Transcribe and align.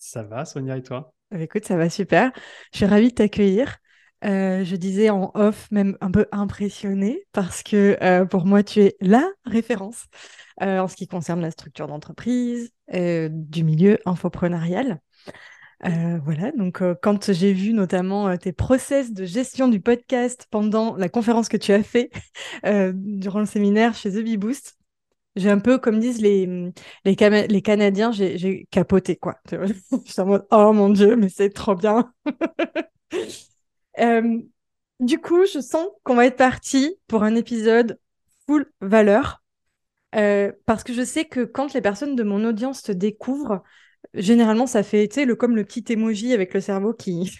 Ça 0.00 0.22
va, 0.22 0.46
Sonia, 0.46 0.78
et 0.78 0.82
toi? 0.82 1.12
Bah, 1.30 1.38
Écoute, 1.40 1.66
ça 1.66 1.76
va 1.76 1.90
super. 1.90 2.32
Je 2.72 2.78
suis 2.78 2.86
ravie 2.86 3.10
de 3.10 3.14
t'accueillir. 3.14 3.76
Euh, 4.24 4.64
je 4.64 4.76
disais 4.76 5.10
en 5.10 5.30
off, 5.34 5.70
même 5.70 5.96
un 6.00 6.10
peu 6.10 6.26
impressionnée, 6.32 7.26
parce 7.32 7.62
que 7.62 7.98
euh, 8.02 8.24
pour 8.24 8.46
moi, 8.46 8.62
tu 8.62 8.80
es 8.80 8.96
la 9.00 9.28
référence 9.44 10.06
euh, 10.62 10.78
en 10.80 10.88
ce 10.88 10.96
qui 10.96 11.06
concerne 11.06 11.42
la 11.42 11.50
structure 11.50 11.86
d'entreprise, 11.86 12.72
du 12.92 13.62
milieu 13.62 13.98
infopreneurial. 14.06 15.00
voilà, 15.82 16.50
donc 16.52 16.82
quand 17.02 17.32
j'ai 17.32 17.52
vu 17.52 17.72
notamment 17.74 18.36
tes 18.38 18.52
process 18.52 19.12
de 19.12 19.24
gestion 19.26 19.68
du 19.68 19.80
podcast 19.80 20.46
pendant 20.50 20.96
la 20.96 21.08
conférence 21.10 21.48
que 21.48 21.56
tu 21.58 21.72
as 21.72 21.82
fait 21.82 22.10
durant 22.94 23.40
le 23.40 23.46
séminaire 23.46 23.94
chez 23.94 24.10
The 24.10 24.24
Bee 24.24 24.38
Boost, 24.38 24.79
j'ai 25.40 25.50
un 25.50 25.58
peu, 25.58 25.78
comme 25.78 25.98
disent 26.00 26.20
les, 26.20 26.46
les, 27.04 27.16
les 27.48 27.62
Canadiens, 27.62 28.12
j'ai 28.12 28.66
capoté, 28.70 29.16
quoi. 29.16 29.36
Je 29.50 29.72
suis 30.04 30.20
en 30.20 30.26
mode, 30.26 30.46
oh 30.50 30.72
mon 30.72 30.90
Dieu, 30.90 31.16
mais 31.16 31.28
c'est 31.28 31.50
trop 31.50 31.74
bien. 31.74 32.12
Euh, 33.98 34.38
du 35.00 35.18
coup, 35.18 35.44
je 35.52 35.60
sens 35.60 35.88
qu'on 36.04 36.14
va 36.14 36.24
être 36.26 36.36
parti 36.36 36.96
pour 37.06 37.22
un 37.22 37.34
épisode 37.34 37.98
full 38.46 38.70
valeur. 38.80 39.42
Euh, 40.14 40.52
parce 40.64 40.84
que 40.84 40.92
je 40.94 41.04
sais 41.04 41.24
que 41.24 41.44
quand 41.44 41.74
les 41.74 41.80
personnes 41.80 42.16
de 42.16 42.22
mon 42.22 42.44
audience 42.44 42.82
te 42.82 42.92
découvrent, 42.92 43.62
généralement, 44.14 44.66
ça 44.66 44.82
fait, 44.82 45.08
tu 45.08 45.16
sais, 45.16 45.24
le, 45.24 45.36
comme 45.36 45.56
le 45.56 45.64
petit 45.64 45.84
emoji 45.92 46.32
avec 46.32 46.54
le 46.54 46.60
cerveau 46.60 46.92
qui 46.94 47.30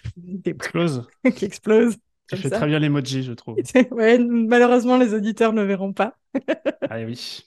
explose. 0.45 1.07
qui 1.35 1.45
explose. 1.45 1.95
Ça 2.29 2.37
fait 2.37 2.49
très 2.49 2.67
bien 2.67 2.79
l'emoji, 2.79 3.23
je 3.23 3.33
trouve. 3.33 3.57
ouais, 3.91 4.17
malheureusement, 4.19 4.97
les 4.97 5.13
auditeurs 5.13 5.53
ne 5.53 5.63
verront 5.63 5.93
pas. 5.93 6.15
ah 6.89 6.99
oui. 7.05 7.45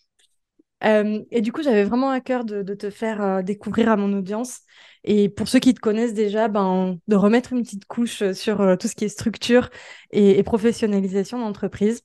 Euh, 0.84 1.22
et 1.30 1.40
du 1.40 1.52
coup, 1.52 1.62
j'avais 1.62 1.84
vraiment 1.84 2.10
à 2.10 2.20
cœur 2.20 2.44
de, 2.44 2.62
te 2.74 2.90
faire 2.90 3.22
euh, 3.22 3.42
découvrir 3.42 3.88
à 3.88 3.96
mon 3.96 4.12
audience. 4.12 4.60
Et 5.04 5.28
pour 5.28 5.48
ceux 5.48 5.58
qui 5.58 5.74
te 5.74 5.80
connaissent 5.80 6.14
déjà, 6.14 6.48
ben, 6.48 6.98
de 7.08 7.16
remettre 7.16 7.52
une 7.52 7.62
petite 7.62 7.86
couche 7.86 8.22
euh, 8.22 8.34
sur 8.34 8.76
tout 8.78 8.88
ce 8.88 8.94
qui 8.94 9.04
est 9.04 9.08
structure 9.08 9.70
et, 10.10 10.42
professionnalisation 10.42 11.38
d'entreprise. 11.38 12.02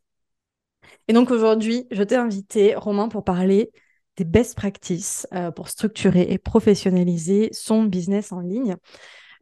Et 1.08 1.13
donc 1.13 1.31
aujourd'hui, 1.31 1.88
je 1.91 2.03
t'ai 2.03 2.16
invité, 2.16 2.75
Romain, 2.75 3.09
pour 3.09 3.23
parler 3.23 3.71
des 4.16 4.25
best 4.25 4.55
practices 4.55 5.27
pour 5.55 5.69
structurer 5.69 6.23
et 6.30 6.38
professionnaliser 6.38 7.49
son 7.53 7.83
business 7.83 8.31
en 8.31 8.41
ligne. 8.41 8.75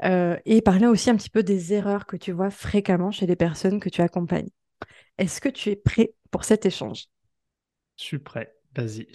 et 0.03 0.61
parler 0.63 0.87
aussi 0.87 1.09
un 1.09 1.15
petit 1.15 1.29
peu 1.29 1.43
des 1.43 1.73
erreurs 1.73 2.05
que 2.05 2.15
tu 2.15 2.31
vois 2.31 2.51
fréquemment 2.51 3.11
chez 3.11 3.25
les 3.25 3.35
personnes 3.35 3.79
que 3.79 3.89
tu 3.89 4.01
accompagnes. 4.01 4.49
Est-ce 5.17 5.41
que 5.41 5.49
tu 5.49 5.69
es 5.69 5.75
prêt 5.75 6.13
pour 6.31 6.43
cet 6.43 6.65
échange? 6.65 7.05
Je 7.97 8.03
suis 8.03 8.19
prêt. 8.19 8.56
Vas-y, 8.77 9.07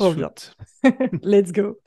Let's 1.22 1.52
go. 1.52 1.80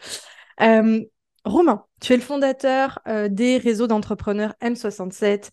Euh, 0.61 1.03
Romain, 1.43 1.85
tu 1.99 2.13
es 2.13 2.15
le 2.15 2.21
fondateur 2.21 2.99
euh, 3.07 3.27
des 3.27 3.57
réseaux 3.57 3.87
d'entrepreneurs 3.87 4.53
M67, 4.61 5.49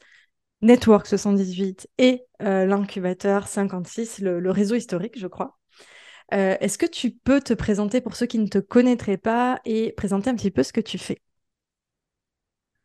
Network 0.62 1.06
78 1.06 1.88
et 1.98 2.22
euh, 2.42 2.64
l'incubateur 2.64 3.48
56, 3.48 4.20
le, 4.20 4.50
réseau 4.50 4.76
historique, 4.76 5.18
je 5.18 5.26
crois. 5.26 5.58
Est-ce 6.30 6.78
que 6.78 6.86
tu 6.86 7.10
peux 7.10 7.42
te 7.42 7.52
présenter 7.52 8.00
pour 8.00 8.16
ceux 8.16 8.24
qui 8.24 8.38
ne 8.38 8.46
te 8.46 8.56
connaîtraient 8.56 9.18
pas 9.18 9.60
et 9.66 9.92
présenter 9.92 10.30
un 10.30 10.34
petit 10.34 10.50
peu 10.50 10.62
ce 10.62 10.72
que 10.72 10.80
tu 10.80 10.96
fais? 10.96 11.20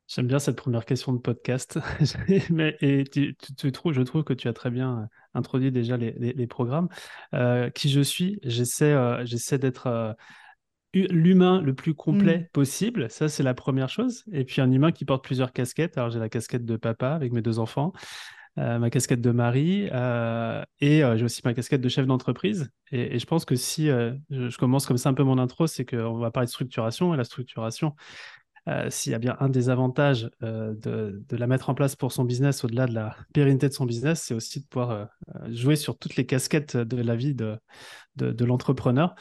J'aime 0.08 0.28
bien 0.28 0.40
cette 0.40 0.56
première 0.56 0.86
question 0.86 1.12
de 1.12 1.18
podcast. 1.18 1.80
Mais, 2.50 2.78
et 2.80 3.04
tu, 3.04 3.72
trouves, 3.74 3.92
je 3.92 4.02
trouve 4.02 4.24
que 4.24 4.34
tu 4.34 4.48
as 4.48 4.54
très 4.54 4.70
bien 4.70 5.00
euh, 5.00 5.06
introduit 5.34 5.70
déjà 5.70 5.98
les, 5.98 6.48
programmes. 6.48 6.88
Euh, 7.34 7.70
qui 7.70 7.90
je 7.90 8.00
suis, 8.00 8.40
j'essaie, 8.44 8.94
euh, 8.94 9.26
d'être 9.58 10.16
l'humain 10.94 11.62
le 11.62 11.76
plus 11.76 11.94
complet 11.94 12.40
mmh. 12.40 12.48
possible. 12.54 13.12
Ça, 13.12 13.28
c'est 13.28 13.44
la 13.44 13.54
première 13.54 13.90
chose. 13.90 14.24
Et 14.32 14.46
puis 14.46 14.62
un 14.62 14.72
humain 14.72 14.94
qui 14.94 15.04
porte 15.04 15.26
plusieurs 15.26 15.52
casquettes. 15.52 15.98
Alors 15.98 16.10
j'ai 16.10 16.20
la 16.20 16.30
casquette 16.30 16.64
de 16.64 16.78
papa 16.78 17.10
avec 17.10 17.34
mes 17.34 17.42
deux 17.42 17.60
enfants. 17.60 17.92
ma 18.56 18.90
casquette 18.90 19.22
de 19.22 19.32
mari 19.32 19.90
et 20.80 21.02
j'ai 21.02 21.24
aussi 21.24 21.42
ma 21.44 21.54
casquette 21.54 21.82
de 21.82 21.90
chef 21.90 22.08
d'entreprise. 22.08 22.72
Et, 22.94 23.20
je 23.20 23.26
pense 23.26 23.44
que 23.44 23.56
si 23.56 23.88
je, 23.88 24.16
je, 24.30 24.58
commence 24.58 24.88
comme 24.88 24.98
ça 24.98 25.10
un 25.10 25.14
peu 25.14 25.24
mon 25.24 25.38
intro, 25.38 25.68
c'est 25.68 25.86
qu'on 25.86 26.18
va 26.18 26.32
parler 26.32 26.48
de 26.48 26.52
structuration 26.52 27.14
et 27.14 27.18
la 27.18 27.26
structuration, 27.26 27.94
euh, 28.68 28.90
s'il 28.90 29.14
y 29.14 29.16
a 29.16 29.20
bien 29.20 29.38
un 29.40 29.48
des 29.48 29.70
avantages 29.70 30.30
euh, 30.44 30.74
de, 30.74 31.38
la 31.38 31.48
mettre 31.48 31.70
en 31.70 31.74
place 31.74 31.96
pour 31.96 32.12
son 32.12 32.26
business, 32.26 32.66
au-delà 32.66 32.86
de 32.86 32.94
la 32.94 33.16
pérennité 33.34 33.70
de 33.70 33.74
son 33.74 33.86
business, 33.86 34.24
c'est 34.24 34.34
aussi 34.34 34.60
de 34.60 34.66
pouvoir 34.66 34.92
euh, 34.92 35.06
jouer 35.48 35.78
sur 35.78 35.98
toutes 35.98 36.18
les 36.18 36.26
casquettes 36.26 36.76
de 36.76 37.02
la 37.02 37.16
vie 37.16 37.34
de, 37.34 37.58
de, 38.18 38.46
l'entrepreneur. 38.46 39.16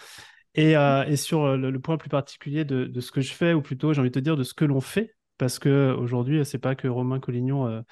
Et, 0.55 0.75
sur 1.17 1.57
le, 1.57 1.79
point 1.81 1.99
plus 1.99 2.09
particulier 2.09 2.65
de, 2.65 3.01
ce 3.01 3.13
que 3.13 3.21
je 3.21 3.33
fais, 3.33 3.53
ou 3.53 3.61
plutôt, 3.61 3.93
j'ai 3.93 4.01
envie 4.01 4.11
de 4.11 4.15
te 4.15 4.25
dire, 4.25 4.37
de 4.37 4.43
ce 4.43 4.55
que 4.55 4.65
l'on 4.65 4.81
fait, 4.81 5.15
parce 5.39 5.59
qu'aujourd'hui, 5.59 6.45
ce 6.45 6.57
n'est 6.57 6.61
pas 6.61 6.75
que 6.75 6.89
Romain 6.89 7.21
Collignon 7.21 7.85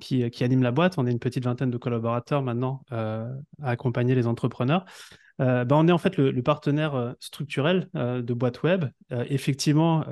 qui, 0.00 0.30
qui, 0.30 0.44
anime 0.44 0.62
la 0.62 0.70
boîte, 0.70 0.98
on 0.98 1.06
est 1.06 1.10
une 1.10 1.18
petite 1.18 1.44
vingtaine 1.44 1.70
de 1.70 1.78
collaborateurs 1.78 2.42
maintenant 2.42 2.82
à 2.90 3.26
accompagner 3.62 4.14
les 4.14 4.26
entrepreneurs. 4.26 4.84
Ben, 5.38 5.66
on 5.70 5.88
est 5.88 5.92
en 5.92 5.98
fait 5.98 6.18
le, 6.18 6.42
partenaire 6.42 7.14
structurel 7.20 7.88
de 7.94 8.34
Boîte 8.34 8.62
Web. 8.62 8.84
effectivement, 9.10 10.04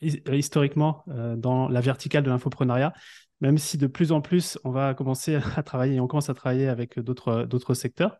historiquement 0.00 1.04
euh, 1.08 1.36
dans 1.36 1.68
la 1.68 1.80
verticale 1.80 2.22
de 2.22 2.30
l'infoprenariat, 2.30 2.92
même 3.40 3.58
si 3.58 3.76
de 3.78 3.86
plus 3.86 4.12
en 4.12 4.20
plus 4.20 4.58
on 4.64 4.70
va 4.70 4.94
commencer 4.94 5.38
à 5.56 5.62
travailler, 5.62 6.00
on 6.00 6.06
commence 6.06 6.30
à 6.30 6.34
travailler 6.34 6.68
avec 6.68 6.98
d'autres 6.98 7.74
secteurs. 7.74 8.18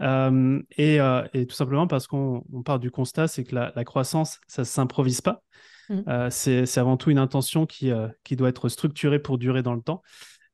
Euh, 0.00 0.60
et, 0.76 0.98
tout 1.46 1.54
simplement 1.54 1.86
parce 1.86 2.06
qu'on 2.06 2.42
part 2.64 2.78
du 2.78 2.90
constat, 2.90 3.28
c'est 3.28 3.44
que 3.44 3.54
la, 3.54 3.84
croissance, 3.84 4.40
ça 4.46 4.62
ne 4.62 4.66
s'improvise 4.66 5.20
pas. 5.20 5.42
Mmh. 5.90 6.28
c'est 6.28 6.78
avant 6.78 6.98
tout 6.98 7.10
une 7.10 7.18
intention 7.18 7.64
qui, 7.64 7.90
qui 8.22 8.36
doit 8.36 8.50
être 8.50 8.68
structurée 8.68 9.18
pour 9.18 9.38
durer 9.38 9.62
dans 9.62 9.74
le 9.74 9.80
temps. 9.80 10.02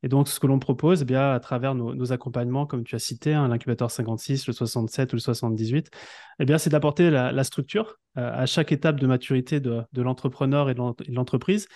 Et 0.04 0.08
donc, 0.08 0.28
ce 0.28 0.38
que 0.38 0.46
l'on 0.46 0.58
propose, 0.58 1.00
eh 1.00 1.04
bien, 1.06 1.32
à 1.32 1.40
travers 1.40 1.74
nos, 1.74 2.12
accompagnements, 2.12 2.66
comme 2.66 2.84
tu 2.84 2.94
as 2.94 2.98
cité, 2.98 3.32
hein, 3.32 3.48
l'incubateur 3.48 3.90
56, 3.90 4.46
le 4.46 4.52
67 4.52 5.14
ou 5.14 5.16
le 5.16 5.20
78, 5.20 5.90
eh 6.40 6.44
bien, 6.44 6.58
c'est 6.58 6.68
d'apporter 6.68 7.10
la, 7.10 7.42
structure 7.44 7.96
euh, 8.18 8.30
à 8.34 8.44
chaque 8.44 8.70
étape 8.70 9.00
de 9.00 9.06
maturité 9.06 9.60
de, 9.60 9.86
l'entrepreneur 9.96 10.68
et 10.68 10.74
de 10.74 10.82
l'entreprise. 11.08 11.68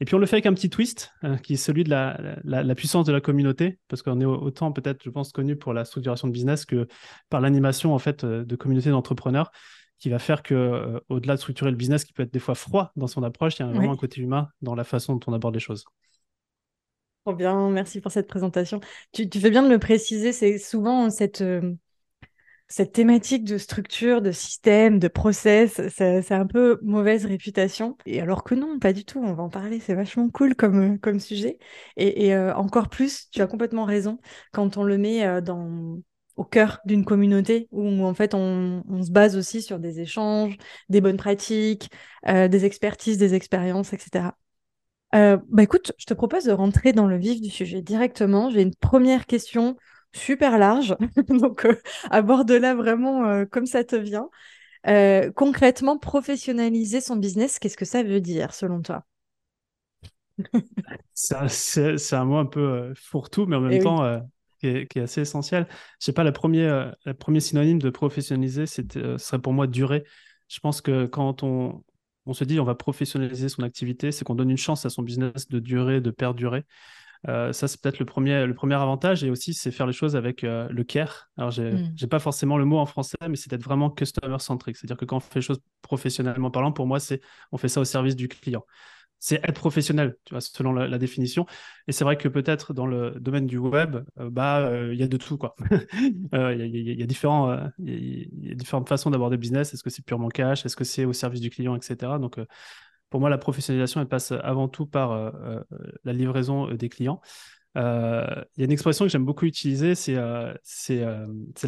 Et 0.00 0.04
puis, 0.04 0.16
on 0.16 0.18
le 0.18 0.26
fait 0.26 0.34
avec 0.34 0.46
un 0.46 0.52
petit 0.52 0.68
twist, 0.68 1.12
euh, 1.22 1.36
qui 1.36 1.52
est 1.52 1.56
celui 1.56 1.84
de 1.84 1.90
la, 1.90 2.74
puissance 2.74 3.06
de 3.06 3.12
la 3.12 3.20
communauté, 3.20 3.78
parce 3.86 4.02
qu'on 4.02 4.20
est 4.20 4.24
autant, 4.24 4.72
peut-être, 4.72 5.04
je 5.04 5.10
pense, 5.10 5.30
connu 5.30 5.54
pour 5.54 5.72
la 5.72 5.84
structuration 5.84 6.26
de 6.26 6.32
business 6.32 6.64
que 6.64 6.88
par 7.30 7.40
l'animation, 7.40 7.94
en 7.94 8.00
fait, 8.00 8.24
euh, 8.24 8.44
de 8.44 8.56
communautés 8.56 8.90
d'entrepreneurs 8.90 9.52
qui 10.00 10.10
va 10.10 10.18
faire 10.18 10.42
que, 10.42 11.00
au-delà 11.08 11.36
de 11.36 11.40
structurer 11.40 11.70
le 11.70 11.76
business, 11.76 12.04
qui 12.04 12.12
peut 12.12 12.24
être 12.24 12.32
des 12.32 12.40
fois 12.40 12.56
froid 12.56 12.90
dans 12.96 13.06
son 13.06 13.22
approche, 13.22 13.60
il 13.60 13.62
y 13.62 13.64
a 13.64 13.68
vraiment 13.68 13.92
un 13.92 13.96
côté 13.96 14.20
humain 14.20 14.48
dans 14.60 14.74
la 14.74 14.82
façon 14.82 15.14
dont 15.14 15.20
on 15.28 15.32
aborde 15.32 15.54
les 15.54 15.60
choses 15.60 15.84
bien, 17.34 17.70
merci 17.70 18.00
pour 18.00 18.12
cette 18.12 18.28
présentation. 18.28 18.80
Tu, 19.12 19.28
fais 19.40 19.50
bien 19.50 19.62
de 19.62 19.68
le 19.68 19.78
préciser, 19.78 20.32
c'est 20.32 20.58
souvent 20.58 21.10
cette, 21.10 21.40
euh, 21.40 21.74
cette 22.68 22.92
thématique 22.92 23.44
de 23.44 23.58
structure, 23.58 24.22
de 24.22 24.32
système, 24.32 24.98
de 24.98 25.08
process, 25.08 25.80
c'est 25.88 26.32
un 26.32 26.46
peu 26.46 26.78
mauvaise 26.82 27.26
réputation. 27.26 27.96
Et 28.06 28.20
alors 28.20 28.44
que 28.44 28.54
non, 28.54 28.78
pas 28.78 28.92
du 28.92 29.04
tout, 29.04 29.20
on 29.22 29.34
va 29.34 29.42
en 29.42 29.48
parler, 29.50 29.80
c'est 29.80 29.94
vachement 29.94 30.28
cool 30.30 30.54
comme, 30.54 30.94
euh, 30.94 30.98
comme 30.98 31.20
sujet. 31.20 31.58
Et, 31.96 32.34
euh, 32.34 32.54
encore 32.54 32.88
plus, 32.88 33.30
tu 33.30 33.42
as 33.42 33.46
complètement 33.46 33.84
raison, 33.84 34.18
quand 34.52 34.76
on 34.76 34.84
le 34.84 34.98
met 34.98 35.42
dans, 35.42 35.98
au 36.36 36.44
cœur 36.44 36.80
d'une 36.84 37.04
communauté 37.04 37.68
où 37.72 38.04
en 38.04 38.14
fait 38.14 38.34
on, 38.34 38.82
se 39.02 39.10
base 39.10 39.36
aussi 39.36 39.62
sur 39.62 39.78
des 39.78 40.00
échanges, 40.00 40.56
des 40.88 41.00
bonnes 41.00 41.16
pratiques, 41.16 41.90
des 42.26 42.64
expertises, 42.64 43.18
des 43.18 43.34
expériences, 43.34 43.92
etc. 43.92 44.30
Euh, 45.16 45.38
bah 45.48 45.62
écoute, 45.62 45.92
je 45.98 46.04
te 46.04 46.14
propose 46.14 46.44
de 46.44 46.52
rentrer 46.52 46.92
dans 46.92 47.06
le 47.06 47.16
vif 47.16 47.40
du 47.40 47.50
sujet 47.50 47.80
directement. 47.80 48.50
J'ai 48.50 48.62
une 48.62 48.74
première 48.74 49.26
question 49.26 49.76
super 50.12 50.58
large, 50.58 50.96
donc 51.28 51.64
euh, 51.64 51.76
aborde-la 52.10 52.74
vraiment 52.74 53.26
euh, 53.26 53.44
comme 53.46 53.66
ça 53.66 53.84
te 53.84 53.96
vient. 53.96 54.28
concrètement, 55.34 55.98
professionnaliser 55.98 57.00
son 57.00 57.16
business, 57.16 57.58
qu'est-ce 57.58 57.76
que 57.76 57.84
ça 57.84 58.02
veut 58.02 58.20
dire 58.20 58.52
selon 58.52 58.82
toi? 58.82 59.04
C'est 61.14 62.12
un 62.12 62.24
mot 62.26 62.36
un 62.36 62.46
peu 62.46 62.92
fourre-tout, 62.94 63.46
mais 63.46 63.56
en 63.56 63.60
même 63.60 63.72
eh 63.72 63.78
temps 63.82 64.20
qui, 64.60 64.66
est, 64.68 64.96
assez 64.98 65.22
essentiel. 65.22 65.66
Je 65.98 66.04
sais 66.04 66.12
pas, 66.12 66.24
le 66.24 66.32
premier, 66.32 66.90
premier 67.18 67.40
synonyme 67.40 67.78
de 67.78 67.88
professionnaliser, 67.88 68.66
ce 68.66 68.82
serait 69.16 69.38
pour 69.38 69.54
moi 69.54 69.66
durer. 69.66 70.04
Je 70.48 70.60
pense 70.60 70.82
que 70.82 71.06
quand 71.06 71.42
on, 71.42 71.82
on 72.26 72.34
se 72.34 72.44
dit 72.44 72.60
on 72.60 72.64
va 72.64 72.74
professionnaliser 72.74 73.48
son 73.48 73.62
activité, 73.62 74.12
c'est 74.12 74.24
qu'on 74.24 74.34
donne 74.34 74.50
une 74.50 74.56
chance 74.56 74.84
à 74.84 74.90
son 74.90 75.02
business 75.02 75.48
de 75.48 75.58
durer, 75.58 76.00
de 76.00 76.10
perdurer. 76.10 76.64
Euh, 77.28 77.52
ça, 77.52 77.66
c'est 77.66 77.80
peut-être 77.80 77.98
le 77.98 78.04
premier, 78.04 78.46
le 78.46 78.54
premier 78.54 78.74
avantage. 78.74 79.24
Et 79.24 79.30
aussi, 79.30 79.54
c'est 79.54 79.70
faire 79.70 79.86
les 79.86 79.92
choses 79.92 80.16
avec 80.16 80.44
euh, 80.44 80.68
le 80.70 80.84
care. 80.84 81.28
Alors, 81.36 81.50
j'ai 81.50 81.72
n'ai 81.72 81.90
mm. 82.02 82.08
pas 82.08 82.18
forcément 82.18 82.58
le 82.58 82.64
mot 82.64 82.78
en 82.78 82.86
français, 82.86 83.16
mais 83.28 83.36
c'est 83.36 83.50
d'être 83.50 83.64
vraiment 83.64 83.90
customer-centric. 83.90 84.76
C'est-à-dire 84.76 84.96
que 84.96 85.04
quand 85.04 85.16
on 85.16 85.20
fait 85.20 85.36
les 85.36 85.42
choses 85.42 85.60
professionnellement 85.82 86.50
parlant, 86.50 86.72
pour 86.72 86.86
moi, 86.86 87.00
c'est 87.00 87.20
on 87.52 87.58
fait 87.58 87.68
ça 87.68 87.80
au 87.80 87.84
service 87.84 88.16
du 88.16 88.28
client. 88.28 88.64
C'est 89.18 89.36
être 89.36 89.54
professionnel, 89.54 90.16
tu 90.24 90.34
vois, 90.34 90.40
selon 90.40 90.72
la, 90.72 90.98
définition. 90.98 91.46
Et 91.88 91.92
c'est 91.92 92.04
vrai 92.04 92.16
que 92.16 92.28
peut-être 92.28 92.74
dans 92.74 92.86
le 92.86 93.12
domaine 93.18 93.46
du 93.46 93.58
web, 93.58 93.96
euh, 94.20 94.30
bah, 94.30 94.70
il 94.92 94.98
y 94.98 95.02
a 95.02 95.08
de 95.08 95.16
tout, 95.16 95.38
quoi. 95.38 95.56
Il 96.32 96.98
y, 96.98 97.02
a 97.02 97.06
différentes 97.06 98.88
façons 98.88 99.10
d'aborder 99.10 99.36
le 99.36 99.40
business. 99.40 99.72
Est-ce 99.72 99.82
que 99.82 99.90
c'est 99.90 100.04
purement 100.04 100.28
cash? 100.28 100.66
Est-ce 100.66 100.76
que 100.76 100.84
c'est 100.84 101.04
au 101.04 101.12
service 101.12 101.40
du 101.40 101.50
client, 101.50 101.74
etc. 101.74 102.18
Donc, 102.20 102.38
pour 103.10 103.20
moi, 103.20 103.30
la 103.30 103.38
professionnalisation, 103.38 104.00
elle 104.00 104.08
passe 104.08 104.32
avant 104.32 104.68
tout 104.68 104.86
par 104.86 105.12
euh, 105.12 105.30
euh, 105.42 105.62
la 106.04 106.12
livraison 106.12 106.68
euh, 106.68 106.76
des 106.76 106.88
clients. 106.88 107.20
Il 107.76 107.82
y 107.82 108.62
a 108.62 108.64
une 108.64 108.72
expression 108.72 109.04
que 109.04 109.10
j'aime 109.10 109.26
beaucoup 109.26 109.44
utiliser, 109.44 109.94
c'est 109.94 110.14
la 110.14 110.56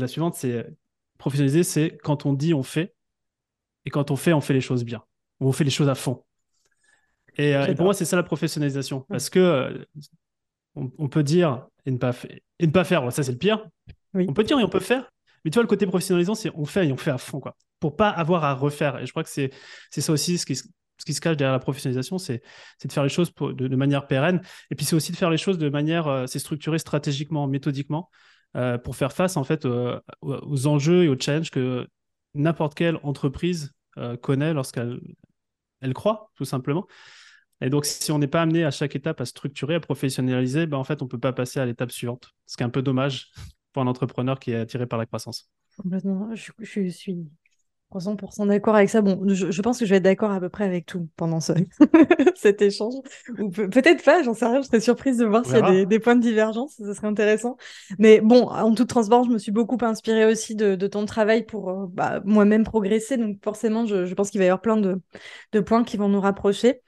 suivante, 0.06 0.36
c'est 0.36 0.66
professionnaliser, 1.18 1.64
c'est 1.64 1.98
quand 2.02 2.24
on 2.24 2.32
dit, 2.32 2.54
on 2.54 2.62
fait, 2.62 2.94
et 3.84 3.90
quand 3.90 4.10
on 4.10 4.16
fait, 4.16 4.32
on 4.32 4.40
fait 4.40 4.54
les 4.54 4.62
choses 4.62 4.84
bien, 4.84 5.04
ou 5.40 5.48
on 5.48 5.52
fait 5.52 5.64
les 5.64 5.70
choses 5.70 5.90
à 5.90 5.94
fond. 5.94 6.24
Et, 7.38 7.55
pour 7.76 7.85
moi, 7.85 7.94
c'est 7.94 8.05
ça 8.05 8.17
la 8.17 8.23
professionnalisation, 8.23 9.06
parce 9.08 9.31
que 9.31 9.87
on, 10.75 11.08
peut 11.08 11.23
dire 11.23 11.67
et 11.87 11.90
ne 11.90 11.99
pas, 11.99 12.12
et 12.58 12.67
ne 12.67 12.73
pas 12.73 12.85
faire, 12.85 13.12
ça 13.12 13.23
c'est 13.23 13.32
le 13.32 13.38
pire. 13.38 13.64
On 14.14 14.32
peut 14.32 14.44
dire 14.44 14.58
et 14.58 14.64
on 14.64 14.69
peut 14.69 14.81
faire, 14.81 15.11
mais 15.44 15.50
tu 15.50 15.55
vois, 15.55 15.62
le 15.62 15.69
côté 15.69 15.87
professionnalisant, 15.87 16.35
c'est 16.35 16.50
on 16.55 16.64
fait 16.64 16.87
et 16.88 16.93
on 16.93 16.96
fait 16.96 17.11
à 17.11 17.19
fond, 17.19 17.40
quoi, 17.40 17.56
pour 17.81 17.96
pas 17.96 18.08
avoir 18.08 18.44
à 18.44 18.55
refaire. 18.55 18.99
Et 18.99 19.06
je 19.06 19.12
crois 19.12 19.23
que 19.23 19.31
c'est 19.31 19.50
ça 19.90 20.12
aussi 20.12 20.38
ce 20.38 20.46
qui, 20.46 20.56
ce 20.56 21.05
qui 21.05 21.14
se 21.14 21.20
cache 21.20 21.37
derrière 21.37 21.52
la 21.52 21.58
professionnalisation, 21.58 22.19
c'est 22.19 22.43
de 22.85 22.93
faire 22.93 23.02
les 23.02 23.08
choses 23.08 23.32
de, 23.35 23.76
manière 23.76 24.06
pérenne. 24.06 24.41
Et 24.70 24.75
puis, 24.75 24.84
c'est 24.84 24.96
aussi 24.96 25.12
de 25.12 25.17
faire 25.17 25.31
les 25.31 25.38
choses 25.38 25.58
de 25.58 25.69
manière, 25.69 26.08
euh, 26.08 26.26
c'est 26.26 26.38
structuré 26.38 26.79
stratégiquement, 26.79 27.46
méthodiquement, 27.46 28.11
euh, 28.56 28.79
pour 28.79 28.96
faire 28.96 29.12
face 29.12 29.37
en 29.37 29.44
fait 29.44 29.67
aux 30.23 30.67
enjeux 30.67 31.05
et 31.05 31.08
aux 31.08 31.19
challenges 31.19 31.50
que 31.50 31.87
n'importe 32.34 32.75
quelle 32.75 32.99
entreprise 33.02 33.73
euh, 33.99 34.17
connaît 34.17 34.55
lorsqu'elle 34.55 35.00
elle 35.81 35.94
croit, 35.94 36.32
tout 36.34 36.44
simplement. 36.44 36.87
Et 37.60 37.70
donc, 37.70 37.87
si 37.87 38.12
on 38.12 38.19
n'est 38.19 38.28
pas 38.28 38.43
amené 38.43 38.64
à 38.64 38.70
chaque 38.70 38.94
étape 38.94 39.20
à 39.20 39.25
structurer, 39.25 39.75
à 39.75 39.81
professionnaliser, 39.81 40.66
ben, 40.66 40.76
en 40.76 40.84
fait, 40.84 41.02
on 41.02 41.06
ne 41.06 41.10
peut 41.10 41.19
pas 41.19 41.32
passer 41.32 41.60
à 41.60 41.66
l'étape 41.66 41.90
suivante. 41.90 42.34
Ce 42.46 42.56
qui 42.56 42.62
est 42.62 42.66
un 42.66 42.70
peu 42.70 42.82
dommage 42.82 43.31
pour 43.72 43.82
un 43.82 43.87
entrepreneur 43.87 44.38
qui 44.38 44.52
est 44.52 44.56
attiré 44.56 44.87
par 44.87 44.99
la 44.99 45.06
croissance. 45.06 45.50
Complètement. 45.76 46.34
Je, 46.34 46.52
je 46.60 46.88
suis 46.88 47.28
100% 47.96 48.46
d'accord 48.46 48.76
avec 48.76 48.90
ça. 48.90 49.00
Bon, 49.00 49.20
je, 49.26 49.62
pense 49.62 49.78
que 49.78 49.87
je 49.87 49.90
vais 49.90 49.96
être 49.96 50.02
d'accord 50.02 50.31
à 50.31 50.40
peu 50.40 50.49
près 50.49 50.64
avec 50.64 50.87
tout 50.87 51.08
pendant 51.16 51.40
ce... 51.40 51.52
cet 52.37 52.60
échange. 52.60 52.94
Ou 53.38 53.49
peut-être 53.49 54.05
pas, 54.05 54.22
j'en 54.22 54.34
sais 54.34 54.46
rien. 54.46 54.60
Je 54.60 54.66
serais 54.66 54.81
surprise 54.81 55.16
de 55.16 55.25
voir 55.25 55.44
s'il 55.44 55.56
y 55.56 55.58
a 55.58 55.84
des, 55.84 55.99
points 55.99 56.16
de 56.16 56.20
divergence. 56.20 56.75
Ce 56.76 56.93
serait 56.93 57.06
intéressant. 57.06 57.56
Mais 57.99 58.20
bon, 58.20 58.49
en 58.49 58.75
toute 58.75 58.88
transparence, 58.88 59.26
je 59.26 59.32
me 59.32 59.38
suis 59.38 59.52
beaucoup 59.52 59.78
inspirée 59.81 60.26
aussi 60.26 60.55
de, 60.55 60.76
ton 60.87 61.06
travail 61.06 61.44
pour 61.44 61.70
euh, 61.70 61.87
bah, 61.90 62.20
moi-même 62.25 62.64
progresser. 62.64 63.16
Donc 63.16 63.43
forcément, 63.43 63.87
je, 63.87 64.12
pense 64.14 64.31
qu'il 64.31 64.38
va 64.38 64.44
y 64.44 64.49
avoir 64.49 64.60
plein 64.60 64.76
de, 64.76 65.60
points 65.60 65.84
qui 65.84 65.96
vont 65.96 66.08
nous 66.08 66.20
rapprocher. 66.20 66.82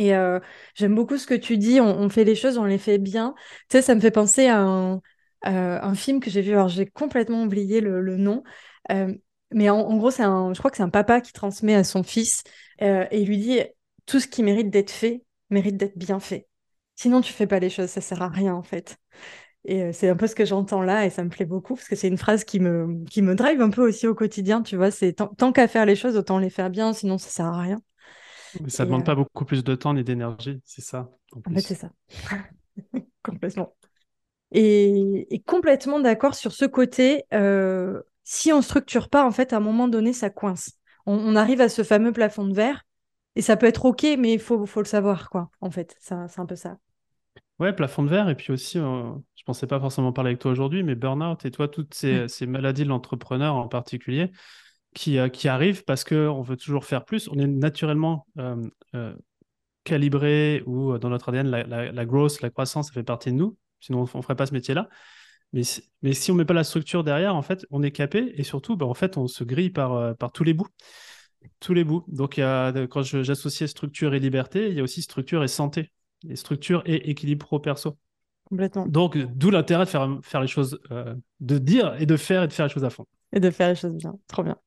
Et 0.00 0.16
euh, 0.16 0.40
j'aime 0.74 0.96
beaucoup 0.96 1.16
ce 1.16 1.26
que 1.26 1.34
tu 1.34 1.58
dis. 1.58 1.80
On, 1.80 2.08
fait 2.08 2.24
les 2.24 2.34
choses, 2.34 2.58
on 2.58 2.64
les 2.64 2.78
fait 2.78 2.98
bien. 2.98 3.34
Tu 3.68 3.76
sais, 3.76 3.82
ça 3.82 3.94
me 3.94 4.00
fait 4.00 4.10
penser 4.10 4.48
à 4.48 4.58
un, 4.60 5.00
euh, 5.46 5.94
film 5.94 6.20
que 6.20 6.30
j'ai 6.30 6.42
vu. 6.42 6.52
Alors, 6.52 6.68
j'ai 6.68 6.86
complètement 6.86 7.44
oublié 7.44 7.80
le, 7.80 8.16
nom. 8.16 8.42
Mais 9.52 9.68
en, 9.70 9.96
gros, 9.96 10.10
c'est 10.10 10.22
un, 10.22 10.52
je 10.54 10.58
crois 10.58 10.70
que 10.70 10.76
c'est 10.76 10.82
un 10.82 10.90
papa 10.90 11.20
qui 11.20 11.32
transmet 11.32 11.74
à 11.74 11.84
son 11.84 12.02
fils 12.02 12.42
euh, 12.82 13.06
et 13.10 13.20
il 13.20 13.28
lui 13.28 13.38
dit 13.38 13.60
tout 14.06 14.20
ce 14.20 14.28
qui 14.28 14.42
mérite 14.42 14.70
d'être 14.70 14.90
fait 14.90 15.24
mérite 15.50 15.76
d'être 15.76 15.98
bien 15.98 16.20
fait. 16.20 16.46
Sinon, 16.94 17.20
tu 17.20 17.32
fais 17.32 17.46
pas 17.46 17.58
les 17.58 17.70
choses, 17.70 17.88
ça 17.90 18.00
sert 18.00 18.22
à 18.22 18.28
rien 18.28 18.54
en 18.54 18.62
fait. 18.62 18.98
Et 19.64 19.82
euh, 19.82 19.92
c'est 19.92 20.08
un 20.08 20.16
peu 20.16 20.26
ce 20.26 20.34
que 20.34 20.44
j'entends 20.44 20.82
là 20.82 21.04
et 21.06 21.10
ça 21.10 21.24
me 21.24 21.28
plaît 21.28 21.44
beaucoup 21.44 21.74
parce 21.74 21.88
que 21.88 21.96
c'est 21.96 22.08
une 22.08 22.18
phrase 22.18 22.44
qui 22.44 22.60
me, 22.60 23.04
qui 23.06 23.22
me 23.22 23.34
drive 23.34 23.60
un 23.60 23.70
peu 23.70 23.86
aussi 23.86 24.06
au 24.06 24.14
quotidien. 24.14 24.62
Tu 24.62 24.76
vois, 24.76 24.90
c'est 24.90 25.14
tant, 25.14 25.52
qu'à 25.52 25.68
faire 25.68 25.86
les 25.86 25.96
choses, 25.96 26.16
autant 26.16 26.38
les 26.38 26.50
faire 26.50 26.70
bien, 26.70 26.92
sinon 26.92 27.18
ça 27.18 27.30
sert 27.30 27.46
à 27.46 27.60
rien. 27.60 27.80
Mais 28.60 28.70
ça 28.70 28.84
ne 28.84 28.88
demande 28.88 29.02
euh, 29.02 29.04
pas 29.04 29.14
beaucoup 29.14 29.44
plus 29.44 29.62
de 29.64 29.74
temps 29.74 29.94
ni 29.94 30.04
d'énergie, 30.04 30.60
c'est 30.64 30.82
ça. 30.82 31.10
En, 31.32 31.52
fait, 31.52 31.60
c'est 31.60 31.74
ça. 31.74 31.90
complètement. 33.22 33.74
Et, 34.52 35.32
et 35.34 35.40
complètement 35.40 36.00
d'accord 36.00 36.34
sur 36.34 36.52
ce 36.52 36.64
côté 36.64 37.24
si 38.32 38.52
on 38.52 38.62
structure 38.62 39.08
pas, 39.08 39.26
en 39.26 39.32
fait, 39.32 39.52
à 39.52 39.56
un 39.56 39.60
moment 39.60 39.88
donné, 39.88 40.12
ça 40.12 40.30
coince. 40.30 40.78
On, 41.04 41.34
arrive 41.34 41.60
à 41.60 41.68
ce 41.68 41.82
fameux 41.82 42.12
plafond 42.12 42.46
de 42.46 42.54
verre 42.54 42.84
et 43.34 43.42
ça 43.42 43.56
peut 43.56 43.66
être 43.66 43.84
OK, 43.86 44.06
mais 44.18 44.34
il 44.34 44.38
faut, 44.38 44.66
faut 44.66 44.80
le 44.80 44.86
savoir, 44.86 45.30
quoi, 45.30 45.50
en 45.60 45.70
fait. 45.70 45.96
C'est 45.98 46.14
un 46.14 46.46
peu 46.46 46.54
ça. 46.54 46.78
Ouais, 47.58 47.72
plafond 47.72 48.04
de 48.04 48.08
verre. 48.08 48.28
Et 48.28 48.36
puis 48.36 48.52
aussi, 48.52 48.78
euh, 48.78 49.10
je 49.34 49.42
pensais 49.44 49.66
pas 49.66 49.80
forcément 49.80 50.12
parler 50.12 50.28
avec 50.30 50.40
toi 50.40 50.52
aujourd'hui, 50.52 50.84
mais 50.84 50.94
burn-out 50.94 51.44
et 51.44 51.50
toi, 51.50 51.66
toutes 51.66 51.92
ces, 51.94 52.28
maladies 52.46 52.84
de 52.84 52.88
l'entrepreneur 52.88 53.56
en 53.56 53.66
particulier 53.66 54.30
qui, 54.94 55.18
euh, 55.18 55.28
qui 55.28 55.48
arrivent 55.48 55.84
parce 55.84 56.04
qu'on 56.04 56.42
veut 56.42 56.56
toujours 56.56 56.84
faire 56.84 57.04
plus. 57.04 57.28
On 57.28 57.38
est 57.38 57.46
naturellement 57.46 58.26
euh, 58.38 59.14
calibré 59.84 60.62
ou 60.66 60.98
dans 60.98 61.08
notre 61.08 61.28
ADN, 61.30 61.48
la, 61.48 61.64
la, 61.64 61.92
la 61.92 62.06
growth, 62.06 62.40
la 62.40 62.50
croissance, 62.50 62.88
ça 62.88 62.92
fait 62.92 63.02
partie 63.02 63.30
de 63.30 63.36
nous. 63.36 63.56
Sinon, 63.80 64.04
on 64.12 64.18
ne 64.18 64.22
ferait 64.22 64.36
pas 64.36 64.46
ce 64.46 64.52
métier-là. 64.52 64.88
Mais, 65.52 65.62
mais 66.02 66.12
si 66.12 66.30
on 66.30 66.34
met 66.34 66.44
pas 66.44 66.54
la 66.54 66.64
structure 66.64 67.02
derrière, 67.02 67.34
en 67.34 67.42
fait, 67.42 67.66
on 67.70 67.82
est 67.82 67.90
capé 67.90 68.32
et 68.36 68.44
surtout, 68.44 68.76
bah, 68.76 68.86
en 68.86 68.94
fait, 68.94 69.16
on 69.16 69.26
se 69.26 69.42
grille 69.42 69.70
par, 69.70 69.94
euh, 69.94 70.14
par 70.14 70.32
tous 70.32 70.44
les 70.44 70.54
bouts. 70.54 70.68
Tous 71.58 71.74
les 71.74 71.84
bouts. 71.84 72.04
Donc, 72.08 72.36
y 72.36 72.42
a, 72.42 72.72
quand 72.86 73.02
j'associais 73.02 73.66
structure 73.66 74.14
et 74.14 74.20
liberté, 74.20 74.68
il 74.68 74.74
y 74.76 74.80
a 74.80 74.82
aussi 74.82 75.02
structure 75.02 75.42
et 75.42 75.48
santé. 75.48 75.90
Et 76.28 76.36
structure 76.36 76.82
et 76.84 77.10
équilibre 77.10 77.46
pro-perso. 77.46 77.96
Complètement. 78.44 78.86
Donc, 78.86 79.16
d'où 79.16 79.50
l'intérêt 79.50 79.84
de 79.84 79.90
faire, 79.90 80.18
faire 80.22 80.40
les 80.42 80.46
choses, 80.46 80.78
euh, 80.90 81.14
de 81.40 81.58
dire 81.58 81.94
et 81.98 82.04
de 82.04 82.16
faire 82.16 82.42
et 82.42 82.48
de 82.48 82.52
faire 82.52 82.66
les 82.66 82.72
choses 82.72 82.84
à 82.84 82.90
fond. 82.90 83.06
Et 83.32 83.40
de 83.40 83.50
faire 83.50 83.68
les 83.68 83.74
choses 83.74 83.94
bien. 83.94 84.14
Trop 84.28 84.42
bien. 84.42 84.58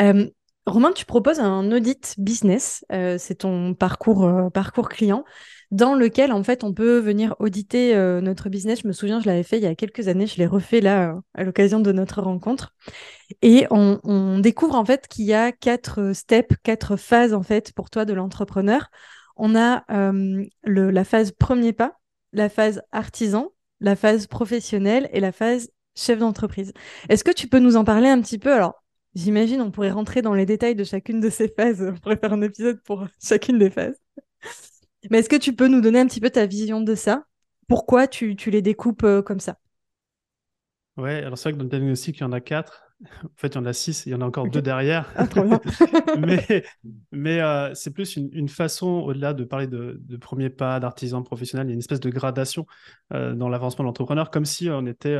Euh, 0.00 0.26
Romain, 0.64 0.92
tu 0.92 1.04
proposes 1.04 1.40
un 1.40 1.72
audit 1.72 2.14
business, 2.18 2.84
euh, 2.92 3.16
c'est 3.18 3.34
ton 3.36 3.74
parcours, 3.74 4.24
euh, 4.24 4.48
parcours 4.48 4.88
client, 4.88 5.24
dans 5.72 5.96
lequel 5.96 6.30
en 6.32 6.44
fait 6.44 6.62
on 6.62 6.72
peut 6.72 6.98
venir 6.98 7.34
auditer 7.40 7.96
euh, 7.96 8.20
notre 8.20 8.48
business. 8.48 8.82
Je 8.82 8.86
me 8.86 8.92
souviens, 8.92 9.18
je 9.18 9.26
l'avais 9.26 9.42
fait 9.42 9.56
il 9.56 9.64
y 9.64 9.66
a 9.66 9.74
quelques 9.74 10.06
années, 10.06 10.28
je 10.28 10.36
l'ai 10.36 10.46
refait 10.46 10.80
là 10.80 11.16
à 11.34 11.42
l'occasion 11.42 11.80
de 11.80 11.90
notre 11.90 12.22
rencontre. 12.22 12.74
Et 13.42 13.66
on, 13.70 14.38
découvre 14.38 14.76
en 14.76 14.84
fait 14.84 15.08
qu'il 15.08 15.24
y 15.24 15.34
a 15.34 15.50
quatre 15.50 16.12
steps, 16.12 16.56
quatre 16.62 16.96
phases 16.96 17.34
en 17.34 17.42
fait 17.42 17.72
pour 17.72 17.90
toi 17.90 18.04
de 18.04 18.12
l'entrepreneur. 18.12 18.88
On 19.36 19.56
a 19.56 19.84
le, 19.88 20.90
la 20.90 21.04
phase 21.04 21.32
premier 21.32 21.72
pas, 21.72 21.98
la 22.32 22.48
phase 22.48 22.82
artisan, 22.92 23.52
la 23.80 23.96
phase 23.96 24.28
professionnelle 24.28 25.08
et 25.12 25.18
la 25.18 25.32
phase 25.32 25.70
chef 25.96 26.20
d'entreprise. 26.20 26.72
Est-ce 27.08 27.24
que 27.24 27.32
tu 27.32 27.48
peux 27.48 27.58
nous 27.58 27.76
en 27.76 27.84
parler 27.84 28.08
un 28.08 28.20
petit 28.20 28.38
peu? 28.38 28.52
Alors, 28.52 28.81
J'imagine, 29.14 29.60
on 29.60 29.70
pourrait 29.70 29.90
rentrer 29.90 30.22
dans 30.22 30.34
les 30.34 30.46
détails 30.46 30.74
de 30.74 30.84
chacune 30.84 31.20
de 31.20 31.28
ces 31.28 31.48
phases. 31.48 31.82
On 31.82 32.00
pourrait 32.00 32.16
faire 32.16 32.32
un 32.32 32.42
épisode 32.42 32.80
pour 32.82 33.06
chacune 33.22 33.58
des 33.58 33.70
phases. 33.70 34.00
Mais 35.10 35.18
est-ce 35.18 35.28
que 35.28 35.36
tu 35.36 35.54
peux 35.54 35.68
nous 35.68 35.80
donner 35.80 36.00
un 36.00 36.06
petit 36.06 36.20
peu 36.20 36.30
ta 36.30 36.46
vision 36.46 36.80
de 36.80 36.94
ça? 36.94 37.24
Pourquoi 37.68 38.06
tu, 38.06 38.36
les 38.46 38.62
découpes 38.62 39.04
euh, 39.04 39.22
comme 39.22 39.40
ça? 39.40 39.58
Ouais, 40.96 41.22
alors 41.22 41.36
c'est 41.36 41.44
vrai 41.48 41.52
que 41.52 41.58
dans 41.58 41.64
le 41.64 41.70
diagnostic, 41.70 42.18
il 42.18 42.20
y 42.20 42.24
en 42.24 42.32
a 42.32 42.40
quatre. 42.40 42.84
En 43.24 43.28
fait, 43.36 43.48
il 43.48 43.54
y 43.56 43.58
en 43.58 43.66
a 43.66 43.72
six, 43.72 44.06
il 44.06 44.12
y 44.12 44.14
en 44.14 44.20
a 44.20 44.24
encore 44.24 44.48
deux 44.48 44.62
derrière. 44.62 45.12
Ah, 45.16 45.26
mais 46.18 46.64
mais 47.10 47.40
euh, 47.40 47.74
c'est 47.74 47.90
plus 47.90 48.16
une, 48.16 48.48
façon, 48.48 48.86
au-delà 48.86 49.34
de 49.34 49.44
parler 49.44 49.66
de, 49.66 50.16
premier 50.20 50.50
pas, 50.50 50.78
d'artisan 50.78 51.22
professionnel, 51.22 51.66
il 51.66 51.70
y 51.70 51.72
a 51.72 51.74
une 51.74 51.80
espèce 51.80 52.00
de 52.00 52.10
gradation 52.10 52.66
euh, 53.12 53.34
dans 53.34 53.48
l'avancement 53.48 53.82
de 53.84 53.88
l'entrepreneur, 53.88 54.30
comme 54.30 54.44
si 54.44 54.70
on 54.70 54.86
était 54.86 55.18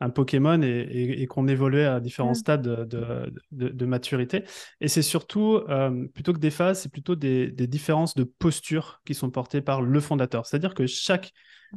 un 0.00 0.10
Pokémon 0.10 0.60
et, 0.62 1.26
qu'on 1.26 1.46
évoluait 1.46 1.84
à 1.84 2.00
différents 2.00 2.34
stades 2.34 2.62
de, 2.62 3.84
maturité. 3.84 4.44
Et 4.80 4.88
c'est 4.88 5.02
surtout, 5.02 5.60
euh, 5.68 6.06
plutôt 6.08 6.32
que 6.32 6.38
des 6.38 6.50
phases, 6.50 6.80
c'est 6.82 6.90
plutôt 6.90 7.16
des, 7.16 7.50
différences 7.50 8.14
de 8.14 8.24
posture 8.24 9.00
qui 9.04 9.14
sont 9.14 9.30
portées 9.30 9.60
par 9.60 9.82
le 9.82 10.00
fondateur. 10.00 10.46
C'est-à-dire 10.46 10.74
que 10.74 10.86
chaque, 10.86 11.32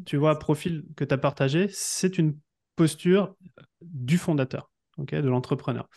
tu 0.06 0.18
vois, 0.18 0.40
profil 0.40 0.84
que 0.96 1.04
tu 1.04 1.14
as 1.14 1.18
partagé, 1.18 1.68
c'est 1.70 2.18
une 2.18 2.38
posture 2.76 3.36
du 3.82 4.18
fondateur, 4.18 4.72
de 4.98 5.30
l'entrepreneur. 5.30 5.90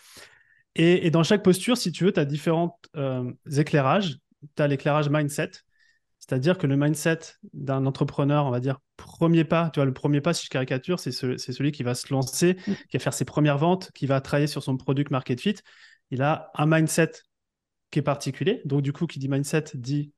Et, 0.74 1.10
dans 1.10 1.22
chaque 1.22 1.42
posture, 1.42 1.76
si 1.76 1.92
tu 1.92 2.04
veux, 2.04 2.12
tu 2.12 2.20
as 2.20 2.24
différents 2.24 2.78
euh, 2.96 3.32
éclairages. 3.56 4.18
Tu 4.56 4.62
as 4.62 4.66
l'éclairage 4.66 5.08
mindset, 5.08 5.50
c'est-à-dire 6.28 6.58
que 6.58 6.66
le 6.66 6.76
mindset 6.76 7.18
d'un 7.52 7.86
entrepreneur, 7.86 8.46
on 8.46 8.50
va 8.50 8.60
dire, 8.60 8.80
premier 8.96 9.44
pas, 9.44 9.70
tu 9.70 9.78
vois, 9.78 9.84
le 9.84 9.92
premier 9.92 10.20
pas, 10.20 10.34
si 10.34 10.44
je 10.44 10.50
caricature, 10.50 10.98
c'est 10.98 11.12
celui 11.12 11.70
qui 11.70 11.84
va 11.84 11.94
se 11.94 12.12
lancer, 12.12 12.56
mm. 12.66 12.72
qui 12.90 12.96
va 12.96 12.98
faire 12.98 13.14
ses 13.14 13.24
premières 13.24 13.58
ventes, 13.58 13.92
qui 13.94 14.06
va 14.06 14.20
travailler 14.20 14.48
sur 14.48 14.62
son 14.62 14.76
product 14.76 15.10
market 15.10 15.40
fit. 15.40 15.54
Il 16.10 16.22
a 16.22 16.50
un 16.54 16.66
mindset 16.66 17.12
qui 17.90 18.00
est 18.00 18.02
particulier. 18.02 18.60
Donc, 18.64 18.82
du 18.82 18.92
coup, 18.92 19.06
qui 19.06 19.20
dit 19.20 19.28
mindset 19.28 19.64
dit 19.74 20.12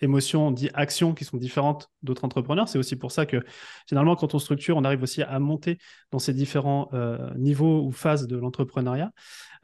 émotion, 0.00 0.50
dit 0.50 0.70
action 0.74 1.14
qui 1.14 1.24
sont 1.24 1.36
différentes 1.36 1.90
d'autres 2.02 2.24
entrepreneurs. 2.24 2.68
C'est 2.68 2.78
aussi 2.78 2.96
pour 2.96 3.12
ça 3.12 3.26
que 3.26 3.44
généralement, 3.88 4.16
quand 4.16 4.34
on 4.34 4.38
structure, 4.38 4.76
on 4.76 4.84
arrive 4.84 5.02
aussi 5.02 5.22
à 5.22 5.38
monter 5.38 5.78
dans 6.10 6.18
ces 6.18 6.32
différents 6.32 6.88
euh, 6.94 7.32
niveaux 7.36 7.84
ou 7.84 7.92
phases 7.92 8.26
de 8.26 8.36
l'entrepreneuriat. 8.36 9.12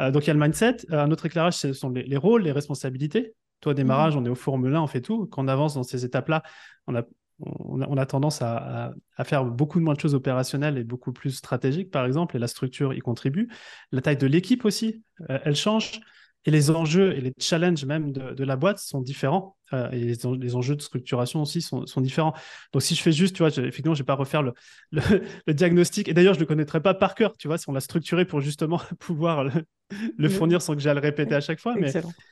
Euh, 0.00 0.10
donc, 0.10 0.24
il 0.24 0.26
y 0.28 0.30
a 0.30 0.34
le 0.34 0.40
mindset. 0.40 0.76
Un 0.90 1.10
autre 1.10 1.26
éclairage, 1.26 1.54
ce 1.54 1.72
sont 1.72 1.90
les, 1.90 2.16
rôles, 2.16 2.42
les 2.42 2.52
responsabilités. 2.52 3.34
Toi, 3.60 3.72
au 3.72 3.74
démarrage, 3.74 4.16
on 4.16 4.24
est 4.24 4.28
au 4.28 4.34
fourmelin, 4.34 4.82
on 4.82 4.86
fait 4.86 5.00
tout. 5.00 5.26
Quand 5.26 5.44
on 5.44 5.48
avance 5.48 5.74
dans 5.74 5.82
ces 5.82 6.04
étapes-là, 6.04 6.42
on 6.86 6.96
a, 6.96 7.02
on 7.40 7.96
a, 7.96 8.06
tendance 8.06 8.42
à, 8.42 8.92
faire 9.24 9.44
beaucoup 9.44 9.80
moins 9.80 9.94
de 9.94 10.00
choses 10.00 10.14
opérationnelles 10.14 10.78
et 10.78 10.84
beaucoup 10.84 11.12
plus 11.12 11.30
stratégiques, 11.30 11.90
par 11.90 12.04
exemple, 12.04 12.36
et 12.36 12.38
la 12.38 12.48
structure 12.48 12.92
y 12.92 12.98
contribue. 12.98 13.48
La 13.92 14.00
taille 14.00 14.16
de 14.16 14.26
l'équipe 14.26 14.64
aussi, 14.64 15.02
euh, 15.30 15.38
elle 15.44 15.56
change. 15.56 16.00
Et 16.46 16.50
les 16.50 16.70
enjeux 16.70 17.14
et 17.14 17.20
les 17.20 17.34
challenges 17.38 17.84
même 17.84 18.12
de, 18.12 18.44
la 18.44 18.56
boîte 18.56 18.78
sont 18.78 19.02
différents. 19.02 19.58
Euh, 19.74 19.90
et 19.90 19.98
les, 20.00 20.56
enjeux 20.56 20.74
de 20.74 20.80
structuration 20.80 21.42
aussi 21.42 21.60
sont, 21.60 21.84
différents. 21.98 22.32
Donc, 22.72 22.80
si 22.80 22.94
je 22.94 23.02
fais 23.02 23.12
juste, 23.12 23.36
tu 23.36 23.42
vois, 23.42 23.50
effectivement, 23.50 23.94
je 23.94 24.00
ne 24.00 24.04
vais 24.04 24.06
pas 24.06 24.14
refaire 24.14 24.42
le, 24.90 25.52
diagnostic. 25.52 26.08
Et 26.08 26.14
d'ailleurs, 26.14 26.32
je 26.32 26.38
ne 26.38 26.44
le 26.44 26.46
connaîtrais 26.46 26.80
pas 26.80 26.94
par 26.94 27.14
cœur, 27.14 27.36
tu 27.36 27.46
vois, 27.46 27.58
si 27.58 27.68
on 27.68 27.72
l'a 27.72 27.80
structuré 27.80 28.24
pour 28.24 28.40
justement 28.40 28.80
pouvoir 28.98 29.44
le, 29.44 30.28
fournir 30.30 30.62
sans 30.62 30.74
que 30.74 30.80
j'aille 30.80 30.94
le 30.94 31.00
répéter 31.00 31.34
à 31.34 31.42
chaque 31.42 31.60
fois. 31.60 31.74
Excellent. 31.78 32.08
Mais 32.08 32.24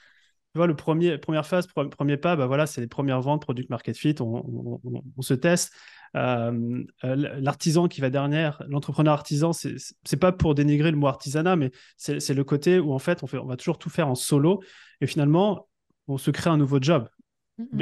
tu 0.53 0.59
vois, 0.59 0.67
le 0.67 0.77
premier, 0.77 1.19
première 1.19 1.47
phase, 1.47 1.67
premier 1.67 2.17
pas, 2.17 2.35
bah 2.35 2.47
voilà, 2.47 2.67
c'est 2.67 2.81
les 2.81 2.87
premières 2.87 3.21
ventes, 3.21 3.43
product 3.43 3.69
market 3.69 3.97
fit, 3.97 4.15
on, 4.21 4.81
se 5.21 5.35
teste. 5.35 5.73
Euh, 6.17 6.85
euh, 7.05 7.39
l'artisan 7.41 7.87
qui 7.87 8.01
va 8.01 8.09
derrière, 8.09 8.63
l'entrepreneur 8.69 9.13
artisan, 9.13 9.53
c'est 9.53 10.17
pas 10.19 10.33
pour 10.33 10.55
dénigrer 10.55 10.91
le 10.91 10.97
mot 10.97 11.07
artisanat, 11.07 11.57
mais 11.57 11.71
c'est 11.97 12.33
le 12.33 12.45
côté 12.45 12.79
où 12.79 12.95
en 12.95 12.99
fait 12.99 13.23
on, 13.23 13.27
fait, 13.27 13.37
on 13.39 13.47
va 13.47 13.57
toujours 13.57 13.79
tout 13.79 13.91
faire 13.91 14.09
en 14.09 14.15
solo 14.15 14.63
et 15.03 15.07
finalement 15.07 15.69
on 16.07 16.17
se 16.17 16.31
crée 16.31 16.49
un 16.49 16.57
nouveau 16.57 16.79
job. 16.81 17.09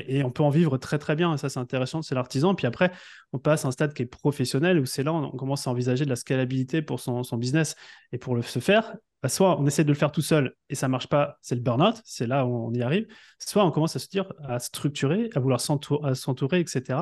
Et 0.06 0.22
on 0.24 0.30
peut 0.30 0.42
en 0.42 0.50
vivre 0.50 0.78
très 0.78 0.98
très 0.98 1.16
bien, 1.16 1.36
ça 1.36 1.48
c'est 1.48 1.60
intéressant, 1.60 2.02
c'est 2.02 2.14
l'artisan. 2.14 2.54
Puis 2.54 2.66
après, 2.66 2.92
on 3.32 3.38
passe 3.38 3.64
à 3.64 3.68
un 3.68 3.70
stade 3.70 3.92
qui 3.92 4.02
est 4.02 4.06
professionnel, 4.06 4.78
où 4.80 4.86
c'est 4.86 5.02
là 5.02 5.12
on, 5.12 5.30
commence 5.30 5.66
à 5.66 5.70
envisager 5.70 6.04
de 6.04 6.10
la 6.10 6.16
scalabilité 6.16 6.82
pour 6.82 7.00
son, 7.00 7.22
son 7.22 7.36
business. 7.36 7.76
Et 8.12 8.18
pour 8.18 8.34
le, 8.34 8.42
se 8.42 8.58
faire, 8.58 8.96
bah, 9.22 9.28
soit 9.28 9.60
on 9.60 9.66
essaie 9.66 9.84
de 9.84 9.88
le 9.88 9.94
faire 9.94 10.12
tout 10.12 10.22
seul 10.22 10.54
et 10.70 10.74
ça 10.74 10.88
marche 10.88 11.08
pas, 11.08 11.38
c'est 11.42 11.54
le 11.54 11.60
burn-out, 11.60 12.00
c'est 12.04 12.26
là 12.26 12.46
où 12.46 12.68
on 12.68 12.72
y 12.72 12.82
arrive. 12.82 13.06
Soit 13.38 13.64
on 13.64 13.70
commence 13.70 13.96
à 13.96 13.98
se 13.98 14.08
dire, 14.08 14.32
à 14.44 14.58
structurer, 14.58 15.30
à 15.34 15.40
vouloir 15.40 15.60
s'entourer, 15.60 16.60
etc. 16.60 17.00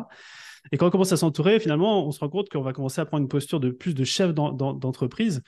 Et 0.73 0.77
quand 0.77 0.87
on 0.87 0.91
commence 0.91 1.13
à 1.13 1.17
s'entourer, 1.17 1.61
finalement, 1.61 2.07
on 2.07 2.11
se 2.11 2.21
rend 2.21 2.29
compte 2.29 2.49
qu'on 2.49 2.63
va 2.63 2.73
commencer 2.73 3.01
à 3.01 3.05
prendre 3.05 3.23
une 3.23 3.29
posture 3.29 3.61
de 3.61 3.71
plus 3.71 3.95
de 3.95 4.05
chef 4.05 4.33
d'entreprise, 4.33 5.43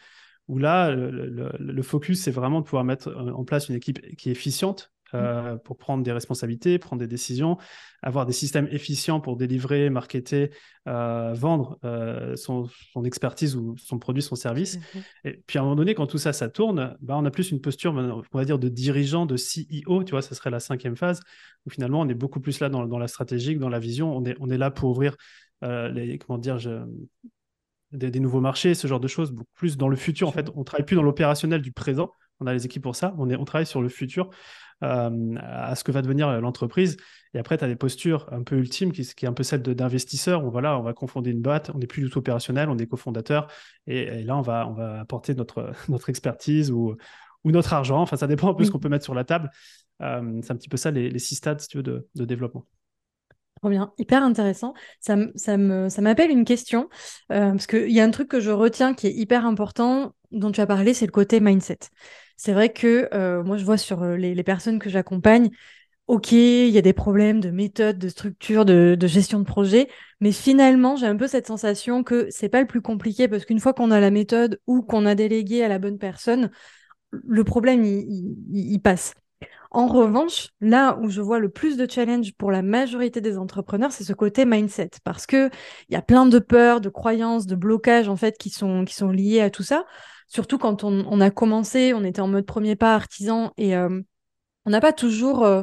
où 0.48 0.58
là, 0.58 0.90
le, 0.90 1.52
le 1.58 1.82
focus, 1.82 2.20
c'est 2.20 2.30
vraiment 2.30 2.60
de 2.60 2.64
pouvoir 2.64 2.84
mettre 2.84 3.10
en 3.16 3.44
place 3.44 3.68
une 3.68 3.74
équipe 3.74 4.14
qui 4.16 4.28
est 4.28 4.32
efficiente, 4.32 4.92
euh, 5.14 5.56
pour 5.56 5.76
prendre 5.76 6.02
des 6.02 6.10
responsabilités, 6.10 6.78
prendre 6.78 6.98
des 6.98 7.06
décisions, 7.06 7.58
avoir 8.02 8.26
des 8.26 8.32
systèmes 8.32 8.66
efficients 8.72 9.20
pour 9.20 9.36
délivrer, 9.36 9.88
marketer, 9.88 10.50
euh, 10.88 11.32
vendre 11.32 11.78
euh, 11.84 12.34
son, 12.34 12.68
expertise 13.04 13.54
ou 13.54 13.76
son 13.76 14.00
produit, 14.00 14.20
son 14.22 14.34
service. 14.34 14.78
Et 15.24 15.44
puis 15.46 15.58
à 15.58 15.62
un 15.62 15.64
moment 15.64 15.76
donné, 15.76 15.94
quand 15.94 16.06
tout 16.06 16.18
ça, 16.18 16.32
ça 16.32 16.48
tourne, 16.48 16.96
bah, 17.00 17.14
on 17.16 17.24
a 17.24 17.30
plus 17.30 17.52
une 17.52 17.60
posture, 17.60 17.94
on 17.94 18.38
va 18.38 18.44
dire, 18.44 18.58
de 18.58 18.68
dirigeant, 18.68 19.26
de 19.26 19.36
CEO, 19.36 20.02
tu 20.02 20.10
vois, 20.10 20.22
ça 20.22 20.34
serait 20.34 20.50
la 20.50 20.60
cinquième 20.60 20.96
phase, 20.96 21.20
où 21.66 21.70
finalement 21.70 22.00
on 22.00 22.08
est 22.08 22.14
beaucoup 22.14 22.40
plus 22.40 22.58
là 22.58 22.68
dans, 22.68 22.98
la 22.98 23.08
stratégique, 23.08 23.60
dans 23.60 23.68
la 23.68 23.78
vision, 23.78 24.16
on 24.16 24.24
est, 24.24 24.36
on 24.40 24.50
est 24.50 24.58
là 24.58 24.72
pour 24.72 24.90
ouvrir 24.90 25.16
les, 25.62 26.18
comment 26.18 26.38
dire, 26.38 26.58
des, 27.92 28.10
des, 28.10 28.20
nouveaux 28.20 28.40
marchés, 28.40 28.74
ce 28.74 28.88
genre 28.88 29.00
de 29.00 29.08
choses, 29.08 29.30
beaucoup 29.30 29.54
plus 29.54 29.76
dans 29.76 29.88
le 29.88 29.96
futur. 29.96 30.26
En 30.26 30.32
fait, 30.32 30.50
on 30.56 30.64
travaille 30.64 30.84
plus 30.84 30.96
dans 30.96 31.02
l'opérationnel 31.02 31.62
du 31.62 31.72
présent, 31.72 32.10
on 32.40 32.46
a 32.46 32.52
les 32.52 32.66
équipes 32.66 32.82
pour 32.82 32.96
ça, 32.96 33.14
on, 33.18 33.30
est, 33.30 33.36
on 33.36 33.44
travaille 33.44 33.66
sur 33.66 33.80
le 33.80 33.88
futur 33.88 34.30
à 34.80 35.74
ce 35.74 35.84
que 35.84 35.92
va 35.92 36.02
devenir 36.02 36.40
l'entreprise. 36.40 36.96
Et 37.36 37.38
après, 37.38 37.58
tu 37.58 37.64
as 37.64 37.68
des 37.68 37.76
postures 37.76 38.26
un 38.32 38.42
peu 38.42 38.56
ultimes, 38.56 38.92
qui, 38.92 39.02
qui 39.02 39.26
est 39.26 39.28
un 39.28 39.34
peu 39.34 39.42
celle 39.42 39.62
d'investisseur, 39.62 40.44
où 40.44 40.50
voilà, 40.50 40.78
on 40.78 40.82
va 40.82 40.94
confonder 40.94 41.30
une 41.30 41.42
boîte, 41.42 41.70
on 41.74 41.78
n'est 41.78 41.86
plus 41.86 42.02
du 42.02 42.08
tout 42.08 42.18
opérationnel, 42.18 42.70
on 42.70 42.78
est 42.78 42.86
cofondateur, 42.86 43.46
et, 43.86 44.04
et, 44.04 44.22
là, 44.22 44.38
on 44.38 44.40
va, 44.40 44.66
on 44.66 44.72
va 44.72 45.00
apporter 45.00 45.34
notre, 45.34 45.70
notre 45.88 46.08
expertise 46.08 46.70
ou, 46.70 46.96
ou 47.44 47.50
notre 47.50 47.74
argent. 47.74 48.00
Enfin, 48.00 48.16
ça 48.16 48.26
dépend 48.26 48.48
un 48.48 48.54
peu 48.54 48.62
de 48.62 48.66
ce 48.66 48.72
qu'on 48.72 48.78
peut 48.78 48.88
mettre 48.88 49.04
sur 49.04 49.14
la 49.14 49.24
table. 49.24 49.50
Euh, 50.00 50.40
c'est 50.42 50.52
un 50.52 50.56
petit 50.56 50.68
peu 50.68 50.78
ça, 50.78 50.90
les, 50.90 51.10
les 51.10 51.18
six 51.18 51.34
stades, 51.34 51.60
si 51.60 51.68
tu 51.68 51.76
veux, 51.76 51.82
de, 51.82 52.08
de 52.14 52.24
développement. 52.24 52.64
Trop 53.60 53.70
bien, 53.70 53.92
hyper 53.98 54.22
intéressant. 54.22 54.72
Ça, 55.00 55.16
ça 55.36 55.56
m'appelle 55.56 56.30
une 56.30 56.44
question, 56.44 56.88
euh, 57.32 57.50
parce 57.50 57.66
qu'il 57.66 57.92
y 57.92 58.00
a 58.00 58.04
un 58.04 58.10
truc 58.10 58.28
que 58.28 58.40
je 58.40 58.50
retiens 58.50 58.94
qui 58.94 59.08
est 59.08 59.14
hyper 59.14 59.46
important, 59.46 60.14
dont 60.30 60.52
tu 60.52 60.60
as 60.60 60.66
parlé, 60.66 60.94
c'est 60.94 61.06
le 61.06 61.12
côté 61.12 61.40
mindset. 61.40 61.78
C'est 62.36 62.52
vrai 62.52 62.72
que 62.72 63.08
euh, 63.14 63.42
moi, 63.42 63.56
je 63.56 63.64
vois 63.64 63.78
sur 63.78 64.02
euh, 64.02 64.16
les, 64.16 64.42
personnes 64.44 64.78
que 64.78 64.90
j'accompagne, 64.90 65.50
ok, 66.06 66.32
il 66.32 66.68
y 66.68 66.78
a 66.78 66.82
des 66.82 66.92
problèmes 66.92 67.40
de 67.40 67.50
méthode, 67.50 67.98
de 67.98 68.08
structure, 68.08 68.64
de, 68.64 68.96
gestion 69.06 69.40
de 69.40 69.44
projet, 69.44 69.88
mais 70.20 70.32
finalement, 70.32 70.96
j'ai 70.96 71.06
un 71.06 71.16
peu 71.16 71.26
cette 71.26 71.46
sensation 71.46 72.04
que 72.04 72.28
c'est 72.30 72.48
pas 72.48 72.60
le 72.60 72.66
plus 72.66 72.82
compliqué 72.82 73.28
parce 73.28 73.44
qu'une 73.44 73.60
fois 73.60 73.72
qu'on 73.74 73.90
a 73.90 74.00
la 74.00 74.10
méthode 74.10 74.60
ou 74.66 74.82
qu'on 74.82 75.06
a 75.06 75.14
délégué 75.14 75.64
à 75.64 75.68
la 75.68 75.78
bonne 75.78 75.98
personne, 75.98 76.50
le 77.12 77.44
problème, 77.44 77.84
il, 77.84 78.80
passe. 78.80 79.14
En 79.70 79.86
revanche, 79.88 80.50
là 80.60 80.98
où 81.00 81.08
je 81.08 81.20
vois 81.20 81.38
le 81.38 81.48
plus 81.48 81.76
de 81.76 81.90
challenge 81.90 82.34
pour 82.34 82.50
la 82.50 82.62
majorité 82.62 83.20
des 83.20 83.38
entrepreneurs, 83.38 83.92
c'est 83.92 84.04
ce 84.04 84.12
côté 84.12 84.44
mindset, 84.44 84.90
parce 85.04 85.26
que 85.26 85.50
il 85.88 85.94
y 85.94 85.96
a 85.96 86.02
plein 86.02 86.26
de 86.26 86.38
peurs, 86.38 86.80
de 86.80 86.88
croyances, 86.88 87.46
de 87.46 87.56
blocages 87.56 88.08
en 88.08 88.16
fait 88.16 88.38
qui 88.38 88.50
sont 88.50 88.84
qui 88.84 88.94
sont 88.94 89.10
liés 89.10 89.40
à 89.40 89.50
tout 89.50 89.62
ça. 89.62 89.86
Surtout 90.26 90.58
quand 90.58 90.82
on, 90.84 91.20
a 91.20 91.30
commencé, 91.30 91.94
on 91.94 92.04
était 92.04 92.20
en 92.20 92.28
mode 92.28 92.46
premier 92.46 92.74
pas 92.74 92.94
artisan 92.94 93.52
et 93.56 93.76
euh, 93.76 94.00
on 94.64 94.70
n'a 94.70 94.80
pas 94.80 94.92
toujours, 94.92 95.44
euh, 95.44 95.62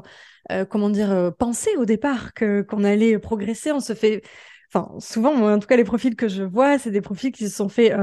euh, 0.52 0.66
comment 0.66 0.90
dire, 0.90 1.34
pensé 1.38 1.76
au 1.78 1.86
départ 1.86 2.34
qu'on 2.34 2.84
allait 2.84 3.20
progresser. 3.20 3.72
On 3.74 3.82
se 3.82 3.94
fait, 3.94 4.22
enfin, 4.74 4.90
souvent, 5.00 5.34
en 5.34 5.60
tout 5.60 5.68
cas, 5.68 5.76
les 5.76 5.84
profils 5.84 6.16
que 6.16 6.30
je 6.30 6.44
vois, 6.44 6.80
c'est 6.80 6.92
des 6.92 7.02
profils 7.02 7.32
qui 7.32 7.50
se 7.50 7.56
sont 7.56 7.70
fait 7.70 7.94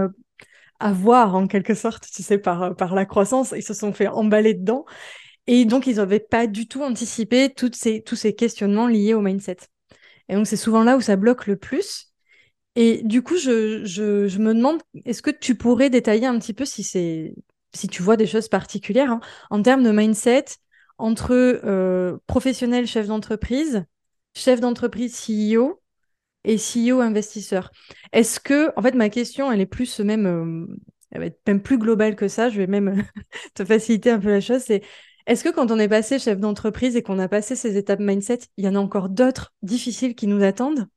avoir 0.78 1.34
en 1.34 1.46
quelque 1.46 1.74
sorte, 1.74 2.06
tu 2.10 2.22
sais, 2.22 2.38
par, 2.38 2.76
par 2.76 2.94
la 2.94 3.06
croissance. 3.06 3.54
Ils 3.56 3.62
se 3.62 3.74
sont 3.74 3.92
fait 3.92 4.08
emballer 4.08 4.54
dedans. 4.54 4.84
Et 5.46 5.64
donc, 5.64 5.86
ils 5.86 5.96
n'avaient 5.96 6.20
pas 6.20 6.46
du 6.46 6.68
tout 6.68 6.82
anticipé 6.82 7.52
toutes 7.54 7.74
ces, 7.74 8.02
tous 8.02 8.16
ces 8.16 8.34
questionnements 8.34 8.86
liés 8.86 9.14
au 9.14 9.22
mindset. 9.22 9.56
Et 10.28 10.34
donc, 10.34 10.46
c'est 10.46 10.56
souvent 10.56 10.84
là 10.84 10.96
où 10.96 11.00
ça 11.00 11.16
bloque 11.16 11.46
le 11.46 11.56
plus. 11.56 12.09
Et 12.76 13.02
du 13.04 13.22
coup, 13.22 13.36
je, 13.36 14.38
me 14.38 14.54
demande, 14.54 14.80
est-ce 15.04 15.22
que 15.22 15.30
tu 15.30 15.54
pourrais 15.56 15.90
détailler 15.90 16.26
un 16.26 16.38
petit 16.38 16.54
peu 16.54 16.64
si 16.64 16.84
si 17.72 17.86
tu 17.88 18.02
vois 18.02 18.16
des 18.16 18.26
choses 18.26 18.48
particulières 18.48 19.12
hein, 19.12 19.20
en 19.50 19.62
termes 19.62 19.82
de 19.82 19.90
mindset 19.92 20.44
entre 20.98 21.32
euh, 21.32 22.18
professionnel 22.26 22.86
chef 22.86 23.06
d'entreprise, 23.06 23.84
chef 24.34 24.60
d'entreprise 24.60 25.16
CEO 25.16 25.80
et 26.44 26.56
CEO 26.58 27.00
investisseur? 27.00 27.70
Est-ce 28.12 28.40
que, 28.40 28.72
en 28.76 28.82
fait, 28.82 28.94
ma 28.94 29.08
question, 29.08 29.50
elle 29.52 29.60
est 29.60 29.66
plus 29.66 30.00
même, 30.00 30.26
euh, 30.26 30.66
elle 31.10 31.20
va 31.20 31.26
être 31.26 31.40
même 31.46 31.62
plus 31.62 31.78
globale 31.78 32.16
que 32.16 32.28
ça. 32.28 32.50
Je 32.50 32.58
vais 32.58 32.66
même 32.66 33.04
te 33.54 33.64
faciliter 33.64 34.10
un 34.10 34.20
peu 34.20 34.30
la 34.30 34.40
chose. 34.40 34.62
C'est 34.62 34.82
est-ce 35.26 35.44
que 35.44 35.50
quand 35.50 35.70
on 35.70 35.78
est 35.78 35.88
passé 35.88 36.18
chef 36.18 36.40
d'entreprise 36.40 36.96
et 36.96 37.02
qu'on 37.02 37.18
a 37.18 37.28
passé 37.28 37.56
ces 37.56 37.76
étapes 37.76 38.00
mindset, 38.00 38.40
il 38.56 38.64
y 38.64 38.68
en 38.68 38.74
a 38.74 38.78
encore 38.80 39.08
d'autres 39.08 39.52
difficiles 39.62 40.14
qui 40.14 40.26
nous 40.26 40.42
attendent? 40.42 40.88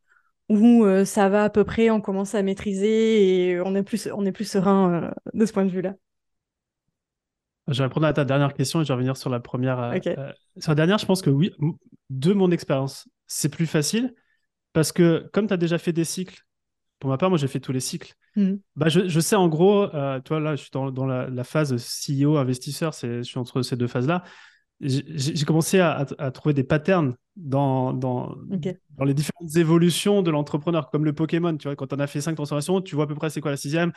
Où 0.62 0.86
euh, 0.86 1.06
ça 1.06 1.30
va 1.30 1.46
à 1.46 1.50
peu 1.50 1.64
près, 1.64 1.90
on 1.90 2.02
commence 2.02 2.36
à 2.36 2.44
maîtriser 2.44 3.50
et 3.50 3.62
on 3.62 3.76
est 3.76 3.84
plus, 3.84 4.08
on 4.14 4.26
est 4.26 4.32
plus 4.32 4.50
serein 4.50 4.94
euh, 4.94 5.12
de 5.34 5.46
ce 5.46 5.54
point 5.54 5.66
de 5.66 5.72
vue-là. 5.72 5.96
Je 7.68 7.78
vais 7.78 7.86
répondre 7.86 8.06
à 8.06 8.14
ta 8.14 8.26
dernière 8.26 8.54
question 8.54 8.82
et 8.82 8.84
je 8.84 8.90
vais 8.90 8.94
revenir 8.94 9.16
sur 9.16 9.30
la 9.30 9.40
première. 9.40 9.80
Euh, 9.80 10.32
sur 10.60 10.72
la 10.72 10.76
dernière, 10.76 10.98
je 10.98 11.06
pense 11.06 11.22
que 11.22 11.30
oui, 11.30 11.52
de 12.10 12.34
mon 12.34 12.52
expérience, 12.52 13.08
c'est 13.26 13.50
plus 13.50 13.68
facile 13.68 14.14
parce 14.74 14.92
que 14.92 15.30
comme 15.34 15.48
tu 15.48 15.54
as 15.54 15.58
déjà 15.58 15.78
fait 15.78 15.94
des 15.94 16.04
cycles, 16.04 16.44
pour 17.00 17.10
ma 17.10 17.18
part, 17.18 17.30
moi 17.30 17.38
j'ai 17.38 17.48
fait 17.48 17.60
tous 17.60 17.72
les 17.72 17.80
cycles. 17.80 18.14
Mmh. 18.36 18.54
Bah, 18.76 18.90
je, 18.90 19.08
je, 19.08 19.20
sais 19.20 19.36
en 19.36 19.48
gros, 19.48 19.88
toi 19.88 20.40
là, 20.40 20.56
je 20.56 20.62
suis 20.62 20.72
dans, 20.72 20.92
dans 20.92 21.06
la, 21.06 21.30
la, 21.30 21.44
phase 21.44 21.76
CEO 21.76 22.38
investisseur, 22.38 22.92
je 22.94 23.22
suis 23.22 23.38
entre 23.38 23.62
ces 23.62 23.76
deux 23.76 23.88
phases-là 23.88 24.24
j'ai 24.82 25.46
commencé 25.46 25.80
à, 25.80 26.06
trouver 26.32 26.54
des 26.54 26.64
patterns 26.64 27.16
dans, 27.36 27.94
dans, 27.94 28.36
dans 28.98 29.06
les 29.06 29.14
différentes 29.14 29.56
évolutions 29.56 30.22
de 30.22 30.32
l'entrepreneur, 30.32 30.90
comme 30.90 31.06
le 31.06 31.14
Pokémon. 31.14 31.56
Tu 31.58 31.68
vois, 31.68 31.76
quand 31.76 31.94
on 31.94 32.00
a 32.00 32.08
fait 32.08 32.22
cinq 32.22 32.36
transformations, 32.36 32.82
tu 32.82 32.96
vois 32.96 33.06
à 33.06 33.08
peu 33.08 33.16
près 33.16 33.30
c'est 33.30 33.42
quoi 33.42 33.52
la 33.52 33.58
sixième. 33.58 33.92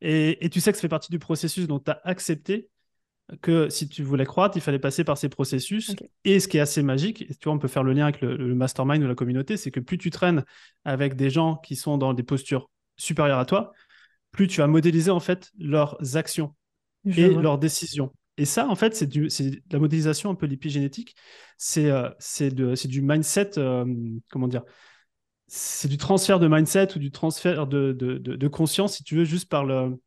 Et, 0.00 0.44
et, 0.44 0.50
tu 0.50 0.60
sais 0.60 0.72
que 0.72 0.78
ça 0.78 0.82
fait 0.82 0.88
partie 0.88 1.10
du 1.10 1.18
processus, 1.18 1.66
donc 1.66 1.84
tu 1.84 1.90
as 1.90 2.00
accepté 2.04 2.68
que 3.40 3.68
si 3.68 3.88
tu 3.88 4.02
voulais 4.02 4.24
croître, 4.24 4.56
il 4.56 4.60
fallait 4.60 4.78
passer 4.78 5.04
par 5.04 5.18
ces 5.18 5.28
processus. 5.28 5.94
Et 6.24 6.38
ce 6.38 6.48
qui 6.48 6.58
est 6.58 6.60
assez 6.60 6.82
magique, 6.82 7.22
et 7.22 7.34
tu 7.34 7.44
vois, 7.44 7.54
on 7.54 7.58
peut 7.58 7.68
faire 7.68 7.82
le 7.82 7.92
lien 7.92 8.04
avec 8.04 8.20
le, 8.20 8.54
mastermind 8.54 9.02
ou 9.02 9.08
la 9.08 9.14
communauté, 9.14 9.56
c'est 9.56 9.70
que 9.70 9.80
plus 9.80 9.98
tu 9.98 10.10
traînes 10.10 10.44
avec 10.84 11.16
des 11.16 11.30
gens 11.30 11.56
qui 11.56 11.76
sont 11.76 11.98
dans 11.98 12.14
des 12.14 12.22
postures 12.22 12.70
supérieures 12.96 13.38
à 13.38 13.46
toi, 13.46 13.72
plus 14.30 14.46
tu 14.46 14.60
vas 14.60 14.66
modéliser 14.66 15.10
en 15.10 15.20
fait 15.20 15.50
leurs 15.58 16.16
actions 16.16 16.54
et 17.04 17.28
leurs 17.28 17.58
décisions. 17.58 18.12
Et 18.38 18.44
ça, 18.44 18.68
en 18.68 18.74
fait, 18.74 18.94
c'est 18.94 19.06
de 19.06 19.62
la 19.70 19.78
modélisation 19.78 20.30
un 20.30 20.34
peu 20.34 20.46
l'épigénétique. 20.46 21.16
C'est 21.56 21.90
euh, 21.90 22.10
du 22.84 23.02
mindset, 23.02 23.58
euh, 23.58 23.84
comment 24.30 24.48
dire 24.48 24.62
C'est 25.46 25.88
du 25.88 25.96
transfert 25.96 26.38
de 26.38 26.48
mindset 26.48 26.96
ou 26.96 26.98
du 26.98 27.10
transfert 27.10 27.66
de, 27.66 27.92
de, 27.92 28.18
de, 28.18 28.48
conscience, 28.48 28.96
si 28.96 29.04
tu 29.04 29.16
veux, 29.16 29.24
juste 29.24 29.48
par 29.48 29.64
le, 29.64 29.98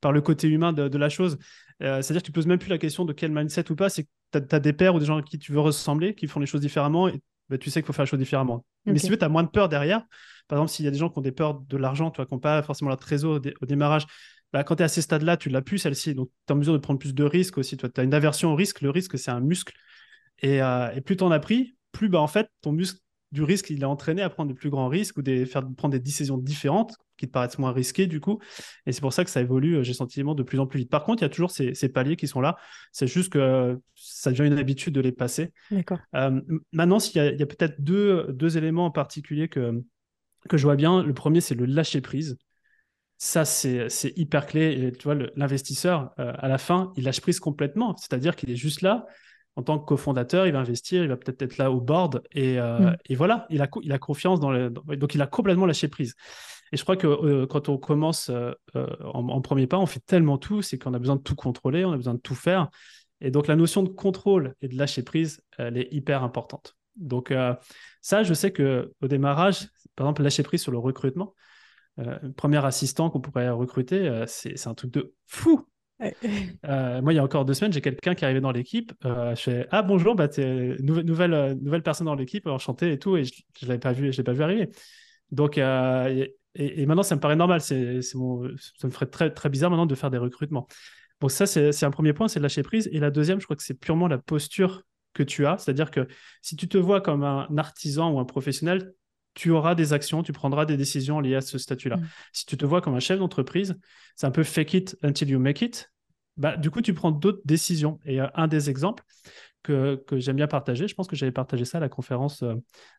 par 0.00 0.12
le 0.12 0.20
côté 0.20 0.48
humain 0.48 0.72
de, 0.72 0.98
la 0.98 1.08
chose. 1.08 1.38
Euh, 1.82 2.02
c'est-à-dire 2.02 2.22
que 2.22 2.26
tu 2.26 2.32
ne 2.32 2.34
poses 2.34 2.46
même 2.46 2.58
plus 2.58 2.70
la 2.70 2.78
question 2.78 3.04
de 3.04 3.12
quel 3.12 3.30
mindset 3.30 3.70
ou 3.70 3.76
pas, 3.76 3.88
c'est 3.88 4.04
que 4.04 4.38
tu 4.40 4.54
as, 4.54 4.60
des 4.60 4.72
pairs 4.72 4.96
ou 4.96 4.98
des 4.98 5.06
gens 5.06 5.18
à 5.18 5.22
qui 5.22 5.38
tu 5.38 5.52
veux 5.52 5.60
ressembler, 5.60 6.14
qui 6.16 6.26
font 6.26 6.40
les 6.40 6.46
choses 6.46 6.60
différemment, 6.60 7.06
et 7.06 7.20
bah, 7.48 7.58
tu 7.58 7.70
sais 7.70 7.80
qu'il 7.80 7.86
faut 7.86 7.92
faire 7.92 8.04
les 8.04 8.10
choses 8.10 8.18
différemment. 8.18 8.64
Mais 8.86 8.98
si 8.98 9.06
tu 9.06 9.12
veux, 9.12 9.18
tu 9.18 9.24
as 9.24 9.28
moins 9.28 9.44
de 9.44 9.48
peur 9.48 9.68
derrière. 9.68 10.04
Par 10.48 10.58
exemple, 10.58 10.70
s'il 10.70 10.84
y 10.84 10.88
a 10.88 10.90
des 10.90 10.98
gens 10.98 11.10
qui 11.10 11.18
ont 11.18 11.22
des 11.22 11.32
peurs 11.32 11.60
de 11.60 11.76
l'argent, 11.76 12.10
qui 12.10 12.20
n'ont 12.20 12.38
pas 12.38 12.62
forcément 12.62 12.88
leur 12.88 12.98
trésor 12.98 13.40
au 13.60 13.66
démarrage, 13.66 14.06
bah, 14.52 14.64
quand 14.64 14.76
tu 14.76 14.82
es 14.82 14.84
à 14.84 14.88
ces 14.88 15.02
stades-là, 15.02 15.36
tu 15.36 15.48
l'as 15.48 15.62
plus 15.62 15.78
celle-ci. 15.78 16.14
Donc, 16.14 16.30
tu 16.46 16.52
es 16.52 16.54
en 16.54 16.56
mesure 16.56 16.72
de 16.72 16.78
prendre 16.78 16.98
plus 16.98 17.14
de 17.14 17.24
risques 17.24 17.58
aussi. 17.58 17.76
Tu 17.76 17.86
as 17.96 18.02
une 18.02 18.14
aversion 18.14 18.52
au 18.52 18.56
risque. 18.56 18.80
Le 18.80 18.90
risque, 18.90 19.18
c'est 19.18 19.30
un 19.30 19.40
muscle. 19.40 19.74
Et, 20.40 20.58
et 20.58 21.00
plus 21.00 21.16
tu 21.16 21.24
en 21.24 21.30
as 21.30 21.40
pris, 21.40 21.76
plus 21.92 22.08
bah, 22.08 22.20
en 22.20 22.28
fait, 22.28 22.48
ton 22.62 22.72
muscle 22.72 23.00
du 23.32 23.42
risque, 23.42 23.70
il 23.70 23.82
est 23.82 23.86
entraîné 23.86 24.22
à 24.22 24.30
prendre 24.30 24.50
de 24.52 24.56
plus 24.56 24.70
grands 24.70 24.88
risques 24.88 25.18
ou 25.18 25.22
des, 25.22 25.44
faire, 25.44 25.62
prendre 25.76 25.92
des 25.92 26.00
décisions 26.00 26.38
différentes 26.38 26.96
qui 27.16 27.26
te 27.26 27.32
paraissent 27.32 27.58
moins 27.58 27.72
risquées 27.72 28.06
du 28.06 28.20
coup. 28.20 28.38
Et 28.86 28.92
c'est 28.92 29.00
pour 29.00 29.12
ça 29.12 29.24
que 29.24 29.30
ça 29.30 29.40
évolue, 29.40 29.76
euh, 29.76 29.82
j'ai 29.82 29.92
sentiment, 29.92 30.34
de 30.34 30.42
plus 30.42 30.58
en 30.60 30.66
plus 30.66 30.78
vite. 30.80 30.90
Par 30.90 31.04
contre, 31.04 31.22
il 31.22 31.24
y 31.24 31.26
a 31.26 31.28
toujours 31.28 31.50
ces, 31.50 31.88
paliers 31.90 32.16
qui 32.16 32.26
sont 32.26 32.40
là. 32.40 32.56
C'est 32.92 33.06
juste 33.06 33.32
que 33.32 33.78
ça 33.94 34.30
devient 34.30 34.46
une 34.46 34.58
habitude 34.58 34.94
de 34.94 35.00
les 35.00 35.12
passer. 35.12 35.52
D'accord. 35.70 35.98
Euh, 36.14 36.40
maintenant, 36.72 36.98
il 36.98 37.16
y 37.16 37.42
a, 37.42 37.46
peut-être 37.46 37.82
deux, 37.82 38.26
deux 38.30 38.56
éléments 38.56 38.86
en 38.86 38.90
particulier 38.90 39.48
que, 39.48 39.82
que 40.48 40.56
je 40.56 40.62
vois 40.62 40.76
bien. 40.76 41.02
Le 41.02 41.12
premier, 41.12 41.40
c'est 41.40 41.54
le 41.54 41.66
lâcher 41.66 42.00
prise. 42.00 42.38
Ça, 43.20 43.44
c'est 43.44 44.12
hyper 44.16 44.46
clé. 44.46 44.80
Et 44.80 44.92
tu 44.92 45.02
vois, 45.02 45.16
l'investisseur, 45.34 46.12
euh, 46.20 46.32
à 46.38 46.46
la 46.46 46.56
fin, 46.56 46.92
il 46.96 47.02
lâche 47.02 47.20
prise 47.20 47.40
complètement. 47.40 47.96
C'est-à-dire 47.96 48.36
qu'il 48.36 48.48
est 48.50 48.56
juste 48.56 48.80
là 48.80 49.06
en 49.56 49.62
tant 49.64 49.80
que 49.80 49.86
cofondateur, 49.86 50.46
il 50.46 50.52
va 50.52 50.60
investir, 50.60 51.02
il 51.02 51.08
va 51.08 51.16
peut-être 51.16 51.42
être 51.42 51.58
là 51.58 51.72
au 51.72 51.80
board 51.80 52.22
et, 52.30 52.60
euh, 52.60 52.78
mm. 52.78 52.96
et 53.06 53.16
voilà, 53.16 53.44
il 53.50 53.60
a, 53.60 53.66
il 53.82 53.90
a 53.90 53.98
confiance 53.98 54.38
dans 54.38 54.52
le. 54.52 54.70
Donc, 54.70 55.16
il 55.16 55.20
a 55.20 55.26
complètement 55.26 55.66
lâché 55.66 55.88
prise. 55.88 56.14
Et 56.70 56.76
je 56.76 56.82
crois 56.84 56.96
que 56.96 57.08
euh, 57.08 57.46
quand 57.48 57.68
on 57.68 57.76
commence 57.76 58.30
en, 59.02 59.40
premier 59.40 59.66
pas, 59.66 59.78
on 59.78 59.86
fait 59.86 60.04
tellement 60.06 60.38
tout, 60.38 60.62
c'est 60.62 60.78
qu'on 60.78 60.94
a 60.94 61.00
besoin 61.00 61.16
de 61.16 61.22
tout 61.22 61.34
contrôler, 61.34 61.84
on 61.84 61.90
a 61.92 61.96
besoin 61.96 62.14
de 62.14 62.20
tout 62.20 62.36
faire. 62.36 62.68
Et 63.20 63.32
donc, 63.32 63.48
la 63.48 63.56
notion 63.56 63.82
de 63.82 63.88
contrôle 63.88 64.54
et 64.62 64.68
de 64.68 64.76
lâcher 64.76 65.02
prise, 65.02 65.40
elle 65.56 65.76
est 65.76 65.88
hyper 65.90 66.22
importante. 66.22 66.76
Donc, 66.94 67.34
ça, 68.00 68.22
je 68.22 68.34
sais 68.34 68.52
qu'au 68.52 69.08
démarrage, 69.08 69.66
par 69.96 70.06
exemple, 70.06 70.22
lâcher 70.22 70.44
prise 70.44 70.62
sur 70.62 70.70
le 70.70 70.78
recrutement, 70.78 71.34
premier 72.36 72.64
assistant 72.64 73.10
qu'on 73.10 73.20
pourrait 73.20 73.50
recruter, 73.50 74.24
c'est 74.26 74.66
un 74.66 74.74
truc 74.74 74.92
de 74.92 75.14
fou. 75.26 75.66
Euh, 76.64 77.00
moi, 77.02 77.12
il 77.12 77.16
y 77.16 77.18
a 77.18 77.24
encore 77.24 77.44
deux 77.44 77.54
semaines, 77.54 77.72
j'ai 77.72 77.80
quelqu'un 77.80 78.14
qui 78.14 78.24
est 78.24 78.26
arrivé 78.26 78.40
dans 78.40 78.52
l'équipe. 78.52 78.92
Euh, 79.04 79.34
je 79.34 79.42
fais 79.42 79.68
Ah 79.70 79.82
bonjour, 79.82 80.14
bah, 80.14 80.28
nouvelle, 80.36 81.04
nouvelle, 81.04 81.34
euh, 81.34 81.54
nouvelle 81.54 81.82
personne 81.82 82.06
dans 82.06 82.14
l'équipe, 82.14 82.46
enchanté 82.46 82.92
et 82.92 82.98
tout, 82.98 83.16
et 83.16 83.24
je 83.24 83.32
ne 83.62 83.68
l'avais 83.68 83.80
pas 83.80 83.92
vu, 83.92 84.12
je 84.12 84.18
l'ai 84.18 84.24
pas 84.24 84.32
vu 84.32 84.42
arriver. 84.42 84.68
Donc, 85.30 85.58
et, 85.58 86.34
et, 86.54 86.86
maintenant, 86.86 87.02
ça 87.02 87.14
me 87.14 87.20
paraît 87.20 87.36
normal. 87.36 87.60
C'est, 87.60 88.02
ça 88.02 88.18
me 88.18 88.90
ferait 88.90 89.06
très, 89.06 89.32
très 89.32 89.48
bizarre 89.48 89.70
maintenant 89.70 89.86
de 89.86 89.94
faire 89.94 90.10
des 90.10 90.18
recrutements. 90.18 90.66
Donc, 91.20 91.30
ça, 91.30 91.46
c'est, 91.46 91.84
un 91.84 91.90
premier 91.90 92.12
point, 92.12 92.28
c'est 92.28 92.40
de 92.40 92.44
lâcher 92.44 92.62
prise. 92.62 92.88
Et 92.92 92.98
la 92.98 93.10
deuxième, 93.10 93.40
je 93.40 93.44
crois 93.44 93.56
que 93.56 93.62
c'est 93.62 93.78
purement 93.78 94.08
la 94.08 94.18
posture 94.18 94.82
que 95.14 95.22
tu 95.22 95.46
as. 95.46 95.58
C'est-à-dire 95.58 95.90
que 95.90 96.06
si 96.42 96.56
tu 96.56 96.68
te 96.68 96.78
vois 96.78 97.00
comme 97.00 97.24
un 97.24 97.48
artisan 97.58 98.10
ou 98.12 98.20
un 98.20 98.24
professionnel, 98.24 98.92
tu 99.38 99.50
auras 99.50 99.76
des 99.76 99.92
actions, 99.92 100.24
tu 100.24 100.32
prendras 100.32 100.66
des 100.66 100.76
décisions 100.76 101.20
liées 101.20 101.36
à 101.36 101.40
ce 101.40 101.58
statut-là. 101.58 101.96
Mm. 101.96 102.08
Si 102.32 102.44
tu 102.44 102.56
te 102.56 102.66
vois 102.66 102.80
comme 102.80 102.94
un 102.94 103.00
chef 103.00 103.20
d'entreprise, 103.20 103.78
c'est 104.16 104.26
un 104.26 104.32
peu 104.32 104.42
fake 104.42 104.74
it 104.74 104.98
until 105.04 105.30
you 105.30 105.38
make 105.38 105.62
it. 105.62 105.92
Bah, 106.36 106.56
du 106.56 106.72
coup, 106.72 106.82
tu 106.82 106.92
prends 106.92 107.12
d'autres 107.12 107.40
décisions. 107.44 108.00
Et 108.04 108.18
un 108.18 108.48
des 108.48 108.68
exemples 108.68 109.04
que, 109.62 109.94
que 110.08 110.18
j'aime 110.18 110.34
bien 110.34 110.48
partager, 110.48 110.88
je 110.88 110.94
pense 110.96 111.06
que 111.06 111.14
j'avais 111.14 111.30
partagé 111.30 111.64
ça 111.64 111.78
à 111.78 111.80
la 111.80 111.88
conférence 111.88 112.42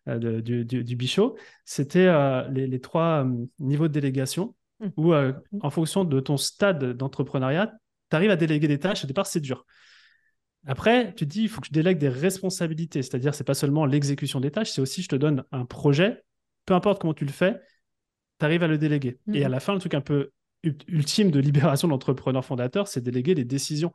euh, 0.07 0.41
du, 0.41 0.63
du, 0.63 0.95
Bichot, 0.95 1.35
c'était 1.65 2.07
euh, 2.07 2.47
les, 2.49 2.79
trois 2.79 3.25
euh, 3.25 3.45
niveaux 3.59 3.89
de 3.89 3.93
délégation, 3.93 4.55
mm. 4.79 4.87
où 4.95 5.13
mm. 5.13 5.33
en 5.59 5.69
fonction 5.69 6.05
de 6.05 6.21
ton 6.21 6.37
stade 6.37 6.93
d'entrepreneuriat, 6.93 7.73
tu 8.09 8.15
arrives 8.15 8.31
à 8.31 8.37
déléguer 8.37 8.69
des 8.69 8.79
tâches. 8.79 9.03
Au 9.03 9.07
départ, 9.07 9.27
c'est 9.27 9.41
dur. 9.41 9.65
Après, 10.65 11.13
tu 11.15 11.25
te 11.27 11.31
dis, 11.31 11.43
il 11.43 11.49
faut 11.49 11.59
que 11.59 11.67
je 11.67 11.73
délègue 11.73 11.97
des 11.97 12.09
responsabilités. 12.09 13.01
C'est-à-dire, 13.01 13.35
c'est 13.35 13.43
pas 13.43 13.53
seulement 13.53 13.85
l'exécution 13.85 14.39
des 14.39 14.51
tâches, 14.51 14.71
c'est 14.71 14.81
aussi, 14.81 15.01
je 15.01 15.09
te 15.09 15.17
donne 15.17 15.43
un 15.51 15.65
projet 15.65 16.23
peu 16.69 16.75
importe 16.75 17.01
comment 17.01 17.15
tu 17.15 17.25
le 17.25 17.31
fais, 17.31 17.59
tu 18.39 18.45
arrives 18.45 18.61
à 18.61 18.67
le 18.67 18.77
déléguer. 18.77 19.17
Et 19.33 19.43
à 19.43 19.47
mhm. 19.47 19.53
la 19.53 19.59
fin, 19.59 19.73
le 19.73 19.79
truc 19.79 19.95
un 19.95 20.01
peu 20.01 20.29
ultime 20.87 21.31
de 21.31 21.39
libération 21.39 21.87
de 21.87 21.93
l'entrepreneur 21.93 22.45
fondateur, 22.45 22.87
c'est 22.87 23.01
déléguer 23.01 23.33
les 23.33 23.43
décisions. 23.43 23.91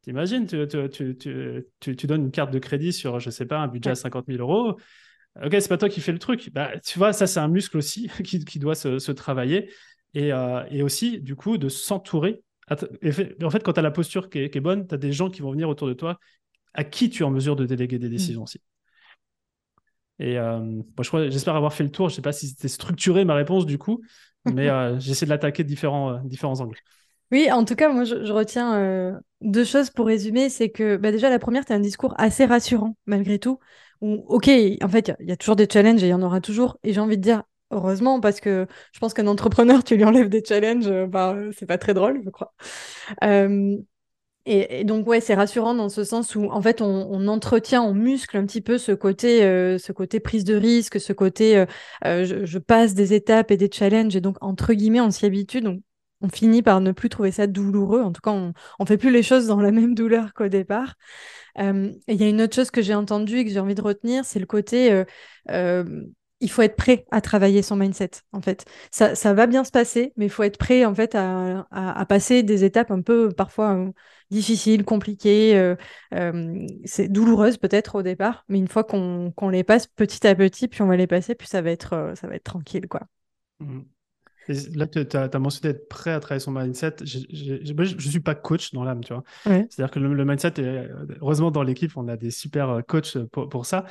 T'imagines, 0.00 0.46
tu, 0.46 0.66
tu, 0.66 1.16
tu, 1.18 1.96
tu, 1.96 2.06
donnes 2.06 2.22
une 2.22 2.30
carte 2.30 2.50
de 2.50 2.58
crédit 2.58 2.94
sur, 2.94 3.20
je 3.20 3.28
sais 3.28 3.44
pas, 3.44 3.58
un 3.58 3.68
budget 3.68 3.90
à 3.90 3.94
50 3.94 4.24
000 4.26 4.40
euros. 4.40 4.78
Ok, 5.44 5.50
c'est 5.52 5.68
pas 5.68 5.76
toi 5.76 5.90
qui 5.90 6.00
fais 6.00 6.12
le 6.12 6.18
truc. 6.18 6.50
Bah, 6.54 6.72
tu 6.80 6.98
vois, 6.98 7.12
ça, 7.12 7.26
c'est 7.26 7.40
un 7.40 7.48
muscle 7.48 7.76
aussi 7.76 8.08
qui, 8.24 8.42
qui 8.42 8.58
doit 8.58 8.74
se, 8.74 8.98
se 8.98 9.12
travailler. 9.12 9.70
Et, 10.14 10.32
euh, 10.32 10.64
et, 10.70 10.82
aussi, 10.82 11.20
du 11.20 11.36
coup, 11.36 11.58
de 11.58 11.68
s'entourer. 11.68 12.42
En 12.70 13.50
fait, 13.50 13.62
quand 13.62 13.74
tu 13.74 13.80
as 13.80 13.82
la 13.82 13.90
posture 13.90 14.30
qui 14.30 14.38
est, 14.38 14.50
qui 14.50 14.56
est 14.56 14.62
bonne, 14.62 14.88
tu 14.88 14.94
as 14.94 14.98
des 14.98 15.12
gens 15.12 15.28
qui 15.28 15.42
vont 15.42 15.52
venir 15.52 15.68
autour 15.68 15.88
de 15.88 15.92
toi 15.92 16.18
à 16.72 16.84
qui 16.84 17.10
tu 17.10 17.22
es 17.22 17.26
en 17.26 17.30
mesure 17.30 17.54
de 17.54 17.66
déléguer 17.66 17.98
des 17.98 18.08
mmh. 18.08 18.10
décisions 18.10 18.42
aussi. 18.44 18.62
Et 20.22 20.38
euh, 20.38 20.82
j'espère 21.30 21.56
avoir 21.56 21.74
fait 21.74 21.82
le 21.82 21.90
tour. 21.90 22.08
Je 22.08 22.12
ne 22.12 22.16
sais 22.16 22.22
pas 22.22 22.32
si 22.32 22.46
c'était 22.46 22.68
structuré 22.68 23.24
ma 23.24 23.34
réponse 23.34 23.66
du 23.66 23.76
coup, 23.76 24.00
mais 24.44 24.68
euh, 24.70 24.98
j'essaie 25.00 25.26
de 25.26 25.30
l'attaquer 25.30 25.64
de 25.64 25.68
différents, 25.68 26.12
euh, 26.12 26.18
différents 26.22 26.60
angles. 26.60 26.78
Oui, 27.32 27.50
en 27.50 27.64
tout 27.64 27.74
cas, 27.74 27.88
moi, 27.88 28.04
je, 28.04 28.30
retiens 28.30 29.18
deux 29.40 29.64
choses 29.64 29.88
pour 29.90 30.06
résumer. 30.06 30.48
C'est 30.50 30.68
que 30.68 30.96
bah, 30.96 31.10
déjà, 31.10 31.30
la 31.30 31.38
première, 31.38 31.64
tu 31.64 31.72
as 31.72 31.76
un 31.76 31.80
discours 31.80 32.14
assez 32.18 32.44
rassurant, 32.44 32.94
malgré 33.06 33.38
tout. 33.38 33.58
Où, 34.02 34.22
ok, 34.28 34.50
en 34.82 34.88
fait, 34.88 35.12
il 35.18 35.28
y, 35.28 35.32
a 35.32 35.36
toujours 35.36 35.56
des 35.56 35.66
challenges 35.70 36.02
et 36.02 36.08
il 36.08 36.10
y 36.10 36.14
en 36.14 36.22
aura 36.22 36.42
toujours. 36.42 36.76
Et 36.84 36.92
j'ai 36.92 37.00
envie 37.00 37.16
de 37.16 37.22
dire, 37.22 37.42
heureusement, 37.70 38.20
parce 38.20 38.38
que 38.38 38.66
je 38.92 39.00
pense 39.00 39.14
qu'un 39.14 39.26
entrepreneur, 39.26 39.82
tu 39.82 39.96
lui 39.96 40.04
enlèves 40.04 40.28
des 40.28 40.44
challenges, 40.46 41.06
bah, 41.08 41.34
c'est 41.56 41.64
pas 41.64 41.78
très 41.78 41.94
drôle, 41.94 42.20
je 42.22 42.28
crois. 42.28 42.52
Et, 44.44 44.82
donc 44.84 45.06
ouais, 45.06 45.20
c'est 45.20 45.34
rassurant 45.34 45.74
dans 45.74 45.88
ce 45.88 46.02
sens 46.02 46.34
où 46.34 46.46
en 46.50 46.60
fait 46.60 46.80
on, 46.80 47.28
entretient, 47.28 47.82
on 47.82 47.94
muscle 47.94 48.36
un 48.36 48.44
petit 48.44 48.60
peu 48.60 48.76
ce 48.76 48.90
côté, 48.90 49.44
euh, 49.44 49.78
ce 49.78 49.92
côté 49.92 50.18
prise 50.18 50.42
de 50.42 50.56
risque, 50.56 51.00
ce 51.00 51.12
côté 51.12 51.56
euh, 51.56 51.66
euh, 52.04 52.44
je, 52.44 52.58
passe 52.58 52.94
des 52.94 53.14
étapes 53.14 53.52
et 53.52 53.56
des 53.56 53.70
challenges 53.72 54.16
et 54.16 54.20
donc 54.20 54.36
entre 54.40 54.72
guillemets 54.74 55.00
on 55.00 55.12
s'y 55.12 55.26
habitue, 55.26 55.62
on 56.20 56.28
finit 56.28 56.62
par 56.62 56.80
ne 56.80 56.90
plus 56.90 57.08
trouver 57.08 57.30
ça 57.30 57.46
douloureux. 57.46 58.02
En 58.02 58.12
tout 58.12 58.20
cas, 58.20 58.32
on, 58.32 58.52
on 58.80 58.86
fait 58.86 58.98
plus 58.98 59.12
les 59.12 59.22
choses 59.22 59.46
dans 59.46 59.60
la 59.60 59.70
même 59.72 59.94
douleur 59.94 60.34
qu'au 60.34 60.48
départ. 60.48 60.94
et 61.56 61.62
il 62.08 62.16
y 62.16 62.24
a 62.24 62.28
une 62.28 62.42
autre 62.42 62.56
chose 62.56 62.72
que 62.72 62.82
j'ai 62.82 62.94
entendue 62.94 63.38
et 63.38 63.44
que 63.44 63.50
j'ai 63.50 63.60
envie 63.60 63.76
de 63.76 63.82
retenir, 63.82 64.24
c'est 64.24 64.40
le 64.40 64.46
côté 64.46 65.04
il 66.42 66.50
faut 66.50 66.62
être 66.62 66.76
prêt 66.76 67.06
à 67.12 67.20
travailler 67.20 67.62
son 67.62 67.76
mindset, 67.76 68.10
en 68.32 68.42
fait. 68.42 68.64
Ça, 68.90 69.14
ça 69.14 69.32
va 69.32 69.46
bien 69.46 69.62
se 69.62 69.70
passer, 69.70 70.12
mais 70.16 70.26
il 70.26 70.30
faut 70.30 70.42
être 70.42 70.58
prêt, 70.58 70.84
en 70.84 70.94
fait, 70.94 71.14
à, 71.14 71.68
à, 71.70 72.04
passer 72.06 72.42
des 72.42 72.64
étapes 72.64 72.90
un 72.90 73.00
peu, 73.00 73.30
parfois, 73.30 73.92
euh, 74.32 74.36
difficiles, 74.36 74.84
compliquées, 74.84 75.58
euh, 75.58 75.76
euh, 76.14 76.66
c'est 76.84 77.08
douloureuse 77.08 77.58
peut-être 77.58 77.96
au 77.96 78.02
départ, 78.02 78.44
mais 78.48 78.58
une 78.58 78.68
fois 78.68 78.84
qu'on 78.84 79.48
les 79.50 79.64
passe 79.64 79.86
petit 79.86 80.26
à 80.26 80.34
petit, 80.34 80.68
puis 80.68 80.82
on 80.82 80.86
va 80.86 80.96
les 80.96 81.06
passer, 81.06 81.34
puis 81.34 81.48
ça 81.48 81.62
va 81.62 81.70
être, 81.70 82.12
ça 82.16 82.26
va 82.26 82.34
être 82.34 82.44
tranquille, 82.44 82.88
quoi. 82.88 83.02
Mmh. 83.60 83.80
là, 84.74 84.86
tu 84.86 85.16
as, 85.16 85.38
mentionné 85.38 85.74
être 85.74 85.88
prêt 85.88 86.12
à 86.12 86.20
travailler 86.20 86.40
son 86.40 86.52
mindset. 86.52 86.96
Je 87.04 87.72
ne 87.72 88.00
suis 88.00 88.20
pas 88.20 88.34
coach 88.34 88.72
dans 88.72 88.84
l'âme, 88.84 89.04
tu 89.04 89.12
vois. 89.12 89.22
C'est-à-dire 89.44 89.90
que 89.90 90.00
le, 90.00 90.24
mindset, 90.24 90.54
heureusement, 91.20 91.50
dans 91.50 91.62
l'équipe, 91.62 91.96
on 91.96 92.08
a 92.08 92.16
des 92.16 92.30
super 92.30 92.82
coachs 92.86 93.18
pour, 93.30 93.48
pour 93.48 93.66
ça. 93.66 93.84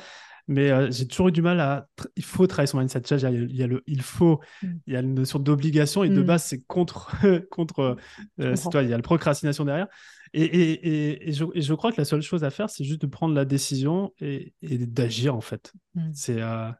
Mais 0.48 0.70
euh, 0.70 0.90
j'ai 0.90 1.06
toujours 1.06 1.28
eu 1.28 1.32
du 1.32 1.42
mal 1.42 1.60
à. 1.60 1.86
Il 2.16 2.24
faut 2.24 2.46
travailler 2.46 2.66
son 2.66 2.78
mindset. 2.78 3.02
il, 3.10 3.56
y 3.56 3.62
a, 3.62 3.66
le 3.66 3.82
il 3.86 4.02
faut, 4.02 4.40
mm. 4.62 4.66
il 4.86 4.92
y 4.92 4.96
a 4.96 5.00
une 5.00 5.14
notion 5.14 5.38
d'obligation 5.38 6.02
et 6.02 6.08
de 6.08 6.22
mm. 6.22 6.26
base, 6.26 6.44
c'est 6.44 6.62
contre. 6.66 7.14
contre 7.50 7.96
euh, 8.40 8.54
toi, 8.70 8.82
il 8.82 8.90
y 8.90 8.92
a 8.92 8.96
la 8.96 9.02
procrastination 9.02 9.64
derrière. 9.64 9.88
Et, 10.34 10.44
et, 10.44 11.28
et, 11.28 11.32
je, 11.32 11.44
je, 11.54 11.74
crois 11.74 11.92
que 11.92 12.00
la 12.00 12.04
seule 12.04 12.22
chose 12.22 12.42
à 12.42 12.50
faire, 12.50 12.70
c'est 12.70 12.84
juste 12.84 13.02
de 13.02 13.06
prendre 13.06 13.34
la 13.34 13.44
décision 13.44 14.12
et, 14.20 14.54
d'agir, 14.62 15.34
en 15.34 15.40
fait. 15.40 15.72
Mm. 15.94 16.10
Euh, 16.30 16.70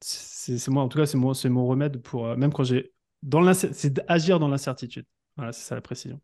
c'est. 0.00 0.68
moi, 0.68 0.82
en 0.82 0.88
tout 0.88 0.98
cas, 0.98 1.06
c'est 1.06 1.18
mon, 1.18 1.32
mon 1.50 1.66
remède 1.66 2.00
pour. 2.00 2.36
même 2.36 2.52
quand 2.52 2.64
j'ai. 2.64 2.92
C'est 3.52 3.92
d'agir 3.92 4.38
dans 4.38 4.48
l'incertitude. 4.48 5.06
Voilà, 5.36 5.52
c'est 5.52 5.64
ça 5.64 5.74
la 5.74 5.80
précision. 5.80 6.20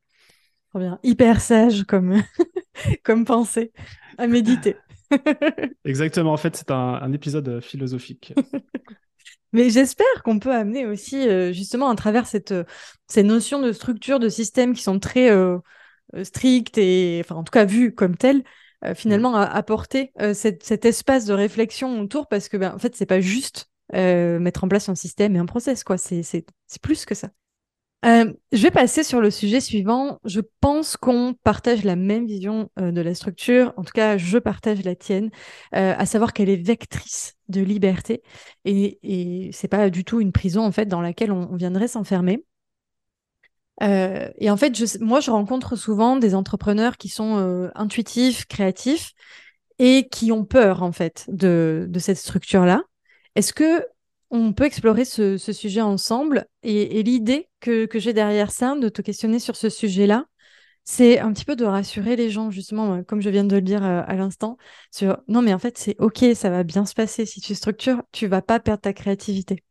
Trop 0.71 0.79
bien. 0.79 0.99
Hyper 1.03 1.41
sage 1.41 1.85
comme, 1.85 2.23
comme 3.03 3.25
pensée 3.27 3.73
à 4.17 4.27
méditer. 4.27 4.77
Exactement, 5.85 6.33
en 6.33 6.37
fait, 6.37 6.57
c'est 6.57 6.71
un, 6.71 7.13
épisode 7.13 7.49
euh, 7.49 7.61
philosophique. 7.61 8.33
Mais 9.53 9.69
j'espère 9.69 10.23
qu'on 10.25 10.39
peut 10.39 10.55
amener 10.55 10.87
aussi, 10.87 11.29
euh, 11.29 11.53
justement, 11.53 11.91
à 11.91 11.95
travers 11.95 12.27
cette, 12.27 12.53
euh, 12.53 12.65
ces 13.07 13.23
notions 13.23 13.61
de 13.61 13.73
structure, 13.73 14.19
de 14.19 14.31
système 14.31 14.73
qui 14.73 14.83
sont 14.83 14.99
très 14.99 15.31
strictes 16.23 16.79
et, 16.79 17.21
enfin, 17.25 17.37
en 17.37 17.45
tout 17.45 17.51
cas, 17.51 17.65
vues 17.65 17.95
comme 17.95 18.17
telles, 18.17 18.45
finalement, 18.95 19.37
à 19.37 19.45
apporter 19.45 20.13
cet 20.35 20.85
espace 20.85 21.25
de 21.25 21.33
réflexion 21.33 22.01
autour 22.01 22.29
parce 22.29 22.49
que, 22.49 22.57
ben, 22.57 22.75
en 22.75 22.79
fait, 22.79 22.97
c'est 22.97 23.07
pas 23.07 23.21
juste 23.21 23.71
mettre 23.93 24.65
en 24.65 24.69
place 24.69 24.89
un 24.89 24.95
système 24.95 25.37
et 25.37 25.39
un 25.39 25.47
process, 25.47 25.85
quoi. 25.85 25.99
C'est 25.99 26.45
plus 26.81 27.05
que 27.05 27.15
ça. 27.15 27.29
Euh, 28.05 28.33
je 28.51 28.63
vais 28.63 28.73
passer 28.73 29.05
sur 29.05 29.21
le 29.21 29.31
sujet 29.31 29.61
suivant. 29.61 30.19
Je 30.25 30.41
pense 30.61 30.97
qu'on 30.97 31.35
partage 31.45 31.85
la 31.85 31.95
même 31.95 32.27
vision 32.27 32.69
euh, 32.81 32.91
de 32.91 33.01
la 33.01 33.15
structure. 33.15 33.73
En 33.77 33.85
tout 33.85 33.93
cas, 33.93 34.19
je 34.19 34.39
partage 34.39 34.83
la 34.85 34.97
tienne, 34.97 35.31
euh, 35.75 35.95
à 35.97 36.05
savoir 36.07 36.33
qu'elle 36.33 36.49
est 36.49 36.57
vectrice 36.57 37.37
de 37.49 37.61
liberté 37.61 38.23
et, 38.65 38.99
et 39.03 39.53
c'est 39.53 39.69
pas 39.69 39.91
du 39.91 40.05
tout 40.05 40.21
une 40.21 40.33
prison 40.33 40.65
en 40.65 40.73
fait 40.73 40.87
dans 40.87 41.01
laquelle 41.01 41.31
on, 41.33 41.55
viendrait 41.55 41.89
s'enfermer. 41.89 42.45
Et 43.81 44.51
en 44.51 44.57
fait, 44.57 45.01
moi, 45.01 45.21
je 45.21 45.31
rencontre 45.31 45.77
souvent 45.77 46.17
des 46.17 46.35
entrepreneurs 46.35 46.97
qui 46.97 47.09
sont 47.09 47.71
intuitifs, 47.75 48.47
créatifs 48.47 49.13
et 49.79 50.09
qui 50.09 50.33
ont 50.33 50.45
peur 50.45 50.83
en 50.83 50.93
fait 50.93 51.25
de, 51.29 51.89
cette 51.99 52.19
structure-là. 52.19 52.85
Est-ce 53.35 53.53
que 53.53 53.85
on 54.31 54.53
peut 54.53 54.65
explorer 54.65 55.05
ce, 55.05 55.37
sujet 55.37 55.81
ensemble? 55.81 56.47
Et, 56.63 57.03
l'idée 57.03 57.51
que, 57.61 57.89
j'ai 57.95 58.13
derrière 58.13 58.51
ça, 58.51 58.77
de 58.77 58.89
te 58.89 59.03
questionner 59.03 59.39
sur 59.39 59.57
ce 59.57 59.69
sujet-là, 59.69 60.27
c'est 60.85 61.19
un 61.19 61.33
petit 61.33 61.45
peu 61.45 61.57
de 61.57 61.65
rassurer 61.65 62.17
les 62.17 62.31
gens, 62.31 62.51
justement, 62.51 63.03
comme 63.05 63.21
je 63.21 63.31
viens 63.31 63.45
de 63.45 63.55
le 63.57 63.63
dire 63.63 63.85
à 63.85 64.15
l'instant, 64.15 64.57
sur 64.91 65.19
non, 65.29 65.43
mais 65.43 65.55
en 65.55 65.59
fait, 65.59 65.77
c'est 65.79 65.97
OK, 65.99 66.25
ça 66.35 66.51
va 66.51 66.63
bien 66.65 66.87
se 66.87 66.95
passer. 66.95 67.27
Si 67.27 67.41
tu 67.41 67.55
structures, 67.55 68.03
tu 68.13 68.27
vas 68.27 68.43
pas 68.43 68.61
perdre 68.61 68.83
ta 68.83 68.93
créativité. 68.93 69.63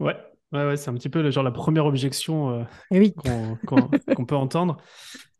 Ouais, 0.00 0.16
ouais, 0.52 0.66
ouais 0.66 0.76
c'est 0.76 0.90
un 0.90 0.94
petit 0.94 1.08
peu 1.08 1.22
le, 1.22 1.30
genre 1.30 1.44
la 1.44 1.50
première 1.50 1.86
objection 1.86 2.66
eh 2.90 2.98
oui. 2.98 3.14
qu'on 3.66 4.24
peut 4.24 4.36
entendre. 4.36 4.76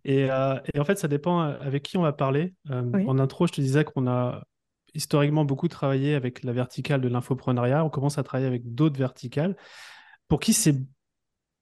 Et, 0.05 0.23
et, 0.23 0.79
en 0.81 0.85
fait, 0.85 0.99
ça 0.99 1.09
dépend 1.09 1.41
avec 1.41 1.83
qui 1.83 1.97
on 1.97 2.03
va 2.03 2.13
parler. 2.13 2.55
En 2.71 3.19
intro, 3.19 3.47
je 3.47 3.53
te 3.53 3.61
disais 3.61 3.85
qu'on 3.85 4.07
a 4.07 4.43
historiquement 4.95 5.45
beaucoup 5.45 5.69
travaillé 5.69 6.15
avec 6.15 6.45
la 6.45 6.53
verticale 6.53 7.01
de 7.01 7.09
l'infoprenariat. 7.09 7.85
On 7.85 7.91
commence 7.91 8.19
à 8.19 8.23
travailler 8.23 8.49
avec 8.49 8.75
d'autres 8.75 8.99
verticales 8.99 9.57
pour 10.29 10.41
qui 10.41 10.53
c'est 10.53 10.77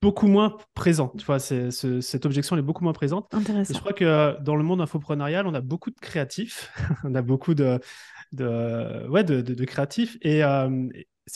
beaucoup 0.02 0.26
moins 0.26 0.56
présent. 0.74 1.12
Tu 1.18 1.24
vois, 1.24 1.38
cette 1.38 2.26
objection 2.26 2.56
est 2.56 2.62
beaucoup 2.62 2.84
moins 2.84 2.92
présente. 2.92 3.32
Intéressant. 3.32 3.72
Et 3.72 3.74
je 3.74 3.80
crois 3.80 3.92
que 3.92 4.40
dans 4.42 4.56
le 4.56 4.62
monde 4.62 4.80
infoprenarial, 4.80 5.46
on 5.46 5.54
a 5.54 5.60
beaucoup 5.60 5.90
de 5.90 5.98
créatifs, 5.98 6.70
on 7.04 7.14
a 7.14 7.22
beaucoup 7.22 7.54
de, 7.54 7.80
de, 8.32 9.06
ouais, 9.08 9.24
de, 9.24 9.40
de, 9.40 9.64
créatifs. 9.64 10.18
Et 10.22 10.44
euh, 10.44 10.88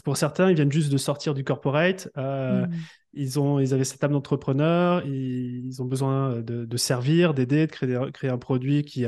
pour 0.05 0.16
certains, 0.16 0.50
ils 0.50 0.55
viennent 0.55 0.72
juste 0.72 0.92
de 0.92 0.96
sortir 0.96 1.35
du 1.35 1.44
corporate. 1.44 2.09
Euh, 2.16 2.66
hmm. 2.66 2.74
ils, 3.12 3.40
ont, 3.40 3.59
ils 3.59 3.74
avaient 3.74 3.85
cette 3.85 4.03
âme 4.05 4.12
d'entrepreneur. 4.12 5.05
Ils, 5.07 5.83
ont 5.83 5.85
besoin 5.85 6.40
de, 6.40 6.64
de 6.64 6.76
servir, 6.76 7.35
d'aider, 7.35 7.66
de 7.66 7.72
créer, 7.72 7.98
créer 8.12 8.31
un 8.31 8.38
produit 8.38 8.85
qui, 8.85 9.05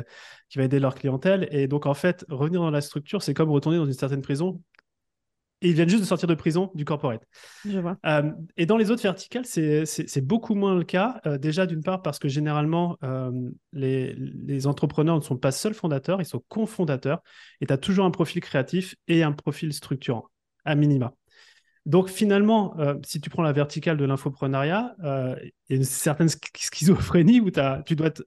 qui 0.49 0.59
va 0.59 0.65
aider 0.65 0.81
leur 0.81 0.95
clientèle. 0.95 1.49
Et 1.53 1.69
donc, 1.69 1.87
en 1.87 1.95
fait, 1.95 2.25
revenir 2.29 2.61
dans 2.61 2.71
la 2.71 2.81
structure, 2.81 3.23
c'est 3.23 3.35
comme 3.35 3.51
retourner 3.51 3.79
dans 3.79 3.87
une 3.87 3.93
certaine 3.93 4.23
prison 4.23 4.61
et 5.63 5.69
ils 5.69 5.75
viennent 5.75 5.89
juste 5.89 6.03
de 6.03 6.07
sortir 6.07 6.29
de 6.29 6.35
prison 6.35 6.71
du 6.75 6.85
corporate. 6.85 7.23
Je 7.65 7.79
vois. 7.79 7.97
Euh, 8.05 8.33
et 8.57 8.67
dans 8.67 8.77
les 8.77 8.91
autres 8.91 9.03
verticales, 9.03 9.47
c'est 9.47 10.21
beaucoup 10.21 10.55
moins 10.55 10.75
le 10.75 10.83
cas. 10.83 11.21
Euh, 11.25 11.39
déjà, 11.39 11.67
d'une 11.67 11.83
part, 11.83 12.03
parce 12.03 12.19
que 12.19 12.29
généralement, 12.29 12.99
les, 13.73 14.15
les, 14.15 14.67
entrepreneurs 14.67 15.17
ne 15.17 15.21
sont 15.23 15.37
pas 15.37 15.53
seuls 15.53 15.75
fondateurs, 15.75 16.21
ils 16.21 16.27
sont 16.27 16.43
cofondateurs. 16.49 17.23
Et 17.61 17.67
tu 17.67 17.73
as 17.73 17.79
toujours 17.79 18.05
un 18.05 18.11
profil 18.11 18.41
créatif 18.41 18.97
et 19.07 19.23
un 19.23 19.33
profil 19.33 19.73
structurant, 19.73 20.27
à 20.65 20.75
minima. 20.75 21.15
Donc 21.85 22.09
finalement, 22.09 22.77
si 23.05 23.21
tu 23.21 23.29
prends 23.29 23.43
la 23.43 23.53
verticale 23.53 23.97
de 23.97 24.05
l'infoprenariat, 24.05 24.95
il 25.03 25.51
y 25.71 25.73
a 25.73 25.77
une 25.77 25.83
certaine 25.83 26.29
schizophrénie 26.29 27.41
où 27.41 27.51
tu 27.85 27.97
dois 27.97 28.07
être 28.07 28.23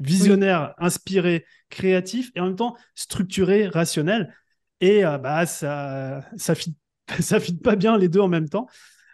visionnaire, 0.00 0.72
inspiré, 0.78 1.44
créatif 1.68 2.30
et 2.34 2.40
en 2.40 2.46
même 2.46 2.56
temps 2.56 2.76
structuré, 2.94 3.68
rationnel. 3.68 4.34
Et 4.80 5.04
euh, 5.04 5.18
bah, 5.18 5.46
ça 5.46 6.24
ça 6.36 6.54
fit, 6.54 6.76
ça 7.20 7.40
fit 7.40 7.56
pas 7.56 7.76
bien 7.76 7.96
les 7.98 8.08
deux 8.08 8.20
en 8.20 8.28
même 8.28 8.48
temps. 8.48 8.66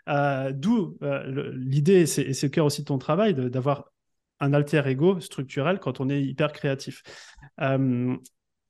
Euh, 0.08 0.52
d'où 0.52 0.96
euh, 1.02 1.52
l'idée, 1.54 2.00
et 2.00 2.06
c'est 2.06 2.42
le 2.42 2.48
cœur 2.48 2.66
aussi 2.66 2.80
de 2.82 2.86
ton 2.86 2.98
travail, 2.98 3.34
d'avoir 3.34 3.92
un 4.40 4.52
alter 4.52 4.82
ego 4.86 5.20
structurel 5.20 5.78
quand 5.78 6.00
on 6.00 6.08
est 6.08 6.22
hyper 6.22 6.52
créatif. 6.52 7.02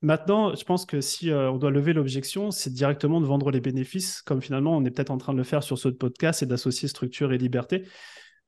Maintenant, 0.01 0.55
je 0.55 0.63
pense 0.63 0.85
que 0.85 0.99
si 0.99 1.31
on 1.31 1.57
doit 1.57 1.69
lever 1.71 1.93
l'objection, 1.93 2.49
c'est 2.49 2.73
directement 2.73 3.21
de 3.21 3.25
vendre 3.25 3.51
les 3.51 3.61
bénéfices, 3.61 4.21
comme 4.23 4.41
finalement 4.41 4.75
on 4.75 4.83
est 4.83 4.91
peut-être 4.91 5.11
en 5.11 5.17
train 5.17 5.33
de 5.33 5.37
le 5.37 5.43
faire 5.43 5.61
sur 5.61 5.77
ce 5.77 5.89
podcast, 5.89 6.41
et 6.41 6.47
d'associer 6.47 6.87
structure 6.87 7.33
et 7.33 7.37
liberté. 7.37 7.87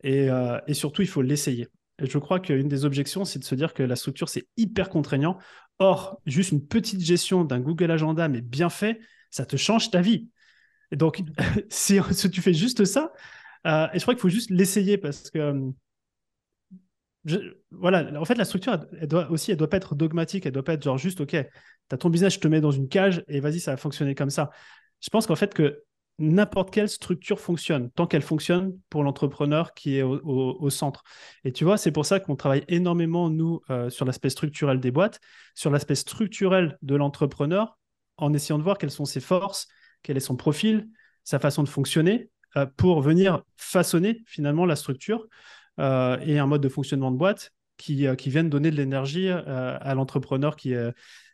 Et, 0.04 0.30
et 0.68 0.74
surtout, 0.74 1.04
il 1.04 1.08
faut 1.08 1.22
l'essayer. 1.22 1.68
Je 2.00 2.18
crois 2.18 2.40
qu'une 2.40 2.68
des 2.68 2.86
objections, 2.86 3.24
c'est 3.24 3.40
de 3.40 3.44
se 3.44 3.56
dire 3.56 3.74
que 3.74 3.84
la 3.84 3.96
structure, 3.96 4.30
c'est 4.30 4.48
hyper 4.58 4.90
contraignant. 4.90 5.38
Or, 5.80 6.20
juste 6.26 6.52
une 6.52 6.66
petite 6.66 7.02
gestion 7.02 7.46
d'un 7.46 7.60
Google 7.60 7.92
Agenda, 7.92 8.28
mais 8.28 8.42
bien 8.42 8.70
fait, 8.70 9.00
ça 9.30 9.46
te 9.46 9.58
change 9.58 9.92
ta 9.92 10.02
vie. 10.02 10.30
Donc, 10.92 11.22
si, 11.70 12.00
tu 12.32 12.42
fais 12.42 12.54
juste 12.54 12.86
ça, 12.86 13.12
euh, 13.66 13.88
et 13.94 14.00
je 14.00 14.04
crois 14.04 14.14
qu'il 14.14 14.22
faut 14.22 14.30
juste 14.30 14.50
l'essayer 14.50 14.98
parce 14.98 15.30
que, 15.30 15.54
voilà, 17.72 18.20
en 18.20 18.26
fait, 18.26 18.36
la 18.36 18.46
structure, 18.46 18.80
elle, 19.00 19.08
doit 19.08 19.30
aussi, 19.32 19.52
elle 19.52 19.58
doit 19.58 19.70
pas 19.70 19.78
être 19.78 19.96
dogmatique, 19.96 20.46
elle 20.46 20.52
doit 20.52 20.64
pas 20.64 20.74
être 20.74 20.84
genre 20.84 20.98
juste, 20.98 21.22
OK, 21.22 21.32
tu 21.32 21.38
as 21.92 21.98
ton 21.98 22.10
business, 22.10 22.34
je 22.34 22.40
te 22.40 22.48
mets 22.48 22.62
dans 22.62 22.72
une 22.72 22.90
cage 22.90 23.24
et 23.28 23.40
vas-y, 23.40 23.60
ça 23.60 23.72
va 23.72 23.78
fonctionner 23.78 24.16
comme 24.16 24.30
ça. 24.30 24.50
Je 25.00 25.10
pense 25.10 25.28
qu'en 25.28 25.36
fait, 25.36 25.54
que 25.54 25.84
n'importe 26.20 26.72
quelle 26.72 26.90
structure 26.90 27.40
fonctionne, 27.40 27.90
tant 27.92 28.08
qu'elle 28.08 28.22
fonctionne 28.22 28.78
pour 28.90 29.04
l'entrepreneur 29.04 29.74
qui 29.74 29.98
est 29.98 30.04
au, 30.04 30.70
centre. 30.70 31.04
Et 31.44 31.52
tu 31.52 31.64
vois, 31.64 31.78
c'est 31.78 31.92
pour 31.92 32.06
ça 32.06 32.20
qu'on 32.20 32.36
travaille 32.36 32.64
énormément, 32.68 33.30
nous, 33.30 33.62
euh, 33.70 33.90
sur 33.90 34.06
l'aspect 34.06 34.30
structurel 34.30 34.80
des 34.80 34.92
boîtes, 34.92 35.20
sur 35.56 35.72
l'aspect 35.72 35.96
structurel 35.96 36.78
de 36.82 36.96
l'entrepreneur, 36.96 37.80
en 38.18 38.34
essayant 38.34 38.60
de 38.60 38.64
voir 38.64 38.78
quelles 38.78 38.92
sont 38.92 39.06
ses 39.06 39.22
forces, 39.22 39.68
quel 40.04 40.18
est 40.18 40.22
son 40.22 40.36
profil, 40.36 40.88
sa 41.24 41.40
façon 41.40 41.64
de 41.64 41.70
fonctionner, 41.70 42.30
euh, 42.58 42.68
pour 42.78 43.02
venir 43.02 43.42
façonner 43.58 44.22
finalement 44.28 44.66
la 44.66 44.76
structure 44.76 45.26
euh, 45.80 46.18
et 46.26 46.40
un 46.40 46.48
mode 46.48 46.62
de 46.62 46.70
fonctionnement 46.70 47.12
de 47.12 47.18
boîte 47.18 47.52
qui, 47.78 48.06
qui 48.18 48.30
viennent 48.30 48.50
donner 48.50 48.72
de 48.72 48.76
l'énergie 48.76 49.30
à 49.30 49.94
l'entrepreneur 49.96 50.56
qui 50.56 50.74
est, 50.74 50.94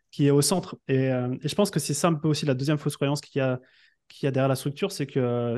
qui 0.09 0.27
est 0.27 0.31
au 0.31 0.41
centre. 0.41 0.77
Et, 0.87 1.07
et 1.07 1.47
je 1.47 1.55
pense 1.55 1.69
que 1.69 1.79
c'est 1.79 1.93
ça 1.93 2.07
un 2.07 2.13
peu 2.13 2.29
aussi 2.29 2.45
la 2.45 2.53
deuxième 2.53 2.77
fausse 2.77 2.95
croyance 2.95 3.21
qu'il 3.21 3.39
y 3.39 3.41
a 3.41 3.59
qu'il 4.07 4.25
y 4.25 4.27
a 4.27 4.31
derrière 4.31 4.49
la 4.49 4.55
structure, 4.55 4.91
c'est 4.91 5.05
que 5.05 5.57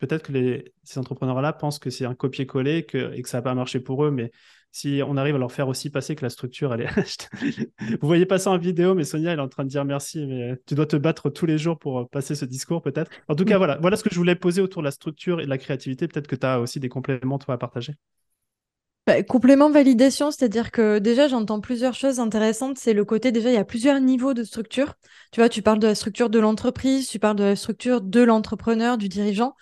peut-être 0.00 0.24
que 0.24 0.32
les, 0.32 0.74
ces 0.82 0.98
entrepreneurs-là 0.98 1.52
pensent 1.52 1.78
que 1.78 1.90
c'est 1.90 2.04
un 2.04 2.14
copier-coller 2.14 2.84
que, 2.84 3.14
et 3.14 3.22
que 3.22 3.28
ça 3.28 3.38
n'a 3.38 3.42
pas 3.42 3.54
marché 3.54 3.78
pour 3.78 4.04
eux, 4.04 4.10
mais 4.10 4.32
si 4.72 5.02
on 5.06 5.16
arrive 5.16 5.34
à 5.34 5.38
leur 5.38 5.52
faire 5.52 5.68
aussi 5.68 5.90
passer 5.90 6.16
que 6.16 6.24
la 6.24 6.30
structure, 6.30 6.74
elle 6.74 6.82
est... 6.82 7.28
Vous 8.00 8.06
voyez 8.06 8.26
pas 8.26 8.38
ça 8.38 8.50
en 8.50 8.58
vidéo, 8.58 8.94
mais 8.94 9.04
Sonia, 9.04 9.32
elle 9.32 9.38
est 9.38 9.42
en 9.42 9.48
train 9.48 9.64
de 9.64 9.68
dire 9.68 9.84
merci, 9.84 10.26
mais 10.26 10.56
tu 10.66 10.74
dois 10.74 10.86
te 10.86 10.96
battre 10.96 11.30
tous 11.30 11.46
les 11.46 11.58
jours 11.58 11.78
pour 11.78 12.08
passer 12.08 12.34
ce 12.34 12.44
discours, 12.44 12.82
peut-être. 12.82 13.10
En 13.28 13.34
tout 13.34 13.44
cas, 13.44 13.58
voilà. 13.58 13.78
voilà 13.80 13.96
ce 13.96 14.04
que 14.04 14.10
je 14.10 14.16
voulais 14.16 14.36
poser 14.36 14.60
autour 14.60 14.82
de 14.82 14.86
la 14.86 14.92
structure 14.92 15.40
et 15.40 15.44
de 15.44 15.50
la 15.50 15.58
créativité. 15.58 16.08
Peut-être 16.08 16.28
que 16.28 16.36
tu 16.36 16.46
as 16.46 16.60
aussi 16.60 16.80
des 16.80 16.88
compléments, 16.88 17.38
toi, 17.38 17.54
à 17.54 17.58
partager. 17.58 17.94
Bah, 19.06 19.22
complément 19.24 19.70
validation, 19.70 20.30
c'est-à-dire 20.30 20.70
que 20.70 20.98
déjà 20.98 21.26
j'entends 21.26 21.60
plusieurs 21.60 21.94
choses 21.94 22.20
intéressantes. 22.20 22.78
C'est 22.78 22.92
le 22.92 23.04
côté 23.04 23.32
déjà 23.32 23.48
il 23.50 23.54
y 23.54 23.58
a 23.58 23.64
plusieurs 23.64 23.98
niveaux 23.98 24.34
de 24.34 24.44
structure. 24.44 24.94
Tu 25.32 25.40
vois, 25.40 25.48
tu 25.48 25.62
parles 25.62 25.78
de 25.78 25.86
la 25.86 25.94
structure 25.94 26.30
de 26.30 26.38
l'entreprise, 26.38 27.08
tu 27.08 27.18
parles 27.18 27.36
de 27.36 27.44
la 27.44 27.56
structure 27.56 28.02
de 28.02 28.20
l'entrepreneur, 28.20 28.98
du 28.98 29.08
dirigeant. 29.08 29.56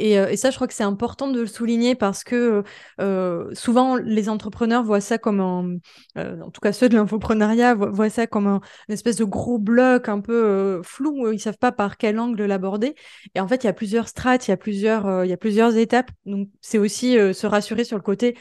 Et, 0.00 0.18
euh, 0.18 0.34
ça, 0.36 0.50
je 0.50 0.56
crois 0.56 0.66
que 0.66 0.74
c'est 0.74 0.82
important 0.82 1.28
de 1.28 1.40
le 1.40 1.46
souligner 1.46 1.94
parce 1.94 2.24
que 2.24 2.62
euh, 3.00 3.54
souvent 3.54 3.96
les 3.96 4.28
entrepreneurs 4.28 4.82
voient 4.82 5.00
ça 5.00 5.18
comme 5.18 5.40
un, 5.40 5.76
euh, 6.18 6.40
en 6.40 6.50
tout 6.50 6.60
cas 6.60 6.72
ceux 6.72 6.88
de 6.88 6.96
l'infoprenariat 6.96 7.74
voient, 7.74 8.10
ça 8.10 8.26
comme 8.26 8.46
un, 8.46 8.60
une 8.88 8.94
espèce 8.94 9.16
de 9.16 9.24
gros 9.24 9.58
bloc 9.58 10.08
un 10.08 10.20
peu 10.20 10.80
flou. 10.82 11.30
Ils 11.32 11.40
savent 11.40 11.58
pas 11.58 11.72
par 11.72 11.96
quel 11.96 12.18
angle 12.18 12.44
l'aborder. 12.44 12.94
Et 13.34 13.40
en 13.40 13.48
fait, 13.48 13.64
il 13.64 13.66
y 13.66 13.70
a 13.70 13.72
plusieurs 13.72 14.08
strates, 14.08 14.48
il 14.48 14.50
y 14.50 14.54
a 14.54 14.56
plusieurs, 14.56 15.24
il 15.24 15.28
y 15.28 15.32
a 15.32 15.36
plusieurs 15.36 15.76
étapes. 15.76 16.10
Donc 16.26 16.48
c'est 16.60 16.78
aussi 16.78 17.12
se 17.12 17.46
rassurer 17.46 17.84
sur 17.84 17.96
le 17.96 18.02
côté 18.02 18.36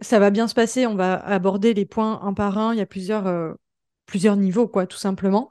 ça 0.00 0.18
va 0.18 0.30
bien 0.30 0.48
se 0.48 0.54
passer. 0.54 0.86
On 0.86 0.94
va 0.94 1.14
aborder 1.14 1.74
les 1.74 1.86
points 1.86 2.20
un 2.22 2.34
par 2.34 2.58
un. 2.58 2.72
Il 2.74 2.78
y 2.78 2.82
a 2.82 2.86
plusieurs, 2.86 3.26
euh, 3.26 3.52
plusieurs 4.06 4.36
niveaux, 4.36 4.68
quoi, 4.68 4.86
tout 4.86 4.98
simplement. 4.98 5.50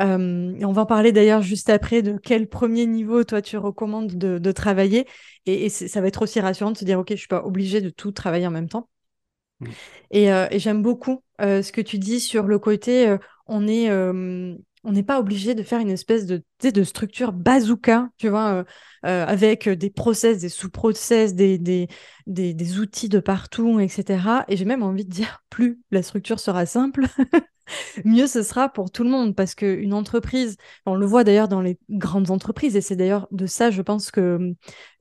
Euh, 0.00 0.54
et 0.58 0.64
on 0.64 0.72
va 0.72 0.82
en 0.82 0.86
parler 0.86 1.12
d'ailleurs 1.12 1.42
juste 1.42 1.68
après 1.68 2.02
de 2.02 2.16
quel 2.16 2.48
premier 2.48 2.86
niveau 2.86 3.24
toi 3.24 3.42
tu 3.42 3.56
recommandes 3.56 4.16
de, 4.16 4.52
travailler. 4.52 5.06
Et, 5.46 5.68
ça 5.68 6.00
va 6.00 6.08
être 6.08 6.22
aussi 6.22 6.40
rassurant 6.40 6.70
de 6.70 6.78
se 6.78 6.84
dire, 6.84 6.98
OK, 6.98 7.10
je 7.10 7.16
suis 7.16 7.28
pas 7.28 7.44
obligée 7.44 7.80
de 7.80 7.90
tout 7.90 8.12
travailler 8.12 8.46
en 8.46 8.50
même 8.50 8.68
temps. 8.68 8.88
Mmh. 9.60 9.66
Euh, 10.14 10.48
et, 10.50 10.58
j'aime 10.58 10.82
beaucoup 10.82 11.22
ce 11.40 11.72
que 11.72 11.80
tu 11.80 11.98
dis 11.98 12.20
sur 12.20 12.44
le 12.44 12.58
côté, 12.58 13.16
on 13.46 13.66
est 13.66 13.90
on 14.84 14.90
n'est 14.90 15.04
pas 15.04 15.20
obligé 15.20 15.54
de 15.54 15.62
faire 15.62 15.78
une 15.78 15.90
espèce 15.90 16.26
de, 16.26 16.42
de 16.60 16.82
structure 16.82 17.32
bazooka, 17.32 18.08
tu 18.18 18.28
vois, 18.28 18.64
avec 19.02 19.68
des 19.68 19.90
process, 19.90 20.38
des 20.38 20.48
sous-process, 20.48 21.34
des, 21.34 21.58
des, 21.58 21.88
des, 22.26 22.78
outils 22.80 23.08
de 23.08 23.20
partout, 23.20 23.78
etc. 23.78 24.44
Et 24.48 24.56
j'ai 24.56 24.64
même 24.64 24.82
envie 24.82 25.04
de 25.04 25.10
dire, 25.10 25.44
plus 25.50 25.80
la 25.92 26.02
structure 26.02 26.40
sera 26.40 26.66
simple, 26.66 27.06
mieux 28.04 28.26
ce 28.26 28.42
sera 28.42 28.68
pour 28.68 28.90
tout 28.90 29.04
le 29.04 29.10
monde, 29.10 29.34
parce 29.34 29.54
qu'une 29.54 29.94
entreprise, 29.94 30.56
on 30.86 30.94
le 30.94 31.06
voit 31.06 31.24
d'ailleurs 31.24 31.48
dans 31.48 31.60
les 31.60 31.78
grandes 31.90 32.30
entreprises, 32.30 32.76
et 32.76 32.80
c'est 32.80 32.96
d'ailleurs 32.96 33.28
de 33.30 33.46
ça, 33.46 33.70
je 33.70 33.82
pense 33.82 34.10
que, 34.10 34.54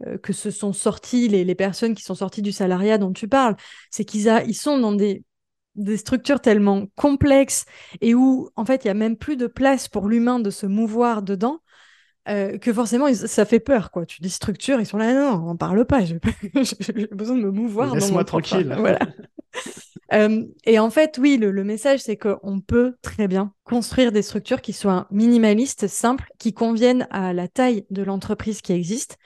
euh, 0.07 0.17
se 0.31 0.51
sont 0.51 0.73
sortis 0.73 1.27
les, 1.27 1.55
personnes 1.55 1.95
qui 1.95 2.03
sont 2.03 2.15
sorties 2.15 2.41
du 2.41 2.51
salariat 2.51 2.97
dont 2.97 3.11
tu 3.11 3.27
parles, 3.27 3.55
c'est 3.89 4.05
qu'ils 4.05 4.27
ils 4.47 4.55
sont 4.55 4.79
dans 4.79 4.93
des 4.93 5.23
des 5.75 5.97
structures 5.97 6.41
tellement 6.41 6.87
complexes 6.95 7.65
et 8.01 8.13
où 8.13 8.49
en 8.55 8.65
fait 8.65 8.83
il 8.83 8.87
y 8.87 8.91
a 8.91 8.93
même 8.93 9.15
plus 9.15 9.37
de 9.37 9.47
place 9.47 9.87
pour 9.87 10.07
l'humain 10.07 10.39
de 10.39 10.49
se 10.49 10.65
mouvoir 10.65 11.21
dedans 11.21 11.61
euh, 12.29 12.59
que 12.59 12.71
forcément 12.71 13.11
ça 13.13 13.45
fait 13.45 13.59
peur 13.59 13.89
quoi. 13.89 14.05
Tu 14.05 14.21
dis 14.21 14.29
structure 14.29 14.79
ils 14.79 14.85
sont 14.85 14.97
là 14.97 15.11
non 15.13 15.49
on 15.49 15.57
parle 15.57 15.85
pas 15.85 16.01
j'ai 16.05 16.19
besoin 17.11 17.35
de 17.35 17.41
me 17.41 17.49
mouvoir 17.51 17.95
laisse-moi 17.95 18.23
tranquille. 18.23 18.75
voilà. 18.77 18.99
Euh, 20.13 20.43
et 20.65 20.77
en 20.77 20.89
fait 20.89 21.17
oui 21.21 21.37
le, 21.37 21.51
le 21.51 21.63
message 21.63 22.01
c'est 22.01 22.17
qu'on 22.17 22.59
peut 22.59 22.95
très 23.01 23.29
bien 23.29 23.53
construire 23.63 24.11
des 24.11 24.21
structures 24.21 24.59
qui 24.59 24.73
soient 24.73 25.07
minimalistes 25.09 25.87
simples 25.87 26.25
qui 26.37 26.53
conviennent 26.53 27.07
à 27.11 27.31
la 27.31 27.47
taille 27.47 27.85
de 27.91 28.03
l'entreprise 28.03 28.61
qui 28.61 28.73
existe. 28.73 29.17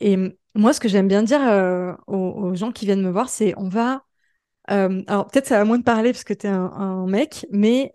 Et 0.00 0.18
moi 0.54 0.74
ce 0.74 0.80
que 0.80 0.88
j'aime 0.88 1.08
bien 1.08 1.22
dire 1.22 1.40
euh, 1.42 1.94
aux, 2.06 2.16
aux 2.16 2.54
gens 2.54 2.72
qui 2.72 2.84
viennent 2.84 3.00
me 3.00 3.10
voir 3.10 3.30
c'est 3.30 3.54
on 3.56 3.70
va 3.70 4.02
alors 4.66 5.28
peut-être 5.28 5.46
ça 5.46 5.56
va 5.56 5.64
moins 5.64 5.78
te 5.78 5.84
parler 5.84 6.12
parce 6.12 6.24
que 6.24 6.34
tu 6.34 6.46
es 6.46 6.50
un, 6.50 7.06
mec, 7.06 7.46
mais 7.50 7.90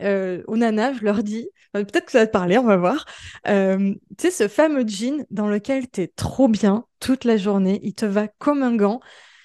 aux 0.47 0.57
nanas, 0.57 0.93
je 0.93 1.03
leur 1.03 1.21
dis, 1.21 1.47
peut-être 1.73 2.05
que 2.05 2.11
ça 2.11 2.19
va 2.19 2.27
te 2.27 2.31
parler, 2.31 2.57
on 2.57 2.63
va 2.63 2.77
voir. 2.77 3.05
Euh, 3.47 3.93
tu 4.17 4.29
sais, 4.29 4.31
ce 4.31 4.47
fameux 4.47 4.87
jean 4.87 5.25
dans 5.31 5.47
lequel 5.47 5.89
tu 5.89 6.01
es 6.01 6.07
trop 6.07 6.47
bien 6.47 6.85
toute 6.99 7.25
la 7.25 7.37
journée, 7.37 7.79
il 7.83 7.93
te 7.93 8.05
va 8.05 8.27
comme 8.27 8.63
un 8.63 8.75
gant. 8.75 8.99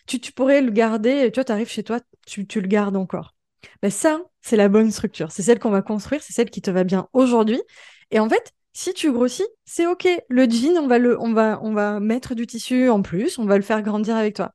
tu, 0.07 0.19
pourrais 0.33 0.61
le 0.61 0.71
garder, 0.71 1.31
tu 1.33 1.45
tu 1.45 1.53
arrives 1.53 1.71
chez 1.71 1.83
toi, 1.83 2.01
tu, 2.27 2.47
le 2.61 2.69
gardes 2.69 2.97
encore. 2.97 3.35
Ben 3.83 3.91
ça, 3.91 4.21
c'est 4.43 4.57
la 4.57 4.69
bonne 4.69 4.91
structure. 4.91 5.33
C'est 5.33 5.43
celle 5.43 5.59
qu'on 5.59 5.71
va 5.71 5.83
construire, 5.83 6.23
c'est 6.23 6.33
celle 6.33 6.51
qui 6.51 6.63
te 6.63 6.71
va 6.71 6.85
bien 6.85 7.09
aujourd'hui. 7.13 7.61
Et 8.11 8.21
en 8.21 8.29
fait, 8.29 8.53
si 8.73 8.95
tu 8.95 9.13
grossis, 9.13 9.47
c'est 9.65 9.87
OK. 9.87 10.07
Le 10.29 10.49
jean, 10.49 10.79
on 10.79 10.87
va, 10.87 10.99
le, 10.99 11.21
on, 11.21 11.33
va, 11.33 11.59
on 11.63 11.73
va 11.73 12.01
mettre 12.01 12.35
du 12.35 12.47
tissu 12.47 12.89
en 12.89 13.03
plus, 13.03 13.39
on 13.39 13.47
va 13.47 13.57
le 13.57 13.63
faire 13.63 13.83
grandir 13.83 14.17
avec 14.17 14.37
toi. 14.37 14.55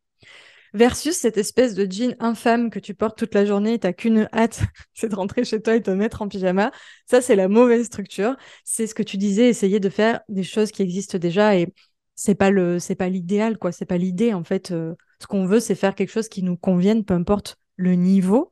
Versus 0.74 1.16
cette 1.16 1.38
espèce 1.38 1.76
de 1.76 1.86
jean 1.90 2.16
infâme 2.20 2.72
que 2.72 2.80
tu 2.80 2.96
portes 2.96 3.18
toute 3.18 3.36
la 3.36 3.46
journée, 3.46 3.78
tu 3.78 3.86
n'as 3.86 3.94
qu'une 3.94 4.28
hâte, 4.34 4.62
c'est 4.94 5.10
de 5.10 5.16
rentrer 5.16 5.44
chez 5.44 5.62
toi 5.62 5.76
et 5.76 5.82
te 5.82 5.92
mettre 5.92 6.22
en 6.22 6.28
pyjama. 6.28 6.72
Ça, 7.06 7.22
c'est 7.22 7.36
la 7.36 7.48
mauvaise 7.48 7.86
structure. 7.86 8.36
C'est 8.64 8.88
ce 8.88 8.96
que 8.96 9.04
tu 9.04 9.18
disais, 9.18 9.50
essayer 9.50 9.80
de 9.80 9.90
faire 9.90 10.22
des 10.30 10.44
choses 10.44 10.72
qui 10.72 10.82
existent 10.82 11.20
déjà 11.20 11.56
et 11.56 11.72
c'est 12.16 12.36
pas 12.36 12.52
le 12.52 12.80
c'est 12.80 12.96
pas 12.96 13.10
l'idéal 13.10 13.58
quoi 13.58 13.72
c'est 13.72 13.86
pas 13.86 13.98
l'idée 13.98 14.34
en 14.34 14.44
fait 14.44 14.72
euh, 14.72 14.96
ce 15.20 15.28
qu'on 15.28 15.46
veut 15.46 15.60
c'est 15.60 15.76
faire 15.76 15.96
quelque 15.96 16.12
chose 16.12 16.30
qui 16.30 16.44
nous 16.44 16.58
convienne 16.58 17.04
peu 17.04 17.14
importe 17.14 17.58
le 17.76 17.96
niveau 17.96 18.52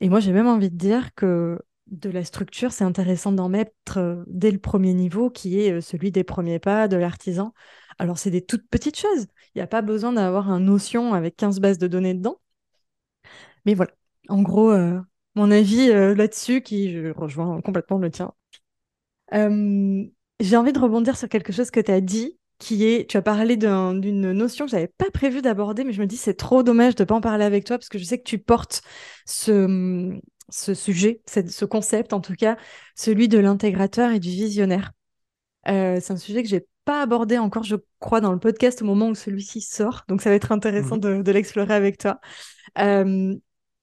et 0.00 0.08
moi 0.08 0.20
j'ai 0.20 0.32
même 0.32 0.46
envie 0.46 0.70
de 0.70 0.76
dire 0.76 1.14
que 1.14 1.58
de 1.88 2.10
la 2.10 2.24
structure 2.24 2.72
c'est 2.72 2.84
intéressant 2.84 3.32
d'en 3.32 3.48
mettre 3.48 3.98
euh, 3.98 4.22
dès 4.26 4.50
le 4.50 4.58
premier 4.58 4.94
niveau 4.94 5.30
qui 5.30 5.60
est 5.60 5.72
euh, 5.72 5.80
celui 5.80 6.12
des 6.12 6.24
premiers 6.24 6.58
pas 6.58 6.86
de 6.86 6.96
l'artisan 6.96 7.52
alors 7.98 8.18
c'est 8.18 8.30
des 8.30 8.44
toutes 8.44 8.68
petites 8.68 8.98
choses. 8.98 9.26
Il 9.54 9.58
n'y 9.58 9.62
a 9.62 9.66
pas 9.66 9.82
besoin 9.82 10.12
d'avoir 10.12 10.50
un 10.50 10.60
notion 10.60 11.14
avec 11.14 11.36
15 11.36 11.60
bases 11.60 11.78
de 11.78 11.86
données 11.86 12.14
dedans. 12.14 12.40
Mais 13.64 13.74
voilà. 13.74 13.92
En 14.28 14.42
gros 14.42 14.72
mon 15.34 15.50
avis 15.50 15.88
là-dessus 15.88 16.62
qui 16.62 16.92
je 16.92 17.10
rejoins 17.12 17.60
complètement 17.60 17.98
le 17.98 18.10
tien. 18.10 18.32
J'ai 19.32 20.56
envie 20.56 20.72
de 20.72 20.78
rebondir 20.78 21.16
sur 21.16 21.28
quelque 21.28 21.52
chose 21.52 21.70
que 21.70 21.80
tu 21.80 21.90
as 21.90 22.00
dit 22.00 22.38
qui 22.58 22.84
est, 22.84 23.08
tu 23.08 23.16
as 23.16 23.22
parlé 23.22 23.56
d'une 23.56 24.32
notion 24.32 24.64
que 24.64 24.70
j'avais 24.72 24.88
pas 24.88 25.10
prévu 25.12 25.42
d'aborder, 25.42 25.84
mais 25.84 25.92
je 25.92 26.00
me 26.00 26.06
dis 26.06 26.16
c'est 26.16 26.34
trop 26.34 26.64
dommage 26.64 26.96
de 26.96 27.04
pas 27.04 27.14
en 27.14 27.20
parler 27.20 27.44
avec 27.44 27.64
toi 27.64 27.78
parce 27.78 27.88
que 27.88 27.98
je 27.98 28.04
sais 28.04 28.18
que 28.18 28.24
tu 28.24 28.38
portes 28.38 28.82
ce 29.26 30.20
sujet, 30.74 31.22
ce 31.26 31.64
concept 31.64 32.12
en 32.12 32.20
tout 32.20 32.34
cas, 32.34 32.56
celui 32.96 33.28
de 33.28 33.38
l'intégrateur 33.38 34.10
et 34.10 34.18
du 34.18 34.30
visionnaire. 34.30 34.92
Euh, 35.68 35.98
c'est 36.00 36.12
un 36.12 36.16
sujet 36.16 36.42
que 36.42 36.48
j'ai 36.48 36.66
pas 36.84 37.02
abordé 37.02 37.38
encore, 37.38 37.62
je 37.62 37.76
crois, 37.98 38.20
dans 38.20 38.32
le 38.32 38.38
podcast 38.38 38.82
au 38.82 38.84
moment 38.84 39.08
où 39.08 39.14
celui-ci 39.14 39.60
sort, 39.60 40.04
donc 40.08 40.22
ça 40.22 40.30
va 40.30 40.36
être 40.36 40.52
intéressant 40.52 40.96
mmh 40.96 41.22
de, 41.22 41.32
l'explorer 41.32 41.74
avec 41.74 41.98
toi. 41.98 42.20
Euh, 42.78 43.34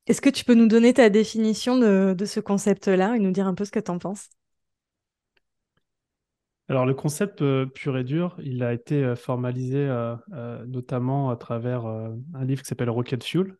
est-ce 0.07 0.21
que 0.21 0.29
tu 0.29 0.45
peux 0.45 0.55
nous 0.55 0.67
donner 0.67 0.93
ta 0.93 1.09
définition 1.09 1.77
de, 1.77 2.15
de 2.17 2.25
ce 2.25 2.39
concept-là 2.39 3.15
et 3.15 3.19
nous 3.19 3.31
dire 3.31 3.47
un 3.47 3.53
peu 3.53 3.65
ce 3.65 3.71
que 3.71 3.79
tu 3.79 3.91
en 3.91 3.99
penses? 3.99 4.29
Alors, 6.67 6.87
le 6.87 6.95
concept 6.95 7.43
euh, 7.43 7.67
pur 7.67 7.95
et 7.95 8.03
dur, 8.03 8.35
il 8.41 8.63
a 8.63 8.73
été 8.73 9.13
formalisé 9.15 9.87
notamment 10.65 11.29
à 11.29 11.35
travers 11.35 11.85
un 11.85 12.45
livre 12.45 12.63
qui 12.63 12.67
s'appelle 12.67 12.89
Rocket 12.89 13.23
Fuel. 13.23 13.55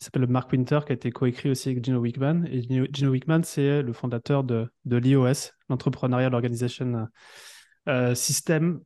Il 0.00 0.04
s'appelle 0.04 0.26
Mark 0.28 0.52
Winter, 0.52 0.80
qui 0.86 0.92
a 0.92 0.94
été 0.94 1.10
coécrit 1.10 1.50
aussi 1.50 1.70
avec 1.70 1.84
Gino 1.84 1.98
Wickman. 1.98 2.44
Et 2.50 2.62
Gino, 2.62 3.10
Wickman, 3.10 3.42
c'est 3.42 3.82
le 3.82 3.92
fondateur 3.92 4.44
de, 4.44 4.70
de 4.84 4.96
l'IOS, 4.96 5.52
l'Entrepreneurial 5.68 6.34
Organization 6.34 7.08
System. 8.14 8.80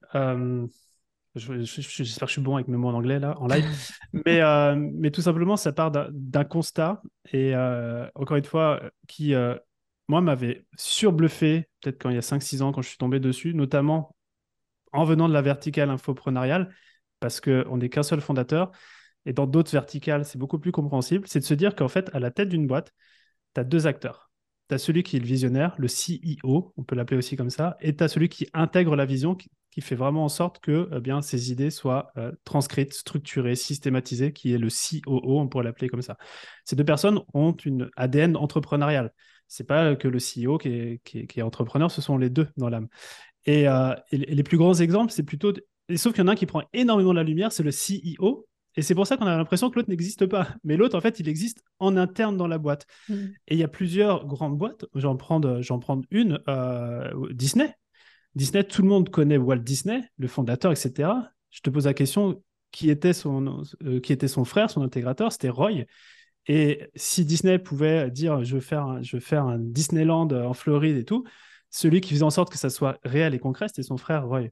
J'espère 1.35 1.66
que 1.66 2.27
je 2.27 2.33
suis 2.33 2.40
bon 2.40 2.57
avec 2.57 2.68
mes 2.68 2.77
mots 2.77 2.88
en 2.88 2.94
anglais 2.94 3.18
là, 3.18 3.38
en 3.40 3.46
live. 3.46 3.64
mais, 4.27 4.40
mais 4.77 5.11
tout 5.11 5.20
simplement, 5.20 5.57
ça 5.57 5.72
part 5.72 5.90
d'un 5.90 6.44
constat 6.44 7.03
et 7.33 7.55
encore 8.14 8.38
une 8.38 8.44
fois, 8.44 8.81
qui 9.07 9.35
moi, 10.09 10.20
m'avait 10.20 10.66
surbluffé, 10.77 11.68
peut-être 11.81 12.01
quand 12.01 12.11
il 12.11 12.16
y 12.16 12.18
a 12.18 12.22
5-6 12.22 12.62
ans, 12.62 12.72
quand 12.72 12.83
je 12.83 12.88
suis 12.88 12.98
tombé 12.98 13.20
dessus, 13.20 13.55
notamment 13.55 14.14
en 14.92 15.05
venant 15.05 15.29
de 15.29 15.33
la 15.33 15.42
verticale 15.42 15.90
infoprenariale, 15.90 16.75
parce 17.20 17.40
qu'on 17.40 17.77
n'est 17.79 17.88
qu'un 17.88 18.03
seul 18.03 18.20
fondateur. 18.20 18.72
Et 19.26 19.32
dans 19.32 19.46
d'autres 19.46 19.70
verticales, 19.70 20.24
c'est 20.24 20.38
beaucoup 20.38 20.58
plus 20.58 20.72
compréhensible. 20.72 21.26
C'est 21.26 21.40
de 21.40 21.44
se 21.44 21.54
dire 21.54 21.74
qu'en 21.74 21.88
fait, 21.88 22.11
à 22.12 22.20
la 22.20 22.30
tête 22.30 22.48
d'une 22.48 22.66
boîte, 22.66 22.92
tu 23.54 23.61
as 23.61 23.64
deux 23.64 23.87
acteurs. 23.87 24.30
Tu 24.68 24.74
as 24.74 24.78
celui 24.78 25.02
qui 25.02 25.16
est 25.16 25.20
le 25.20 25.26
visionnaire, 25.26 25.74
le 25.78 25.88
CEO, 25.88 26.72
on 26.76 26.85
peut 26.85 26.94
l'appeler 26.94 27.18
aussi 27.18 27.37
comme 27.37 27.50
ça, 27.50 27.76
et 27.80 27.94
tu 27.94 28.02
as 28.02 28.08
celui 28.08 28.28
qui 28.28 28.48
intègre 28.54 28.96
la 28.96 29.06
vision, 29.06 29.35
qui, 29.35 29.50
fait 29.80 29.94
vraiment 29.94 30.24
en 30.24 30.28
sorte 30.28 30.61
que 30.61 30.88
eh 30.94 31.00
bien, 31.00 31.22
ces 31.22 31.50
idées 31.50 31.70
soient 31.70 32.12
euh, 32.18 32.30
transcrites, 32.44 32.92
structurées, 32.92 33.54
systématisées, 33.56 34.32
qui 34.32 34.52
est 34.52 34.58
le 34.58 34.68
COO, 34.68 35.40
on 35.40 35.48
pourrait 35.48 35.64
l'appeler 35.64 35.88
comme 35.88 36.02
ça. 36.02 36.18
Ces 36.66 36.76
deux 36.76 36.85
personnes 36.85 37.20
ont 37.32 37.52
une 37.52 37.90
ADN 37.96 38.37
entrepreneuriale 38.37 39.12
c'est 39.52 39.64
pas 39.64 39.96
que 39.96 40.08
le 40.08 40.18
CEO 40.18 40.56
qui 40.56 40.98
est, 41.14 41.42
entrepreneur, 41.42 41.90
ce 41.90 42.00
sont 42.00 42.16
les 42.16 42.30
deux 42.30 42.48
dans 42.56 42.70
l'âme. 42.70 42.88
Et, 43.44 43.68
euh, 43.68 43.94
les 44.11 44.42
plus 44.42 44.56
grands 44.56 44.72
exemples, 44.72 45.12
c'est 45.12 45.24
plutôt. 45.24 45.52
sauf 45.94 46.14
qu'il 46.14 46.22
y 46.22 46.24
en 46.24 46.28
a 46.28 46.32
un 46.32 46.37
qui 46.37 46.46
prend 46.46 46.62
énormément 46.72 47.11
de 47.11 47.16
la 47.16 47.22
lumière, 47.22 47.52
c'est 47.52 47.62
le 47.62 47.70
CEO. 47.70 48.46
Et 48.76 48.82
c'est 48.82 48.94
pour 48.94 49.06
ça 49.06 49.16
qu'on 49.16 49.26
a 49.26 49.37
l'impression 49.37 49.70
que 49.70 49.76
l'autre 49.76 49.90
n'existe 49.90 50.26
pas. 50.26 50.48
Mais 50.64 50.76
l'autre, 50.76 50.96
en 50.96 51.00
fait, 51.00 51.20
il 51.20 51.28
existe 51.28 51.62
en 51.78 51.96
interne 51.96 52.37
dans 52.37 52.46
la 52.46 52.58
boîte. 52.58 52.87
Mm. 53.08 53.14
Et 53.48 53.54
il 53.54 53.58
y 53.58 53.64
a 53.64 53.68
plusieurs 53.68 54.26
grandes 54.26 54.56
boîtes. 54.56 54.85
J'en 54.94 55.16
prends, 55.16 55.40
prends 55.80 56.00
une, 56.11 56.40
euh, 56.48 57.11
Disney. 57.32 57.74
Disney, 58.35 58.64
tout 58.64 58.82
le 58.82 58.88
monde 58.88 59.11
connaît 59.11 59.37
Walt 59.37 59.58
Disney, 59.58 60.02
le 60.18 60.28
fondateur, 60.28 60.72
etc. 60.72 61.11
Je 61.50 61.61
te 61.61 61.68
pose 61.68 61.85
la 61.85 61.94
question, 61.94 62.42
qui 62.70 62.88
était 62.88 63.12
son, 63.12 63.62
euh, 63.85 64.00
qui 64.00 64.12
était 64.12 64.28
son 64.28 64.44
frère, 64.44 64.70
son 64.70 64.82
intégrateur 64.82 65.30
C'était 65.32 65.50
Roy. 65.50 65.85
Et 66.48 66.90
si 66.96 67.24
Disney 67.24 67.58
pouvait 67.58 68.11
dire 68.11 68.42
je 68.42 68.54
veux 68.54 68.61
faire 68.61 68.85
un, 68.85 69.02
je 69.02 69.16
veux 69.16 69.20
faire 69.20 69.44
un 69.44 69.58
Disneyland 69.58 70.28
en 70.30 70.54
Floride 70.54 70.96
et 70.96 71.04
tout, 71.04 71.24
celui 71.70 72.00
qui 72.00 72.14
faisait 72.14 72.24
en 72.24 72.30
sorte 72.30 72.50
que 72.50 72.58
ça 72.58 72.68
soit 72.68 72.98
réel 73.04 73.35
et 73.35 73.38
concret, 73.38 73.68
c'était 73.68 73.82
son 73.82 73.96
frère 73.96 74.26
Roy. 74.26 74.48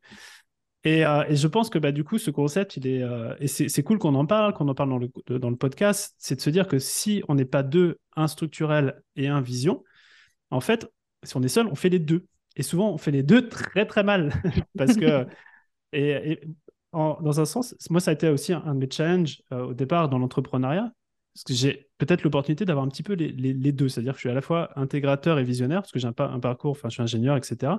Et, 0.85 1.05
euh, 1.05 1.25
et, 1.29 1.37
je 1.37 1.47
pense 1.47 1.69
que 1.69 1.79
bah, 1.79 1.93
du 1.93 2.05
coup, 2.05 2.19
ce 2.19 2.31
concept, 2.31 2.77
il 2.77 2.87
est, 2.87 3.03
euh, 3.03 3.35
et 3.39 3.49
c'est 3.49 3.83
cool 3.83 3.99
qu'on 3.99 4.15
en 4.15 4.25
parle, 4.25 4.55
qu'on 4.55 4.69
en 4.69 4.75
parle 4.75 4.89
dans 4.89 4.99
le, 4.99 5.39
dans 5.39 5.51
le 5.51 5.57
podcast, 5.57 6.15
c'est 6.19 6.37
de 6.37 6.41
se 6.41 6.49
dire 6.51 6.67
que 6.69 6.79
si 6.79 7.23
on 7.29 7.35
n'est 7.35 7.45
pas 7.45 7.63
deux, 7.63 7.99
un 8.17 8.29
structurel 8.29 9.03
et 9.15 9.29
un 9.29 9.43
vision, 9.43 9.85
en 10.51 10.61
fait, 10.61 10.91
si 11.23 11.37
on 11.37 11.43
est 11.43 11.49
seul, 11.49 11.67
on 11.67 11.75
fait 11.75 11.91
les 11.91 11.99
deux. 11.99 12.27
Et 12.57 12.63
souvent, 12.63 12.93
on 12.93 12.99
fait 12.99 13.11
les 13.11 13.23
deux 13.23 13.49
très 13.49 13.87
très 13.87 14.03
mal. 14.03 14.33
Parce 14.79 14.97
que, 14.97 15.27
et, 15.93 16.41
dans 16.93 17.41
un 17.41 17.45
sens, 17.45 17.75
moi, 17.91 18.01
ça 18.01 18.11
a 18.11 18.15
été 18.15 18.29
aussi 18.29 18.53
un, 18.53 18.75
de 18.75 18.81
mes 18.81 18.91
challenges 18.91 19.43
euh, 19.53 19.67
au 19.67 19.75
départ 19.75 20.09
dans 20.09 20.19
l'entrepreneuriat, 20.19 20.91
parce 21.35 21.45
que 21.45 21.55
j'ai 21.55 21.89
peut-être 21.99 22.25
l'opportunité 22.25 22.65
d'avoir 22.65 22.85
un 22.85 22.89
petit 22.89 23.05
peu 23.05 23.13
les, 23.13 23.31
les, 23.31 23.73
deux. 23.73 23.89
C'est-à-dire 23.89 24.15
que 24.15 24.19
je 24.19 24.23
suis 24.23 24.31
à 24.31 24.35
la 24.35 24.41
fois 24.41 24.71
intégrateur 24.77 25.39
et 25.39 25.45
visionnaire, 25.45 25.83
parce 25.83 25.93
que 25.93 26.01
j'ai 26.01 26.09
un, 26.09 26.15
un, 26.19 26.41
parcours, 26.41 26.73
enfin, 26.73 26.89
je 26.89 26.95
suis 26.95 27.03
ingénieur, 27.03 27.37
etc. 27.37 27.75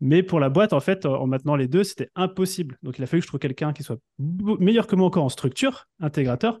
Mais 0.00 0.22
pour 0.22 0.40
la 0.40 0.48
boîte, 0.48 0.72
en 0.72 0.80
fait, 0.80 1.06
en 1.06 1.26
maintenant 1.26 1.56
les 1.56 1.68
deux, 1.68 1.84
c'était 1.84 2.10
impossible. 2.14 2.78
Donc, 2.82 2.98
il 2.98 3.04
a 3.04 3.06
fallu 3.06 3.20
que 3.20 3.24
je 3.24 3.28
trouve 3.28 3.40
quelqu'un 3.40 3.72
qui 3.72 3.82
soit 3.82 3.98
meilleur 4.18 4.86
que 4.86 4.96
moi 4.96 5.06
encore 5.06 5.24
en 5.24 5.28
structure, 5.28 5.86
intégrateur, 6.00 6.60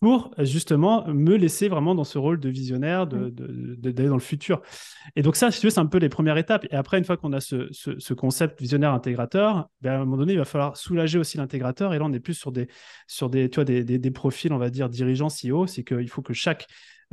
pour 0.00 0.34
justement 0.38 1.06
me 1.08 1.36
laisser 1.36 1.68
vraiment 1.68 1.94
dans 1.94 2.04
ce 2.04 2.18
rôle 2.18 2.40
de 2.40 2.48
visionnaire, 2.48 3.06
d'aller 3.06 3.30
de, 3.32 4.08
dans 4.08 4.14
le 4.14 4.20
futur. 4.20 4.62
Et 5.16 5.22
donc 5.22 5.36
ça, 5.36 5.50
si 5.50 5.60
tu 5.60 5.66
veux, 5.66 5.70
c'est 5.70 5.80
un 5.80 5.86
peu 5.86 5.98
les 5.98 6.08
premières 6.08 6.38
étapes. 6.38 6.66
Et 6.70 6.74
après, 6.74 6.98
une 6.98 7.04
fois 7.04 7.16
qu'on 7.16 7.32
a 7.32 7.40
ce, 7.40 7.68
ce, 7.72 8.14
concept 8.14 8.60
visionnaire 8.60 8.92
intégrateur, 8.92 9.68
ben, 9.80 9.92
à 9.92 9.96
un 9.96 9.98
moment 10.00 10.16
donné, 10.16 10.32
il 10.32 10.38
va 10.38 10.44
falloir 10.44 10.76
soulager 10.76 11.18
aussi 11.18 11.36
l'intégrateur. 11.36 11.92
Et 11.92 11.98
là, 11.98 12.04
on 12.06 12.12
est 12.12 12.20
plus 12.20 12.34
sur 12.34 12.52
des, 12.52 12.68
sur 13.06 13.28
des, 13.28 13.50
tu 13.50 13.56
vois, 13.56 13.64
des, 13.64 13.84
des, 13.84 14.10
profils, 14.10 14.52
on 14.52 14.58
va 14.58 14.70
dire, 14.70 14.88
dirigeants, 14.88 15.28
CEO. 15.28 15.66
C'est 15.66 15.84
qu'il 15.84 16.08
faut 16.08 16.22
que 16.22 16.32
chaque 16.32 16.66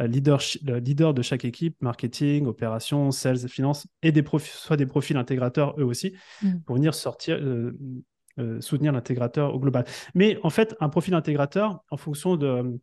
leader, 0.07 0.41
leader 0.63 1.13
de 1.13 1.21
chaque 1.21 1.45
équipe, 1.45 1.75
marketing, 1.81 2.45
opération, 2.45 3.11
sales, 3.11 3.47
finance, 3.47 3.87
et 4.01 4.11
des 4.11 4.23
profils, 4.23 4.51
soit 4.53 4.77
des 4.77 4.85
profils 4.85 5.17
intégrateurs 5.17 5.79
eux 5.79 5.83
aussi, 5.83 6.13
mm. 6.41 6.59
pour 6.65 6.75
venir 6.75 6.93
sortir, 6.93 7.37
euh, 7.37 7.77
euh, 8.39 8.61
soutenir 8.61 8.91
l'intégrateur 8.91 9.53
au 9.53 9.59
global. 9.59 9.85
Mais 10.15 10.37
en 10.43 10.49
fait, 10.49 10.75
un 10.79 10.89
profil 10.89 11.13
intégrateur, 11.13 11.83
en 11.89 11.97
fonction 11.97 12.37
de, 12.37 12.79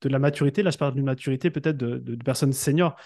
de 0.00 0.08
la 0.08 0.18
maturité, 0.18 0.62
là 0.62 0.70
je 0.70 0.78
parle 0.78 0.94
d'une 0.94 1.04
maturité 1.04 1.50
peut-être 1.50 1.76
de, 1.76 1.98
de, 1.98 2.14
personnes 2.22 2.52
seniors, 2.52 2.96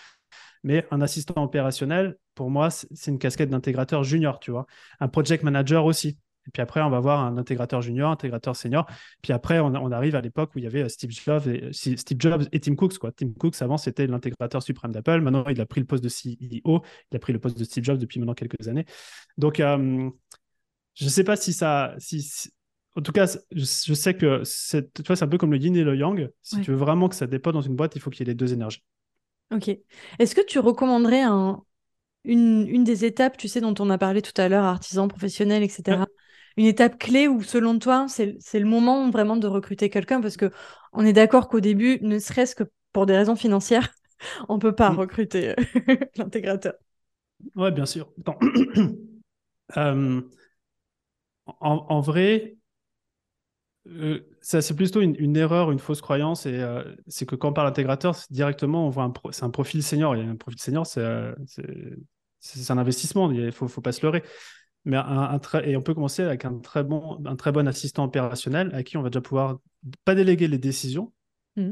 mais 0.62 0.86
un 0.90 1.00
assistant 1.00 1.42
opérationnel, 1.42 2.16
pour 2.34 2.50
moi, 2.50 2.70
c'est 2.70 3.10
une 3.10 3.18
casquette 3.18 3.50
d'intégrateur 3.50 4.02
junior, 4.02 4.40
tu 4.40 4.50
vois. 4.50 4.66
Un 4.98 5.08
project 5.08 5.44
manager 5.44 5.84
aussi. 5.84 6.18
Et 6.46 6.50
puis 6.50 6.62
après, 6.62 6.80
on 6.82 6.90
va 6.90 7.00
voir 7.00 7.20
un 7.20 7.36
intégrateur 7.36 7.80
junior, 7.82 8.10
intégrateur 8.10 8.54
senior. 8.56 8.86
Puis 9.22 9.32
après, 9.32 9.60
on, 9.60 9.74
on 9.74 9.92
arrive 9.92 10.14
à 10.14 10.20
l'époque 10.20 10.50
où 10.54 10.58
il 10.58 10.64
y 10.64 10.66
avait 10.66 10.84
euh, 10.84 10.88
Steve 10.88 11.10
Jobs 11.10 11.46
et, 11.46 11.72
Steve 11.72 12.18
Jobs 12.20 12.44
et 12.52 12.60
Tim 12.60 12.74
Cooks. 12.74 12.98
Quoi. 12.98 13.12
Tim 13.12 13.32
Cooks, 13.32 13.60
avant, 13.62 13.76
c'était 13.76 14.06
l'intégrateur 14.06 14.62
suprême 14.62 14.92
d'Apple. 14.92 15.20
Maintenant, 15.20 15.44
il 15.48 15.60
a 15.60 15.66
pris 15.66 15.80
le 15.80 15.86
poste 15.86 16.04
de 16.04 16.08
CEO. 16.08 16.82
Il 17.10 17.16
a 17.16 17.18
pris 17.18 17.32
le 17.32 17.38
poste 17.38 17.58
de 17.58 17.64
Steve 17.64 17.84
Jobs 17.84 17.98
depuis 17.98 18.18
maintenant 18.18 18.34
quelques 18.34 18.68
années. 18.68 18.84
Donc, 19.38 19.60
euh, 19.60 20.10
je 20.94 21.04
ne 21.04 21.10
sais 21.10 21.24
pas 21.24 21.36
si 21.36 21.52
ça. 21.52 21.94
Si, 21.98 22.50
En 22.94 23.02
tout 23.02 23.12
cas, 23.12 23.26
je, 23.50 23.64
sais 23.94 24.14
que 24.14 24.42
c'est, 24.44 24.92
tu 24.92 25.02
vois, 25.02 25.16
c'est 25.16 25.24
un 25.24 25.28
peu 25.28 25.38
comme 25.38 25.52
le 25.52 25.58
yin 25.58 25.74
et 25.76 25.84
le 25.84 25.96
yang. 25.96 26.30
Si 26.42 26.60
tu 26.60 26.70
veux 26.70 26.76
vraiment 26.76 27.08
que 27.08 27.16
ça 27.16 27.26
dépote 27.26 27.54
dans 27.54 27.62
une 27.62 27.76
boîte, 27.76 27.96
il 27.96 28.00
faut 28.00 28.10
qu'il 28.10 28.20
y 28.20 28.30
ait 28.30 28.32
les 28.32 28.36
deux 28.36 28.52
énergies. 28.52 28.82
Ok. 29.52 29.68
Est-ce 30.18 30.34
que 30.34 30.44
tu 30.44 30.58
recommanderais 30.58 31.22
un, 31.22 31.62
une, 32.24 32.66
une, 32.68 32.84
des 32.84 33.04
étapes, 33.04 33.36
tu 33.36 33.48
sais, 33.48 33.60
dont 33.60 33.74
on 33.78 33.90
a 33.90 33.98
parlé 33.98 34.22
tout 34.22 34.38
à 34.40 34.48
l'heure, 34.48 34.64
artisan 34.64 35.08
professionnel, 35.08 35.62
etc. 35.62 36.04
Une 36.56 36.66
étape 36.66 36.98
clé 36.98 37.28
où, 37.28 37.42
selon 37.42 37.78
toi, 37.78 38.06
c'est, 38.08 38.36
le 38.52 38.64
moment 38.64 39.10
vraiment 39.10 39.36
de 39.36 39.46
recruter 39.46 39.90
quelqu'un? 39.90 40.20
Parce 40.20 40.36
que 40.36 40.50
on 40.92 41.04
est 41.04 41.12
d'accord 41.12 41.48
qu'au 41.48 41.60
début, 41.60 41.98
ne 42.02 42.18
serait-ce 42.18 42.54
que 42.54 42.64
pour 42.92 43.06
des 43.06 43.16
raisons 43.16 43.36
financières, 43.36 43.92
on 44.48 44.58
peut 44.58 44.74
pas 44.74 44.90
mm. 44.90 44.98
recruter 44.98 45.54
l'intégrateur. 46.16 46.74
Ouais, 47.56 47.72
bien 47.72 47.86
sûr. 47.86 48.12
euh, 49.76 50.20
en, 51.46 52.00
vrai, 52.00 52.56
Euh, 53.86 54.20
ça, 54.40 54.62
c'est 54.62 54.74
plutôt 54.74 55.00
une, 55.00 55.36
erreur, 55.36 55.70
une 55.70 55.78
fausse 55.78 56.00
croyance. 56.00 56.46
Et 56.46 56.58
euh, 56.58 56.82
c'est 57.06 57.26
que 57.26 57.36
quand 57.36 57.50
on 57.50 57.52
parle 57.52 57.68
intégrateur, 57.68 58.16
directement, 58.30 58.86
on 58.86 58.90
voit 58.90 59.04
un 59.04 59.12
c'est 59.30 59.44
un 59.44 59.50
profil 59.50 59.82
senior. 59.82 60.16
Et 60.16 60.22
un 60.22 60.36
profil 60.36 60.60
senior, 60.60 60.86
c'est 60.86 61.00
euh, 61.00 61.34
un 62.68 62.78
investissement. 62.78 63.30
Il 63.30 63.44
ne 63.44 63.50
faut, 63.50 63.68
faut, 63.68 63.80
pas 63.80 63.92
se 63.92 64.02
leurrer. 64.02 64.22
Mais 64.84 64.96
un, 64.96 65.40
et 65.64 65.76
on 65.76 65.82
peut 65.82 65.94
commencer 65.94 66.22
avec 66.22 66.44
un 66.44 66.58
très, 66.58 66.84
bon, 66.84 67.18
un 67.24 67.36
très 67.36 67.52
bon 67.52 67.66
assistant 67.66 68.04
opérationnel 68.04 68.70
à 68.74 68.82
qui 68.82 68.96
on 68.96 69.02
va 69.02 69.08
déjà 69.08 69.22
pouvoir 69.22 69.58
pas 70.04 70.14
déléguer 70.14 70.46
les 70.46 70.58
décisions, 70.58 71.12
mmh. 71.56 71.70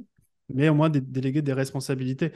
mais 0.48 0.68
au 0.70 0.74
moins 0.74 0.88
déléguer 0.88 1.42
des 1.42 1.52
responsabilités. 1.52 2.32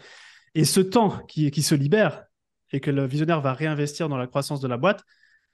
Et 0.54 0.64
ce 0.64 0.80
temps 0.80 1.18
qui, 1.28 1.50
qui 1.50 1.62
se 1.62 1.74
libère 1.74 2.26
et 2.72 2.80
que 2.80 2.90
le 2.90 3.06
visionnaire 3.06 3.40
va 3.40 3.54
réinvestir 3.54 4.08
dans 4.08 4.16
la 4.18 4.26
croissance 4.26 4.60
de 4.60 4.68
la 4.68 4.76
boîte, 4.76 5.02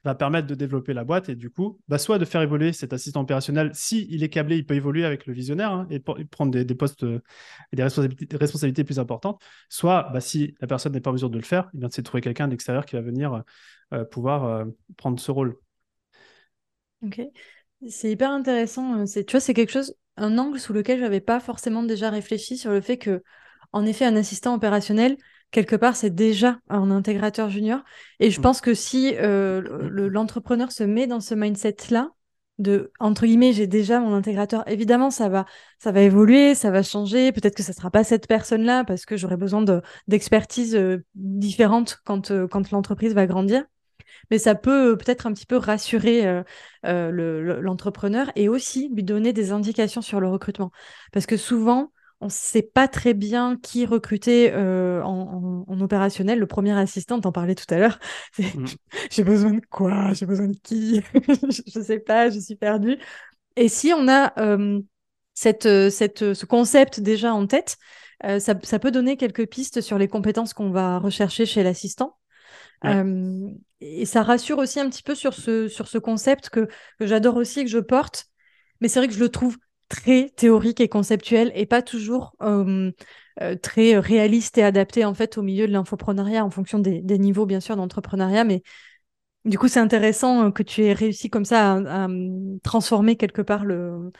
va 0.04 0.14
permettre 0.14 0.48
de 0.48 0.54
développer 0.54 0.94
la 0.94 1.04
boîte 1.04 1.28
et 1.28 1.36
du 1.36 1.50
coup, 1.50 1.78
bah, 1.88 1.98
soit 1.98 2.18
de 2.18 2.24
faire 2.24 2.42
évoluer 2.42 2.72
cet 2.72 2.92
assistant 2.92 3.20
opérationnel, 3.20 3.70
si 3.72 4.06
il 4.10 4.22
est 4.24 4.28
câblé, 4.28 4.56
il 4.56 4.66
peut 4.66 4.74
évoluer 4.74 5.04
avec 5.04 5.26
le 5.26 5.32
visionnaire 5.32 5.72
hein, 5.72 5.86
et, 5.90 6.00
prendre 6.00 6.50
des, 6.50 6.74
postes 6.74 7.04
et 7.04 7.76
des 7.76 7.82
responsabilités, 7.82 8.84
plus 8.84 8.98
importantes, 8.98 9.40
soit 9.68 10.10
bah, 10.12 10.20
si 10.20 10.54
la 10.60 10.66
personne 10.66 10.92
n'est 10.92 11.00
pas 11.00 11.10
en 11.10 11.14
mesure 11.14 11.30
de 11.30 11.38
le 11.38 11.44
faire, 11.44 11.70
il 11.74 11.80
vient 11.80 11.88
de 11.88 12.02
trouver 12.02 12.20
quelqu'un 12.20 12.48
d'extérieur 12.48 12.84
qui 12.84 12.96
va 12.96 13.02
venir 13.02 13.42
euh, 13.92 14.04
pouvoir 14.04 14.44
euh, 14.44 14.64
prendre 14.96 15.20
ce 15.20 15.30
rôle. 15.30 15.56
Ok, 17.04 17.20
c'est 17.88 18.10
hyper 18.10 18.30
intéressant. 18.30 19.04
Tu 19.04 19.24
vois, 19.30 19.40
c'est 19.40 19.54
quelque 19.54 19.72
chose, 19.72 19.94
un 20.16 20.38
angle 20.38 20.58
sous 20.58 20.72
lequel 20.72 20.98
je 20.98 21.04
n'avais 21.04 21.20
pas 21.20 21.40
forcément 21.40 21.82
déjà 21.82 22.10
réfléchi 22.10 22.56
sur 22.56 22.70
le 22.70 22.80
fait 22.80 22.98
que, 22.98 23.22
en 23.72 23.84
effet, 23.86 24.04
un 24.04 24.16
assistant 24.16 24.54
opérationnel, 24.54 25.16
quelque 25.52 25.76
part, 25.76 25.94
c'est 25.94 26.14
déjà 26.14 26.58
un 26.68 26.90
intégrateur 26.90 27.48
junior. 27.48 27.80
Et 28.18 28.32
je 28.32 28.40
mm. 28.40 28.42
pense 28.42 28.60
que 28.60 28.74
si 28.74 29.14
euh, 29.18 29.60
l'entrepreneur 30.08 30.72
se 30.72 30.82
met 30.82 31.06
dans 31.06 31.20
ce 31.20 31.36
mindset-là, 31.36 32.10
de 32.58 32.92
entre 33.00 33.26
guillemets, 33.26 33.52
j'ai 33.52 33.66
déjà 33.66 34.00
mon 34.00 34.14
intégrateur, 34.14 34.68
évidemment, 34.68 35.10
ça 35.10 35.28
va, 35.28 35.46
ça 35.78 35.90
va 35.90 36.02
évoluer, 36.02 36.54
ça 36.54 36.70
va 36.70 36.82
changer. 36.82 37.32
Peut-être 37.32 37.54
que 37.54 37.62
ça 37.62 37.72
ne 37.72 37.76
sera 37.76 37.90
pas 37.90 38.04
cette 38.04 38.26
personne-là 38.26 38.84
parce 38.84 39.06
que 39.06 39.16
j'aurai 39.16 39.36
besoin 39.36 39.64
d'expertise 40.06 40.74
euh, 40.74 41.04
différente 41.14 42.00
quand, 42.04 42.30
euh, 42.30 42.46
quand 42.46 42.70
l'entreprise 42.70 43.14
va 43.14 43.26
grandir. 43.26 43.64
Mais 44.30 44.38
ça 44.38 44.54
peut 44.54 44.96
peut-être 44.96 45.26
un 45.26 45.32
petit 45.32 45.46
peu 45.46 45.56
rassurer 45.56 46.42
l'entrepreneur 46.84 48.30
et 48.36 48.48
aussi 48.48 48.88
lui 48.94 49.02
donner 49.02 49.32
des 49.32 49.52
indications 49.52 50.00
sur 50.00 50.20
le 50.20 50.28
recrutement. 50.28 50.70
Parce 51.12 51.26
que 51.26 51.36
souvent, 51.36 51.92
on 52.22 52.26
ne 52.26 52.30
sait 52.30 52.62
pas 52.62 52.86
très 52.86 53.14
bien 53.14 53.56
qui 53.60 53.84
recruter 53.84 54.52
euh, 54.52 55.02
en, 55.02 55.80
opérationnel. 55.80 56.38
Le 56.38 56.46
premier 56.46 56.72
assistant, 56.72 57.20
t'en 57.20 57.32
parlais 57.32 57.56
tout 57.56 57.66
à 57.68 57.78
l'heure. 57.78 57.98
Mm. 58.38 58.64
J'ai 59.10 59.24
besoin 59.24 59.52
de 59.52 59.60
quoi? 59.70 60.12
J'ai 60.14 60.26
besoin 60.26 60.48
de 60.48 60.56
qui? 60.62 61.00
Je 61.14 61.78
ne 61.78 61.84
sais 61.84 61.98
pas, 61.98 62.28
je 62.28 62.38
suis 62.38 62.56
perdue. 62.56 62.98
Et 63.56 63.68
si 63.68 63.92
on 63.92 64.08
a 64.08 64.32
euh, 64.40 64.80
cette, 65.34 65.66
euh, 65.66 65.90
cette, 65.90 66.34
ce 66.34 66.46
concept 66.46 67.00
déjà 67.00 67.32
en 67.32 67.46
tête, 67.46 67.76
ça, 68.38 68.54
peut 68.54 68.90
donner 68.90 69.16
quelques 69.16 69.46
pistes 69.46 69.80
sur 69.80 69.98
les 69.98 70.08
compétences 70.08 70.54
qu'on 70.54 70.70
va 70.70 70.98
rechercher 70.98 71.46
chez 71.46 71.62
l'assistant. 71.62 72.16
et 72.84 74.06
ça 74.06 74.22
rassure 74.22 74.58
aussi 74.58 74.80
un 74.80 74.88
petit 74.88 75.02
peu 75.02 75.14
sur 75.14 75.34
ce, 75.34 75.68
sur 75.68 75.88
ce 75.88 75.98
concept 75.98 76.48
que, 76.48 76.68
que 76.98 77.06
j'adore 77.06 77.36
aussi 77.36 77.60
et 77.60 77.64
que 77.64 77.70
je 77.70 77.78
porte. 77.78 78.26
Mais 78.80 78.88
c'est 78.88 79.00
vrai 79.00 79.08
que 79.08 79.14
je 79.14 79.20
le 79.20 79.28
trouve 79.28 79.56
très 79.92 80.30
théorique 80.30 80.80
et 80.80 80.88
conceptuel 80.88 81.52
et 81.54 81.66
pas 81.66 81.82
toujours 81.82 82.34
euh, 82.40 82.90
très 83.62 83.98
réaliste 83.98 84.56
et 84.56 84.62
adapté 84.62 85.04
en 85.04 85.12
fait 85.12 85.36
au 85.36 85.42
milieu 85.42 85.66
de 85.66 85.72
l'infoprenariat 85.72 86.44
en 86.44 86.48
fonction 86.48 86.78
des, 86.78 87.02
niveaux 87.18 87.44
bien 87.44 87.60
sûr 87.60 87.76
d'entrepreneuriat. 87.76 88.44
Mais 88.44 88.62
du 89.44 89.58
coup, 89.58 89.68
c'est 89.68 89.80
intéressant 89.80 90.50
que 90.50 90.62
tu 90.62 90.82
aies 90.84 90.94
réussi 90.94 91.28
comme 91.28 91.44
ça 91.44 91.74
à, 91.74 92.08
transformer 92.62 93.16
quelque 93.16 93.42
part 93.42 93.66
le, 93.66 94.10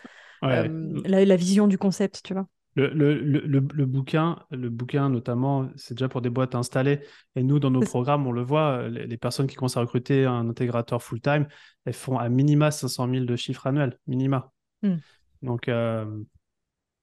la, 0.42 1.36
vision 1.36 1.66
du 1.66 1.78
concept, 1.78 2.20
tu 2.22 2.34
vois. 2.34 2.46
Le, 2.74 2.88
le, 2.88 3.14
le, 3.14 3.40
le, 3.46 3.86
bouquin, 3.86 4.40
le 4.50 4.68
bouquin 4.68 5.08
notamment, 5.08 5.70
c'est 5.76 5.94
déjà 5.94 6.08
pour 6.08 6.20
des 6.20 6.30
boîtes 6.30 6.54
installées. 6.54 7.00
Et 7.34 7.42
nous, 7.42 7.60
dans 7.60 7.70
nos 7.70 7.80
programmes, 7.80 8.26
on 8.26 8.32
le 8.32 8.42
voit, 8.42 8.88
les, 8.88 9.16
personnes 9.16 9.46
qui 9.46 9.56
commencent 9.56 9.78
à 9.78 9.80
recruter 9.80 10.26
un 10.26 10.50
intégrateur 10.50 11.02
full-time, 11.02 11.46
elles 11.86 11.94
font 11.94 12.18
à 12.18 12.28
minima 12.28 12.70
500 12.70 13.08
000 13.10 13.24
de 13.24 13.36
chiffres 13.36 13.66
annuels, 13.66 13.98
minima. 14.06 14.52
Mmh. 14.82 14.96
Donc, 15.42 15.68
euh, 15.68 16.04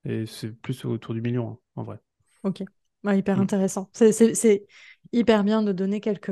et 0.05 0.25
c'est 0.25 0.49
plus 0.49 0.85
autour 0.85 1.13
du 1.13 1.21
million, 1.21 1.51
hein, 1.51 1.57
en 1.75 1.83
vrai. 1.83 1.97
Ok, 2.43 2.63
hyper 3.05 3.37
mm. 3.37 3.41
intéressant. 3.41 3.89
C'est 3.93 4.65
hyper 5.11 5.43
bien 5.43 5.61
de 5.61 5.71
donner 5.71 5.99
quelques, 5.99 6.31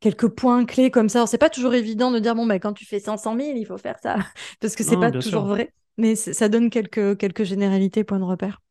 quelques 0.00 0.28
points 0.28 0.64
clés 0.64 0.90
comme 0.90 1.08
ça. 1.08 1.26
C'est 1.26 1.38
pas 1.38 1.50
toujours 1.50 1.74
évident 1.74 2.10
de 2.10 2.18
dire, 2.18 2.34
bon, 2.34 2.46
bah, 2.46 2.58
quand 2.58 2.72
tu 2.72 2.86
fais 2.86 3.00
500 3.00 3.36
000, 3.36 3.56
il 3.56 3.66
faut 3.66 3.78
faire 3.78 3.98
ça, 4.02 4.16
parce 4.60 4.76
que 4.76 4.84
c'est 4.84 4.98
pas 4.98 5.10
toujours 5.10 5.44
vrai. 5.44 5.72
Mais 5.98 6.14
ça 6.14 6.48
donne 6.48 6.70
quelques, 6.70 7.18
quelques 7.18 7.44
généralités, 7.44 8.02
points 8.02 8.18
de 8.18 8.24
repère. 8.24 8.62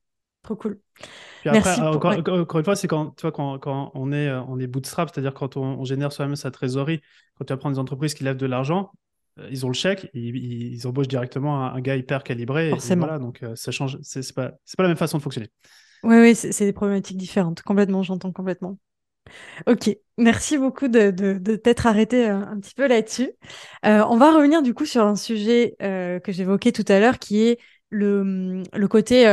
Trop 0.41 0.55
cool. 0.55 0.79
Merci 1.45 1.81
encore, 1.81 2.13
une 2.13 2.63
fois, 2.63 2.75
c'est 2.75 2.87
quand, 2.87 3.11
tu 3.11 3.21
vois, 3.21 3.31
quand, 3.31 3.59
quand, 3.59 3.91
on, 3.93 4.11
est, 4.11 4.31
on 4.31 4.59
est 4.59 4.65
bootstrap, 4.65 5.09
c'est-à-dire 5.13 5.35
quand 5.35 5.55
on, 5.55 5.61
on 5.63 5.85
génère 5.85 6.11
soi-même 6.11 6.35
sa 6.35 6.49
trésorerie, 6.49 7.01
quand 7.37 7.45
tu 7.45 7.53
vas 7.53 7.57
prendre 7.57 7.75
des 7.75 7.79
entreprises 7.79 8.15
qui 8.15 8.23
lèvent 8.23 8.37
de 8.37 8.47
l'argent, 8.47 8.91
euh, 8.91 9.10
ils 9.49 9.65
ont 9.65 9.69
le 9.69 9.73
chèque, 9.73 10.09
ils, 10.13 10.35
ils 10.35 10.87
embauchent 10.87 11.07
directement 11.07 11.65
un, 11.65 11.79
gars 11.81 11.95
hyper 11.95 12.23
calibré. 12.23 12.69
Forcément. 12.69 13.05
voilà, 13.05 13.19
donc 13.19 13.43
euh, 13.43 13.55
ça 13.55 13.71
change. 13.71 13.97
C'est 14.01 14.33
pas, 14.33 14.49
pas 14.49 14.83
la 14.83 14.89
même 14.89 14.97
façon 14.97 15.17
de 15.17 15.23
fonctionner. 15.23 15.49
Oui, 16.03 16.15
oui, 16.17 16.35
c'est 16.35 16.65
des 16.65 16.73
problématiques 16.73 17.17
différentes. 17.17 17.61
Complètement, 17.61 18.03
j'entends 18.03 18.31
complètement. 18.31 18.77
Ok, 19.67 19.95
merci 20.17 20.57
beaucoup 20.57 20.87
de, 20.87 21.11
de, 21.11 21.55
t'être 21.55 21.85
arrêté 21.85 22.27
euh, 22.27 22.37
un, 22.37 22.59
petit 22.59 22.73
peu 22.73 22.87
là-dessus. 22.87 23.31
on 23.83 24.17
va 24.17 24.33
revenir 24.33 24.63
du 24.63 24.73
coup 24.73 24.85
sur 24.85 25.05
un 25.05 25.15
sujet 25.15 25.75
que 25.79 26.31
j'évoquais 26.31 26.71
tout 26.71 26.85
à 26.87 26.99
l'heure 26.99 27.19
qui 27.19 27.43
est 27.43 27.59
le, 27.89 28.63
le 28.73 28.87
côté 28.87 29.23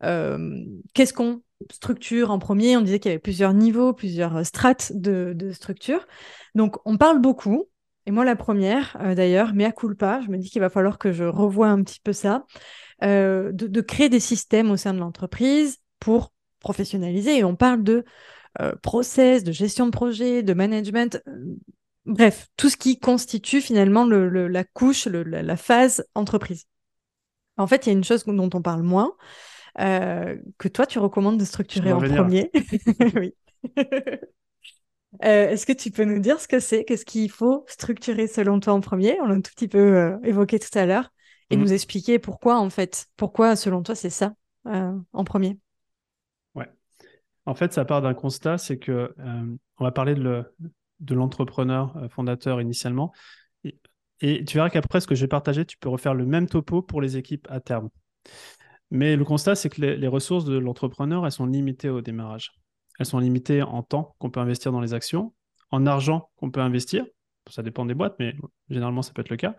qu'est-ce 0.00 1.12
qu'on 1.12 1.42
structure 1.72 2.30
en 2.30 2.38
premier? 2.38 2.76
On 2.76 2.80
disait 2.80 3.00
qu'il 3.00 3.10
y 3.10 3.12
avait 3.12 3.20
plusieurs 3.20 3.54
niveaux, 3.54 3.92
plusieurs 3.92 4.46
strates 4.46 4.92
de, 4.94 5.32
de 5.34 5.52
structure. 5.52 6.06
Donc, 6.54 6.76
on 6.84 6.96
parle 6.96 7.20
beaucoup, 7.20 7.68
et 8.06 8.10
moi, 8.10 8.24
la 8.24 8.36
première, 8.36 8.96
euh, 9.00 9.14
d'ailleurs, 9.14 9.52
mais 9.54 9.64
à 9.64 9.72
culpa, 9.72 10.20
je 10.20 10.30
me 10.30 10.36
dis 10.36 10.50
qu'il 10.50 10.60
va 10.60 10.68
falloir 10.68 10.98
que 10.98 11.12
je 11.12 11.24
revoie 11.24 11.68
un 11.68 11.82
petit 11.82 12.00
peu 12.00 12.12
ça, 12.12 12.44
euh, 13.02 13.50
de, 13.52 13.80
créer 13.80 14.08
des 14.08 14.20
systèmes 14.20 14.70
au 14.70 14.76
sein 14.76 14.92
de 14.92 14.98
l'entreprise 14.98 15.78
pour 16.00 16.32
professionnaliser. 16.60 17.38
Et 17.38 17.44
on 17.44 17.56
parle 17.56 17.82
de 17.82 18.04
euh, 18.60 18.74
process, 18.82 19.42
de 19.42 19.52
gestion 19.52 19.86
de 19.86 19.90
projet, 19.90 20.42
de 20.42 20.52
management, 20.52 21.22
bref, 22.04 22.48
tout 22.56 22.68
ce 22.68 22.76
qui 22.76 22.98
constitue 22.98 23.62
finalement 23.62 24.04
la 24.04 24.64
couche, 24.64 25.06
la, 25.06 25.56
phase 25.56 26.06
entreprise. 26.14 26.66
En 27.56 27.66
fait, 27.66 27.86
il 27.86 27.88
y 27.88 27.92
a 27.92 27.96
une 27.96 28.04
chose 28.04 28.24
dont 28.24 28.50
on 28.52 28.62
parle 28.62 28.82
moins, 28.82 29.12
que 29.76 30.68
toi, 30.68 30.86
tu 30.86 30.98
recommandes 30.98 31.38
de 31.38 31.44
structurer 31.44 31.92
en 31.92 32.00
premier. 32.00 32.50
oui. 33.16 33.34
Euh, 35.22 35.50
est-ce 35.50 35.66
que 35.66 35.72
tu 35.72 35.90
peux 35.90 36.04
nous 36.04 36.18
dire 36.18 36.40
ce 36.40 36.48
que 36.48 36.60
c'est? 36.60 36.84
Qu'est-ce 36.84 37.04
qu'il 37.04 37.30
faut 37.30 37.64
structurer 37.68 38.26
selon 38.26 38.60
toi 38.60 38.72
en 38.72 38.80
premier? 38.80 39.16
On 39.20 39.26
l'a 39.26 39.34
un 39.34 39.40
tout 39.40 39.52
petit 39.54 39.68
peu 39.68 39.78
euh, 39.78 40.18
évoqué 40.22 40.58
tout 40.58 40.76
à 40.76 40.86
l'heure. 40.86 41.10
Et 41.50 41.56
mmh. 41.56 41.60
nous 41.60 41.72
expliquer 41.72 42.18
pourquoi, 42.18 42.58
en 42.58 42.70
fait, 42.70 43.06
pourquoi, 43.16 43.54
selon 43.54 43.82
toi, 43.82 43.94
c'est 43.94 44.10
ça 44.10 44.34
euh, 44.66 44.98
en 45.12 45.24
premier? 45.24 45.58
Ouais. 46.54 46.68
En 47.44 47.54
fait, 47.54 47.72
ça 47.72 47.84
part 47.84 48.02
d'un 48.02 48.14
constat, 48.14 48.58
c'est 48.58 48.78
que 48.78 49.14
on 49.78 49.84
va 49.84 49.92
parler 49.92 50.14
de 50.14 51.14
l'entrepreneur 51.14 52.08
fondateur 52.10 52.60
initialement. 52.60 53.12
Et, 54.20 54.44
tu 54.44 54.56
verras 54.56 54.70
qu'après, 54.70 55.00
ce 55.00 55.06
que 55.06 55.14
je 55.14 55.20
vais 55.20 55.28
partager, 55.28 55.66
tu 55.66 55.76
peux 55.76 55.90
refaire 55.90 56.14
le 56.14 56.24
même 56.24 56.48
topo 56.48 56.80
pour 56.80 57.02
les 57.02 57.18
équipes 57.18 57.46
à 57.50 57.60
terme. 57.60 57.90
Mais 58.90 59.14
le 59.14 59.24
constat, 59.24 59.54
c'est 59.54 59.68
que 59.68 59.82
les 59.82 60.08
ressources 60.08 60.46
de 60.46 60.56
l'entrepreneur, 60.56 61.26
elles 61.26 61.32
sont 61.32 61.46
limitées 61.46 61.90
au 61.90 62.00
démarrage. 62.00 62.52
Elles 62.98 63.06
sont 63.06 63.18
limitées 63.18 63.62
en 63.62 63.82
temps 63.82 64.14
qu'on 64.18 64.30
peut 64.30 64.40
investir 64.40 64.72
dans 64.72 64.80
les 64.80 64.94
actions, 64.94 65.34
en 65.70 65.86
argent 65.86 66.30
qu'on 66.36 66.50
peut 66.50 66.60
investir, 66.60 67.04
ça 67.50 67.62
dépend 67.62 67.84
des 67.84 67.94
boîtes, 67.94 68.16
mais 68.18 68.34
généralement 68.70 69.02
ça 69.02 69.12
peut 69.12 69.20
être 69.20 69.30
le 69.30 69.36
cas, 69.36 69.56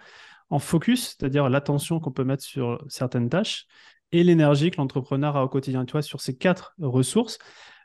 en 0.49 0.59
focus, 0.59 1.15
c'est-à-dire 1.17 1.49
l'attention 1.49 1.99
qu'on 1.99 2.11
peut 2.11 2.23
mettre 2.23 2.43
sur 2.43 2.83
certaines 2.87 3.29
tâches, 3.29 3.67
et 4.11 4.23
l'énergie 4.23 4.71
que 4.71 4.77
l'entrepreneur 4.77 5.35
a 5.35 5.43
au 5.43 5.49
quotidien. 5.49 5.85
Tu 5.85 5.93
vois, 5.93 6.01
sur 6.01 6.21
ces 6.21 6.37
quatre 6.37 6.73
ressources, 6.79 7.39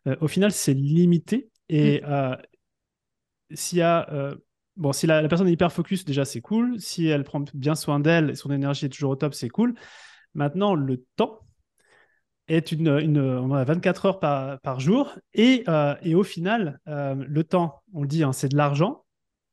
euh, 0.06 0.16
au 0.20 0.28
final, 0.28 0.52
c'est 0.52 0.74
limité. 0.74 1.50
Et 1.68 2.00
mm. 2.00 2.04
euh, 2.04 2.36
s'il 3.52 3.78
y 3.78 3.82
a. 3.82 4.08
Euh, 4.12 4.34
bon, 4.76 4.92
si 4.92 5.06
la, 5.06 5.22
la, 5.22 5.28
personne 5.28 5.48
est 5.48 5.52
hyper 5.52 5.72
focus, 5.72 6.04
déjà, 6.04 6.24
c'est 6.24 6.40
cool. 6.40 6.80
Si 6.80 7.06
elle 7.06 7.24
prend 7.24 7.42
bien 7.54 7.74
soin 7.74 8.00
d'elle 8.00 8.30
et 8.30 8.34
son 8.34 8.50
énergie 8.50 8.86
est 8.86 8.90
toujours 8.90 9.10
au 9.10 9.16
top, 9.16 9.34
c'est 9.34 9.48
cool. 9.48 9.74
Maintenant, 10.34 10.74
le 10.74 11.04
temps, 11.16 11.40
est 12.50 12.72
une, 12.72 12.88
on 13.18 13.54
a 13.54 13.64
24 13.64 14.06
heures 14.06 14.20
par, 14.20 14.80
jour. 14.80 15.16
Et, 15.34 15.64
euh, 15.68 15.94
et, 16.02 16.14
au 16.14 16.24
final, 16.24 16.80
euh, 16.88 17.14
le 17.14 17.44
temps, 17.44 17.82
on 17.94 18.02
le 18.02 18.08
dit, 18.08 18.22
hein, 18.22 18.32
c'est 18.32 18.48
de 18.48 18.56
l'argent, 18.56 19.04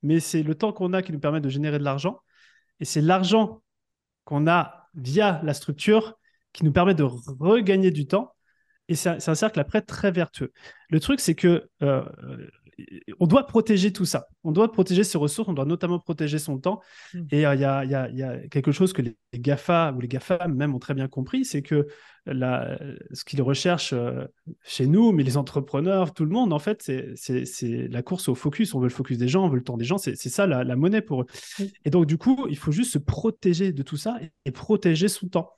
mais 0.02 0.20
c'est 0.20 0.44
le 0.44 0.56
temps 0.56 0.74
qu'on 0.74 0.94
a 0.94 1.02
qui 1.02 1.12
nous 1.12 1.20
permet 1.20 1.42
de 1.42 1.50
générer 1.50 1.80
de 1.80 1.84
l'argent. 1.84 2.20
Et 2.80 2.86
c'est 2.86 3.02
l'argent 3.02 3.62
qu'on 4.26 4.48
a 4.48 4.90
via 4.96 5.42
la 5.44 5.54
structure 5.54 6.18
qui 6.54 6.66
nous 6.66 6.72
permet 6.72 6.96
de 6.96 7.04
regagner 7.04 7.92
du 7.92 8.08
temps. 8.08 8.34
Et 8.90 8.96
c'est 8.96 9.10
un, 9.10 9.36
cercle 9.36 9.60
après 9.60 9.82
très 9.82 10.12
vertueux. 10.12 10.52
Le 10.90 11.00
truc, 11.00 11.20
c'est 11.20 11.36
que 11.36 11.70
euh, 11.84 12.04
on 13.20 13.28
doit 13.28 13.48
protéger 13.48 13.92
tout 13.92 14.06
ça. 14.06 14.28
On 14.44 14.52
doit 14.52 14.72
protéger 14.72 15.04
ses 15.04 15.18
ressources, 15.18 15.50
on 15.50 15.54
doit 15.54 15.66
notamment 15.66 16.00
protéger 16.00 16.40
son 16.40 16.58
temps. 16.60 16.82
Mm. 17.14 17.22
Et 17.32 17.46
euh, 17.46 17.56
il 17.56 17.62
y, 17.62 18.24
a, 18.24 18.48
quelque 18.50 18.72
chose 18.72 18.94
que 18.94 19.02
les, 19.02 19.18
GAFA 19.34 19.94
ou 19.96 20.02
les 20.02 20.08
GAFA 20.08 20.48
même 20.48 20.76
ont 20.76 20.80
très 20.80 20.94
bien 20.94 21.08
compris, 21.08 21.46
c'est 21.46 21.62
que 21.62 21.88
ce 22.28 23.24
qu'ils 23.26 23.42
recherchent 23.42 23.94
euh, 23.94 24.26
chez 24.64 24.86
nous, 24.86 25.12
mais 25.12 25.24
les 25.24 25.38
entrepreneurs, 25.38 26.14
tout 26.14 26.26
le 26.26 26.32
monde, 26.32 26.52
en 26.52 26.60
fait, 26.60 26.82
c'est 27.16 27.88
la 27.90 28.02
course 28.02 28.28
au 28.28 28.36
focus. 28.36 28.74
On 28.74 28.80
veut 28.80 28.88
le 28.88 28.94
focus 28.94 29.18
des 29.18 29.28
gens, 29.28 29.46
on 29.46 29.50
veut 29.50 29.58
le 29.58 29.64
temps 29.64 29.78
des 29.78 29.86
gens. 29.86 29.98
C'est 29.98 30.16
ça 30.16 30.46
la, 30.46 30.76
monnaie 30.76 31.02
pour 31.02 31.22
eux. 31.22 31.26
Et 31.86 31.90
donc, 31.90 32.06
du 32.06 32.18
coup, 32.18 32.48
il 32.50 32.58
faut 32.58 32.72
juste 32.72 32.92
se 32.92 32.98
protéger 32.98 33.72
de 33.72 33.84
tout 33.84 33.98
ça 33.98 34.20
et, 34.46 34.52
protéger 34.52 35.08
son 35.08 35.28
temps. 35.28 35.52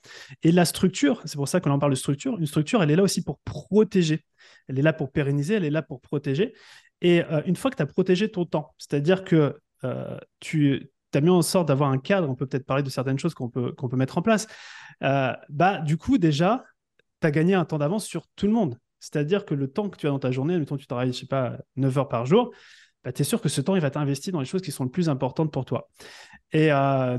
Et 0.44 0.52
la 0.52 0.66
structure, 0.66 1.22
c'est 1.26 1.38
pour 1.38 1.48
ça 1.48 1.60
qu'on 1.60 1.72
en 1.72 1.80
parle 1.80 1.94
de 1.94 1.98
structure, 1.98 2.38
une 2.38 2.46
structure, 2.46 2.84
elle 2.84 2.92
est 2.92 2.96
là 2.96 3.04
aussi 3.04 3.24
pour 3.24 3.40
protéger. 3.40 4.26
Elle 4.68 4.80
est 4.80 4.84
là 4.84 4.93
pour 4.93 5.12
pérenniser, 5.12 5.56
elle 5.56 5.66
est 5.66 5.70
là 5.70 5.82
pour 5.82 6.02
protéger. 6.02 6.54
Et 7.02 7.24
euh, 7.24 7.41
une 7.45 7.56
fois 7.56 7.72
que 7.72 7.76
tu 7.76 7.84
as 7.84 7.86
protégé 7.86 8.30
ton 8.30 8.45
temps, 8.45 8.74
c'est-à-dire 8.78 9.24
que 9.24 9.58
euh, 9.84 10.18
tu 10.39 10.91
as 11.14 11.22
mis 11.22 11.30
en 11.30 11.41
sorte 11.41 11.68
d'avoir 11.68 11.89
un 11.89 11.97
cadre, 11.97 12.30
on 12.30 12.36
peut 12.36 12.45
peut-être 12.45 12.66
parler 12.66 12.84
de 12.84 12.89
certaines 12.89 13.20
choses 13.20 13.34
qu'on 13.34 13.50
peut, 13.50 13.74
peut 13.74 13.97
mettre 13.97 14.18
en 14.18 14.22
place, 14.22 14.47
euh, 15.04 15.34
bah, 15.50 15.80
du 15.80 15.97
coup, 15.97 16.18
déjà, 16.18 16.64
tu 17.22 17.28
as 17.28 17.32
gagné 17.32 17.54
un 17.54 17.66
temps 17.66 17.78
d'avance 17.78 18.06
sur 18.06 18.28
tout 18.36 18.47
le 18.47 18.54
monde. 18.54 18.78
C'est-à-dire 19.00 19.45
que 19.45 19.54
le 19.54 19.72
temps 19.72 19.89
que 19.89 19.97
tu 19.97 20.08
as 20.08 20.10
dans 20.10 20.20
ta 20.20 20.32
journée, 20.32 20.58
le 20.58 20.66
temps 20.66 20.76
que 20.76 20.82
tu 20.82 20.88
travailles, 20.88 21.14
je 21.14 21.20
sais 21.20 21.26
pas, 21.26 21.58
9 21.78 21.97
heures 21.97 22.10
par 22.10 22.26
jour, 22.26 22.52
bah, 23.04 23.14
tu 23.14 23.22
es 23.22 23.26
sûr 23.26 23.41
que 23.41 23.47
ce 23.47 23.62
temps, 23.62 23.76
il 23.76 23.82
va 23.82 23.89
t'investir 23.89 24.34
dans 24.34 24.41
les 24.41 24.45
choses 24.45 24.62
qui 24.62 24.72
sont 24.72 24.84
les 24.84 24.89
plus 24.89 25.08
importantes 25.08 25.52
pour 25.52 25.64
toi. 25.64 25.89
Et 26.52 26.70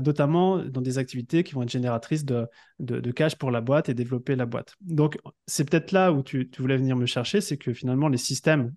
notamment 0.03 0.57
dans 0.57 0.81
des 0.81 0.97
activités 0.97 1.43
qui 1.43 1.53
vont 1.53 1.63
être 1.63 1.69
génératrices 1.69 2.25
de, 2.25 2.47
de, 2.79 3.11
cash 3.11 3.35
pour 3.35 3.49
la 3.49 3.61
boîte 3.61 3.87
et 3.87 3.93
développer 3.93 4.35
la 4.35 4.45
boîte. 4.45 4.75
Donc, 4.81 5.17
c'est 5.47 5.69
peut-être 5.69 5.93
là 5.93 6.11
où 6.11 6.21
tu, 6.21 6.49
tu, 6.49 6.61
voulais 6.61 6.75
venir 6.75 6.97
me 6.97 7.05
chercher, 7.05 7.39
c'est 7.39 7.57
que 7.57 7.73
finalement, 7.73 8.09
les 8.09 8.17
systèmes 8.17 8.73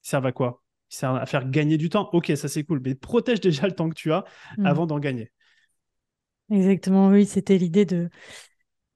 servent 0.00 0.26
à 0.26 0.32
quoi? 0.32 0.62
Ils 0.90 0.96
servent 0.96 1.16
à 1.16 1.26
faire 1.26 1.48
gagner 1.48 1.76
du 1.76 1.90
temps. 1.90 2.08
Ok, 2.12 2.32
ça 2.34 2.48
c'est 2.48 2.64
cool, 2.64 2.80
mais 2.84 2.94
protège 2.94 3.40
déjà 3.40 3.66
le 3.66 3.72
temps 3.72 3.88
que 3.88 3.94
tu 3.94 4.10
as 4.12 4.24
hmm. 4.56 4.66
avant 4.66 4.86
d'en 4.86 4.98
gagner. 4.98 5.30
Exactement, 6.50 7.08
oui, 7.08 7.26
c'était 7.26 7.58
l'idée 7.58 7.84
de, 7.84 8.08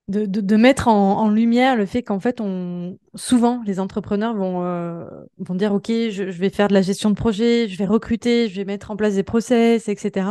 de, 0.09 0.27
de, 0.27 0.57
mettre 0.57 0.89
en, 0.89 1.31
lumière 1.31 1.77
le 1.77 1.87
fait 1.87 2.03
qu'en 2.03 2.19
fait, 2.19 2.41
on, 2.41 2.99
souvent, 3.15 3.63
les 3.65 3.79
entrepreneurs 3.79 4.35
vont, 4.35 4.65
euh, 4.65 5.05
vont 5.39 5.55
dire, 5.55 5.73
OK, 5.73 5.87
je, 5.89 6.25
vais 6.25 6.51
faire 6.51 6.67
de 6.67 6.75
la 6.75 6.83
gestion 6.83 7.11
de 7.11 7.15
projet, 7.15 7.69
je 7.69 7.79
vais 7.79 7.87
recruter, 7.87 8.49
je 8.49 8.57
vais 8.57 8.65
mettre 8.65 8.91
en 8.91 8.97
place 8.97 9.15
des 9.15 9.23
process, 9.23 9.89
etc. 9.89 10.27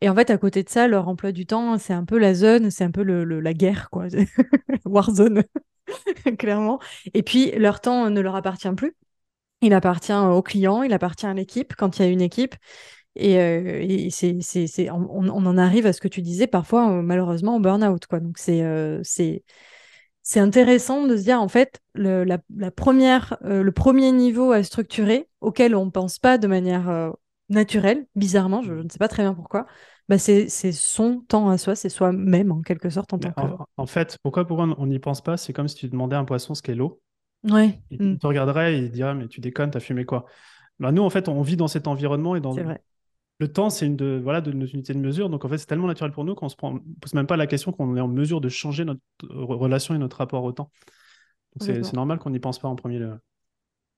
Et 0.00 0.08
en 0.08 0.14
fait, 0.14 0.30
à 0.30 0.38
côté 0.38 0.62
de 0.62 0.68
ça, 0.68 0.88
leur 0.88 1.08
emploi 1.08 1.32
du 1.32 1.46
temps, 1.46 1.78
c'est 1.78 1.92
un 1.92 2.04
peu 2.04 2.18
la 2.18 2.34
zone, 2.34 2.70
c'est 2.70 2.84
un 2.84 2.90
peu 2.90 3.02
le, 3.02 3.24
la 3.40 3.54
guerre, 3.54 3.90
quoi. 3.90 4.06
Warzone, 4.84 5.44
clairement. 6.38 6.80
Et 7.14 7.22
puis, 7.22 7.50
leur 7.52 7.80
temps 7.80 8.10
ne 8.10 8.20
leur 8.20 8.36
appartient 8.36 8.70
plus. 8.72 8.96
Il 9.60 9.74
appartient 9.74 10.12
au 10.12 10.42
client, 10.42 10.82
il 10.82 10.92
appartient 10.92 11.26
à 11.26 11.34
l'équipe 11.34 11.74
quand 11.76 11.98
il 11.98 12.02
y 12.02 12.04
a 12.04 12.08
une 12.08 12.20
équipe. 12.20 12.56
Et, 13.14 13.38
euh, 13.38 14.08
c'est, 14.10 14.40
c'est, 14.40 14.90
on, 14.90 15.08
on, 15.10 15.46
en 15.46 15.58
arrive 15.58 15.86
à 15.86 15.92
ce 15.92 16.00
que 16.00 16.08
tu 16.08 16.22
disais 16.22 16.46
parfois, 16.46 16.90
euh, 16.90 17.02
malheureusement, 17.02 17.56
au 17.56 17.60
burn-out. 17.60 18.06
Quoi. 18.06 18.20
Donc, 18.20 18.38
c'est, 18.38 18.62
euh, 18.62 19.00
c'est, 19.04 19.44
c'est 20.22 20.40
intéressant 20.40 21.06
de 21.06 21.16
se 21.16 21.22
dire, 21.24 21.40
en 21.40 21.48
fait, 21.48 21.80
le, 21.94 22.24
la, 22.24 22.38
la 22.56 22.70
première, 22.70 23.36
le 23.42 23.70
premier 23.72 24.12
niveau 24.12 24.52
à 24.52 24.62
structurer, 24.62 25.28
auquel 25.40 25.74
on 25.76 25.86
ne 25.86 25.90
pense 25.90 26.18
pas 26.18 26.38
de 26.38 26.46
manière 26.46 27.12
naturelle, 27.52 28.06
bizarrement, 28.16 28.62
je, 28.62 28.74
ne 28.74 28.88
sais 28.88 28.98
pas 28.98 29.08
très 29.08 29.22
bien 29.22 29.34
pourquoi, 29.34 29.66
bah 30.08 30.18
c'est, 30.18 30.48
son 30.48 31.20
temps 31.20 31.48
à 31.48 31.58
soi, 31.58 31.74
c'est 31.74 31.88
soi-même, 31.88 32.50
en 32.50 32.62
quelque 32.62 32.90
sorte, 32.90 33.12
en 33.12 33.18
tant 33.18 33.30
en, 33.36 33.48
que... 33.48 33.62
En 33.76 33.86
fait, 33.86 34.18
pourquoi, 34.22 34.46
pourquoi 34.46 34.74
on 34.78 34.86
n'y 34.86 34.98
pense 34.98 35.20
pas? 35.20 35.36
C'est 35.36 35.52
comme 35.52 35.68
si 35.68 35.76
tu 35.76 35.88
demandais 35.88 36.16
à 36.16 36.18
un 36.18 36.24
poisson 36.24 36.54
ce 36.54 36.62
qu'est 36.62 36.74
l'eau. 36.74 37.00
Ouais. 37.48 37.80
Il, 37.90 38.02
mm. 38.02 38.18
te 38.18 38.26
regarderait 38.26 38.74
et 38.74 38.78
il 38.78 38.90
dirait 38.90 39.14
Mais 39.14 39.28
tu 39.28 39.40
déconnes, 39.40 39.70
t'as 39.70 39.80
fumé 39.80 40.04
quoi? 40.04 40.26
Bah, 40.78 40.92
Nous, 40.92 41.02
en 41.02 41.10
fait, 41.10 41.28
on 41.28 41.42
vit 41.42 41.56
dans 41.56 41.68
cet 41.68 41.86
environnement 41.86 42.36
et 42.36 42.40
dans. 42.40 42.54
Le 43.38 43.48
temps, 43.52 43.70
c'est 43.70 43.86
une 43.86 43.96
de, 43.96 44.20
voilà, 44.22 44.40
de 44.40 44.52
nos 44.52 44.66
unités 44.66 44.94
de 44.94 45.00
mesure. 45.00 45.28
Donc, 45.28 45.44
en 45.44 45.48
fait, 45.48 45.58
c'est 45.58 45.66
tellement 45.66 45.88
naturel 45.88 46.12
pour 46.12 46.24
nous 46.24 46.36
qu'on 46.36 46.46
ne 46.46 46.50
se 46.50 46.56
pose 46.56 47.14
même 47.14 47.26
pas 47.26 47.36
la 47.36 47.48
question 47.48 47.72
qu'on 47.72 47.96
est 47.96 48.00
en 48.00 48.06
mesure 48.06 48.40
de 48.40 48.48
changer 48.48 48.84
notre 48.84 49.00
relation 49.28 49.94
et 49.96 49.98
notre 49.98 50.18
rapport 50.18 50.44
au 50.44 50.52
temps. 50.52 50.70
Donc, 51.56 51.82
c'est 51.82 51.92
normal 51.94 52.18
qu'on 52.18 52.30
n'y 52.30 52.38
pense 52.38 52.60
pas 52.60 52.68
en 52.68 52.76
premier 52.76 52.98
lieu. 52.98 53.18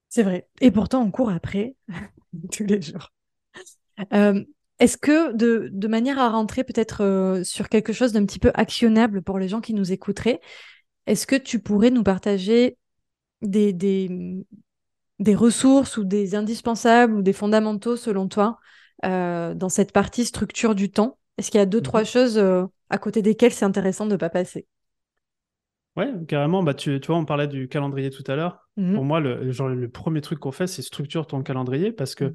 C'est 0.08 0.22
vrai. 0.22 0.48
Et 0.60 0.70
pourtant, 0.70 1.02
on 1.02 1.10
court 1.10 1.30
après 1.30 1.76
tous 2.52 2.64
les 2.64 2.80
jours. 2.80 3.12
Euh, 4.12 4.44
est-ce 4.80 4.96
que, 4.96 5.32
de, 5.34 5.68
de, 5.72 5.88
manière 5.88 6.18
à 6.18 6.30
rentrer 6.30 6.64
peut-être 6.64 7.02
euh, 7.02 7.44
sur 7.44 7.68
quelque 7.68 7.92
chose 7.92 8.12
d'un 8.12 8.26
petit 8.26 8.40
peu 8.40 8.50
actionnable 8.54 9.22
pour 9.22 9.38
les 9.38 9.48
gens 9.48 9.60
qui 9.60 9.72
nous 9.72 9.92
écouteraient, 9.92 10.40
est-ce 11.06 11.26
que 11.26 11.36
tu 11.36 11.60
pourrais 11.60 11.90
nous 11.90 12.02
partager 12.02 12.76
des, 13.42 13.72
des, 13.72 15.34
ressources 15.34 15.96
ou 15.96 16.04
des 16.04 16.34
indispensables 16.34 17.14
ou 17.14 17.22
des 17.22 17.32
fondamentaux 17.32 17.96
selon 17.96 18.28
toi 18.28 18.58
euh, 19.04 19.54
dans 19.54 19.68
cette 19.68 19.92
partie 19.92 20.24
structure 20.24 20.74
du 20.74 20.90
temps? 20.90 21.18
Est-ce 21.38 21.50
qu'il 21.50 21.58
y 21.58 21.62
a 21.62 21.66
deux, 21.66 21.80
trois 21.80 22.00
mhm. 22.00 22.06
choses 22.06 22.38
euh, 22.38 22.64
à 22.90 22.98
côté 22.98 23.22
desquelles 23.22 23.52
c'est 23.52 23.64
intéressant 23.64 24.06
de 24.06 24.12
ne 24.12 24.16
pas 24.16 24.30
passer? 24.30 24.66
Ouais, 25.96 26.10
carrément. 26.26 26.64
Bah, 26.64 26.74
tu, 26.74 26.98
tu, 27.00 27.06
vois, 27.06 27.16
on 27.16 27.24
parlait 27.24 27.46
du 27.46 27.68
calendrier 27.68 28.10
tout 28.10 28.24
à 28.26 28.34
l'heure. 28.34 28.68
Mhm. 28.76 28.94
Pour 28.94 29.04
moi, 29.04 29.20
le, 29.20 29.52
genre, 29.52 29.68
le 29.68 29.88
premier 29.88 30.20
truc 30.20 30.40
qu'on 30.40 30.52
fait, 30.52 30.66
c'est 30.66 30.82
structure 30.82 31.28
ton 31.28 31.42
calendrier 31.42 31.92
parce 31.92 32.16
que 32.16 32.24
mhm. 32.24 32.34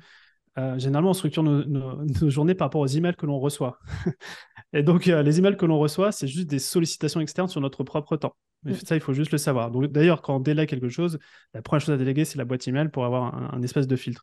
Euh, 0.59 0.77
généralement, 0.77 1.11
on 1.11 1.13
structure 1.13 1.43
nos, 1.43 1.63
nos, 1.65 2.29
journées 2.29 2.53
par 2.53 2.67
rapport 2.67 2.81
aux 2.81 2.87
emails 2.87 3.15
que 3.15 3.25
l'on 3.25 3.39
reçoit. 3.39 3.79
Et 4.73 4.83
donc, 4.83 5.05
les 5.05 5.39
emails 5.39 5.57
que 5.57 5.65
l'on 5.65 5.79
reçoit, 5.79 6.11
c'est 6.11 6.27
juste 6.27 6.47
des 6.47 6.59
sollicitations 6.59 7.21
externes 7.21 7.47
sur 7.47 7.61
notre 7.61 7.83
propre 7.83 8.17
temps. 8.17 8.35
Mais 8.63 8.73
mm. 8.73 8.75
ça, 8.75 8.95
il 8.95 9.01
faut 9.01 9.13
juste 9.13 9.31
le 9.31 9.37
savoir. 9.37 9.71
Donc, 9.71 9.85
d'ailleurs, 9.85 10.21
quand 10.21 10.35
on 10.35 10.39
délègue 10.39 10.69
quelque 10.69 10.89
chose, 10.89 11.17
la 11.53 11.61
première 11.61 11.81
chose 11.81 11.95
à 11.95 11.97
déléguer, 11.97 12.25
c'est 12.25 12.37
la 12.37 12.45
boîte 12.45 12.67
email 12.67 12.89
pour 12.89 13.05
avoir 13.05 13.53
un, 13.53 13.61
espèce 13.61 13.87
de 13.87 13.95
filtre. 13.95 14.21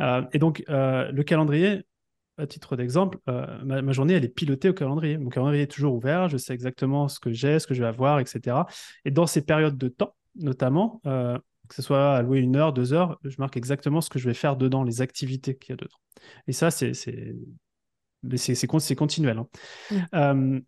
Euh, 0.00 0.22
et 0.32 0.38
donc, 0.38 0.64
euh, 0.68 1.10
le 1.12 1.22
calendrier, 1.22 1.82
à 2.36 2.46
titre 2.46 2.76
d'exemple, 2.76 3.18
euh, 3.28 3.46
ma, 3.64 3.92
journée, 3.92 4.14
elle 4.14 4.24
est 4.24 4.28
pilotée 4.28 4.70
au 4.70 4.74
calendrier. 4.74 5.18
Mon 5.18 5.28
calendrier 5.28 5.62
est 5.62 5.70
toujours 5.70 5.94
ouvert, 5.94 6.28
je 6.28 6.36
sais 6.36 6.54
exactement 6.54 7.08
ce 7.08 7.20
que 7.20 7.32
j'ai, 7.32 7.58
ce 7.58 7.66
que 7.66 7.74
je 7.74 7.82
vais 7.82 7.88
avoir, 7.88 8.18
etc. 8.18 8.56
Et 9.04 9.10
dans 9.10 9.26
ces 9.26 9.42
périodes 9.42 9.76
de 9.78 9.88
temps, 9.88 10.14
notamment, 10.36 11.00
que 11.70 11.76
ce 11.76 11.82
soit 11.82 12.16
alloué 12.16 12.40
une 12.40 12.56
heure, 12.56 12.72
deux 12.72 12.92
heures, 12.92 13.16
je 13.22 13.36
marque 13.38 13.56
exactement 13.56 14.00
ce 14.00 14.10
que 14.10 14.18
je 14.18 14.28
vais 14.28 14.34
faire 14.34 14.56
dedans, 14.56 14.82
les 14.82 15.02
activités 15.02 15.56
qu'il 15.56 15.70
y 15.70 15.72
a 15.74 15.76
dedans. 15.76 15.96
Et 16.48 16.52
ça, 16.52 16.72
c'est 16.72 16.92
c'est 18.36 18.96
continuel. 18.96 19.40
Hein. 20.12 20.34
Mm. 20.34 20.60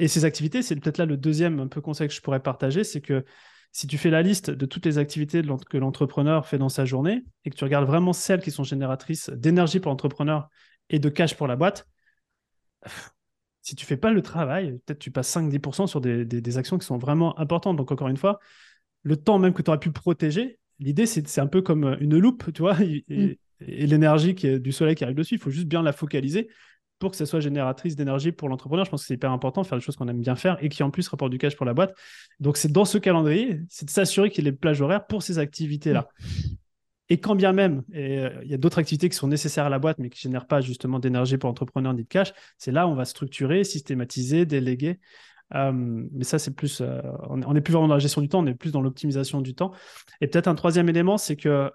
Et 0.00 0.08
ces 0.08 0.24
activités, 0.24 0.62
c'est 0.62 0.74
peut-être 0.74 0.98
là 0.98 1.06
le 1.06 1.16
deuxième 1.16 1.60
un 1.60 1.68
peu 1.68 1.80
conseil 1.80 2.08
que 2.08 2.14
je 2.14 2.20
pourrais 2.20 2.42
partager, 2.42 2.82
c'est 2.82 3.00
que 3.00 3.24
si 3.70 3.86
tu 3.86 3.98
fais 3.98 4.10
la 4.10 4.22
liste 4.22 4.50
de 4.50 4.66
toutes 4.66 4.84
les 4.84 4.98
activités 4.98 5.42
que 5.70 5.76
l'entrepreneur 5.76 6.44
fait 6.46 6.58
dans 6.58 6.68
sa 6.68 6.84
journée 6.84 7.24
et 7.44 7.50
que 7.50 7.56
tu 7.56 7.62
regardes 7.62 7.86
vraiment 7.86 8.12
celles 8.12 8.40
qui 8.40 8.50
sont 8.50 8.64
génératrices 8.64 9.30
d'énergie 9.30 9.78
pour 9.78 9.90
l'entrepreneur 9.90 10.48
et 10.90 10.98
de 10.98 11.08
cash 11.08 11.36
pour 11.36 11.46
la 11.46 11.54
boîte, 11.54 11.86
si 13.62 13.74
tu 13.76 13.84
fais 13.84 13.96
pas 13.96 14.10
le 14.10 14.22
travail, 14.22 14.78
peut-être 14.86 14.98
tu 14.98 15.10
passes 15.10 15.28
5-10% 15.28 15.86
sur 15.86 16.00
des, 16.00 16.58
actions 16.58 16.78
qui 16.78 16.86
sont 16.86 16.96
vraiment 16.96 17.38
importantes. 17.38 17.76
Donc 17.76 17.92
encore 17.92 18.08
une 18.08 18.16
fois, 18.16 18.40
le 19.08 19.16
temps 19.16 19.38
même 19.38 19.54
que 19.54 19.62
tu 19.62 19.70
aurais 19.70 19.80
pu 19.80 19.90
protéger, 19.90 20.58
l'idée 20.78 21.06
c'est 21.06 21.38
un 21.38 21.46
peu 21.46 21.62
comme 21.62 21.96
une 22.00 22.18
loupe, 22.18 22.52
tu 22.52 22.60
vois, 22.60 22.76
et, 22.82 23.04
mm. 23.08 23.34
et 23.66 23.86
l'énergie 23.86 24.34
du 24.34 24.70
soleil 24.70 24.94
qui 24.94 25.04
arrive 25.04 25.16
dessus, 25.16 25.36
il 25.36 25.40
faut 25.40 25.50
juste 25.50 25.66
bien 25.66 25.82
la 25.82 25.92
focaliser 25.92 26.48
pour 26.98 27.12
que 27.12 27.16
ça 27.16 27.26
soit 27.26 27.40
génératrice 27.40 27.96
d'énergie 27.96 28.32
pour 28.32 28.48
l'entrepreneur. 28.48 28.84
Je 28.84 28.90
pense 28.90 29.02
que 29.02 29.06
c'est 29.06 29.14
hyper 29.14 29.30
important 29.30 29.62
de 29.62 29.66
faire 29.66 29.78
des 29.78 29.84
choses 29.84 29.96
qu'on 29.96 30.08
aime 30.08 30.20
bien 30.20 30.36
faire 30.36 30.62
et 30.62 30.68
qui 30.68 30.82
en 30.82 30.90
plus 30.90 31.08
rapportent 31.08 31.30
du 31.30 31.38
cash 31.38 31.56
pour 31.56 31.64
la 31.64 31.72
boîte. 31.72 31.94
Donc 32.40 32.56
c'est 32.56 32.70
dans 32.70 32.84
ce 32.84 32.98
calendrier, 32.98 33.60
c'est 33.68 33.86
de 33.86 33.90
s'assurer 33.90 34.30
qu'il 34.30 34.44
y 34.44 34.48
ait 34.48 34.50
les 34.50 34.56
plages 34.56 34.82
horaires 34.82 35.06
pour 35.06 35.22
ces 35.22 35.38
activités-là. 35.38 36.08
Et 37.08 37.20
quand 37.20 37.34
bien 37.34 37.52
même, 37.52 37.84
euh, 37.94 38.30
il 38.42 38.50
y 38.50 38.54
a 38.54 38.58
d'autres 38.58 38.78
activités 38.78 39.08
qui 39.08 39.16
sont 39.16 39.28
nécessaires 39.28 39.64
à 39.64 39.70
la 39.70 39.78
boîte, 39.78 39.98
mais 39.98 40.10
qui 40.10 40.26
ne 40.26 40.30
génèrent 40.30 40.46
pas 40.46 40.60
justement 40.60 40.98
d'énergie 40.98 41.38
pour 41.38 41.48
l'entrepreneur 41.48 41.94
ni 41.94 42.02
de 42.02 42.08
cash, 42.08 42.32
c'est 42.58 42.72
là 42.72 42.86
où 42.86 42.90
on 42.90 42.94
va 42.94 43.06
structurer, 43.06 43.64
systématiser, 43.64 44.44
déléguer. 44.44 44.98
Euh, 45.54 45.72
mais 45.72 46.24
ça, 46.24 46.38
c'est 46.38 46.54
plus, 46.54 46.80
euh, 46.80 47.00
on 47.28 47.54
n'est 47.54 47.60
plus 47.60 47.72
vraiment 47.72 47.88
dans 47.88 47.94
la 47.94 48.00
gestion 48.00 48.20
du 48.20 48.28
temps, 48.28 48.40
on 48.40 48.46
est 48.46 48.54
plus 48.54 48.72
dans 48.72 48.82
l'optimisation 48.82 49.40
du 49.40 49.54
temps. 49.54 49.72
Et 50.20 50.26
peut-être 50.26 50.48
un 50.48 50.54
troisième 50.54 50.88
élément, 50.88 51.18
c'est 51.18 51.36
que 51.36 51.70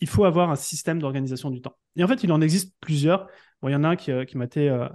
il 0.00 0.08
faut 0.08 0.24
avoir 0.24 0.50
un 0.50 0.56
système 0.56 1.00
d'organisation 1.00 1.50
du 1.50 1.60
temps. 1.60 1.76
Et 1.96 2.04
en 2.04 2.08
fait, 2.08 2.22
il 2.22 2.32
en 2.32 2.40
existe 2.40 2.74
plusieurs. 2.80 3.26
il 3.64 3.70
y 3.70 3.74
en 3.74 3.84
a 3.84 3.88
un 3.88 3.96
qui, 3.96 4.12
euh, 4.12 4.24
m'a 4.34 4.44
été 4.44 4.68
euh, 4.68 4.88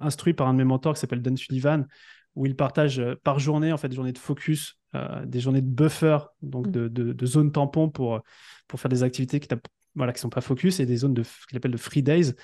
instruit 0.00 0.34
par 0.34 0.48
un 0.48 0.54
de 0.54 0.58
mes 0.58 0.64
mentors 0.64 0.94
qui 0.94 1.00
s'appelle 1.00 1.22
Dan 1.22 1.36
Sullivan, 1.36 1.86
où 2.34 2.46
il 2.46 2.56
partage 2.56 2.98
euh, 2.98 3.14
par 3.22 3.38
journée 3.38 3.72
en 3.72 3.76
fait 3.76 3.88
des 3.88 3.96
journées 3.96 4.12
de 4.12 4.18
focus, 4.18 4.78
des 5.24 5.40
journées 5.40 5.62
de 5.62 5.70
buffer, 5.70 6.18
donc 6.42 6.66
mm. 6.66 6.70
de, 6.70 6.88
de, 6.88 7.26
zones 7.26 7.50
tampons 7.50 7.88
pour, 7.88 8.20
pour 8.68 8.78
faire 8.78 8.90
des 8.90 9.02
activités 9.02 9.40
qui 9.40 9.48
voilà, 9.94 10.12
qui 10.12 10.20
sont 10.20 10.30
pas 10.30 10.40
focus 10.40 10.80
et 10.80 10.86
des 10.86 10.96
zones 10.96 11.14
de 11.14 11.22
qu'il 11.48 11.56
appelle 11.56 11.70
de 11.70 11.76
free 11.76 12.02
days 12.02 12.34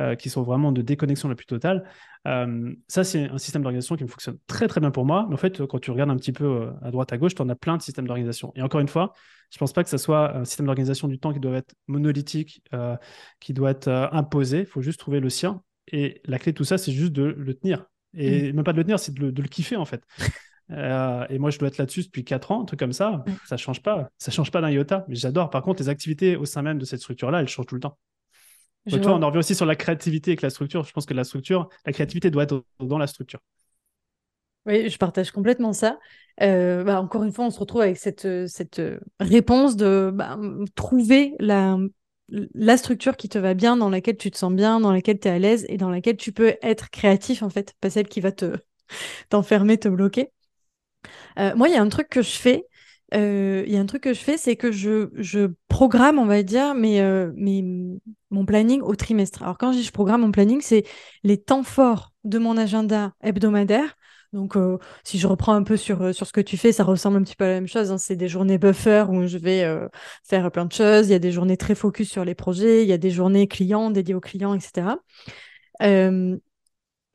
euh, 0.00 0.14
qui 0.14 0.28
sont 0.28 0.42
vraiment 0.42 0.72
de 0.72 0.82
déconnexion 0.82 1.28
la 1.28 1.34
plus 1.34 1.46
totale. 1.46 1.88
Euh, 2.26 2.74
ça, 2.88 3.04
c'est 3.04 3.30
un 3.30 3.38
système 3.38 3.62
d'organisation 3.62 3.96
qui 3.96 4.04
me 4.04 4.08
fonctionne 4.08 4.38
très 4.46 4.68
très 4.68 4.80
bien 4.80 4.90
pour 4.90 5.04
moi. 5.04 5.26
Mais 5.28 5.34
en 5.34 5.38
fait, 5.38 5.64
quand 5.66 5.78
tu 5.78 5.90
regardes 5.90 6.10
un 6.10 6.16
petit 6.16 6.32
peu 6.32 6.44
euh, 6.44 6.70
à 6.82 6.90
droite 6.90 7.12
à 7.12 7.18
gauche, 7.18 7.34
tu 7.34 7.42
en 7.42 7.48
as 7.48 7.54
plein 7.54 7.76
de 7.76 7.82
systèmes 7.82 8.06
d'organisation. 8.06 8.52
Et 8.56 8.62
encore 8.62 8.80
une 8.80 8.88
fois, 8.88 9.12
je 9.50 9.58
pense 9.58 9.72
pas 9.72 9.84
que 9.84 9.90
ce 9.90 9.98
soit 9.98 10.36
un 10.36 10.44
système 10.44 10.66
d'organisation 10.66 11.08
du 11.08 11.18
temps 11.18 11.32
qui 11.32 11.40
doit 11.40 11.56
être 11.56 11.74
monolithique, 11.86 12.62
qui 13.40 13.54
doit 13.54 13.70
être 13.70 13.88
imposé. 14.12 14.60
Il 14.60 14.66
faut 14.66 14.82
juste 14.82 14.98
trouver 14.98 15.20
le 15.20 15.30
sien. 15.30 15.62
Et 15.92 16.20
la 16.24 16.38
clé 16.40 16.50
de 16.50 16.56
tout 16.56 16.64
ça, 16.64 16.78
c'est 16.78 16.90
juste 16.90 17.12
de 17.12 17.22
le 17.22 17.54
tenir. 17.54 17.86
Et 18.12 18.50
mm. 18.52 18.56
même 18.56 18.64
pas 18.64 18.72
de 18.72 18.78
le 18.78 18.84
tenir, 18.84 18.98
c'est 18.98 19.14
de, 19.14 19.30
de 19.30 19.42
le 19.42 19.48
kiffer 19.48 19.76
en 19.76 19.84
fait. 19.84 20.02
et 20.70 21.38
moi, 21.38 21.50
je 21.50 21.58
dois 21.58 21.68
être 21.68 21.78
là-dessus 21.78 22.02
depuis 22.04 22.24
4 22.24 22.52
ans, 22.52 22.62
un 22.62 22.64
truc 22.64 22.78
comme 22.80 22.92
ça. 22.92 23.24
Ça 23.44 23.56
change 23.56 23.82
pas. 23.82 24.10
Ça 24.18 24.30
change 24.30 24.50
pas 24.50 24.60
d'un 24.60 24.70
iota. 24.70 25.04
Mais 25.08 25.14
j'adore. 25.14 25.50
Par 25.50 25.62
contre, 25.62 25.82
les 25.82 25.88
activités 25.88 26.36
au 26.36 26.44
sein 26.44 26.62
même 26.62 26.78
de 26.78 26.84
cette 26.84 27.00
structure-là, 27.00 27.40
elles 27.40 27.48
changent 27.48 27.66
tout 27.66 27.74
le 27.74 27.80
temps. 27.80 27.98
Donc, 28.90 29.00
toi, 29.02 29.14
on 29.14 29.22
en 29.22 29.26
revient 29.26 29.38
aussi 29.38 29.54
sur 29.54 29.66
la 29.66 29.76
créativité 29.76 30.32
avec 30.32 30.42
la 30.42 30.50
structure. 30.50 30.84
Je 30.84 30.92
pense 30.92 31.06
que 31.06 31.14
la 31.14 31.24
structure, 31.24 31.68
la 31.86 31.92
créativité 31.92 32.30
doit 32.30 32.44
être 32.44 32.64
dans 32.80 32.98
la 32.98 33.06
structure. 33.06 33.40
Oui, 34.66 34.90
je 34.90 34.98
partage 34.98 35.30
complètement 35.30 35.72
ça. 35.72 35.98
Euh, 36.42 36.82
bah, 36.82 37.00
encore 37.00 37.22
une 37.22 37.32
fois, 37.32 37.44
on 37.46 37.50
se 37.50 37.60
retrouve 37.60 37.82
avec 37.82 37.96
cette, 37.98 38.26
cette 38.48 38.82
réponse 39.20 39.76
de 39.76 40.10
bah, 40.12 40.36
trouver 40.74 41.34
la, 41.38 41.78
la 42.28 42.76
structure 42.76 43.16
qui 43.16 43.28
te 43.28 43.38
va 43.38 43.54
bien, 43.54 43.76
dans 43.76 43.90
laquelle 43.90 44.16
tu 44.16 44.30
te 44.30 44.36
sens 44.36 44.52
bien, 44.52 44.80
dans 44.80 44.92
laquelle 44.92 45.20
tu 45.20 45.28
es 45.28 45.30
à 45.30 45.38
l'aise 45.38 45.66
et 45.68 45.76
dans 45.76 45.90
laquelle 45.90 46.16
tu 46.16 46.32
peux 46.32 46.54
être 46.62 46.90
créatif, 46.90 47.42
en 47.42 47.50
fait, 47.50 47.74
pas 47.80 47.90
celle 47.90 48.08
qui 48.08 48.20
va 48.20 48.32
te 48.32 48.56
t'enfermer, 49.28 49.78
te 49.78 49.88
bloquer. 49.88 50.32
Euh, 51.38 51.54
moi, 51.56 51.68
il 51.68 51.74
y 51.74 51.76
a 51.76 51.82
un 51.82 51.88
truc 51.88 52.08
que 52.08 52.22
je 52.22 52.36
fais. 52.36 52.64
Euh, 53.14 53.62
il 53.66 53.72
y 53.72 53.76
a 53.76 53.80
un 53.80 53.86
truc 53.86 54.02
que 54.02 54.14
je 54.14 54.20
fais, 54.20 54.36
c'est 54.36 54.56
que 54.56 54.72
je, 54.72 55.50
programme, 55.68 56.18
on 56.18 56.26
va 56.26 56.42
dire, 56.42 56.74
mes, 56.74 57.00
mon 58.30 58.44
planning 58.44 58.80
au 58.82 58.94
trimestre. 58.96 59.42
Alors, 59.42 59.58
quand 59.58 59.72
je 59.72 59.78
dis 59.78 59.84
je 59.84 59.92
programme 59.92 60.22
mon 60.22 60.32
planning, 60.32 60.60
c'est 60.60 60.84
les 61.22 61.38
temps 61.38 61.62
forts 61.62 62.12
de 62.24 62.38
mon 62.38 62.56
agenda 62.56 63.12
hebdomadaire 63.22 63.96
donc, 64.36 64.56
euh, 64.56 64.78
si 65.04 65.18
je 65.18 65.26
reprends 65.26 65.54
un 65.54 65.62
peu 65.62 65.76
sur, 65.76 66.02
euh, 66.02 66.12
ce 66.12 66.24
que 66.32 66.40
tu 66.40 66.56
fais, 66.56 66.72
ça 66.72 66.84
ressemble 66.84 67.16
un 67.18 67.22
petit 67.22 67.36
peu 67.36 67.44
à 67.44 67.48
la 67.48 67.54
même 67.54 67.68
chose. 67.68 67.90
Hein. 67.90 67.98
C'est 67.98 68.16
des 68.16 68.28
journées 68.28 68.58
buffer 68.58 69.06
où 69.08 69.26
je 69.26 69.38
vais 69.38 69.64
euh, 69.64 69.88
faire 70.24 70.50
plein 70.50 70.66
de 70.66 70.72
choses. 70.72 71.08
Il 71.08 71.12
y 71.12 71.14
a 71.14 71.18
des 71.18 71.32
journées 71.32 71.56
très 71.56 71.74
focus 71.74 72.10
sur 72.10 72.24
les 72.24 72.34
projets. 72.34 72.82
Il 72.82 72.88
y 72.88 72.92
a 72.92 72.98
des 72.98 73.10
journées 73.10 73.48
clients 73.48 73.90
dédiées 73.90 74.14
aux 74.14 74.20
clients, 74.20 74.54
etc. 74.54 74.96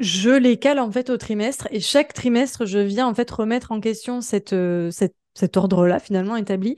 je 0.01 0.29
les 0.29 0.57
cale 0.57 0.79
en 0.79 0.91
fait 0.91 1.09
au 1.09 1.17
trimestre 1.17 1.67
et 1.71 1.79
chaque 1.79 2.13
trimestre, 2.13 2.65
je 2.65 2.79
viens 2.79 3.07
en 3.07 3.13
fait 3.13 3.29
remettre 3.29 3.71
en 3.71 3.79
question 3.79 4.21
cette, 4.21 4.55
cet 4.91 5.57
ordre-là 5.57 5.99
finalement 5.99 6.35
établi 6.35 6.77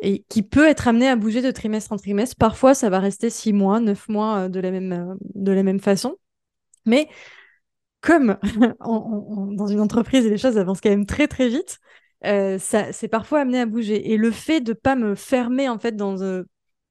et 0.00 0.24
qui 0.28 0.42
peut 0.42 0.66
être 0.66 0.88
amené 0.88 1.08
à 1.08 1.16
bouger 1.16 1.40
de 1.40 1.50
trimestre 1.50 1.92
en 1.92 1.96
trimestre. 1.96 2.36
Parfois, 2.36 2.74
ça 2.74 2.90
va 2.90 2.98
rester 2.98 3.30
six 3.30 3.52
mois, 3.52 3.80
neuf 3.80 4.08
mois 4.08 4.48
de 4.48 4.60
la 4.60 4.70
même, 4.70 5.16
de 5.34 5.52
la 5.52 5.62
même 5.62 5.80
façon. 5.80 6.16
Mais 6.86 7.08
comme 8.00 8.36
dans 8.80 9.66
une 9.66 9.80
entreprise 9.80 10.26
les 10.26 10.38
choses 10.38 10.58
avancent 10.58 10.80
quand 10.80 10.90
même 10.90 11.06
très 11.06 11.26
très 11.26 11.48
vite, 11.48 11.78
euh, 12.24 12.58
ça 12.58 12.92
c'est 12.92 13.08
parfois 13.08 13.40
amené 13.40 13.60
à 13.60 13.66
bouger. 13.66 14.12
Et 14.12 14.16
le 14.16 14.30
fait 14.30 14.60
de 14.60 14.72
pas 14.72 14.96
me 14.96 15.14
fermer 15.14 15.68
en 15.68 15.78
fait 15.78 15.96
dans 15.96 16.20
euh, 16.22 16.44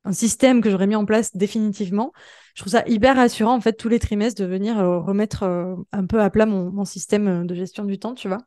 un 0.05 0.13
système 0.13 0.61
que 0.61 0.69
j'aurais 0.69 0.88
mis 0.88 0.95
en 0.95 1.05
place 1.05 1.36
définitivement, 1.36 2.11
je 2.53 2.61
trouve 2.61 2.71
ça 2.71 2.83
hyper 2.87 3.15
rassurant 3.15 3.55
en 3.55 3.61
fait 3.61 3.73
tous 3.73 3.89
les 3.89 3.99
trimestres 3.99 4.41
de 4.41 4.47
venir 4.47 4.79
euh, 4.79 4.99
remettre 4.99 5.43
un 5.91 6.05
peu 6.05 6.21
à 6.21 6.29
plat 6.29 6.45
mon, 6.45 6.85
système 6.85 7.47
de 7.47 7.55
gestion 7.55 7.85
du 7.85 7.99
temps, 7.99 8.13
tu 8.13 8.27
vois. 8.27 8.39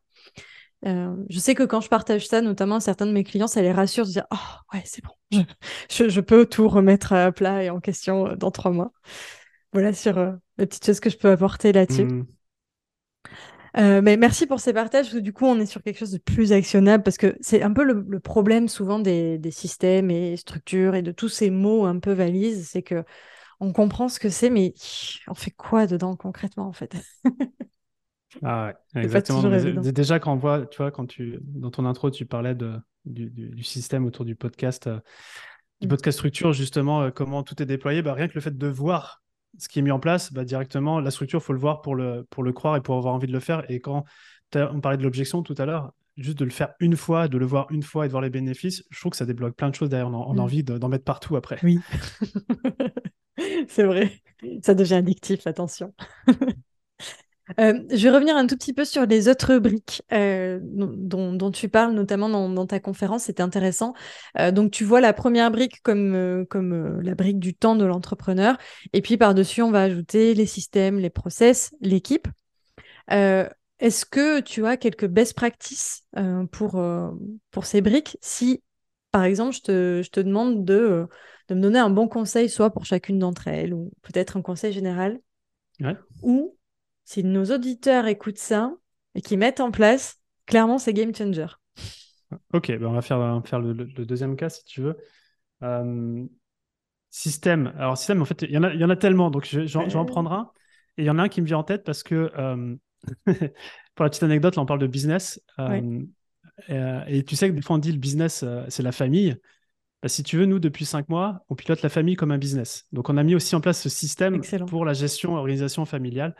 je 0.83 1.39
sais 1.39 1.55
que 1.55 1.63
quand 1.63 1.81
je 1.81 1.89
partage 1.89 2.27
ça, 2.27 2.41
notamment 2.41 2.75
à 2.75 2.79
certains 2.79 3.05
de 3.05 3.11
mes 3.11 3.23
clients, 3.23 3.47
ça 3.47 3.61
les 3.61 3.71
rassure 3.71 4.05
de 4.05 4.11
dire 4.11 4.25
Oh, 4.31 4.75
ouais, 4.75 4.83
c'est 4.85 5.03
bon, 5.03 5.43
je, 5.89 6.19
peux 6.21 6.45
tout 6.45 6.67
remettre 6.67 7.13
à 7.13 7.31
plat 7.31 7.63
et 7.63 7.69
en 7.69 7.79
question 7.79 8.35
dans 8.35 8.51
trois 8.51 8.71
mois. 8.71 8.91
Voilà 9.73 9.93
sur 9.93 10.17
les 10.57 10.65
petites 10.65 10.85
choses 10.85 10.99
que 10.99 11.09
je 11.09 11.17
peux 11.17 11.29
apporter 11.29 11.73
là-dessus. 11.73 12.05
Mmh. 12.05 12.25
Euh, 13.77 14.01
mais 14.01 14.17
merci 14.17 14.47
pour 14.47 14.59
ces 14.59 14.73
partages, 14.73 15.05
parce 15.05 15.15
que 15.15 15.19
du 15.19 15.33
coup, 15.33 15.45
on 15.45 15.59
est 15.59 15.65
sur 15.67 15.83
quelque 15.83 15.99
chose 15.99 16.11
de 16.11 16.17
plus 16.17 16.51
actionnable, 16.51 17.03
parce 17.03 17.17
que 17.17 17.37
c'est 17.41 17.61
un 17.61 17.71
peu 17.71 17.83
le, 17.83 18.19
problème 18.19 18.67
souvent 18.67 18.99
des, 18.99 19.39
systèmes 19.51 20.09
et 20.09 20.35
structures 20.35 20.95
et 20.95 21.03
de 21.03 21.11
tous 21.11 21.29
ces 21.29 21.49
mots 21.51 21.85
un 21.85 21.99
peu 21.99 22.11
valises, 22.11 22.69
c'est 22.69 22.81
que 22.81 23.03
on 23.59 23.73
comprend 23.73 24.09
ce 24.09 24.19
que 24.19 24.29
c'est, 24.29 24.49
mais 24.49 24.73
on 25.27 25.33
fait 25.33 25.51
quoi 25.51 25.87
dedans 25.87 26.15
concrètement, 26.15 26.67
en 26.67 26.73
fait? 26.73 26.95
Ah 28.43 28.73
ouais, 28.93 29.03
exactement. 29.03 29.41
Déjà, 29.81 30.19
quand 30.19 30.33
on 30.33 30.35
voit, 30.35 30.65
tu 30.67 30.77
vois, 30.77 30.91
quand 30.91 31.05
tu, 31.05 31.39
dans 31.41 31.71
ton 31.71 31.85
intro, 31.85 32.11
tu 32.11 32.25
parlais 32.25 32.55
de, 32.55 32.79
du, 33.05 33.63
système 33.63 34.05
autour 34.05 34.25
du 34.25 34.35
podcast, 34.35 34.87
euh, 34.87 34.99
du 35.81 35.87
mm. 35.87 35.89
podcast 35.89 36.17
structure, 36.17 36.53
justement, 36.53 37.03
euh, 37.03 37.09
comment 37.09 37.43
tout 37.43 37.61
est 37.61 37.65
déployé, 37.65 38.01
bah, 38.01 38.13
rien 38.13 38.27
que 38.27 38.35
le 38.35 38.41
fait 38.41 38.55
de 38.55 38.67
voir 38.67 39.23
ce 39.57 39.67
qui 39.69 39.79
est 39.79 39.81
mis 39.81 39.91
en 39.91 39.99
place, 39.99 40.33
bah, 40.33 40.43
directement, 40.43 40.99
la 40.99 41.09
structure, 41.09 41.39
il 41.39 41.43
faut 41.43 41.53
le 41.53 41.59
voir 41.59 41.81
pour 41.81 41.95
le, 41.95 42.27
pour 42.29 42.43
le 42.43 42.53
croire 42.53 42.75
et 42.75 42.81
pour 42.81 42.97
avoir 42.97 43.13
envie 43.13 43.27
de 43.27 43.33
le 43.33 43.39
faire. 43.39 43.63
Et 43.71 43.79
quand 43.79 44.03
on 44.55 44.81
parlait 44.81 44.97
de 44.97 45.03
l'objection 45.03 45.41
tout 45.41 45.55
à 45.57 45.65
l'heure, 45.65 45.93
juste 46.17 46.37
de 46.37 46.45
le 46.45 46.51
faire 46.51 46.73
une 46.79 46.95
fois, 46.95 47.27
de 47.27 47.37
le 47.37 47.45
voir 47.45 47.67
une 47.69 47.83
fois 47.83 48.05
et 48.05 48.07
de 48.07 48.11
voir 48.11 48.21
les 48.21 48.29
bénéfices, 48.29 48.83
je 48.89 48.99
trouve 48.99 49.11
que 49.11 49.17
ça 49.17 49.25
débloque 49.25 49.55
plein 49.55 49.69
de 49.69 49.75
choses 49.75 49.89
derrière. 49.89 50.09
On 50.09 50.37
a, 50.37 50.41
envie 50.41 50.63
d'en 50.63 50.89
mettre 50.89 51.05
partout 51.05 51.35
après. 51.35 51.59
Oui, 51.63 51.79
c'est 53.67 53.83
vrai. 53.83 54.11
Ça 54.63 54.73
devient 54.73 54.95
addictif, 54.95 55.47
attention. 55.47 55.93
Euh, 57.61 57.81
je 57.89 58.03
vais 58.03 58.13
revenir 58.13 58.35
un 58.35 58.45
tout 58.45 58.57
petit 58.57 58.73
peu 58.73 58.83
sur 58.83 59.05
les 59.05 59.29
autres 59.29 59.57
briques 59.57 60.03
euh, 60.11 60.59
dont, 60.61 61.51
tu 61.51 61.69
parles, 61.69 61.93
notamment 61.93 62.27
dans, 62.27 62.67
ta 62.67 62.79
conférence. 62.79 63.23
C'était 63.23 63.41
intéressant. 63.41 63.93
Euh, 64.37 64.51
donc, 64.51 64.71
tu 64.71 64.83
vois 64.83 64.99
la 64.99 65.13
première 65.13 65.49
brique 65.49 65.81
comme, 65.81 66.45
comme 66.49 66.99
la 67.01 67.15
brique 67.15 67.39
du 67.39 67.53
temps 67.53 67.75
de 67.75 67.85
l'entrepreneur. 67.85 68.57
Et 68.91 69.01
puis, 69.01 69.17
par-dessus, 69.17 69.61
on 69.61 69.71
va 69.71 69.83
ajouter 69.83 70.33
les 70.33 70.45
systèmes, 70.45 70.99
les 70.99 71.09
process, 71.09 71.73
l'équipe. 71.79 72.27
Est-ce 73.09 74.05
que 74.05 74.41
tu 74.41 74.65
as 74.65 74.75
quelques 74.75 75.07
best 75.07 75.33
practices 75.33 76.05
pour, 76.51 76.83
pour 77.51 77.65
ces 77.65 77.79
briques? 77.79 78.17
Si, 78.21 78.61
par 79.11 79.23
exemple, 79.23 79.55
je 79.55 79.61
te, 79.61 80.01
je 80.03 80.09
te 80.09 80.19
demande 80.19 80.65
de, 80.65 81.07
de, 81.47 81.55
me 81.55 81.61
donner 81.61 81.79
un 81.79 81.89
bon 81.89 82.07
conseil, 82.07 82.49
soit 82.49 82.71
pour 82.71 82.85
chacune 82.85 83.19
d'entre 83.19 83.47
elles, 83.47 83.73
ou 83.73 83.91
peut-être 84.01 84.37
un 84.37 84.41
conseil 84.41 84.73
général, 84.73 85.19
ouais. 85.81 85.95
ou 86.21 86.57
si 87.05 87.23
nos 87.23 87.45
auditeurs 87.45 88.07
écoutent 88.07 88.37
ça 88.37 88.73
et 89.15 89.21
qu'ils 89.21 89.39
mettent 89.39 89.61
en 89.61 89.71
place, 89.71 90.19
clairement, 90.45 90.77
c'est 90.77 90.93
game 90.93 91.15
changer. 91.15 91.47
Ok, 92.53 92.67
ben 92.67 92.85
on 92.85 92.93
va 92.93 93.01
faire, 93.01 93.41
faire 93.45 93.59
le, 93.59 93.73
deuxième 93.73 94.35
cas 94.35 94.49
si 94.49 94.63
tu 94.65 94.81
veux. 94.81 94.97
Euh, 95.63 96.25
système. 97.09 97.73
Alors, 97.77 97.97
système, 97.97 98.21
en 98.21 98.25
fait, 98.25 98.41
il 98.41 98.51
y, 98.51 98.57
en 98.57 98.63
a, 98.63 98.73
y 98.73 98.83
en 98.83 98.89
a 98.89 98.95
tellement, 98.95 99.31
donc 99.31 99.45
j'en 99.45 99.87
vais 99.87 99.95
en 99.95 100.05
prendre 100.05 100.31
un. 100.31 100.51
Et 100.97 101.03
il 101.03 101.05
y 101.05 101.09
en 101.09 101.17
a 101.19 101.23
un 101.23 101.29
qui 101.29 101.41
me 101.41 101.45
vient 101.45 101.59
en 101.59 101.63
tête 101.63 101.83
parce 101.83 102.03
que, 102.03 102.31
euh, 102.37 102.75
pour 103.95 104.03
la 104.03 104.09
petite 104.09 104.23
anecdote, 104.23 104.55
là, 104.55 104.61
on 104.61 104.65
parle 104.65 104.79
de 104.79 104.87
business. 104.87 105.41
Euh, 105.59 106.01
et, 107.07 107.23
tu 107.23 107.35
sais 107.35 107.49
que 107.49 107.53
des 107.53 107.61
fois, 107.61 107.75
on 107.75 107.79
dit 107.79 107.91
le 107.91 107.99
business, 107.99 108.43
c'est 108.67 108.83
la 108.83 108.91
famille. 108.91 109.37
Bah, 110.07 110.09
si 110.09 110.23
tu 110.23 110.37
veux, 110.37 110.45
nous, 110.45 110.59
depuis 110.59 110.85
cinq 110.85 111.09
mois, 111.09 111.43
on 111.49 111.55
pilote 111.55 111.81
la 111.81 111.89
famille 111.89 112.15
comme 112.15 112.31
un 112.31 112.37
business. 112.37 112.85
Donc, 112.93 113.09
on 113.09 113.17
a 113.17 113.23
mis 113.23 113.35
aussi 113.35 113.57
en 113.57 113.59
place 113.59 113.81
ce 113.81 113.89
système 113.89 114.39
pour 114.65 114.85
la 114.85 114.93
gestion, 114.93 115.35
organisation 115.35 115.83
familiale. 115.83 116.33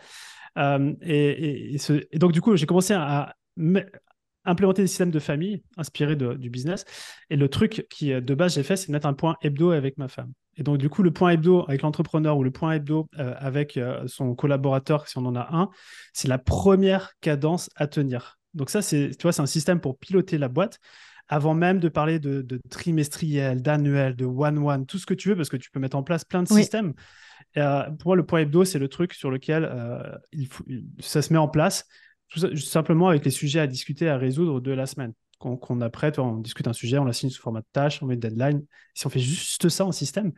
Euh, 0.57 0.93
et, 1.01 1.75
donc, 2.13 2.31
du 2.31 2.39
coup, 2.39 2.55
j'ai 2.55 2.65
commencé 2.65 2.93
à, 2.93 3.35
implémenter 4.45 4.83
des 4.83 4.87
systèmes 4.87 5.11
de 5.11 5.19
famille 5.19 5.63
inspirés 5.75 6.15
du 6.15 6.49
business. 6.49 6.85
Et 7.29 7.35
le 7.35 7.49
truc 7.49 7.85
qui, 7.89 8.13
de 8.13 8.35
base, 8.35 8.55
j'ai 8.55 8.63
fait, 8.63 8.77
c'est 8.77 8.87
de 8.87 8.93
mettre 8.93 9.05
un 9.05 9.13
point 9.13 9.35
hebdo 9.41 9.71
avec 9.71 9.97
ma 9.97 10.07
femme. 10.07 10.31
Et 10.55 10.63
donc, 10.63 10.77
du 10.77 10.87
coup, 10.87 11.03
le 11.03 11.11
point 11.11 11.31
hebdo 11.31 11.65
avec 11.67 11.81
l'entrepreneur 11.81 12.37
ou 12.37 12.45
le 12.45 12.51
point 12.51 12.71
hebdo 12.71 13.09
euh, 13.19 13.33
avec 13.37 13.75
euh, 13.75 14.07
son 14.07 14.33
collaborateur, 14.33 15.09
si 15.09 15.17
on 15.17 15.25
en 15.25 15.35
a 15.35 15.49
un, 15.51 15.67
c'est 16.13 16.29
la 16.29 16.37
première 16.37 17.11
cadence 17.19 17.69
à 17.75 17.85
tenir. 17.87 18.39
Donc, 18.53 18.69
ça, 18.69 18.81
c'est, 18.81 19.09
tu 19.09 19.23
vois, 19.23 19.33
c'est 19.33 19.41
un 19.41 19.45
système 19.45 19.81
pour 19.81 19.97
piloter 19.97 20.37
la 20.37 20.47
boîte 20.47 20.79
avant 21.29 21.53
même 21.53 21.79
de 21.79 21.89
parler 21.89 22.19
de, 22.19 22.45
trimestriel, 22.69 23.61
d'annuel, 23.61 24.15
de 24.15 24.25
one-one, 24.25 24.85
tout 24.85 24.97
ce 24.97 25.05
que 25.05 25.13
tu 25.13 25.29
veux, 25.29 25.35
parce 25.35 25.49
que 25.49 25.57
tu 25.57 25.69
peux 25.71 25.79
mettre 25.79 25.97
en 25.97 26.03
place 26.03 26.23
plein 26.23 26.43
de 26.43 26.47
systèmes. 26.47 26.93
Euh, 27.57 27.83
pour 27.91 28.09
moi, 28.09 28.15
le 28.15 28.25
point 28.25 28.39
hebdo, 28.39 28.65
c'est 28.65 28.79
le 28.79 28.87
truc 28.87 29.13
sur 29.13 29.29
lequel 29.29 29.67
euh, 29.69 30.01
il 30.31 30.47
faut, 30.47 30.63
ça 30.99 31.21
se 31.21 31.33
met 31.33 31.39
en 31.39 31.47
place, 31.47 31.85
tout 32.29 32.55
simplement 32.57 33.09
avec 33.09 33.25
les 33.25 33.31
sujets 33.31 33.59
à 33.59 33.67
discuter, 33.67 34.09
à 34.09 34.17
résoudre 34.17 34.61
de 34.61 34.71
la 34.71 34.85
semaine. 34.85 35.13
Qu'on 35.39 35.81
a 35.81 35.89
prêt, 35.91 36.17
on 36.17 36.37
discute 36.37 36.67
un 36.67 36.73
sujet, 36.73 36.97
on 36.97 37.05
l'assigne 37.05 37.29
sous 37.29 37.41
format 37.41 37.61
de 37.61 37.67
tâche, 37.71 38.01
on 38.01 38.07
met 38.07 38.15
une 38.15 38.19
deadline. 38.19 38.63
Si 38.95 39.05
on 39.05 39.09
fait 39.11 39.19
juste 39.19 39.69
ça 39.69 39.85
en 39.85 39.91
système, 39.91 40.31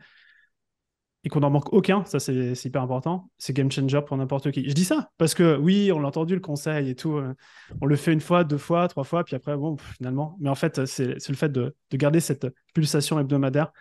et 1.24 1.28
qu'on 1.28 1.40
n'en 1.40 1.50
manque 1.50 1.72
aucun, 1.72 2.04
ça 2.06 2.18
c'est 2.18 2.64
hyper 2.64 2.82
important, 2.82 3.30
c'est 3.36 3.52
game 3.52 3.70
changer 3.70 4.00
pour 4.06 4.16
n'importe 4.16 4.50
qui. 4.52 4.66
Je 4.68 4.74
dis 4.74 4.84
ça 4.84 5.10
parce 5.18 5.34
que 5.34 5.56
oui, 5.56 5.92
on 5.92 5.98
l'a 5.98 6.08
entendu 6.08 6.34
le 6.34 6.40
conseil 6.40 6.88
et 6.88 6.94
tout, 6.94 7.16
euh, 7.16 7.34
on 7.80 7.86
le 7.86 7.96
fait 7.96 8.12
une 8.12 8.22
fois, 8.22 8.42
deux 8.42 8.58
fois, 8.58 8.88
trois 8.88 9.04
fois, 9.04 9.22
puis 9.24 9.36
après, 9.36 9.56
bon, 9.56 9.76
finalement. 9.76 10.36
Mais 10.40 10.48
en 10.48 10.54
fait, 10.54 10.86
c'est 10.86 11.28
le 11.28 11.34
fait 11.34 11.50
de, 11.50 11.74
garder 11.92 12.20
cette 12.20 12.46
pulsation 12.74 13.18
hebdomadaire. 13.20 13.72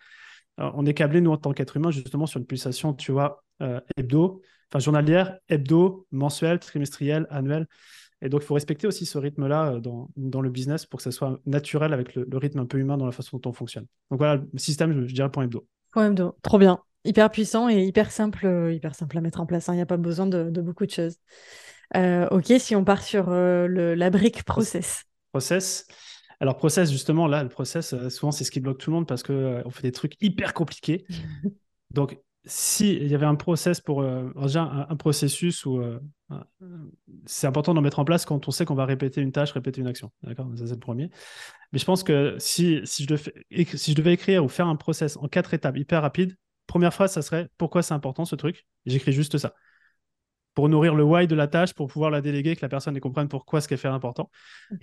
on 0.58 0.86
est 0.86 0.94
câblé, 0.94 1.22
nous, 1.22 1.32
en 1.32 1.38
tant 1.38 1.54
qu'être 1.54 1.78
humain, 1.78 1.92
justement, 1.92 2.26
sur 2.26 2.40
une 2.40 2.46
pulsation, 2.46 2.94
tu 2.94 3.14
vois, 3.14 3.44
euh, 3.62 3.80
hebdo, 3.96 4.42
enfin 4.70 4.80
journalière, 4.80 5.38
hebdo, 5.48 6.08
mensuel, 6.12 6.60
trimestriel, 6.60 7.26
annuel. 7.30 7.68
Et 8.22 8.28
donc, 8.28 8.42
il 8.44 8.46
faut 8.46 8.54
respecter 8.56 8.86
aussi 8.86 9.06
ce 9.06 9.18
rythme-là 9.18 9.76
euh, 9.76 9.80
dans, 9.80 10.10
dans, 10.18 10.42
le 10.42 10.50
business 10.50 10.86
pour 10.86 10.98
que 10.98 11.04
ça 11.04 11.12
soit 11.12 11.40
naturel 11.46 11.94
avec 11.94 12.16
le, 12.16 12.28
rythme 12.38 12.60
un 12.60 12.66
peu 12.66 12.80
humain 12.80 12.98
dans 12.98 13.06
la 13.06 13.14
façon 13.14 13.38
dont 13.38 13.50
on 13.50 13.54
fonctionne. 13.54 13.86
Donc 14.12 14.20
voilà, 14.20 14.42
le 14.52 14.60
système, 14.60 14.92
je, 14.92 15.08
je 15.08 15.14
dirais 15.14 15.32
point 15.32 15.46
hebdo. 15.46 15.66
Point 15.94 16.08
hebdo, 16.08 16.36
trop 16.42 16.58
bien 16.58 16.80
hyper 17.10 17.30
puissant 17.32 17.70
et 17.70 17.84
hyper 17.84 18.12
simple, 18.12 18.46
euh, 18.46 18.72
hyper 18.72 18.96
simple 18.96 19.18
à 19.18 19.22
mettre 19.22 19.42
en 19.42 19.46
place. 19.46 19.68
Hein. 19.68 19.74
Il 19.74 19.78
n'y 19.78 19.82
a 19.82 19.88
pas 19.88 19.98
besoin 19.98 20.28
de, 20.28 20.62
beaucoup 20.62 20.86
de 20.86 20.92
choses. 20.92 21.18
Euh, 21.98 22.28
ok, 22.30 22.54
si 22.60 22.76
on 22.76 22.86
part 22.86 23.02
sur 23.02 23.30
euh, 23.30 23.68
la 23.96 24.10
brique 24.12 24.44
process. 24.44 25.04
Process. 25.32 25.88
Alors 26.40 26.56
process, 26.56 26.92
justement, 26.92 27.28
là, 27.28 27.44
le 27.44 27.50
process, 27.50 27.96
souvent, 28.10 28.32
c'est 28.32 28.44
ce 28.44 28.52
qui 28.52 28.60
bloque 28.60 28.78
tout 28.78 28.92
le 28.92 28.96
monde 28.96 29.08
parce 29.08 29.24
qu'on 29.24 29.62
on 29.66 29.70
fait 29.72 29.82
des 29.82 29.92
trucs 29.92 30.14
hyper 30.22 30.54
compliqués. 30.54 31.06
Donc, 31.92 32.20
s'il 32.46 33.06
y 33.08 33.16
avait 33.16 33.26
un 33.26 33.36
process 33.36 33.82
pour 33.82 34.04
déjà 34.42 34.62
un, 34.90 34.96
processus 34.96 35.66
ou 35.66 35.84
c'est 37.26 37.48
important 37.48 37.74
d'en 37.74 37.82
mettre 37.82 38.00
en 38.00 38.06
place 38.06 38.26
quand 38.26 38.48
on 38.48 38.52
sait 38.52 38.64
qu'on 38.64 38.76
va 38.76 38.86
répéter 38.86 39.20
une 39.20 39.34
tâche, 39.34 39.52
répéter 39.52 39.82
une 39.82 39.88
action. 39.88 40.12
D'accord? 40.24 40.48
Ça, 40.56 40.66
c'est 40.66 40.74
le 40.74 40.80
premier. 40.80 41.10
Mais 41.74 41.80
je 41.80 41.86
pense 41.86 42.04
que 42.04 42.36
si, 42.40 42.80
si, 42.86 43.04
je 43.04 43.08
devais, 43.08 43.34
si 43.76 43.92
je 43.92 43.96
devais 43.96 44.14
écrire 44.14 44.46
ou 44.46 44.48
faire 44.48 44.68
un 44.68 44.78
process 44.78 45.18
en 45.18 45.28
quatre 45.28 45.54
étapes 45.54 45.76
hyper 45.78 46.02
rapide, 46.02 46.38
première 46.70 46.94
phrase, 46.94 47.12
ça 47.12 47.22
serait 47.22 47.50
pourquoi 47.58 47.82
c'est 47.82 47.96
important 47.96 48.26
ce 48.26 48.36
truc? 48.36 48.66
J'écris 48.86 49.12
juste 49.12 49.38
ça. 49.40 49.56
Pour 50.54 50.70
nourrir 50.70 50.94
le 50.94 51.04
why 51.04 51.26
de 51.26 51.36
la 51.36 51.48
tâche, 51.48 51.74
pour 51.74 51.88
pouvoir 51.88 52.12
la 52.12 52.22
déléguer, 52.22 52.56
que 52.56 52.62
la 52.62 52.70
personne 52.70 52.98
comprenne 53.00 53.28
pourquoi 53.28 53.60
ce 53.60 53.68
qu'elle 53.68 53.80
fait 53.80 53.88
est 53.88 53.92
important. 53.92 54.30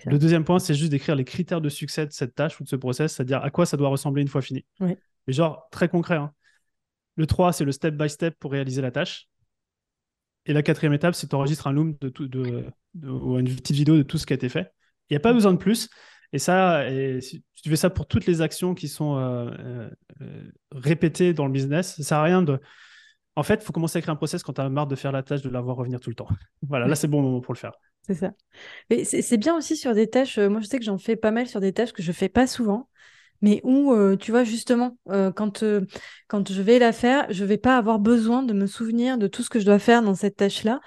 Le 0.05 0.18
deuxième 0.18 0.45
point, 0.45 0.59
c'est 0.59 0.74
juste 0.74 0.91
d'écrire 0.91 1.14
les 1.14 1.24
critères 1.24 1.61
de 1.61 1.68
succès 1.68 2.05
de 2.07 2.12
cette 2.12 2.34
tâche 2.34 2.61
ou 2.61 2.64
de 2.64 2.68
ce 2.68 2.76
process, 2.76 3.14
c'est-à-dire 3.14 3.43
à 3.43 3.51
quoi 3.51 3.66
ça 3.66 3.76
doit 3.76 3.89
ressembler 3.89 4.22
une 4.22 4.28
fois 4.28 4.43
fini. 4.43 4.64
Mais 4.80 5.32
genre, 5.32 5.68
très 5.70 5.89
concret. 5.89 6.16
Hein. 6.16 6.32
Le 7.14 7.26
3, 7.26 7.53
c'est 7.53 7.64
le 7.64 7.72
step 7.72 7.95
by 7.95 8.11
step 8.11 8.34
pour 8.39 8.51
réaliser 8.51 8.82
la 8.82 8.91
tâche. 8.91 9.28
Et 10.45 10.53
la 10.53 10.62
quatrième 10.62 10.93
étape, 10.93 11.14
c'est 11.14 11.30
d'enregistrer 11.30 11.70
un 11.70 11.72
loom 11.72 11.97
de, 12.01 12.09
tout, 12.09 12.26
de, 12.26 12.64
ou 13.03 13.39
une 13.39 13.47
petite 13.47 13.76
vidéo 13.76 13.97
de 13.97 14.03
tout 14.03 14.18
ce 14.18 14.26
qui 14.26 14.32
a 14.32 14.37
été 14.37 14.49
fait. 14.49 14.72
Il 15.09 15.14
n'y 15.14 15.16
a 15.18 15.20
pas 15.20 15.32
besoin 15.32 15.53
de 15.53 15.59
plus. 15.59 15.89
Et 16.33 16.39
ça, 16.39 16.89
et 16.91 17.20
si 17.20 17.45
tu 17.62 17.70
fais 17.70 17.77
ça 17.77 17.91
pour 17.91 18.07
toutes 18.07 18.27
les 18.27 18.41
actions 18.43 18.74
qui 18.74 18.89
sont 18.89 19.16
euh, 19.16 19.51
euh, 19.59 19.91
euh, 20.22 20.43
répétées 20.72 21.33
dans 21.33 21.47
le 21.47 21.53
business, 21.53 21.95
ça 21.95 21.95
ne 21.99 22.05
sert 22.05 22.18
à 22.18 22.22
rien 22.22 22.43
de. 22.43 22.61
En 23.35 23.43
fait, 23.43 23.57
il 23.57 23.61
faut 23.62 23.72
commencer 23.72 23.99
à 23.99 24.01
écrire 24.01 24.14
un 24.14 24.16
process 24.16 24.43
quand 24.43 24.55
tu 24.55 24.61
as 24.61 24.68
marre 24.68 24.87
de 24.87 24.97
faire 24.97 25.12
la 25.12 25.22
tâche, 25.22 25.43
de 25.43 25.51
la 25.51 25.61
voir 25.61 25.77
revenir 25.77 26.01
tout 26.01 26.11
le 26.11 26.16
temps. 26.16 26.29
Voilà, 26.68 26.87
là, 26.87 26.95
c'est 26.95 27.09
bon 27.09 27.22
moment 27.22 27.41
pour 27.41 27.55
le 27.55 27.59
faire. 27.59 27.72
C'est 28.03 28.14
ça. 28.14 28.33
Mais 28.89 29.05
c'est 29.05 29.37
bien 29.37 29.57
aussi 29.57 29.77
sur 29.77 29.95
des 29.95 30.09
tâches. 30.09 30.39
moi, 30.39 30.61
je 30.61 30.66
sais 30.66 30.79
que 30.79 30.85
j'en 30.85 30.99
fais 30.99 31.16
pas 31.16 31.33
mal 31.33 31.47
sur 31.47 31.61
des 31.61 31.72
tâches 31.72 31.93
que 31.93 32.03
je 32.03 32.12
fais 32.12 32.29
pas 32.29 32.47
souvent 32.47 32.89
mais 33.43 33.61
où, 33.64 33.95
tu 34.16 34.31
vois, 34.31 34.45
justement, 34.45 34.97
quand, 35.07 35.62
quand 36.27 36.51
je 36.51 36.62
vais 36.62 36.79
la 36.79 36.93
faire, 36.93 37.27
je 37.29 37.45
vais 37.45 37.59
pas 37.59 37.77
avoir 37.77 37.99
besoin 37.99 38.43
de 38.43 38.55
me 38.55 38.64
souvenir 38.66 39.18
de 39.18 39.27
tout 39.27 39.43
ce 39.43 39.51
que 39.51 39.61
je 39.61 39.66
dois 39.66 39.79
faire 39.79 40.03
dans 40.03 40.14
cette 40.14 40.37
tâche-là. 40.37 40.81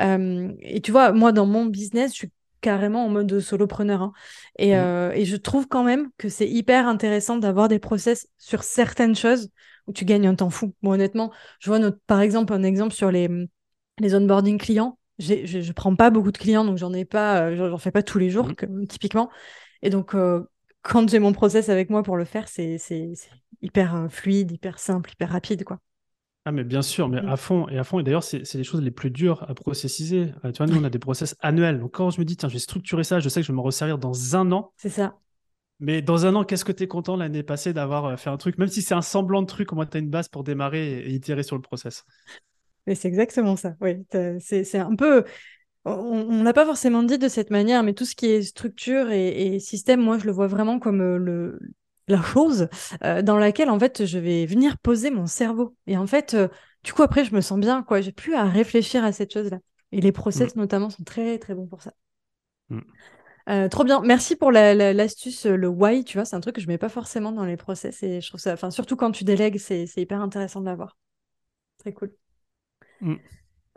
et 0.00 0.80
tu 0.82 0.90
vois, 0.92 1.12
moi, 1.12 1.32
dans 1.32 1.46
mon 1.46 1.64
business, 1.64 2.10
je 2.10 2.16
suis 2.16 2.30
carrément 2.64 3.04
en 3.04 3.08
mode 3.08 3.40
solopreneur. 3.40 4.02
Hein. 4.02 4.12
Et, 4.58 4.74
mmh. 4.74 5.12
et, 5.14 5.24
je 5.24 5.36
trouve 5.36 5.68
quand 5.68 5.84
même 5.84 6.10
que 6.18 6.28
c'est 6.28 6.48
hyper 6.48 6.88
intéressant 6.88 7.36
d'avoir 7.36 7.68
des 7.68 7.78
process 7.78 8.28
sur 8.38 8.62
certaines 8.62 9.14
choses 9.14 9.50
où 9.86 9.92
tu 9.92 10.04
gagnes 10.04 10.26
un 10.26 10.34
temps 10.34 10.50
fou. 10.50 10.74
Bon, 10.82 10.92
honnêtement, 10.92 11.32
je 11.60 11.70
vois 11.70 11.78
notre, 11.78 11.98
par 12.06 12.20
exemple 12.20 12.52
un 12.52 12.62
exemple 12.62 12.94
sur 12.94 13.10
les, 13.10 13.28
les 13.98 14.14
onboarding 14.14 14.58
clients. 14.58 14.98
Je, 15.18 15.46
je 15.46 15.72
prends 15.72 15.94
pas 15.94 16.10
beaucoup 16.10 16.32
de 16.32 16.38
clients, 16.38 16.64
donc 16.64 16.78
j'en 16.78 16.92
ai 16.92 17.04
pas, 17.04 17.54
j'en 17.54 17.78
fais 17.78 17.92
pas 17.92 18.02
tous 18.02 18.18
les 18.18 18.30
jours, 18.30 18.48
mmh. 18.48 18.86
typiquement. 18.86 19.30
Et 19.82 19.90
donc, 19.90 20.14
quand 20.84 21.08
j'ai 21.08 21.18
mon 21.18 21.32
process 21.32 21.68
avec 21.70 21.90
moi 21.90 22.02
pour 22.02 22.16
le 22.16 22.24
faire, 22.24 22.46
c'est 22.46 22.78
hyper 23.62 23.96
euh, 23.96 24.08
fluide, 24.08 24.52
hyper 24.52 24.78
simple, 24.78 25.10
hyper 25.12 25.30
rapide, 25.30 25.64
quoi. 25.64 25.80
Ah, 26.46 26.52
mais 26.52 26.64
bien 26.64 26.82
sûr, 26.82 27.08
mais 27.08 27.22
mm. 27.22 27.28
à 27.28 27.36
fond, 27.36 27.68
et 27.68 27.78
à 27.78 27.84
fond. 27.84 28.00
Et 28.00 28.02
d'ailleurs, 28.02 28.22
c'est 28.22 28.54
les 28.54 28.64
choses 28.64 28.82
les 28.82 28.90
plus 28.90 29.10
dures 29.10 29.44
à 29.48 29.54
processiser. 29.54 30.32
Euh, 30.44 30.52
tu 30.52 30.58
vois, 30.58 30.66
nous, 30.66 30.80
on 30.80 30.84
a 30.84 30.90
des 30.90 30.98
process 30.98 31.36
annuels. 31.40 31.80
Donc, 31.80 31.94
quand 31.94 32.10
je 32.10 32.20
me 32.20 32.24
dis, 32.24 32.36
tiens, 32.36 32.48
je 32.48 32.54
vais 32.54 32.60
structurer 32.60 33.04
ça, 33.04 33.20
je 33.20 33.28
sais 33.28 33.40
que 33.40 33.46
je 33.46 33.52
vais 33.52 33.56
m'en 33.56 33.62
resservir 33.62 33.98
dans 33.98 34.36
un 34.36 34.52
an. 34.52 34.72
C'est 34.76 34.90
ça. 34.90 35.18
Mais 35.80 36.02
dans 36.02 36.26
un 36.26 36.34
an, 36.34 36.44
qu'est-ce 36.44 36.64
que 36.64 36.72
tu 36.72 36.84
es 36.84 36.88
content 36.88 37.16
l'année 37.16 37.42
passée 37.42 37.72
d'avoir 37.72 38.04
euh, 38.04 38.16
fait 38.16 38.30
un 38.30 38.36
truc, 38.36 38.58
même 38.58 38.68
si 38.68 38.82
c'est 38.82 38.94
un 38.94 39.02
semblant 39.02 39.42
de 39.42 39.46
truc, 39.46 39.72
au 39.72 39.76
moins 39.76 39.86
tu 39.86 39.96
as 39.96 40.00
une 40.00 40.10
base 40.10 40.28
pour 40.28 40.44
démarrer 40.44 41.00
et, 41.00 41.10
itérer 41.10 41.42
sur 41.42 41.56
le 41.56 41.62
process. 41.62 42.04
Mais 42.86 42.94
c'est 42.94 43.08
exactement 43.08 43.56
ça, 43.56 43.74
oui. 43.80 44.04
C'est 44.40 44.78
un 44.78 44.94
peu 44.94 45.24
on 45.86 46.42
n'a 46.42 46.52
pas 46.54 46.64
forcément 46.64 47.02
dit 47.02 47.18
de 47.18 47.28
cette 47.28 47.50
manière, 47.50 47.82
mais 47.82 47.92
tout 47.92 48.06
ce 48.06 48.14
qui 48.14 48.26
est 48.26 48.42
structure 48.42 49.10
et, 49.10 49.58
système, 49.60 50.00
moi, 50.00 50.18
je 50.18 50.24
le 50.24 50.32
vois 50.32 50.46
vraiment 50.46 50.78
comme 50.78 51.02
euh, 51.02 51.18
le, 51.18 51.60
la 52.08 52.22
chose 52.22 52.68
euh, 53.02 53.22
dans 53.22 53.36
laquelle, 53.36 53.70
en 53.70 53.78
fait, 53.78 54.04
je 54.04 54.18
vais 54.18 54.46
venir 54.46 54.78
poser 54.78 55.10
mon 55.10 55.26
cerveau. 55.26 55.76
Et 55.86 55.96
en 55.96 56.06
fait, 56.06 56.34
euh, 56.34 56.48
du 56.82 56.92
coup, 56.92 57.02
après, 57.02 57.24
je 57.24 57.34
me 57.34 57.40
sens 57.40 57.58
bien, 57.58 57.82
quoi. 57.82 58.00
J'ai 58.00 58.12
plus 58.12 58.34
à 58.34 58.44
réfléchir 58.44 59.04
à 59.04 59.12
cette 59.12 59.32
chose-là. 59.32 59.58
Et 59.92 60.00
les 60.00 60.12
process, 60.12 60.56
mm. 60.56 60.60
notamment, 60.60 60.90
sont 60.90 61.04
très, 61.04 61.38
très 61.38 61.54
bons 61.54 61.66
pour 61.66 61.82
ça. 61.82 61.92
Mm. 62.68 63.68
trop 63.68 63.84
bien. 63.84 64.00
Merci 64.00 64.36
pour 64.36 64.52
l'astuce, 64.52 65.46
le 65.46 65.68
why, 65.68 66.04
tu 66.04 66.18
vois, 66.18 66.24
c'est 66.24 66.36
un 66.36 66.40
truc 66.40 66.56
que 66.56 66.60
je 66.60 66.68
mets 66.68 66.78
pas 66.78 66.88
forcément 66.88 67.32
dans 67.32 67.44
les 67.44 67.56
process 67.56 68.02
et 68.02 68.20
je 68.20 68.28
trouve 68.28 68.40
ça, 68.40 68.54
enfin, 68.54 68.70
surtout 68.70 68.96
quand 68.96 69.10
tu 69.10 69.24
délègues, 69.24 69.58
c'est 69.58 69.86
hyper 69.96 70.20
intéressant 70.20 70.60
de 70.60 70.66
l'avoir. 70.66 70.96
Très 71.78 71.92
cool. 71.92 72.12
Mm 73.00 73.16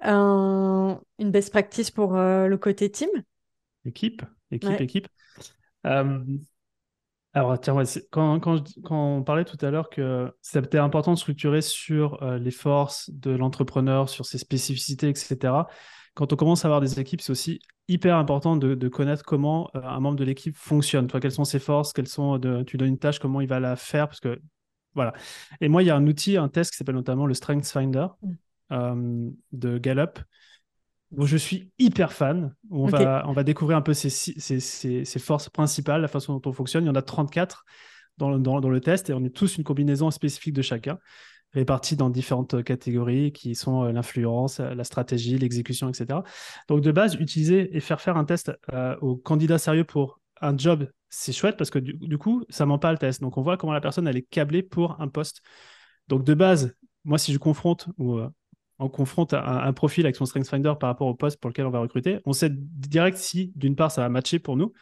une 0.03 1.31
best 1.31 1.49
practice 1.51 1.91
pour 1.91 2.15
euh, 2.15 2.47
le 2.47 2.57
côté 2.57 2.89
team 2.91 3.09
Équipe, 3.85 4.21
équipe, 4.51 4.81
équipe. 4.81 5.07
Euh, 7.35 7.39
alors, 7.39 7.59
tiens, 7.59 7.75
quand, 8.11 8.39
quand, 8.39 8.63
quand, 8.83 9.17
on 9.17 9.23
parlait 9.23 9.45
tout 9.45 9.57
à 9.65 9.69
l'heure 9.69 9.89
que 9.89 10.31
c'était 10.41 10.77
important 10.77 11.13
de 11.13 11.17
structurer 11.17 11.61
sur 11.61 12.21
euh, 12.23 12.37
les 12.37 12.51
forces 12.51 13.09
de 13.11 13.31
l'entrepreneur, 13.31 14.09
sur 14.09 14.25
ses 14.25 14.37
spécificités, 14.37 15.09
etc. 15.09 15.53
Quand 16.15 16.33
on 16.33 16.35
commence 16.35 16.65
à 16.65 16.67
avoir 16.67 16.81
des 16.81 16.99
équipes, 16.99 17.21
c'est 17.21 17.31
aussi 17.31 17.59
hyper 17.87 18.17
important 18.17 18.57
de, 18.57 18.75
de 18.75 18.87
connaître 18.87 19.23
comment 19.23 19.69
un 19.73 19.99
membre 19.99 20.17
de 20.17 20.23
l'équipe 20.23 20.55
fonctionne. 20.57 21.07
Toi, 21.07 21.19
quelles 21.19 21.31
sont 21.31 21.45
ses 21.45 21.59
forces, 21.59 21.93
quelles 21.93 22.07
sont 22.07 22.37
de, 22.37 22.63
tu 22.63 22.77
donnes 22.77 22.89
une 22.89 22.99
tâche, 22.99 23.19
comment 23.19 23.39
il 23.39 23.47
va 23.47 23.59
la 23.59 23.75
faire, 23.75 24.07
parce 24.07 24.19
que 24.19 24.41
voilà. 24.95 25.13
Et 25.61 25.69
moi, 25.69 25.83
il 25.83 25.85
y 25.85 25.89
a 25.91 25.95
un 25.95 26.07
outil, 26.07 26.37
un 26.37 26.49
test 26.49 26.71
qui 26.71 26.77
s'appelle 26.77 26.95
notamment 26.95 27.27
le 27.27 27.35
Strength 27.35 27.67
Finder. 27.67 28.07
Mm. 28.21 28.31
Euh, 28.71 29.29
de 29.53 29.77
Gallup, 29.77 30.19
où 31.11 31.25
je 31.25 31.37
suis 31.37 31.71
hyper 31.79 32.11
fan. 32.11 32.53
Où 32.69 32.85
on, 32.85 32.87
va, 32.87 33.23
on 33.27 33.31
va 33.31 33.43
découvrir 33.43 33.77
un 33.77 33.81
peu 33.81 33.93
ses, 33.93 34.09
ses, 34.09 35.19
forces 35.19 35.49
principales, 35.49 36.01
la 36.01 36.07
façon 36.07 36.33
dont 36.33 36.49
on 36.49 36.53
fonctionne. 36.53 36.83
Il 36.83 36.87
y 36.87 36.91
en 36.91 36.95
a 36.95 37.01
34 37.01 37.65
dans 38.17 38.31
le, 38.31 38.39
dans, 38.39 38.59
le 38.59 38.81
test 38.81 39.09
et 39.09 39.13
on 39.13 39.23
est 39.23 39.35
tous 39.35 39.57
une 39.57 39.63
combinaison 39.63 40.11
spécifique 40.11 40.53
de 40.53 40.61
chacun, 40.61 40.97
répartis 41.53 41.95
dans 41.95 42.09
différentes 42.09 42.63
catégories 42.63 43.31
qui 43.31 43.55
sont 43.55 43.83
euh, 43.83 43.91
l'influence, 43.91 44.59
la 44.59 44.83
stratégie, 44.83 45.37
l'exécution, 45.37 45.89
etc. 45.89 46.19
Donc 46.67 46.81
de 46.81 46.91
base, 46.91 47.15
utiliser 47.15 47.75
et 47.75 47.79
faire 47.79 48.01
faire 48.01 48.17
un 48.17 48.25
test 48.25 48.51
euh, 48.73 48.97
aux 49.01 49.15
candidats 49.15 49.59
sérieux 49.59 49.85
pour 49.85 50.19
un 50.41 50.57
job, 50.57 50.89
c'est 51.09 51.31
chouette 51.31 51.57
parce 51.57 51.69
que 51.69 51.79
du, 51.79 52.17
coup, 52.17 52.43
ça 52.49 52.65
ment 52.65 52.79
pas 52.79 52.91
le 52.91 52.97
test. 52.97 53.21
Donc 53.21 53.37
on 53.37 53.41
voit 53.41 53.57
comment 53.57 53.73
la 53.73 53.81
personne 53.81 54.07
elle 54.07 54.17
est 54.17 54.27
câblée 54.29 54.61
pour 54.61 54.99
un 54.99 55.07
poste. 55.07 55.41
Donc 56.09 56.23
de 56.23 56.33
base, 56.33 56.75
moi 57.05 57.17
si 57.17 57.33
je 57.33 57.37
confronte 57.37 57.87
ou 57.97 58.19
on 58.79 58.89
confronte 58.89 59.33
un, 59.33 59.73
profil 59.73 60.05
avec 60.05 60.15
son 60.15 60.25
StrengthsFinder 60.25 60.73
par 60.79 60.89
rapport 60.89 61.07
au 61.07 61.15
poste 61.15 61.39
pour 61.39 61.49
lequel 61.49 61.65
on 61.65 61.71
va 61.71 61.79
recruter, 61.79 62.19
on 62.25 62.33
sait 62.33 62.51
direct 62.51 63.17
si, 63.17 63.51
d'une 63.55 63.75
part, 63.75 63.91
ça 63.91 64.01
va 64.01 64.09
matcher 64.09 64.39
pour 64.39 64.55
nous, 64.55 64.73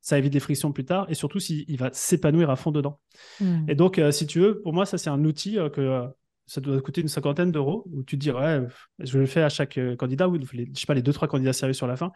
ça 0.00 0.18
évite 0.18 0.32
des 0.32 0.40
frictions 0.40 0.72
plus 0.72 0.84
tard, 0.84 1.06
et 1.08 1.14
surtout 1.14 1.38
s'il 1.38 1.76
va 1.78 1.90
s'épanouir 1.92 2.50
à 2.50 2.56
fond 2.56 2.72
dedans. 2.72 3.00
Hmm. 3.40 3.64
Et 3.68 3.74
donc, 3.74 3.98
euh, 3.98 4.10
si 4.10 4.26
tu 4.26 4.40
veux, 4.40 4.60
pour 4.60 4.74
moi, 4.74 4.84
ça, 4.84 4.98
c'est 4.98 5.10
un 5.10 5.24
outil 5.24 5.58
euh, 5.58 5.70
que 5.70 5.80
euh, 5.80 6.06
ça 6.46 6.60
doit 6.60 6.80
coûter 6.82 7.00
une 7.00 7.08
cinquantaine 7.08 7.52
d'euros, 7.52 7.84
où 7.90 8.02
tu 8.02 8.18
te 8.18 8.20
dis, 8.20 8.30
ouais, 8.30 8.60
je 8.98 9.18
le 9.18 9.26
fais 9.26 9.42
à 9.42 9.48
chaque 9.48 9.78
candidat, 9.96 10.28
ou 10.28 10.38
je 10.38 10.64
sais 10.74 10.86
pas, 10.86 10.94
les 10.94 11.02
deux, 11.02 11.12
trois 11.12 11.28
candidats 11.28 11.52
sérieux 11.52 11.72
sur 11.72 11.86
la 11.86 11.96
fin, 11.96 12.12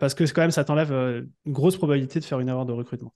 parce 0.00 0.14
que 0.14 0.24
quand 0.24 0.42
même, 0.42 0.50
ça 0.50 0.64
t'enlève 0.64 0.92
une 0.92 1.52
grosse 1.52 1.76
probabilité 1.76 2.18
de 2.18 2.24
faire 2.24 2.40
une 2.40 2.48
erreur 2.48 2.66
de 2.66 2.72
recrutement. 2.72 3.14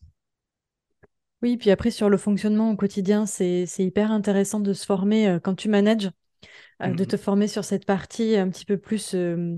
Oui, 1.43 1.57
puis 1.57 1.73
après, 1.73 1.91
sur 1.91 2.09
le 2.09 2.17
fonctionnement 2.17 2.71
au 2.71 2.77
quotidien, 2.77 3.27
c'est 3.27 3.67
hyper 3.79 4.13
intéressant 4.13 4.61
de 4.61 4.73
se 4.73 4.87
former 4.87 5.39
quand 5.43 5.57
tu 5.57 5.69
manages 5.69 6.09
euh, 6.83 6.89
de 6.89 7.03
mmh. 7.03 7.07
te 7.07 7.17
former 7.17 7.49
sur 7.49 7.65
cette 7.65 7.87
partie 7.87 8.37
un 8.37 8.49
petit 8.49 8.65
peu 8.65 8.77
plus 8.77 9.15
euh, 9.15 9.57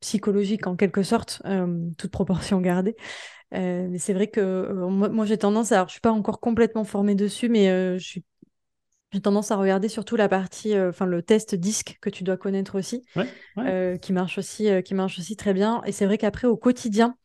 psychologique 0.00 0.66
en 0.66 0.76
quelque 0.76 1.02
sorte, 1.02 1.42
euh, 1.44 1.88
toute 1.98 2.10
proportion 2.10 2.60
gardée. 2.60 2.96
mais 3.52 3.98
c'est 3.98 4.14
vrai 4.14 4.28
que 4.28 4.72
moi, 4.72 5.26
j'ai 5.26 5.38
tendance, 5.38 5.72
alors 5.72 5.88
je 5.88 5.92
suis 5.92 6.00
pas 6.00 6.12
encore 6.12 6.40
complètement 6.40 6.84
formée 6.84 7.14
dessus, 7.14 7.48
mais 7.48 7.98
j'ai 7.98 8.22
tendance 9.22 9.50
à 9.50 9.56
regarder 9.56 9.88
surtout 9.88 10.16
la 10.16 10.28
partie, 10.28 10.78
enfin 10.78 11.04
le 11.04 11.22
test 11.22 11.54
disque 11.56 11.98
que 12.00 12.08
tu 12.08 12.22
dois 12.22 12.36
connaître 12.36 12.78
aussi, 12.78 13.02
qui 14.00 14.12
marche 14.12 14.38
aussi, 14.38 14.68
qui 14.84 14.94
marche 14.94 15.18
aussi 15.18 15.36
très 15.36 15.52
bien. 15.52 15.82
Et 15.84 15.92
c'est 15.92 16.06
vrai 16.06 16.16
qu'après 16.16 16.46
au 16.46 16.56
quotidien, 16.56 17.16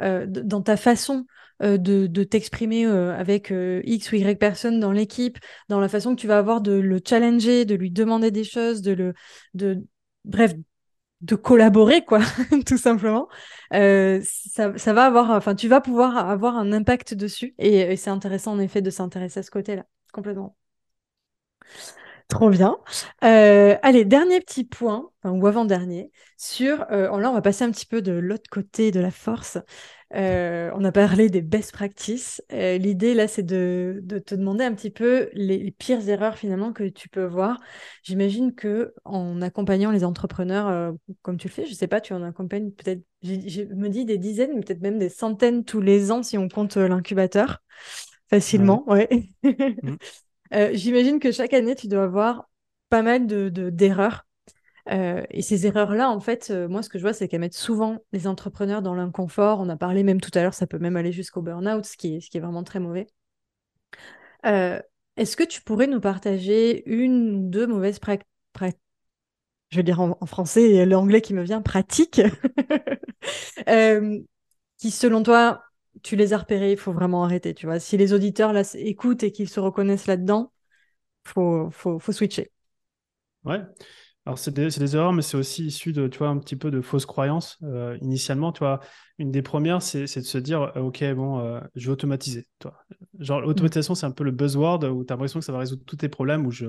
dans 0.00 0.62
ta 0.62 0.76
façon 0.76 1.26
euh, 1.62 1.78
de, 1.78 2.24
t'exprimer 2.24 2.84
euh, 2.84 3.16
avec 3.16 3.52
euh, 3.52 3.80
X 3.84 4.10
ou 4.10 4.16
Y 4.16 4.38
personnes 4.38 4.80
dans 4.80 4.90
l'équipe, 4.90 5.38
dans 5.68 5.78
la 5.78 5.88
façon 5.88 6.16
que 6.16 6.20
tu 6.20 6.26
vas 6.26 6.38
avoir 6.38 6.60
de 6.60 6.72
le 6.72 7.00
challenger, 7.06 7.64
de 7.64 7.76
lui 7.76 7.92
demander 7.92 8.32
des 8.32 8.42
choses, 8.42 8.82
de 8.82 8.92
le, 8.92 9.14
de, 9.54 9.86
bref, 10.24 10.52
de 11.20 11.36
collaborer, 11.36 12.04
quoi, 12.04 12.20
tout 12.66 12.76
simplement. 12.76 13.28
ça, 13.70 14.76
ça, 14.76 14.92
va 14.92 15.04
avoir, 15.04 15.30
enfin, 15.30 15.54
tu 15.54 15.68
vas 15.68 15.80
pouvoir 15.80 16.28
avoir 16.28 16.56
un 16.56 16.72
impact 16.72 17.14
dessus 17.14 17.54
et, 17.58 17.96
c'est 17.96 18.10
intéressant 18.10 18.52
en 18.52 18.58
effet 18.58 18.82
de 18.82 18.90
s'intéresser 18.90 19.40
à 19.40 19.42
ce 19.44 19.50
côté-là, 19.52 19.84
complètement. 20.12 20.56
Trop 22.28 22.50
bien. 22.50 22.78
allez, 23.20 24.04
dernier 24.04 24.40
petit 24.40 24.64
point, 24.64 25.10
ou 25.24 25.46
avant-dernier, 25.46 26.10
sur. 26.36 26.78
là, 26.90 27.10
on 27.12 27.32
va 27.32 27.42
passer 27.42 27.64
un 27.64 27.70
petit 27.70 27.86
peu 27.86 28.02
de 28.02 28.12
l'autre 28.12 28.50
côté 28.50 28.90
de 28.90 28.98
la 29.00 29.10
force. 29.10 29.58
Euh, 30.14 30.70
on 30.74 30.84
a 30.84 30.92
parlé 30.92 31.28
des 31.28 31.42
best 31.42 31.72
practices. 31.72 32.42
Euh, 32.52 32.78
l'idée 32.78 33.14
là, 33.14 33.26
c'est 33.26 33.42
de, 33.42 34.02
te 34.24 34.34
demander 34.34 34.64
un 34.64 34.72
petit 34.72 34.90
peu 34.90 35.28
les, 35.32 35.70
pires 35.72 36.08
erreurs 36.08 36.38
finalement 36.38 36.72
que 36.72 36.84
tu 36.84 37.08
peux 37.08 37.24
voir. 37.24 37.58
J'imagine 38.02 38.54
que 38.54 38.94
en 39.04 39.42
accompagnant 39.42 39.90
les 39.90 40.04
entrepreneurs, 40.04 40.68
euh, 40.68 40.92
comme 41.22 41.36
tu 41.36 41.48
le 41.48 41.52
fais, 41.52 41.66
je 41.66 41.74
sais 41.74 41.88
pas, 41.88 42.00
tu 42.00 42.12
en 42.12 42.22
accompagnes 42.22 42.70
peut-être, 42.70 43.02
je 43.22 43.62
me 43.74 43.88
dis 43.88 44.04
des 44.04 44.18
dizaines, 44.18 44.52
mais 44.54 44.60
peut-être 44.60 44.82
même 44.82 44.98
des 44.98 45.08
centaines 45.08 45.64
tous 45.64 45.80
les 45.80 46.12
ans 46.12 46.22
si 46.22 46.38
on 46.38 46.48
compte 46.48 46.76
l'incubateur 46.76 47.62
facilement. 48.28 48.84
Ouais. 48.86 49.08
Mm. 49.42 49.96
J'imagine 50.74 51.18
que 51.18 51.32
chaque 51.32 51.54
année, 51.54 51.74
tu 51.74 51.88
dois 51.88 52.04
avoir 52.04 52.48
pas 52.88 53.02
mal 53.02 53.26
de 53.26 53.48
d'erreurs. 53.48 54.24
Et 54.86 55.42
ces 55.42 55.66
erreurs-là, 55.66 56.10
en 56.10 56.20
fait, 56.20 56.50
moi, 56.50 56.82
ce 56.82 56.88
que 56.88 56.98
je 56.98 57.04
vois, 57.04 57.12
c'est 57.12 57.28
qu'elles 57.28 57.40
mettent 57.40 57.54
souvent 57.54 57.98
les 58.12 58.26
entrepreneurs 58.26 58.82
dans 58.82 58.94
l'inconfort. 58.94 59.60
On 59.60 59.68
a 59.68 59.76
parlé 59.76 60.02
même 60.02 60.20
tout 60.20 60.30
à 60.34 60.42
l'heure, 60.42 60.54
ça 60.54 60.66
peut 60.66 60.78
même 60.78 60.96
aller 60.96 61.12
jusqu'au 61.12 61.42
burn-out, 61.42 61.84
ce 61.84 61.96
qui 61.96 62.16
est, 62.16 62.38
vraiment 62.38 62.64
très 62.64 62.80
mauvais. 62.80 63.06
Est-ce 64.44 65.36
que 65.36 65.44
tu 65.44 65.62
pourrais 65.62 65.86
nous 65.86 66.00
partager 66.00 66.82
une 66.86 67.36
ou 67.36 67.48
deux 67.48 67.66
mauvaises 67.66 67.98
pratiques 67.98 68.28
je 69.74 69.80
vais 69.80 69.82
dire 69.82 70.00
en, 70.00 70.14
français 70.26 70.86
l'anglais 70.86 71.20
qui 71.20 71.34
me 71.34 71.42
vient, 71.42 71.60
pratique, 71.60 72.20
qui 74.78 74.90
selon 74.90 75.22
toi, 75.24 75.64
tu 76.02 76.14
les 76.14 76.32
as 76.32 76.38
repérées, 76.38 76.72
il 76.72 76.78
faut 76.78 76.92
vraiment 76.92 77.24
arrêter, 77.24 77.54
tu 77.54 77.66
vois. 77.66 77.80
Si 77.80 77.96
les 77.96 78.12
auditeurs 78.12 78.52
là, 78.52 78.62
écoutent 78.74 79.24
et 79.24 79.32
qu'ils 79.32 79.48
se 79.48 79.58
reconnaissent 79.58 80.06
là-dedans, 80.06 80.52
faut, 81.24 81.70
faut, 81.72 81.98
faut 81.98 82.12
switcher. 82.12 82.52
Ouais. 83.44 83.60
Alors, 84.26 84.38
c'est 84.38 84.52
des, 84.52 84.68
des, 84.68 84.96
erreurs, 84.96 85.12
mais 85.12 85.20
c'est 85.20 85.36
aussi 85.36 85.66
issu 85.66 85.92
de, 85.92 86.08
tu 86.08 86.18
vois, 86.18 86.28
un 86.28 86.38
petit 86.38 86.56
peu 86.56 86.70
de 86.70 86.80
fausses 86.80 87.04
croyances. 87.04 87.58
Euh, 87.62 87.98
initialement, 88.00 88.52
tu 88.52 88.60
vois, 88.60 88.80
une 89.18 89.30
des 89.30 89.42
premières, 89.42 89.82
c'est 89.82 90.02
de 90.02 90.06
se 90.06 90.38
dire, 90.38 90.72
euh, 90.76 90.80
OK, 90.80 91.04
bon, 91.12 91.40
euh, 91.40 91.60
je 91.74 91.86
vais 91.86 91.92
automatiser. 91.92 92.46
Toi. 92.58 92.74
Genre, 93.18 93.40
mmh. 93.40 93.44
l'automatisation, 93.44 93.94
c'est 93.94 94.06
un 94.06 94.12
peu 94.12 94.24
le 94.24 94.30
buzzword 94.30 94.84
où 94.84 95.04
tu 95.04 95.12
as 95.12 95.16
l'impression 95.16 95.40
que 95.40 95.44
ça 95.44 95.52
va 95.52 95.58
résoudre 95.58 95.84
tous 95.84 95.96
tes 95.96 96.08
problèmes, 96.08 96.46
où 96.46 96.50
je, 96.50 96.66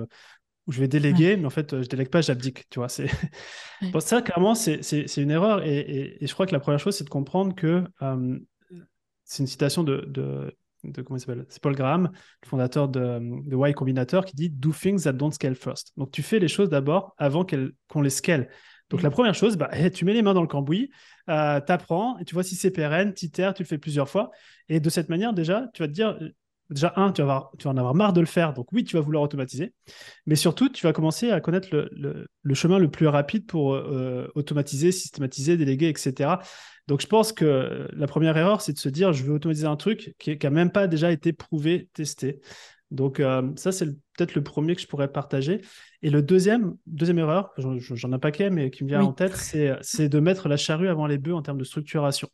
où 0.67 0.71
je 0.71 0.79
vais 0.81 0.89
déléguer, 0.89 1.37
mais 1.37 1.45
en 1.45 1.49
fait, 1.49 1.81
je 1.81 1.87
délègue 1.87 2.09
pas, 2.09 2.19
j'abdique. 2.19 2.69
Tu 2.69 2.79
vois, 2.79 2.89
c'est 2.89 3.07
bon, 3.93 4.01
ça, 4.01 4.21
clairement, 4.21 4.53
c'est 4.53 5.17
une 5.17 5.31
erreur. 5.31 5.63
Et, 5.63 5.79
et, 5.79 6.23
et, 6.23 6.27
je 6.27 6.33
crois 6.33 6.47
que 6.47 6.53
la 6.53 6.59
première 6.59 6.79
chose, 6.79 6.97
c'est 6.97 7.05
de 7.05 7.09
comprendre 7.09 7.55
que 7.55 7.85
c'est 9.23 9.43
une 9.43 9.47
citation 9.47 9.83
de, 9.83 10.05
de, 10.07 10.55
de 10.91 11.01
comment 11.01 11.17
il 11.17 11.19
s'appelle 11.19 11.45
C'est 11.49 11.61
Paul 11.61 11.75
Graham, 11.75 12.09
le 12.43 12.47
fondateur 12.47 12.89
de, 12.89 13.19
de, 13.21 13.55
Y 13.55 13.73
Combinator, 13.73 14.25
qui 14.25 14.35
dit 14.35 14.49
Do 14.49 14.71
things 14.71 15.03
that 15.03 15.13
don't 15.13 15.31
scale 15.31 15.55
first. 15.55 15.91
Donc 15.97 16.11
tu 16.11 16.23
fais 16.23 16.39
les 16.39 16.47
choses 16.47 16.69
d'abord 16.69 17.13
avant 17.17 17.45
qu'on 17.45 18.01
les 18.01 18.09
scale. 18.09 18.49
Donc 18.89 19.01
la 19.01 19.09
première 19.09 19.33
chose, 19.33 19.57
bah, 19.57 19.69
tu 19.89 20.05
mets 20.05 20.13
les 20.13 20.21
mains 20.21 20.33
dans 20.33 20.41
le 20.41 20.47
cambouis, 20.47 20.91
euh, 21.29 21.59
tu 21.59 21.71
apprends 21.71 22.17
et 22.19 22.25
tu 22.25 22.33
vois 22.33 22.43
si 22.43 22.55
c'est 22.55 22.71
pérenne, 22.71 23.13
tu 23.13 23.29
tu 23.29 23.41
le 23.41 23.65
fais 23.65 23.77
plusieurs 23.77 24.09
fois. 24.09 24.31
Et 24.69 24.79
de 24.79 24.89
cette 24.89 25.09
manière, 25.09 25.33
déjà, 25.33 25.67
tu 25.73 25.81
vas 25.81 25.87
te 25.87 25.93
dire, 25.93 26.17
déjà, 26.69 26.93
un, 26.95 27.11
tu 27.11 27.21
vas, 27.23 27.51
tu 27.57 27.65
vas 27.65 27.71
en 27.71 27.77
avoir 27.77 27.95
marre 27.95 28.13
de 28.13 28.19
le 28.19 28.25
faire, 28.27 28.53
donc 28.53 28.71
oui, 28.71 28.83
tu 28.83 28.95
vas 28.95 29.01
vouloir 29.01 29.23
automatiser, 29.23 29.73
mais 30.25 30.35
surtout, 30.35 30.69
tu 30.69 30.85
vas 30.85 30.93
commencer 30.93 31.31
à 31.31 31.41
connaître 31.41 31.69
le, 31.71 32.27
le, 32.41 32.53
chemin 32.53 32.79
le 32.79 32.89
plus 32.89 33.07
rapide 33.07 33.45
pour 33.45 33.73
euh, 33.73 34.27
automatiser, 34.35 34.91
systématiser, 34.91 35.57
déléguer, 35.57 35.89
etc. 35.89 36.35
Donc 36.87 37.01
je 37.01 37.07
pense 37.07 37.33
que 37.33 37.87
la 37.93 38.07
première 38.07 38.37
erreur, 38.37 38.61
c'est 38.61 38.73
de 38.73 38.77
se 38.77 38.89
dire, 38.89 39.11
je 39.13 39.23
veux 39.23 39.33
automatiser 39.33 39.67
un 39.67 39.75
truc 39.75 40.13
qui 40.19 40.37
n'a 40.41 40.49
même 40.49 40.71
pas 40.71 40.87
déjà 40.87 41.11
été 41.11 41.33
prouvé, 41.33 41.89
testé. 41.93 42.41
Donc 42.91 43.19
euh, 43.19 43.51
ça, 43.55 43.71
c'est 43.71 43.87
peut-être 43.87 44.35
le 44.35 44.43
premier 44.43 44.75
que 44.75 44.81
je 44.81 44.87
pourrais 44.87 45.11
partager. 45.11 45.61
Et 46.01 46.09
le 46.09 46.21
deuxième, 46.21 46.75
deuxième 46.85 47.19
erreur, 47.19 47.51
j'en 47.57 48.11
ai 48.11 48.13
un 48.13 48.19
paquet, 48.19 48.49
mais 48.49 48.69
qui 48.69 48.83
me 48.83 48.89
vient 48.89 49.03
en 49.03 49.13
tête, 49.13 49.35
c'est 49.81 50.09
de 50.09 50.19
mettre 50.19 50.47
la 50.47 50.57
charrue 50.57 50.87
avant 50.87 51.07
les 51.07 51.17
bœufs 51.17 51.33
en 51.33 51.41
termes 51.41 51.57
de 51.57 51.63
structuration. 51.63 52.29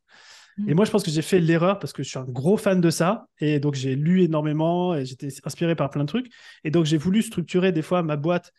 Et 0.68 0.74
moi, 0.74 0.86
je 0.86 0.92
pense 0.92 1.04
que 1.04 1.10
j'ai 1.10 1.22
fait 1.22 1.40
l'erreur 1.40 1.80
parce 1.80 1.94
que 1.94 2.04
je 2.04 2.10
suis 2.10 2.20
un 2.20 2.26
gros 2.26 2.58
fan 2.58 2.82
de 2.82 2.90
ça. 2.90 3.28
Et 3.40 3.60
donc, 3.60 3.76
j'ai 3.76 3.96
lu 3.96 4.22
énormément 4.22 4.94
et 4.94 5.06
j'étais 5.06 5.30
inspiré 5.44 5.76
par 5.76 5.90
plein 5.90 6.04
de 6.04 6.08
trucs. 6.08 6.32
Et 6.64 6.72
donc, 6.72 6.86
j'ai 6.86 6.98
voulu 6.98 7.22
structurer 7.22 7.72
des 7.72 7.82
fois 7.82 8.04
ma 8.04 8.18
boîte 8.18 8.52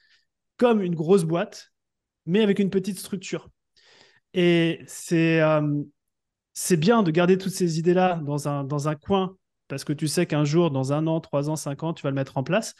comme 0.57 0.83
une 0.83 0.95
grosse 0.95 1.25
boîte, 1.25 1.73
mais 2.27 2.43
avec 2.43 2.59
une 2.59 2.71
petite 2.71 2.99
structure. 2.99 3.49
Et 4.35 4.81
c'est 4.87 5.41
euh, 5.41 5.83
c'est 6.55 6.77
bien 6.77 7.03
de 7.03 7.11
garder 7.11 7.39
toutes 7.39 7.53
ces 7.53 7.79
idées-là 7.79 8.21
dans 8.25 8.49
un, 8.49 8.65
dans 8.65 8.89
un 8.89 8.95
coin 8.95 9.37
parce 9.69 9.85
que 9.85 9.93
tu 9.93 10.09
sais 10.09 10.27
qu'un 10.27 10.45
jour, 10.45 10.71
dans 10.71 10.93
un 10.93 11.07
an, 11.07 11.21
trois 11.21 11.51
ans, 11.51 11.57
cinq 11.57 11.83
ans, 11.83 11.95
tu 11.95 12.03
vas 12.03 12.11
le 12.11 12.17
mettre 12.17 12.37
en 12.39 12.43
place. 12.45 12.75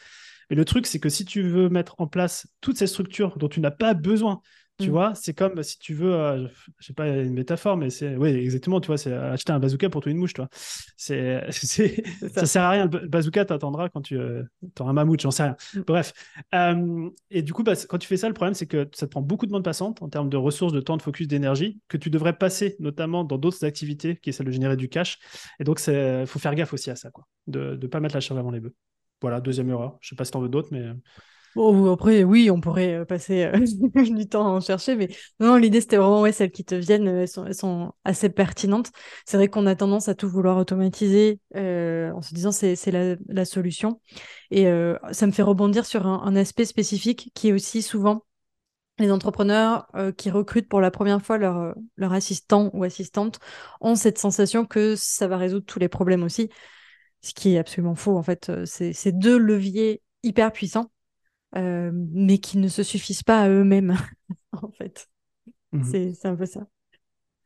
Mais 0.49 0.55
le 0.55 0.65
truc, 0.65 0.85
c'est 0.85 0.99
que 0.99 1.09
si 1.09 1.25
tu 1.25 1.41
veux 1.41 1.69
mettre 1.69 1.95
en 1.99 2.07
place 2.07 2.47
toutes 2.61 2.77
ces 2.77 2.87
structures 2.87 3.37
dont 3.37 3.49
tu 3.49 3.61
n'as 3.61 3.71
pas 3.71 3.93
besoin, 3.95 4.41
tu 4.79 4.87
mm. 4.87 4.91
vois, 4.91 5.13
c'est 5.15 5.33
comme 5.33 5.61
si 5.61 5.77
tu 5.77 5.93
veux, 5.93 6.13
euh, 6.13 6.47
je 6.79 6.87
sais 6.87 6.93
pas 6.93 7.07
une 7.07 7.33
métaphore, 7.33 7.77
mais 7.77 7.89
c'est, 7.91 8.15
oui, 8.15 8.29
exactement, 8.29 8.81
tu 8.81 8.87
vois, 8.87 8.97
c'est 8.97 9.13
acheter 9.13 9.51
un 9.51 9.59
bazooka 9.59 9.89
pour 9.89 10.01
tuer 10.01 10.11
une 10.11 10.17
mouche, 10.17 10.33
toi. 10.33 10.49
C'est, 10.97 11.45
ça 12.33 12.45
sert 12.45 12.63
à 12.63 12.69
rien. 12.71 12.85
Le 12.85 13.07
bazooka 13.07 13.45
t'attendra 13.45 13.89
quand 13.89 14.01
tu 14.01 14.17
euh, 14.17 14.43
auras 14.79 14.89
un 14.89 14.93
mammouth, 14.93 15.21
j'en 15.21 15.31
sais 15.31 15.43
rien. 15.43 15.55
Mm. 15.75 15.81
Bref. 15.81 16.13
Euh, 16.55 17.09
et 17.29 17.43
du 17.43 17.53
coup, 17.53 17.63
bah, 17.63 17.73
quand 17.87 17.99
tu 17.99 18.07
fais 18.07 18.17
ça, 18.17 18.27
le 18.27 18.33
problème, 18.33 18.55
c'est 18.55 18.65
que 18.65 18.89
ça 18.93 19.05
te 19.05 19.11
prend 19.11 19.21
beaucoup 19.21 19.45
de 19.45 19.51
bande 19.51 19.63
passante 19.63 20.01
en 20.01 20.09
termes 20.09 20.29
de 20.29 20.37
ressources, 20.37 20.73
de 20.73 20.81
temps, 20.81 20.97
de 20.97 21.03
focus, 21.03 21.27
d'énergie, 21.27 21.79
que 21.87 21.97
tu 21.97 22.09
devrais 22.09 22.33
passer 22.33 22.75
notamment 22.79 23.23
dans 23.23 23.37
d'autres 23.37 23.63
activités, 23.65 24.17
qui 24.17 24.31
est 24.31 24.33
celle 24.33 24.47
de 24.47 24.51
générer 24.51 24.75
du 24.75 24.89
cash. 24.89 25.19
Et 25.59 25.63
donc, 25.63 25.79
il 25.87 26.25
faut 26.25 26.39
faire 26.39 26.55
gaffe 26.55 26.73
aussi 26.73 26.89
à 26.89 26.95
ça, 26.95 27.11
quoi, 27.11 27.27
de 27.45 27.77
ne 27.79 27.87
pas 27.87 27.99
mettre 27.99 28.15
la 28.15 28.21
charge 28.21 28.39
avant 28.39 28.51
les 28.51 28.59
bœufs. 28.59 28.73
Voilà, 29.21 29.39
deuxième 29.39 29.69
erreur. 29.69 29.97
Je 30.01 30.09
sais 30.09 30.15
pas 30.15 30.25
si 30.25 30.31
tu 30.31 30.37
en 30.37 30.41
veux 30.41 30.49
d'autres, 30.49 30.69
mais. 30.71 30.83
Bon, 31.55 31.93
après, 31.93 32.23
oui, 32.23 32.49
on 32.49 32.59
pourrait 32.59 32.95
euh, 32.95 33.05
passer 33.05 33.43
euh, 33.43 33.59
du 34.15 34.27
temps 34.27 34.47
à 34.47 34.49
en 34.49 34.59
chercher, 34.59 34.95
mais 34.95 35.09
non, 35.39 35.55
l'idée, 35.55 35.81
c'était 35.81 35.97
vraiment 35.97 36.21
ouais, 36.21 36.31
celles 36.31 36.51
qui 36.51 36.65
te 36.65 36.73
viennent, 36.73 37.07
elles 37.07 37.27
sont, 37.27 37.45
elles 37.45 37.53
sont 37.53 37.93
assez 38.03 38.29
pertinentes. 38.29 38.91
C'est 39.27 39.37
vrai 39.37 39.49
qu'on 39.49 39.67
a 39.67 39.75
tendance 39.75 40.07
à 40.09 40.15
tout 40.15 40.27
vouloir 40.27 40.57
automatiser 40.57 41.39
euh, 41.55 42.11
en 42.11 42.23
se 42.23 42.33
disant 42.33 42.51
c'est 42.51 42.75
la, 42.91 43.15
la, 43.27 43.45
solution. 43.45 44.01
Et 44.49 44.65
ça 45.11 45.27
me 45.27 45.31
fait 45.31 45.43
rebondir 45.43 45.85
sur 45.85 46.07
un, 46.07 46.21
un, 46.23 46.35
aspect 46.35 46.65
spécifique 46.65 47.31
qui 47.33 47.49
est 47.49 47.53
aussi 47.53 47.81
souvent 47.81 48.23
les 48.99 49.11
entrepreneurs 49.11 49.87
qui 50.17 50.29
recrutent 50.29 50.69
pour 50.69 50.79
la 50.79 50.91
première 50.91 51.21
fois 51.21 51.37
leur, 51.37 51.73
leur 51.97 52.13
assistant 52.13 52.69
ou 52.73 52.83
assistante 52.83 53.39
ont 53.81 53.95
cette 53.95 54.19
sensation 54.19 54.65
que 54.65 54.95
ça 54.95 55.27
va 55.27 55.37
résoudre 55.37 55.65
tous 55.65 55.79
les 55.79 55.89
problèmes 55.89 56.23
aussi, 56.23 56.49
ce 57.21 57.33
qui 57.33 57.55
est 57.55 57.57
absolument 57.57 57.95
faux. 57.95 58.17
En 58.17 58.23
fait, 58.23 58.51
c'est 58.65 59.17
deux 59.17 59.37
leviers 59.37 60.01
hyper 60.23 60.51
puissants 60.51 60.92
euh, 61.55 61.91
mais 61.93 62.37
qui 62.39 62.57
ne 62.57 62.67
se 62.67 62.83
suffisent 62.83 63.23
pas 63.23 63.41
à 63.41 63.49
eux-mêmes, 63.49 63.95
en 64.53 64.71
fait. 64.71 65.07
Mmh 65.71 65.83
c'est 65.83 66.25
un 66.27 66.35
peu 66.35 66.45
ça. 66.45 66.61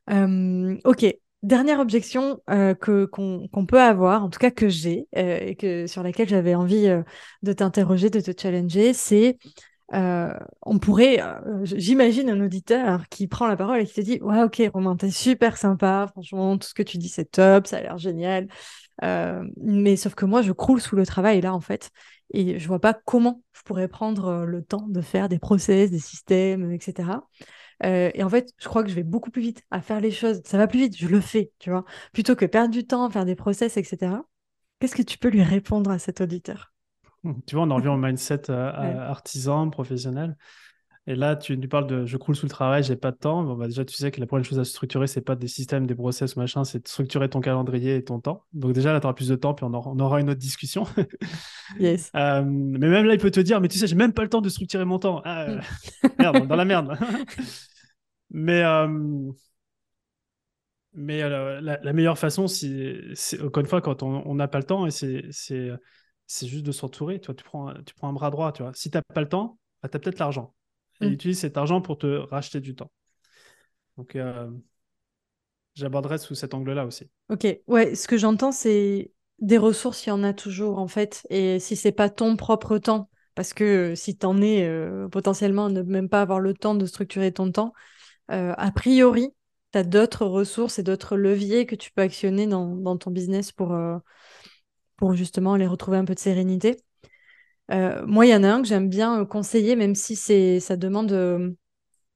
Euh, 0.09 0.77
ok, 0.85 1.05
dernière 1.43 1.79
objection 1.79 2.41
euh, 2.49 2.73
que 2.73 3.05
qu'on 3.05 3.65
peut 3.67 3.81
avoir, 3.81 4.23
en 4.23 4.29
tout 4.29 4.39
cas 4.39 4.51
que 4.51 4.69
j'ai, 4.69 5.07
et 5.13 5.55
que 5.55 5.87
sur 5.87 6.03
laquelle 6.03 6.29
j'avais 6.29 6.55
envie 6.55 6.87
de 7.43 7.53
t'interroger, 7.53 8.09
de 8.09 8.19
te 8.19 8.31
challenger, 8.39 8.93
c'est 8.93 9.37
on 9.93 10.79
pourrait, 10.79 11.21
j'imagine 11.63 12.29
un 12.29 12.41
auditeur 12.41 13.07
qui 13.09 13.27
prend 13.27 13.47
la 13.47 13.55
parole 13.57 13.79
et 13.79 13.85
qui 13.85 13.93
te 13.93 14.01
dit 14.01 14.19
Ouais, 14.21 14.43
ok, 14.43 14.61
Romain, 14.73 14.95
t'es 14.97 15.11
super 15.11 15.57
sympa, 15.57 16.07
franchement, 16.11 16.57
tout 16.57 16.67
ce 16.67 16.73
que 16.73 16.83
tu 16.83 16.97
dis, 16.97 17.09
c'est 17.09 17.31
top, 17.31 17.67
ça 17.67 17.77
a 17.77 17.81
l'air 17.81 17.97
génial. 17.97 18.47
mais 19.01 19.95
sauf 19.95 20.15
que 20.15 20.25
moi, 20.25 20.41
je 20.41 20.51
croule 20.51 20.81
sous 20.81 20.95
le 20.95 21.05
travail 21.05 21.41
là, 21.41 21.53
en 21.53 21.61
fait. 21.61 21.91
Et 22.31 22.59
je 22.59 22.67
vois 22.67 22.79
pas 22.79 22.93
comment 22.93 23.41
je 23.53 23.61
pourrais 23.63 23.87
prendre 23.87 24.27
euh, 24.27 24.45
le 24.45 24.63
temps 24.63 24.87
de 24.87 25.01
faire 25.01 25.29
des 25.29 25.39
process, 25.39 25.91
des 25.91 25.99
systèmes, 25.99 26.71
etc. 26.71 27.09
Euh, 27.83 28.11
et 28.13 28.23
en 28.23 28.29
fait, 28.29 28.53
je 28.57 28.67
crois 28.67 28.83
que 28.83 28.89
je 28.89 28.95
vais 28.95 29.03
beaucoup 29.03 29.31
plus 29.31 29.41
vite 29.41 29.63
à 29.71 29.81
faire 29.81 30.01
les 30.01 30.11
choses. 30.11 30.41
Ça 30.45 30.57
va 30.57 30.67
plus 30.67 30.79
vite, 30.79 30.97
je 30.97 31.07
le 31.07 31.21
fais, 31.21 31.51
tu 31.59 31.69
vois. 31.69 31.85
Plutôt 32.13 32.35
que 32.35 32.45
perdre 32.45 32.71
du 32.71 32.85
temps, 32.85 33.09
faire 33.09 33.25
des 33.25 33.35
process, 33.35 33.77
etc. 33.77 34.13
Qu'est-ce 34.79 34.95
que 34.95 35.03
tu 35.03 35.17
peux 35.17 35.29
lui 35.29 35.43
répondre 35.43 35.89
à 35.89 35.99
cet 35.99 36.21
auditeur? 36.21 36.73
Tu 37.45 37.55
vois, 37.55 37.65
on 37.65 37.71
en 37.71 37.75
revient 37.75 37.87
au 37.89 37.97
mindset 37.97 38.49
euh, 38.49 38.71
artisan, 39.09 39.69
professionnel. 39.69 40.35
Et 41.09 41.15
là, 41.15 41.37
tu 41.37 41.57
nous 41.57 41.69
parles 41.69 41.87
de 41.87 42.05
je 42.05 42.17
croule 42.17 42.35
sous 42.35 42.45
le 42.45 42.49
travail, 42.49 42.83
j'ai 42.83 42.97
pas 42.97 43.11
de 43.11 43.15
temps. 43.15 43.41
Bon, 43.41 43.55
bah 43.55 43.67
déjà, 43.67 43.85
tu 43.85 43.95
sais 43.95 44.11
que 44.11 44.19
la 44.19 44.27
première 44.27 44.43
chose 44.43 44.59
à 44.59 44.65
structurer, 44.65 45.07
c'est 45.07 45.21
pas 45.21 45.37
des 45.37 45.47
systèmes, 45.47 45.87
des 45.87 45.95
process 45.95 46.35
machin, 46.35 46.65
c'est 46.65 46.83
de 46.83 46.87
structurer 46.87 47.29
ton 47.29 47.39
calendrier 47.39 47.95
et 47.95 48.03
ton 48.03 48.19
temps. 48.19 48.43
Donc, 48.51 48.73
déjà, 48.73 48.91
là, 48.91 48.99
tu 48.99 49.05
auras 49.05 49.13
plus 49.13 49.29
de 49.29 49.35
temps, 49.37 49.53
puis 49.53 49.65
on 49.65 49.73
aura, 49.73 50.19
une 50.19 50.29
autre 50.29 50.39
discussion. 50.39 50.85
yes. 51.79 52.11
Euh, 52.13 52.43
mais 52.45 52.89
même 52.89 53.05
là, 53.05 53.13
il 53.13 53.21
peut 53.21 53.31
te 53.31 53.39
dire, 53.39 53.61
mais 53.61 53.69
tu 53.69 53.77
sais, 53.77 53.87
j'ai 53.87 53.95
même 53.95 54.11
pas 54.11 54.23
le 54.23 54.27
temps 54.27 54.41
de 54.41 54.49
structurer 54.49 54.83
mon 54.83 54.99
temps. 54.99 55.21
Ah, 55.23 55.47
mm. 55.47 55.61
merde, 56.19 56.47
dans 56.47 56.55
la 56.57 56.65
merde. 56.65 56.97
mais. 58.29 58.63
Euh, 58.63 59.31
mais 60.91 61.21
euh, 61.23 61.61
la, 61.61 61.93
meilleure 61.93 62.17
façon, 62.17 62.47
c'est 62.47 63.13
encore 63.41 63.61
une 63.61 63.69
fois 63.69 63.81
quand 63.81 64.03
on 64.03 64.35
n'a 64.35 64.47
pas 64.49 64.57
le 64.57 64.65
temps, 64.65 64.87
et 64.87 64.91
c'est 64.91 66.47
juste 66.47 66.65
de 66.65 66.71
s'entourer. 66.73 67.21
Tu, 67.21 67.33
tu, 67.33 67.43
prends, 67.45 67.73
tu 67.85 67.93
prends 67.93 68.09
un 68.09 68.13
bras 68.13 68.29
droit. 68.29 68.51
Tu 68.51 68.63
vois. 68.63 68.73
Si 68.73 68.89
tu 68.89 68.97
n'as 68.97 69.03
pas 69.03 69.21
le 69.21 69.29
temps, 69.29 69.57
bah, 69.81 69.87
tu 69.87 69.95
as 69.95 69.99
peut-être 69.99 70.19
l'argent 70.19 70.53
et 71.01 71.09
mm. 71.09 71.13
utilise 71.13 71.39
cet 71.39 71.57
argent 71.57 71.81
pour 71.81 71.97
te 71.97 72.07
racheter 72.07 72.59
du 72.59 72.75
temps. 72.75 72.91
Donc, 73.97 74.15
euh, 74.15 74.49
j'aborderai 75.75 76.17
sous 76.17 76.35
cet 76.35 76.53
angle-là 76.53 76.85
aussi. 76.85 77.09
Ok, 77.29 77.47
ouais, 77.67 77.95
ce 77.95 78.07
que 78.07 78.17
j'entends, 78.17 78.51
c'est 78.51 79.11
des 79.39 79.57
ressources, 79.57 80.05
il 80.05 80.09
y 80.09 80.11
en 80.11 80.23
a 80.23 80.33
toujours 80.33 80.79
en 80.79 80.87
fait. 80.87 81.25
Et 81.29 81.59
si 81.59 81.75
c'est 81.75 81.91
pas 81.91 82.09
ton 82.09 82.35
propre 82.35 82.77
temps, 82.77 83.09
parce 83.35 83.53
que 83.53 83.93
si 83.95 84.17
tu 84.17 84.25
en 84.25 84.41
es 84.41 84.65
euh, 84.65 85.07
potentiellement 85.09 85.69
ne 85.69 85.81
même 85.81 86.09
pas 86.09 86.21
avoir 86.21 86.39
le 86.39 86.53
temps 86.53 86.75
de 86.75 86.85
structurer 86.85 87.31
ton 87.31 87.51
temps, 87.51 87.73
euh, 88.31 88.53
a 88.57 88.71
priori, 88.71 89.29
tu 89.71 89.79
as 89.79 89.83
d'autres 89.83 90.25
ressources 90.25 90.79
et 90.79 90.83
d'autres 90.83 91.17
leviers 91.17 91.65
que 91.65 91.75
tu 91.75 91.91
peux 91.91 92.01
actionner 92.01 92.47
dans, 92.47 92.75
dans 92.75 92.97
ton 92.97 93.11
business 93.11 93.51
pour, 93.51 93.77
pour 94.95 95.13
justement 95.13 95.53
aller 95.53 95.67
retrouver 95.67 95.97
un 95.97 96.05
peu 96.05 96.15
de 96.15 96.19
sérénité. 96.19 96.77
Euh, 97.71 98.05
moi, 98.05 98.25
il 98.25 98.29
y 98.29 98.35
en 98.35 98.43
a 98.43 98.49
un 98.49 98.61
que 98.61 98.67
j'aime 98.67 98.89
bien 98.89 99.21
euh, 99.21 99.25
conseiller, 99.25 99.75
même 99.75 99.95
si 99.95 100.15
c'est 100.15 100.59
ça 100.59 100.77
demande 100.77 101.11
euh, 101.11 101.51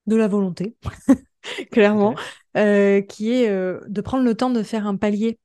de 0.07 0.15
la 0.15 0.27
volonté, 0.27 0.75
clairement, 1.71 2.15
qui 2.55 3.31
est 3.31 3.49
de 3.49 4.01
prendre 4.01 4.23
le 4.23 4.35
temps 4.35 4.49
de 4.49 4.63
faire 4.63 4.87
un 4.87 4.95
palier. 4.95 5.39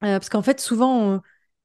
parce 0.00 0.28
qu'en 0.28 0.42
fait, 0.42 0.60
souvent, 0.60 1.20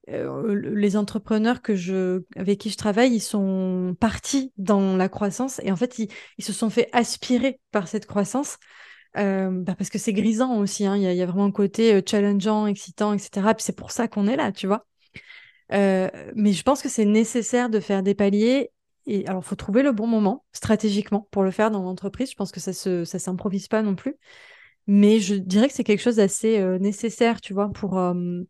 les 0.08 0.98
entrepreneurs 0.98 1.62
que 1.62 1.76
je, 1.76 2.24
avec 2.36 2.60
qui 2.60 2.70
je 2.70 2.78
travaille, 2.78 3.14
ils 3.14 3.22
sont 3.22 3.96
partis 4.00 4.54
dans 4.58 4.96
la 4.98 5.10
croissance 5.10 5.60
et 5.64 5.72
en 5.72 5.76
fait, 5.76 6.00
ils, 6.00 6.10
ils 6.38 6.46
se 6.46 6.54
sont 6.54 6.70
fait 6.70 6.90
aspirer 6.94 7.60
par 7.72 7.88
cette 7.88 8.06
croissance. 8.06 8.58
Bah 9.16 9.76
parce 9.78 9.90
que 9.90 9.98
c'est 9.98 10.14
grisant 10.14 10.58
aussi, 10.58 10.86
hein. 10.86 10.98
il, 10.98 11.04
y 11.04 11.16
y, 11.16 11.22
a, 11.22 11.26
vraiment 11.26 11.46
un 11.46 11.52
côté 11.52 12.02
challengeant, 12.06 12.68
excitant, 12.68 13.14
etc. 13.14 13.54
Puis 13.54 13.64
c'est 13.64 13.76
pour 13.76 13.92
ça 13.92 14.08
qu'on 14.08 14.28
est 14.28 14.36
là, 14.36 14.52
tu 14.52 14.68
vois. 14.68 14.86
Euh, 15.74 16.10
mais 16.36 16.54
je 16.54 16.64
pense 16.64 16.82
que 16.82 16.90
c'est 16.90 17.06
nécessaire 17.06 17.70
de 17.70 17.80
faire 17.80 18.04
des 18.04 18.16
paliers. 18.16 18.72
Et 19.08 19.28
alors, 19.28 19.46
faut 19.46 19.56
trouver 19.56 19.84
le 19.84 19.92
bon 19.92 20.08
moment 20.08 20.46
stratégiquement 20.52 21.28
pour 21.32 21.44
le 21.44 21.52
faire 21.52 21.72
dans 21.72 21.84
l'entreprise. 21.84 22.32
Je 22.32 22.36
pense 22.36 22.52
que 22.52 22.60
ça 22.60 22.74
se, 22.74 23.06
ça 23.06 23.20
s'improvise 23.20 23.68
pas 23.68 23.82
non 23.82 23.96
plus. 23.96 24.16
Mais 24.88 25.20
je 25.20 25.36
dirais 25.36 25.68
que 25.68 25.74
c'est 25.74 25.84
quelque 25.84 26.02
chose 26.02 26.18
d'assez 26.18 26.60
euh, 26.60 26.80
nécessaire, 26.80 27.42
tu 27.42 27.54
vois, 27.54 27.70
pour. 27.72 27.98
Euh, 27.98 28.42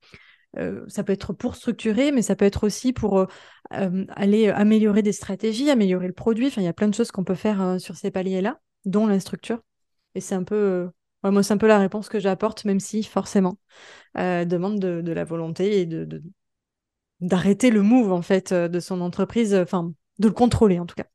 ça 0.87 1.03
peut 1.03 1.11
être 1.11 1.33
pour 1.33 1.55
structurer, 1.55 2.13
mais 2.13 2.21
ça 2.21 2.37
peut 2.37 2.45
être 2.45 2.65
aussi 2.65 2.93
pour 2.93 3.27
aller 3.71 4.47
améliorer 4.47 5.01
des 5.01 5.11
stratégies, 5.11 5.69
améliorer 5.69 6.07
le 6.07 6.13
produit. 6.13 6.47
Enfin, 6.47 6.61
il 6.61 6.63
y 6.63 6.69
a 6.69 6.73
plein 6.73 6.87
de 6.87 6.93
choses 6.93 7.11
qu'on 7.11 7.25
peut 7.25 7.35
faire 7.35 7.75
sur 7.77 7.97
ces 7.97 8.09
paliers-là, 8.09 8.61
dont 8.85 9.05
la 9.05 9.19
structure. 9.19 9.59
Et 10.15 10.21
c'est 10.21 10.33
un 10.33 10.45
peu, 10.45 10.89
moi, 11.25 11.43
c'est 11.43 11.53
un 11.53 11.57
peu 11.57 11.67
la 11.67 11.77
réponse 11.77 12.07
que 12.07 12.21
j'apporte, 12.21 12.63
même 12.63 12.79
si 12.79 13.03
forcément 13.03 13.57
demande 14.15 14.79
de, 14.79 15.11
la 15.11 15.25
volonté 15.25 15.81
et 15.81 15.85
de, 15.85 16.23
d'arrêter 17.21 17.69
le 17.69 17.81
move 17.81 18.11
en 18.11 18.21
fait 18.21 18.51
euh, 18.51 18.67
de 18.67 18.79
son 18.79 19.01
entreprise, 19.01 19.53
euh, 19.53 19.63
enfin 19.63 19.91
de 20.19 20.27
le 20.27 20.33
contrôler 20.33 20.79
en 20.79 20.85
tout 20.85 20.95
cas. 20.95 21.05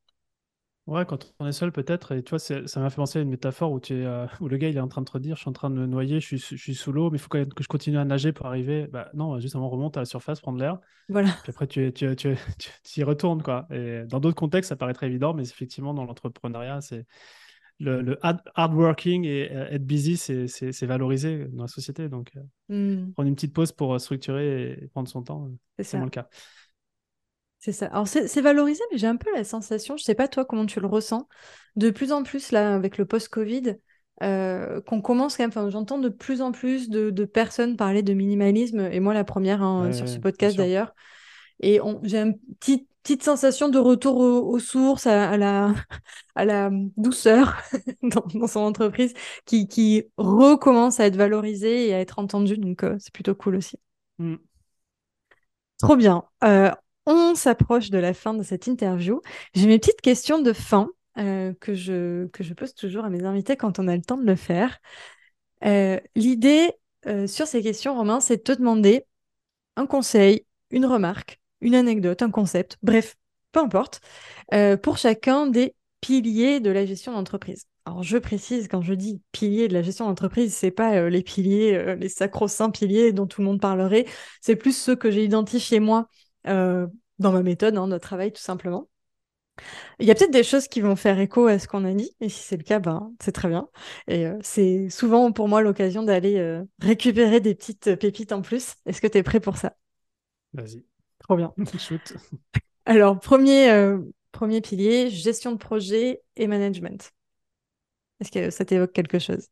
Ouais, 0.86 1.04
quand 1.06 1.32
on 1.38 1.46
est 1.46 1.52
seul 1.52 1.70
peut-être, 1.70 2.12
et 2.12 2.22
tu 2.24 2.30
vois, 2.30 2.40
ça 2.40 2.80
m'a 2.80 2.90
fait 2.90 2.96
penser 2.96 3.20
à 3.20 3.22
une 3.22 3.28
métaphore 3.28 3.70
où, 3.70 3.78
tu 3.78 3.94
es, 3.94 4.04
euh, 4.04 4.26
où 4.40 4.48
le 4.48 4.56
gars 4.56 4.68
il 4.68 4.76
est 4.76 4.80
en 4.80 4.88
train 4.88 5.02
de 5.02 5.08
te 5.08 5.18
dire, 5.18 5.36
je 5.36 5.42
suis 5.42 5.48
en 5.48 5.52
train 5.52 5.70
de 5.70 5.76
me 5.76 5.86
noyer, 5.86 6.18
je 6.18 6.26
suis, 6.26 6.38
je 6.38 6.56
suis 6.56 6.74
sous 6.74 6.90
l'eau, 6.90 7.10
mais 7.10 7.18
il 7.18 7.20
faut 7.20 7.28
que 7.28 7.44
je 7.60 7.68
continue 7.68 7.98
à 7.98 8.04
nager 8.04 8.32
pour 8.32 8.46
arriver. 8.46 8.88
Bah 8.88 9.08
non, 9.14 9.38
juste 9.38 9.54
avant 9.54 9.68
remonte 9.68 9.96
à 9.96 10.00
la 10.00 10.06
surface, 10.06 10.40
prendre 10.40 10.58
l'air. 10.58 10.78
Voilà. 11.08 11.28
Puis 11.42 11.50
après 11.50 11.68
tu, 11.68 11.92
tu, 11.92 12.16
tu, 12.16 12.36
tu, 12.58 13.00
y 13.00 13.02
retournes 13.04 13.42
quoi. 13.42 13.68
Et 13.70 14.02
dans 14.08 14.18
d'autres 14.18 14.36
contextes, 14.36 14.70
ça 14.70 14.76
paraît 14.76 14.94
très 14.94 15.06
évident, 15.06 15.32
mais 15.32 15.44
effectivement 15.44 15.94
dans 15.94 16.04
l'entrepreneuriat, 16.04 16.80
c'est 16.80 17.06
le, 17.80 18.18
hard, 18.22 18.74
working 18.74 19.24
et 19.24 19.50
euh, 19.50 19.70
être 19.70 19.84
busy, 19.84 20.16
c'est 20.16 20.86
valorisé 20.86 21.46
dans 21.52 21.62
la 21.62 21.68
société. 21.68 22.08
Donc, 22.08 22.30
hmm. 22.68 23.12
prendre 23.12 23.28
une 23.28 23.34
petite 23.34 23.54
pause 23.54 23.72
pour 23.72 23.94
euh, 23.94 23.98
structurer 23.98 24.72
et 24.72 24.88
prendre 24.88 25.08
son 25.08 25.22
temps, 25.22 25.48
c'est 25.78 25.96
moins 25.96 26.06
le 26.06 26.10
cas. 26.10 26.28
C'est 27.58 27.72
ça. 27.72 27.86
Alors, 27.86 28.08
c'est 28.08 28.40
valorisé, 28.40 28.82
mais 28.90 28.98
j'ai 28.98 29.06
un 29.06 29.16
peu 29.16 29.30
la 29.34 29.44
sensation, 29.44 29.96
je 29.96 30.02
sais 30.02 30.14
pas 30.14 30.28
toi 30.28 30.44
comment 30.44 30.64
tu 30.64 30.80
le 30.80 30.86
ressens, 30.86 31.28
de 31.76 31.90
plus 31.90 32.12
en 32.12 32.22
plus, 32.22 32.52
là, 32.52 32.74
avec 32.74 32.96
le 32.96 33.04
post-Covid, 33.04 33.76
qu'on 34.20 35.00
commence 35.02 35.36
quand 35.36 35.42
même, 35.42 35.50
enfin, 35.50 35.68
j'entends 35.68 35.98
de 35.98 36.08
plus 36.08 36.40
en 36.40 36.52
plus 36.52 36.88
de, 36.88 37.24
personnes 37.26 37.76
parler 37.76 38.02
de 38.02 38.14
minimalisme, 38.14 38.80
et 38.90 39.00
moi 39.00 39.12
la 39.12 39.24
première 39.24 39.62
hein, 39.62 39.92
sur 39.92 40.08
ce 40.08 40.18
podcast 40.18 40.56
d'ailleurs. 40.56 40.94
Et 41.60 41.80
j'ai 42.02 42.18
une 42.18 42.38
petite, 42.58 42.89
petite 43.02 43.22
sensation 43.22 43.68
de 43.68 43.78
retour 43.78 44.16
aux, 44.16 44.58
sources, 44.58 45.06
à, 45.06 45.36
la, 45.36 45.74
à 46.34 46.44
la 46.44 46.70
douceur 46.96 47.60
dans, 48.02 48.46
son 48.46 48.60
entreprise, 48.60 49.14
qui, 49.46 49.68
qui, 49.68 50.04
recommence 50.16 51.00
à 51.00 51.06
être 51.06 51.16
valorisée 51.16 51.88
et 51.88 51.94
à 51.94 52.00
être 52.00 52.18
entendue. 52.18 52.58
Donc, 52.58 52.84
euh, 52.84 52.96
c'est 52.98 53.12
plutôt 53.12 53.34
cool 53.34 53.56
aussi. 53.56 53.78
Mm. 54.18 54.36
Trop 55.78 55.96
bien. 55.96 56.24
Euh, 56.44 56.70
on 57.06 57.34
s'approche 57.34 57.90
de 57.90 57.98
la 57.98 58.12
fin 58.12 58.34
de 58.34 58.42
cette 58.42 58.66
interview. 58.66 59.22
J'ai 59.54 59.66
mes 59.66 59.78
petites 59.78 60.02
questions 60.02 60.40
de 60.40 60.52
fin 60.52 60.88
euh, 61.18 61.54
que, 61.60 61.74
je, 61.74 62.26
que 62.28 62.44
je 62.44 62.52
pose 62.52 62.74
toujours 62.74 63.04
à 63.04 63.10
mes 63.10 63.24
invités 63.24 63.56
quand 63.56 63.78
on 63.78 63.88
a 63.88 63.96
le 63.96 64.02
temps 64.02 64.18
de 64.18 64.26
le 64.26 64.36
faire. 64.36 64.78
L'idée 66.14 66.72
sur 67.26 67.46
ces 67.46 67.62
questions, 67.62 67.94
Romain, 67.94 68.20
c'est 68.20 68.38
de 68.38 68.42
te 68.42 68.52
demander 68.52 69.04
un 69.76 69.86
conseil, 69.86 70.46
une 70.70 70.86
remarque 70.86 71.39
une 71.60 71.74
anecdote, 71.74 72.22
un 72.22 72.30
concept, 72.30 72.78
bref, 72.82 73.16
peu 73.52 73.60
importe, 73.60 74.00
euh, 74.54 74.76
pour 74.76 74.98
chacun 74.98 75.46
des 75.46 75.74
piliers 76.00 76.60
de 76.60 76.70
la 76.70 76.86
gestion 76.86 77.12
d'entreprise. 77.12 77.66
Alors 77.84 78.02
je 78.02 78.18
précise, 78.18 78.68
quand 78.68 78.82
je 78.82 78.94
dis 78.94 79.22
piliers 79.32 79.68
de 79.68 79.74
la 79.74 79.82
gestion 79.82 80.06
d'entreprise, 80.06 80.54
c'est 80.54 80.70
pas 80.70 80.96
euh, 80.96 81.10
les 81.10 81.22
piliers, 81.22 81.74
euh, 81.74 81.94
les 81.94 82.08
sacro-saints 82.08 82.70
piliers 82.70 83.12
dont 83.12 83.26
tout 83.26 83.40
le 83.40 83.46
monde 83.46 83.60
parlerait, 83.60 84.06
c'est 84.40 84.56
plus 84.56 84.76
ceux 84.76 84.96
que 84.96 85.10
j'ai 85.10 85.24
identifiés 85.24 85.80
moi 85.80 86.08
dans 86.44 87.32
ma 87.32 87.42
méthode 87.42 87.76
hein, 87.76 87.86
de 87.86 87.98
travail 87.98 88.32
tout 88.32 88.40
simplement. 88.40 88.88
Il 89.98 90.06
y 90.06 90.10
a 90.10 90.14
peut-être 90.14 90.30
des 90.30 90.42
choses 90.42 90.68
qui 90.68 90.80
vont 90.80 90.96
faire 90.96 91.18
écho 91.18 91.46
à 91.46 91.58
ce 91.58 91.68
qu'on 91.68 91.84
a 91.84 91.92
dit, 91.92 92.10
et 92.20 92.30
si 92.30 92.42
c'est 92.42 92.56
le 92.56 92.62
cas, 92.62 92.78
ben, 92.78 93.12
c'est 93.22 93.32
très 93.32 93.48
bien. 93.48 93.68
Et 94.08 94.26
c'est 94.40 94.88
souvent 94.88 95.30
pour 95.32 95.48
moi 95.48 95.60
l'occasion 95.60 96.02
d'aller 96.02 96.62
récupérer 96.80 97.40
des 97.40 97.54
petites 97.54 97.96
pépites 97.96 98.32
en 98.32 98.40
plus. 98.40 98.74
Est-ce 98.86 99.02
que 99.02 99.06
tu 99.06 99.18
es 99.18 99.22
prêt 99.22 99.40
pour 99.40 99.58
ça? 99.58 99.74
Vas-y. 100.52 100.89
Trop 101.20 101.36
bien. 101.36 101.54
Alors, 102.86 103.20
premier, 103.20 103.70
euh, 103.70 103.98
premier 104.32 104.60
pilier, 104.60 105.10
gestion 105.10 105.52
de 105.52 105.56
projet 105.58 106.22
et 106.36 106.46
management. 106.46 107.12
Est-ce 108.20 108.30
que 108.30 108.50
ça 108.50 108.64
t'évoque 108.64 108.92
quelque 108.92 109.18
chose? 109.18 109.48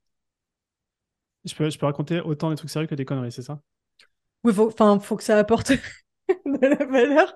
Je 1.45 1.55
peux, 1.55 1.71
je 1.71 1.79
peux 1.79 1.87
raconter 1.87 2.21
autant 2.21 2.51
des 2.51 2.57
trucs 2.57 2.71
sérieux 2.71 2.89
que 2.89 2.95
des 2.95 3.05
conneries, 3.05 3.33
c'est 3.33 3.43
ça? 3.43 3.61
Oui, 4.45 4.53
enfin, 4.59 4.99
faut, 5.01 5.17
que 5.17 5.23
ça 5.23 5.39
apporte 5.39 5.71
de 6.29 6.67
la 6.67 6.85
valeur. 6.85 7.35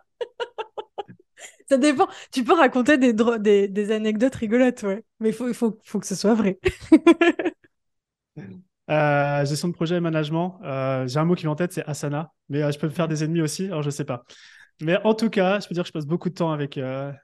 ça 1.68 1.78
dépend. 1.78 2.09
Tu 2.30 2.45
peux 2.45 2.55
raconter 2.55 2.99
des, 2.99 3.12
des, 3.12 3.68
des 3.68 3.91
anecdotes 3.93 4.35
rigolotes, 4.35 4.83
ouais. 4.83 5.05
Mais 5.20 5.30
il 5.30 5.35
faut, 5.35 5.53
faut, 5.55 5.78
faut 5.85 6.01
que 6.01 6.07
ce 6.07 6.14
soit 6.14 6.35
vrai. 6.35 6.59
Euh, 8.91 9.45
gestion 9.45 9.68
de 9.68 9.74
projet 9.74 9.97
et 9.97 10.01
management. 10.01 10.59
Euh, 10.64 11.07
j'ai 11.07 11.18
un 11.18 11.24
mot 11.24 11.35
qui 11.35 11.43
vient 11.43 11.53
en 11.53 11.57
tête, 11.57 11.72
c'est 11.72 11.85
Asana. 11.87 12.33
Mais 12.49 12.62
euh, 12.62 12.72
je 12.72 12.78
peux 12.78 12.87
me 12.87 12.93
faire 12.93 13.09
des 13.09 13.22
ennemis 13.24 13.41
aussi, 13.41 13.66
alors 13.66 13.83
je 13.83 13.91
sais 13.91 14.05
pas. 14.05 14.24
Mais 14.80 14.99
en 15.05 15.14
tout 15.14 15.30
cas, 15.30 15.61
je 15.61 15.68
peux 15.68 15.74
dire 15.74 15.85
que 15.85 15.89
je 15.89 15.93
passe 15.93 16.07
beaucoup 16.07 16.28
de 16.28 16.35
temps 16.35 16.51
avec, 16.51 16.80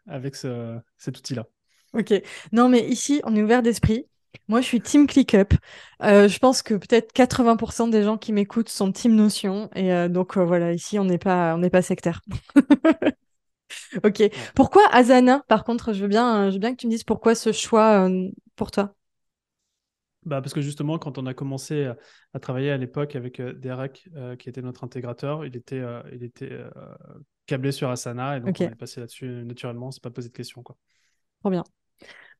avec 0.06 0.36
ce, 0.36 0.78
cet 0.96 1.18
outil-là. 1.18 1.44
Ok. 1.92 2.12
Non, 2.52 2.68
mais 2.68 2.86
ici, 2.86 3.20
on 3.24 3.34
est 3.34 3.42
ouvert 3.42 3.62
d'esprit. 3.62 4.06
Moi, 4.46 4.60
je 4.60 4.66
suis 4.66 4.80
team 4.80 5.06
ClickUp. 5.06 5.54
je 6.00 6.38
pense 6.38 6.62
que 6.62 6.74
peut-être 6.74 7.12
80% 7.12 7.88
des 7.88 8.04
gens 8.04 8.16
qui 8.16 8.32
m'écoutent 8.32 8.68
sont 8.68 8.92
team 8.92 9.16
Notion. 9.16 9.70
Et 9.74 10.08
donc, 10.08 10.36
voilà, 10.36 10.72
ici, 10.72 10.98
on 11.00 11.04
n'est 11.04 11.18
pas, 11.18 11.54
on 11.56 11.58
n'est 11.58 11.70
pas 11.70 11.82
sectaire. 11.82 12.20
ok. 14.04 14.22
Pourquoi 14.54 14.82
Asana? 14.92 15.42
Par 15.48 15.64
contre, 15.64 15.92
je 15.94 16.02
veux 16.02 16.08
bien, 16.08 16.50
je 16.50 16.54
veux 16.54 16.60
bien 16.60 16.72
que 16.72 16.76
tu 16.76 16.86
me 16.86 16.92
dises 16.92 17.04
pourquoi 17.04 17.34
ce 17.34 17.50
choix 17.50 18.08
pour 18.54 18.70
toi? 18.70 18.94
Bah 20.28 20.42
parce 20.42 20.52
que 20.52 20.60
justement, 20.60 20.98
quand 20.98 21.16
on 21.16 21.24
a 21.24 21.32
commencé 21.32 21.90
à, 22.34 22.38
travailler 22.38 22.70
à 22.70 22.76
l'époque 22.76 23.16
avec 23.16 23.40
euh, 23.40 23.54
Derek, 23.54 24.06
euh, 24.14 24.36
qui 24.36 24.50
était 24.50 24.60
notre 24.60 24.84
intégrateur, 24.84 25.46
il 25.46 25.56
était, 25.56 25.80
euh, 25.80 26.02
il 26.12 26.22
était 26.22 26.52
câblé 27.46 27.72
sur 27.72 27.88
Asana 27.88 28.36
et 28.36 28.40
donc 28.40 28.54
on 28.60 28.64
est 28.64 28.74
passé 28.74 29.00
là-dessus 29.00 29.26
naturellement, 29.46 29.86
on 29.86 29.90
s'est 29.90 30.02
pas 30.02 30.10
posé 30.10 30.28
de 30.28 30.34
questions. 30.34 30.62
Quoi. 30.62 30.76
Trop 31.40 31.48
bien. 31.48 31.64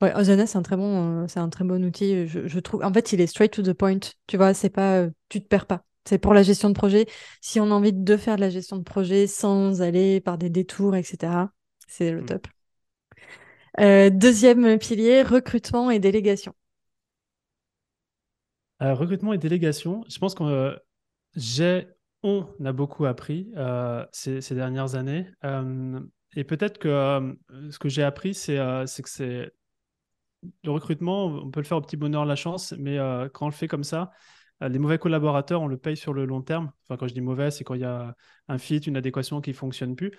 Ouais, 0.02 0.10
Asana, 0.10 0.46
c'est 0.46 0.58
un 0.58 0.62
très 0.62 0.76
bon, 0.76 1.26
c'est 1.28 1.40
un 1.40 1.48
très 1.48 1.64
bon 1.64 1.82
outil. 1.82 2.26
Je, 2.26 2.58
trouve. 2.58 2.84
En 2.84 2.92
fait, 2.92 3.14
il 3.14 3.22
est 3.22 3.26
straight 3.26 3.52
to 3.52 3.62
the 3.62 3.72
point. 3.72 4.00
Tu 4.26 4.36
vois, 4.36 4.52
c'est 4.52 4.68
pas, 4.68 5.06
tu 5.30 5.40
te 5.40 5.48
perds 5.48 5.66
pas. 5.66 5.82
C'est 6.04 6.18
pour 6.18 6.34
la 6.34 6.42
gestion 6.42 6.68
de 6.68 6.74
projet. 6.74 7.06
Si 7.40 7.58
on 7.58 7.70
a 7.70 7.74
envie 7.74 7.94
de 7.94 8.16
faire 8.18 8.36
de 8.36 8.42
la 8.42 8.50
gestion 8.50 8.76
de 8.76 8.82
projet 8.82 9.26
sans 9.26 9.80
aller 9.80 10.20
par 10.20 10.36
des 10.36 10.50
détours, 10.50 10.94
etc., 10.94 11.32
c'est 11.86 12.10
le 12.10 12.20
mmh. 12.20 12.26
top. 12.26 12.48
deuxième 14.12 14.78
pilier, 14.78 15.22
recrutement 15.22 15.90
et 15.90 15.98
délégation. 15.98 16.54
Euh, 18.82 18.94
recrutement 18.94 19.32
et 19.32 19.38
délégation, 19.38 20.04
je 20.08 20.18
pense 20.18 20.34
qu'on 20.34 20.48
euh, 20.48 20.76
j'ai, 21.34 21.88
on 22.22 22.46
a 22.64 22.72
beaucoup 22.72 23.06
appris 23.06 23.50
euh, 23.56 24.04
ces, 24.12 24.40
dernières 24.54 24.94
années. 24.94 25.26
et 26.36 26.44
peut-être 26.44 26.78
que 26.78 27.36
ce 27.70 27.78
que 27.78 27.88
j'ai 27.88 28.02
appris, 28.02 28.34
c'est 28.34 28.56
que 28.56 29.08
c'est 29.08 29.52
le 30.62 30.70
recrutement, 30.70 31.26
on 31.26 31.50
peut 31.50 31.60
le 31.60 31.66
faire 31.66 31.78
au 31.78 31.80
petit 31.80 31.96
bonheur, 31.96 32.24
la 32.24 32.36
chance, 32.36 32.72
mais 32.78 32.96
quand 33.32 33.46
on 33.46 33.48
le 33.48 33.54
fait 33.54 33.68
comme 33.68 33.84
ça, 33.84 34.10
les 34.60 34.78
mauvais 34.78 34.98
collaborateurs, 34.98 35.62
on 35.62 35.68
le 35.68 35.76
paye 35.76 35.96
sur 35.96 36.12
le 36.12 36.24
long 36.24 36.42
terme. 36.42 36.72
Enfin, 36.84 36.96
quand 36.96 37.06
je 37.06 37.14
dis 37.14 37.20
mauvais, 37.20 37.50
c'est 37.50 37.64
quand 37.64 37.74
il 37.74 37.80
y 37.80 37.84
a 37.84 38.14
un 38.48 38.58
fit, 38.58 38.78
une 38.78 38.96
adéquation 38.96 39.40
qui 39.40 39.50
ne 39.50 39.56
fonctionne 39.56 39.94
plus. 39.94 40.12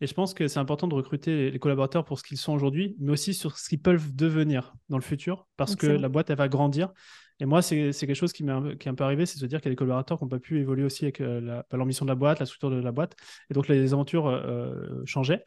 Et 0.00 0.06
je 0.06 0.14
pense 0.14 0.34
que 0.34 0.48
c'est 0.48 0.58
important 0.58 0.88
de 0.88 0.94
recruter 0.94 1.50
les 1.50 1.58
collaborateurs 1.58 2.04
pour 2.04 2.18
ce 2.18 2.24
qu'ils 2.24 2.38
sont 2.38 2.52
aujourd'hui, 2.52 2.96
mais 2.98 3.12
aussi 3.12 3.32
sur 3.32 3.56
ce 3.56 3.68
qu'ils 3.68 3.80
peuvent 3.80 4.14
devenir 4.14 4.74
dans 4.88 4.98
le 4.98 5.02
futur, 5.02 5.46
parce 5.56 5.76
que 5.76 5.86
la 5.86 6.08
boîte, 6.08 6.30
elle 6.30 6.36
va 6.36 6.48
grandir. 6.48 6.92
Et 7.40 7.46
moi, 7.46 7.62
c'est 7.62 7.92
quelque 7.92 8.14
chose 8.14 8.32
qui, 8.32 8.44
m'est, 8.44 8.78
qui 8.78 8.88
est 8.88 8.90
un 8.90 8.94
peu 8.94 9.04
arrivé, 9.04 9.26
c'est 9.26 9.36
de 9.36 9.40
se 9.40 9.46
dire 9.46 9.60
qu'il 9.60 9.68
y 9.68 9.72
a 9.72 9.74
des 9.74 9.76
collaborateurs 9.76 10.18
qui 10.18 10.24
n'ont 10.24 10.28
pas 10.28 10.38
pu 10.38 10.60
évoluer 10.60 10.84
aussi 10.84 11.04
avec 11.04 11.20
euh, 11.20 11.40
la, 11.40 11.66
bah, 11.68 11.76
l'ambition 11.76 12.04
de 12.04 12.10
la 12.10 12.14
boîte, 12.14 12.38
la 12.38 12.46
structure 12.46 12.70
de 12.70 12.80
la 12.80 12.92
boîte. 12.92 13.16
Et 13.50 13.54
donc, 13.54 13.66
les 13.68 13.92
aventures 13.92 14.28
euh, 14.28 15.02
changeaient. 15.04 15.42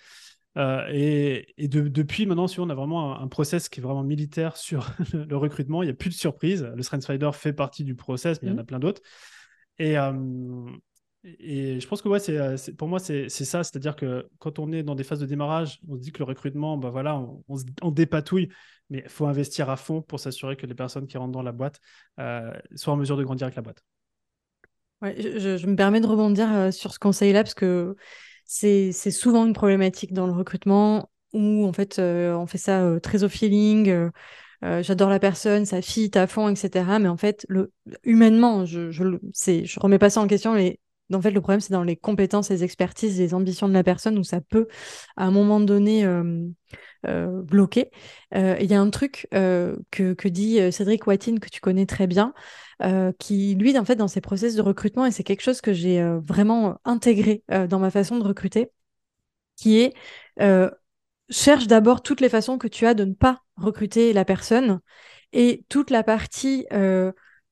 Euh, 0.58 0.86
et, 0.92 1.54
et 1.58 1.68
depuis 1.68 2.26
maintenant, 2.26 2.48
si 2.48 2.60
on 2.60 2.70
a 2.70 2.76
vraiment 2.76 3.20
un, 3.20 3.28
process 3.28 3.70
qui 3.70 3.80
est 3.80 3.84
vraiment 3.84 4.04
militaire 4.04 4.58
sur 4.58 4.90
le 5.14 5.38
recrutement, 5.38 5.84
il 5.84 5.86
n'y 5.86 5.92
a 5.92 5.96
plus 5.96 6.10
de 6.10 6.16
surprise. 6.16 6.64
Le 6.76 6.84
Finder 6.84 7.30
fait 7.34 7.54
partie 7.54 7.84
du 7.84 7.96
process, 7.96 8.42
mais 8.42 8.50
il 8.50 8.52
y 8.52 8.56
en 8.56 8.58
a 8.58 8.64
mmh. 8.64 8.66
plein 8.66 8.80
d'autres. 8.80 9.02
Et, 9.80 9.96
et 11.24 11.80
je 11.80 11.88
pense 11.88 12.02
que 12.02 12.08
ouais, 12.08 12.20
c'est, 12.20 12.74
pour 12.76 12.88
moi, 12.88 13.00
c'est, 13.00 13.30
ça. 13.30 13.64
C'est-à-dire 13.64 13.96
que 13.96 14.30
quand 14.40 14.60
on 14.60 14.72
est 14.72 14.84
dans 14.84 14.96
des 14.96 15.04
phases 15.04 15.20
de 15.20 15.26
démarrage, 15.26 15.80
on 15.88 15.96
se 15.96 16.02
dit 16.02 16.12
que 16.12 16.20
le 16.20 16.26
recrutement, 16.26 16.78
bah 16.78 16.90
voilà, 16.90 17.22
on, 17.82 17.92
dépatouille 17.92 18.50
mais 18.90 19.02
il 19.04 19.10
faut 19.10 19.26
investir 19.26 19.70
à 19.70 19.76
fond 19.76 20.02
pour 20.02 20.18
s'assurer 20.18 20.56
que 20.56 20.66
les 20.66 20.74
personnes 20.74 21.08
qui 21.08 21.18
rentrent 21.18 21.34
dans 21.34 21.42
la 21.42 21.52
boîte 21.52 21.82
euh, 22.20 22.54
soient 22.76 22.94
en 22.94 22.98
mesure 22.98 23.18
de 23.18 23.24
grandir 23.26 23.46
avec 23.46 23.58
la 23.58 23.62
boîte. 23.62 23.84
Ouais, 25.02 25.14
je, 25.20 25.68
me 25.68 25.76
permets 25.76 26.00
de 26.00 26.08
rebondir 26.08 26.74
sur 26.74 26.94
ce 26.94 27.00
conseil-là 27.00 27.44
parce 27.44 27.54
que 27.54 27.98
c'est 28.46 28.94
souvent 28.94 29.46
une 29.46 29.52
problématique 29.52 30.14
dans 30.14 30.26
le 30.26 30.32
recrutement 30.32 31.10
où 31.34 31.66
en 31.66 31.74
fait 31.74 32.00
on 32.00 32.48
fait 32.48 32.58
ça 32.58 32.98
très 33.04 33.26
au 33.26 33.30
feeling. 33.30 34.10
j'adore 34.62 35.10
la 35.10 35.20
personne, 35.20 35.66
ça 35.66 35.82
fit 35.82 36.12
à 36.14 36.26
fond, 36.26 36.48
etc. 36.48 36.98
Mais 37.02 37.10
en 37.10 37.18
fait, 37.18 37.46
humainement, 38.06 38.64
je, 38.64 38.90
je, 38.90 39.04
je 39.34 39.80
remets 39.82 40.00
pas 40.00 40.10
ça 40.10 40.22
en 40.22 40.28
question, 40.28 40.54
mais 40.54 40.80
en 41.14 41.22
fait, 41.22 41.32
le 41.32 41.42
problème, 41.42 41.62
c'est 41.62 41.72
dans 41.72 41.84
les 41.84 41.96
compétences, 41.96 42.50
les 42.50 42.64
expertises, 42.64 43.20
les 43.20 43.34
ambitions 43.34 43.68
de 43.70 43.74
la 43.74 43.84
personne 43.84 44.18
où 44.18 44.24
ça 44.24 44.42
peut, 44.42 44.68
à 45.16 45.26
un 45.26 45.32
moment 45.32 45.60
donné, 45.60 46.06
euh, 46.06 46.46
euh, 47.08 47.42
bloquer. 47.42 47.92
Euh, 48.36 48.58
il 48.60 48.70
y 48.70 48.74
a 48.74 48.82
un 48.82 48.90
truc 48.90 49.28
que, 49.32 49.78
que, 49.92 50.28
dit 50.28 50.60
Cédric 50.72 51.08
Watine, 51.08 51.40
que 51.40 51.50
tu 51.50 51.62
connais 51.62 51.86
très 51.86 52.08
bien, 52.08 52.34
qui, 53.20 53.56
lui, 53.56 53.78
en 53.78 53.86
fait, 53.86 53.96
dans 53.96 54.08
ses 54.08 54.22
process 54.22 54.56
de 54.56 54.62
recrutement, 54.62 55.06
et 55.06 55.12
c'est 55.12 55.24
quelque 55.24 55.44
chose 55.44 55.62
que 55.62 55.74
j'ai 55.74 56.04
vraiment 56.26 56.80
intégré 56.84 57.44
dans 57.70 57.80
ma 57.80 57.92
façon 57.92 58.18
de 58.20 58.24
recruter, 58.24 58.70
qui 59.56 59.80
est 59.80 59.94
cherche 61.30 61.68
d'abord 61.68 62.02
toutes 62.02 62.22
les 62.22 62.30
façons 62.30 62.58
que 62.58 62.68
tu 62.68 62.86
as 62.86 62.94
de 62.94 63.04
ne 63.04 63.14
pas 63.14 63.44
recruter 63.58 64.14
la 64.14 64.24
personne 64.24 64.80
et 65.34 65.66
toute 65.70 65.90
la 65.90 66.04
partie 66.04 66.66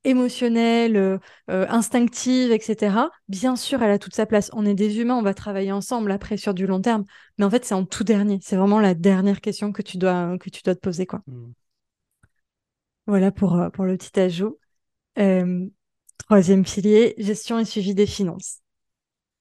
émotionnelle, 0.06 0.96
euh, 0.96 1.18
euh, 1.50 1.66
instinctive, 1.70 2.52
etc. 2.52 3.10
Bien 3.28 3.56
sûr, 3.56 3.82
elle 3.84 3.92
a 3.92 4.00
toute 4.00 4.16
sa 4.16 4.26
place. 4.26 4.50
On 4.54 4.66
est 4.66 4.74
des 4.74 5.00
humains, 5.00 5.16
on 5.16 5.22
va 5.22 5.34
travailler 5.34 5.72
ensemble 5.72 6.12
après 6.12 6.38
sur 6.38 6.54
du 6.54 6.68
long 6.68 6.82
terme. 6.82 7.04
Mais 7.38 7.46
en 7.46 7.50
fait, 7.50 7.66
c'est 7.66 7.74
en 7.74 7.86
tout 7.86 8.04
dernier. 8.04 8.40
C'est 8.42 8.56
vraiment 8.56 8.80
la 8.80 8.94
dernière 8.94 9.42
question 9.42 9.72
que 9.72 9.82
tu 9.82 9.98
dois, 9.98 10.38
que 10.38 10.50
tu 10.50 10.62
dois 10.64 10.76
te 10.76 10.80
poser. 10.80 11.06
Quoi. 11.06 11.22
Mm. 11.28 11.52
Voilà 13.08 13.32
pour, 13.32 13.60
euh, 13.60 13.70
pour 13.70 13.86
le 13.86 13.98
petit 13.98 14.20
ajout. 14.20 14.58
troisième 16.18 16.64
pilier, 16.64 17.14
gestion 17.18 17.60
et 17.60 17.66
suivi 17.66 17.94
des 17.94 18.08
finances. 18.08 18.60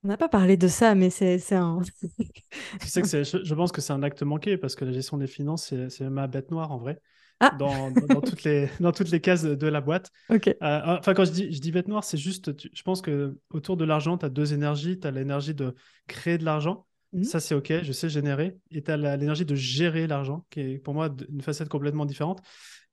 On 0.03 0.09
n'a 0.09 0.19
pas 0.19 0.29
parlé 0.29 0.57
de 0.59 0.69
ça, 0.69 0.95
mais 0.95 1.09
c'est 1.09 1.41
un. 1.53 1.81
sais 2.83 3.01
que 3.01 3.09
je, 3.09 3.39
je 3.43 3.55
pense 3.55 3.73
que 3.73 3.81
c'est 3.81 3.95
un 3.95 4.03
acte 4.03 4.23
manqué 4.23 4.59
parce 4.59 4.75
que 4.75 4.85
la 4.85 4.93
gestion 4.93 5.17
des 5.17 5.27
finances, 5.27 5.73
c'est 5.89 6.11
ma 6.11 6.27
bête 6.27 6.51
noire 6.51 6.73
en 6.73 6.79
vrai. 6.79 7.01
Ah. 7.41 7.51
dans, 7.59 7.93
toutes 8.21 8.45
les, 8.45 8.69
dans 8.81 8.93
toutes 8.93 9.11
les 9.11 9.21
cases 9.21 9.45
de 9.45 9.67
la 9.67 9.81
boîte. 9.81 10.11
Euh, 10.31 10.55
enfin, 10.61 11.15
quand 11.15 11.25
je 11.25 11.33
dis, 11.33 11.53
je 11.53 11.61
dis 11.61 11.73
bête 11.73 11.89
noire, 11.89 12.05
c'est 12.05 12.17
juste, 12.17 12.53
je 12.73 12.83
pense 12.83 13.03
que 13.03 13.37
autour 13.51 13.77
de 13.77 13.85
l'argent, 13.85 14.17
tu 14.17 14.25
as 14.25 14.29
deux 14.29 14.55
énergies. 14.55 14.99
Tu 15.01 15.07
as 15.07 15.11
l'énergie 15.11 15.55
de 15.55 15.75
créer 16.07 16.39
de 16.39 16.45
l'argent. 16.45 16.87
Mhm. 17.13 17.25
Ça, 17.25 17.41
c'est 17.41 17.55
OK, 17.55 17.73
je 17.83 17.93
sais 17.93 18.09
générer. 18.09 18.57
Et 18.71 18.83
tu 18.83 18.91
as 18.91 18.97
l'énergie 18.97 19.45
de 19.45 19.55
gérer 19.55 20.07
l'argent, 20.07 20.47
qui 20.51 20.61
est 20.61 20.79
pour 20.79 20.95
moi 20.95 21.15
une 21.29 21.43
facette 21.43 21.69
complètement 21.69 22.07
différente. 22.07 22.41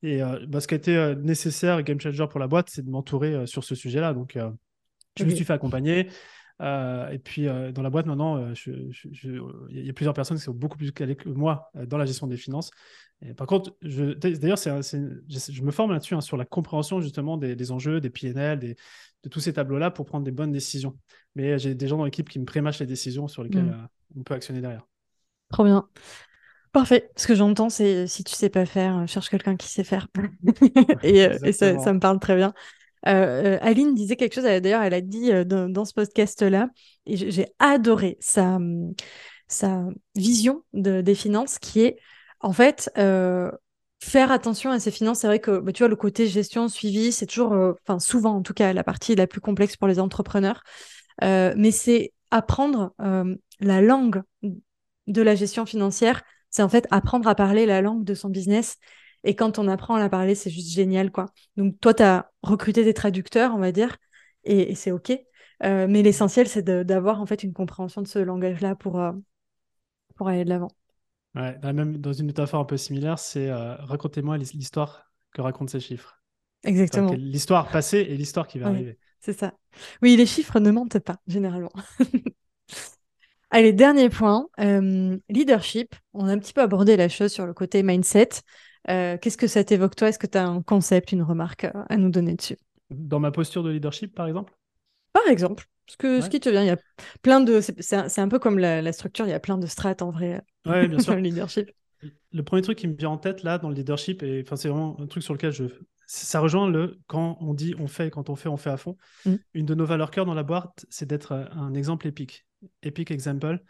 Et 0.03 0.23
euh, 0.23 0.39
bah, 0.47 0.59
ce 0.59 0.67
qui 0.67 0.73
a 0.73 0.77
été 0.77 0.97
euh, 0.97 1.15
nécessaire, 1.15 1.81
game 1.83 1.99
changer 1.99 2.25
pour 2.27 2.39
la 2.39 2.47
boîte, 2.47 2.69
c'est 2.71 2.83
de 2.83 2.89
m'entourer 2.89 3.45
sur 3.45 3.63
ce 3.63 3.75
sujet-là. 3.75 4.13
Donc, 4.13 4.37
je 5.17 5.23
me 5.23 5.29
suis 5.29 5.45
fait 5.45 5.53
accompagner. 5.53 6.07
et 6.59 7.19
puis, 7.23 7.45
dans 7.45 7.83
la 7.83 7.89
boîte, 7.91 8.07
maintenant, 8.07 8.53
il 8.65 9.85
y 9.85 9.89
a 9.89 9.93
plusieurs 9.93 10.15
personnes 10.15 10.37
qui 10.37 10.43
sont 10.43 10.53
beaucoup 10.53 10.77
plus 10.77 10.91
calées 10.91 11.15
que 11.15 11.29
moi 11.29 11.69
dans 11.75 11.97
la 11.97 12.05
gestion 12.05 12.25
des 12.25 12.37
finances 12.37 12.71
par 13.37 13.47
contre, 13.47 13.75
d'ailleurs, 13.83 14.57
je, 14.57 15.61
me 15.61 15.71
forme 15.71 15.91
là-dessus 15.91 16.15
hein, 16.15 16.21
sur 16.21 16.37
la 16.37 16.45
compréhension 16.45 17.01
justement 17.01 17.37
des, 17.37 17.71
enjeux, 17.71 18.01
des 18.01 18.09
PNL, 18.09 18.59
de 18.59 19.29
tous 19.29 19.39
ces 19.39 19.53
tableaux-là 19.53 19.91
pour 19.91 20.05
prendre 20.05 20.25
des 20.25 20.31
bonnes 20.31 20.51
décisions. 20.51 20.97
Mais 21.35 21.59
j'ai 21.59 21.75
des 21.75 21.87
gens 21.87 21.97
dans 21.97 22.05
l'équipe 22.05 22.27
qui 22.27 22.39
me 22.39 22.45
prémâchent 22.45 22.79
les 22.79 22.87
décisions 22.87 23.27
sur 23.27 23.43
lesquelles 23.43 23.65
mm. 23.65 23.81
euh, 23.83 24.17
on 24.17 24.23
peut 24.23 24.33
actionner 24.33 24.59
derrière. 24.59 24.87
Trop 25.49 25.63
bien. 25.63 25.87
Parfait. 26.71 27.11
Ce 27.15 27.27
que 27.27 27.35
j'entends, 27.35 27.69
c'est 27.69 28.07
si 28.07 28.23
tu 28.23 28.33
sais 28.33 28.49
pas 28.49 28.65
faire, 28.65 28.99
euh, 28.99 29.05
cherche 29.05 29.29
quelqu'un 29.29 29.55
qui 29.55 29.67
sait 29.67 29.83
faire. 29.83 30.07
et, 31.03 31.25
euh, 31.25 31.51
ça, 31.51 31.93
me 31.93 31.99
parle 31.99 32.19
très 32.19 32.35
bien. 32.35 32.53
Aline 33.03 33.93
disait 33.93 34.15
quelque 34.15 34.33
chose, 34.33 34.43
d'ailleurs, 34.43 34.81
elle 34.81 34.93
a 34.93 35.01
dit 35.01 35.31
dans, 35.45 35.85
ce 35.85 35.93
podcast-là, 35.93 36.69
et 37.05 37.17
j'ai 37.17 37.47
adoré 37.59 38.17
sa, 38.19 38.59
sa 39.47 39.87
vision 40.15 40.63
de, 40.73 41.01
des 41.01 41.15
finances 41.15 41.57
qui 41.57 41.81
est 41.81 41.97
en 42.41 42.53
fait, 42.53 42.91
euh, 42.97 43.51
faire 43.99 44.31
attention 44.31 44.71
à 44.71 44.79
ses 44.79 44.91
finances, 44.91 45.19
c'est 45.19 45.27
vrai 45.27 45.39
que 45.39 45.59
bah, 45.59 45.71
tu 45.71 45.79
vois, 45.79 45.89
le 45.89 45.95
côté 45.95 46.27
gestion, 46.27 46.67
suivi, 46.67 47.11
c'est 47.11 47.25
toujours, 47.25 47.53
euh, 47.53 47.73
enfin 47.83 47.99
souvent 47.99 48.35
en 48.35 48.41
tout 48.41 48.53
cas, 48.53 48.73
la 48.73 48.83
partie 48.83 49.15
la 49.15 49.27
plus 49.27 49.41
complexe 49.41 49.77
pour 49.77 49.87
les 49.87 49.99
entrepreneurs. 49.99 50.63
Euh, 51.23 51.53
mais 51.57 51.71
c'est 51.71 52.13
apprendre 52.31 52.93
la 53.59 53.81
langue 53.81 54.23
de 55.07 55.21
la 55.21 55.35
gestion 55.35 55.65
financière, 55.65 56.23
c'est 56.49 56.63
en 56.63 56.69
fait 56.69 56.87
apprendre 56.89 57.27
à 57.27 57.35
parler 57.35 57.65
la 57.65 57.81
langue 57.81 58.03
de 58.05 58.13
son 58.13 58.29
business. 58.29 58.77
Et 59.23 59.35
quand 59.35 59.59
on 59.59 59.67
apprend 59.67 59.95
à 59.95 59.99
la 59.99 60.09
parler, 60.09 60.33
c'est 60.33 60.49
juste 60.49 60.71
génial, 60.71 61.11
quoi. 61.11 61.27
Donc 61.57 61.79
toi, 61.79 61.93
tu 61.93 62.03
as 62.03 62.31
recruté 62.41 62.83
des 62.83 62.93
traducteurs, 62.93 63.53
on 63.53 63.59
va 63.59 63.71
dire, 63.71 63.97
et, 64.45 64.73
c'est 64.75 64.91
OK. 64.91 65.11
mais 65.61 66.01
l'essentiel, 66.01 66.47
c'est 66.47 66.63
d'avoir 66.63 67.21
en 67.21 67.25
fait 67.25 67.43
une 67.43 67.53
compréhension 67.53 68.01
de 68.01 68.07
ce 68.07 68.19
langage-là 68.19 68.75
pour, 68.75 68.99
pour 70.15 70.27
aller 70.29 70.45
de 70.45 70.49
l'avant. 70.49 70.71
Ouais, 71.35 71.57
même 71.73 71.97
dans 71.97 72.11
une 72.13 72.25
métaphore 72.25 72.59
un 72.59 72.65
peu 72.65 72.77
similaire, 72.77 73.17
c'est 73.17 73.49
euh, 73.49 73.75
racontez-moi 73.75 74.37
l'histoire 74.37 75.11
que 75.33 75.41
racontent 75.41 75.71
ces 75.71 75.79
chiffres. 75.79 76.21
Exactement. 76.63 77.13
L'histoire 77.13 77.69
passée 77.69 77.99
et 77.99 78.17
l'histoire 78.17 78.47
qui 78.47 78.59
va 78.59 78.67
arriver. 78.67 78.97
C'est 79.19 79.33
ça. 79.33 79.53
Oui, 80.01 80.15
les 80.15 80.25
chiffres 80.25 80.59
ne 80.59 80.71
mentent 80.71 80.99
pas, 80.99 81.17
généralement. 81.27 81.71
Allez, 83.49 83.73
dernier 83.73 84.09
point, 84.09 84.47
euh, 84.59 85.17
leadership. 85.29 85.95
On 86.13 86.27
a 86.27 86.31
un 86.31 86.39
petit 86.39 86.53
peu 86.53 86.61
abordé 86.61 86.95
la 86.95 87.09
chose 87.09 87.31
sur 87.31 87.45
le 87.45 87.53
côté 87.53 87.83
mindset. 87.83 88.29
Euh, 88.89 89.17
qu'est-ce 89.17 89.37
que 89.37 89.47
ça 89.47 89.63
t'évoque 89.63 89.95
toi? 89.95 90.09
Est-ce 90.09 90.19
que 90.19 90.27
tu 90.27 90.37
as 90.37 90.47
un 90.47 90.61
concept, 90.61 91.11
une 91.11 91.21
remarque 91.21 91.67
à 91.89 91.97
nous 91.97 92.09
donner 92.09 92.35
dessus? 92.35 92.57
Dans 92.89 93.19
ma 93.19 93.31
posture 93.31 93.63
de 93.63 93.69
leadership, 93.69 94.15
par 94.15 94.27
exemple? 94.27 94.53
Par 95.13 95.27
exemple. 95.27 95.65
Ce, 95.87 95.97
que, 95.97 96.21
ce 96.21 96.29
qui 96.29 96.39
te 96.39 96.47
vient, 96.47 96.63
il 96.63 96.67
y 96.67 96.71
a 96.71 96.77
plein 97.21 97.41
de. 97.41 97.59
C'est 97.59 97.95
un, 97.95 98.07
un, 98.15 98.27
peu 98.29 98.39
comme 98.39 98.57
la, 98.59 98.81
la, 98.81 98.93
structure, 98.93 99.25
il 99.25 99.31
y 99.31 99.33
a 99.33 99.41
plein 99.41 99.57
de 99.57 99.67
strates 99.67 100.01
en 100.01 100.09
vrai. 100.09 100.41
Ouais, 100.65 100.87
bien 100.87 100.99
sûr. 100.99 101.15
le 101.15 101.19
leadership. 101.19 101.69
Le 102.31 102.43
premier 102.43 102.61
truc 102.61 102.77
qui 102.77 102.87
me 102.87 102.95
vient 102.95 103.09
en 103.09 103.17
tête 103.17 103.43
là 103.43 103.57
dans 103.57 103.67
le 103.67 103.75
leadership, 103.75 104.23
et 104.23 104.45
c'est 104.55 104.69
vraiment 104.69 104.97
un 105.01 105.07
truc 105.07 105.23
sur 105.23 105.33
lequel 105.33 105.51
je. 105.51 105.65
Ça 106.07 106.39
rejoint 106.39 106.69
le 106.69 106.99
quand 107.07 107.37
on 107.41 107.53
dit 107.53 107.73
on 107.77 107.87
fait, 107.87 108.09
quand 108.09 108.29
on 108.29 108.35
fait, 108.35 108.47
on 108.47 108.57
fait 108.57 108.69
à 108.69 108.77
fond. 108.77 108.97
Mm. 109.25 109.35
Une 109.53 109.65
de 109.65 109.75
nos 109.75 109.85
valeurs 109.85 110.11
cœur 110.11 110.25
dans 110.25 110.33
la 110.33 110.43
boîte, 110.43 110.85
c'est 110.89 111.07
d'être 111.07 111.33
un 111.33 111.73
exemple 111.73 112.07
épique. 112.07 112.45
Epic 112.83 113.11
example. 113.11 113.61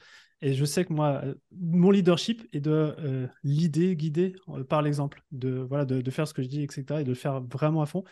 Et 0.44 0.54
je 0.54 0.66
sais 0.66 0.86
que 0.86 0.94
moi, 0.94 1.24
mon 1.52 1.92
leadership 1.92 2.48
est 2.52 2.62
de 2.62 2.72
euh, 2.72 3.28
l'idée, 3.44 3.96
guider 3.96 4.36
euh, 4.50 4.64
par 4.64 4.82
l'exemple, 4.82 5.24
de, 5.32 5.52
voilà, 5.52 5.86
de, 5.86 6.02
de, 6.02 6.12
faire 6.12 6.28
ce 6.28 6.34
que 6.34 6.42
je 6.42 6.48
dis, 6.48 6.64
etc. 6.64 7.02
et 7.02 7.04
de 7.04 7.10
le 7.10 7.16
faire 7.16 7.42
vraiment 7.42 7.84
à 7.84 7.86
fond. 7.86 8.04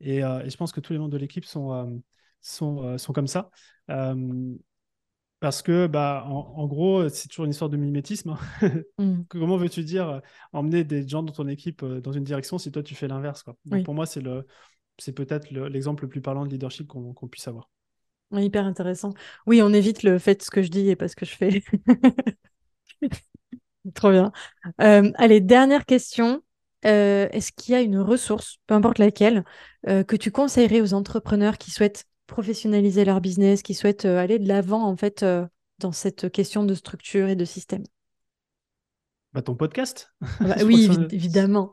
Et, 0.00 0.22
euh, 0.22 0.44
et 0.44 0.50
je 0.50 0.56
pense 0.56 0.70
que 0.70 0.78
tous 0.78 0.92
les 0.92 1.00
membres 1.00 1.10
de 1.10 1.18
l'équipe 1.18 1.44
sont, 1.44 2.00
sont, 2.42 2.98
sont 2.98 3.12
comme 3.12 3.26
ça. 3.26 3.50
Parce 5.42 5.60
que, 5.60 5.88
bah, 5.88 6.24
en, 6.28 6.68
gros, 6.68 7.08
c'est 7.08 7.26
toujours 7.26 7.46
une 7.46 7.50
histoire 7.50 7.68
de 7.68 7.76
mimétisme. 7.76 8.30
Hein. 8.30 8.38
Mm. 8.98 9.22
Comment 9.28 9.56
veux-tu 9.56 9.82
dire 9.82 10.08
euh, 10.08 10.20
emmener 10.52 10.84
des 10.84 11.08
gens 11.08 11.24
dans 11.24 11.32
ton 11.32 11.48
équipe 11.48 11.82
euh, 11.82 12.00
dans 12.00 12.12
une 12.12 12.22
direction 12.22 12.58
si 12.58 12.70
toi 12.70 12.82
tu 12.82 12.94
fais 12.94 13.08
l'inverse 13.08 13.42
Pour 13.84 13.94
moi, 13.94 14.06
c'est 14.06 14.20
le, 14.20 14.46
c'est 14.98 15.12
peut-être 15.12 15.50
l'exemple 15.50 16.04
le, 16.04 16.08
plus 16.08 16.20
parlant 16.20 16.44
de 16.46 16.50
leadership 16.50 16.86
qu'on 16.86 17.28
puisse 17.28 17.48
avoir. 17.48 17.68
Hyper 18.30 18.64
intéressant. 18.66 19.14
Oui, 19.46 19.62
on 19.62 19.72
évite 19.72 20.04
le 20.04 20.18
fait 20.20 20.40
ce 20.42 20.50
que 20.50 20.62
je 20.62 20.68
dis 20.68 20.88
et 20.90 20.94
pas 20.94 21.08
ce 21.08 21.16
que 21.16 21.26
je 21.26 21.34
fais. 21.34 21.64
Trop 23.94 24.12
bien. 24.12 24.30
Euh, 24.80 25.10
allez, 25.16 25.40
dernière 25.40 25.86
question. 25.86 26.44
Est-ce 26.82 27.50
qu'il 27.50 27.72
y 27.72 27.76
a 27.76 27.80
une 27.80 27.98
ressource, 27.98 28.58
peu 28.66 28.74
importe 28.74 28.98
laquelle, 28.98 29.44
que 29.86 30.16
tu 30.16 30.30
conseillerais 30.30 30.80
aux 30.80 30.94
entrepreneurs 30.94 31.58
qui 31.58 31.72
souhaitent 31.72 32.06
professionnaliser 32.32 33.04
leur 33.04 33.20
business, 33.20 33.62
qui 33.62 33.74
souhaitent 33.74 34.06
euh, 34.06 34.18
aller 34.18 34.38
de 34.38 34.48
l'avant 34.48 34.84
en 34.84 34.96
fait 34.96 35.22
euh, 35.22 35.46
dans 35.78 35.92
cette 35.92 36.32
question 36.32 36.64
de 36.64 36.74
structure 36.74 37.28
et 37.28 37.36
de 37.36 37.44
système 37.44 37.84
bah, 39.34 39.42
ton 39.42 39.54
podcast. 39.54 40.14
Ah 40.22 40.26
bah 40.40 40.54
oui, 40.64 40.90
évidemment. 41.10 41.72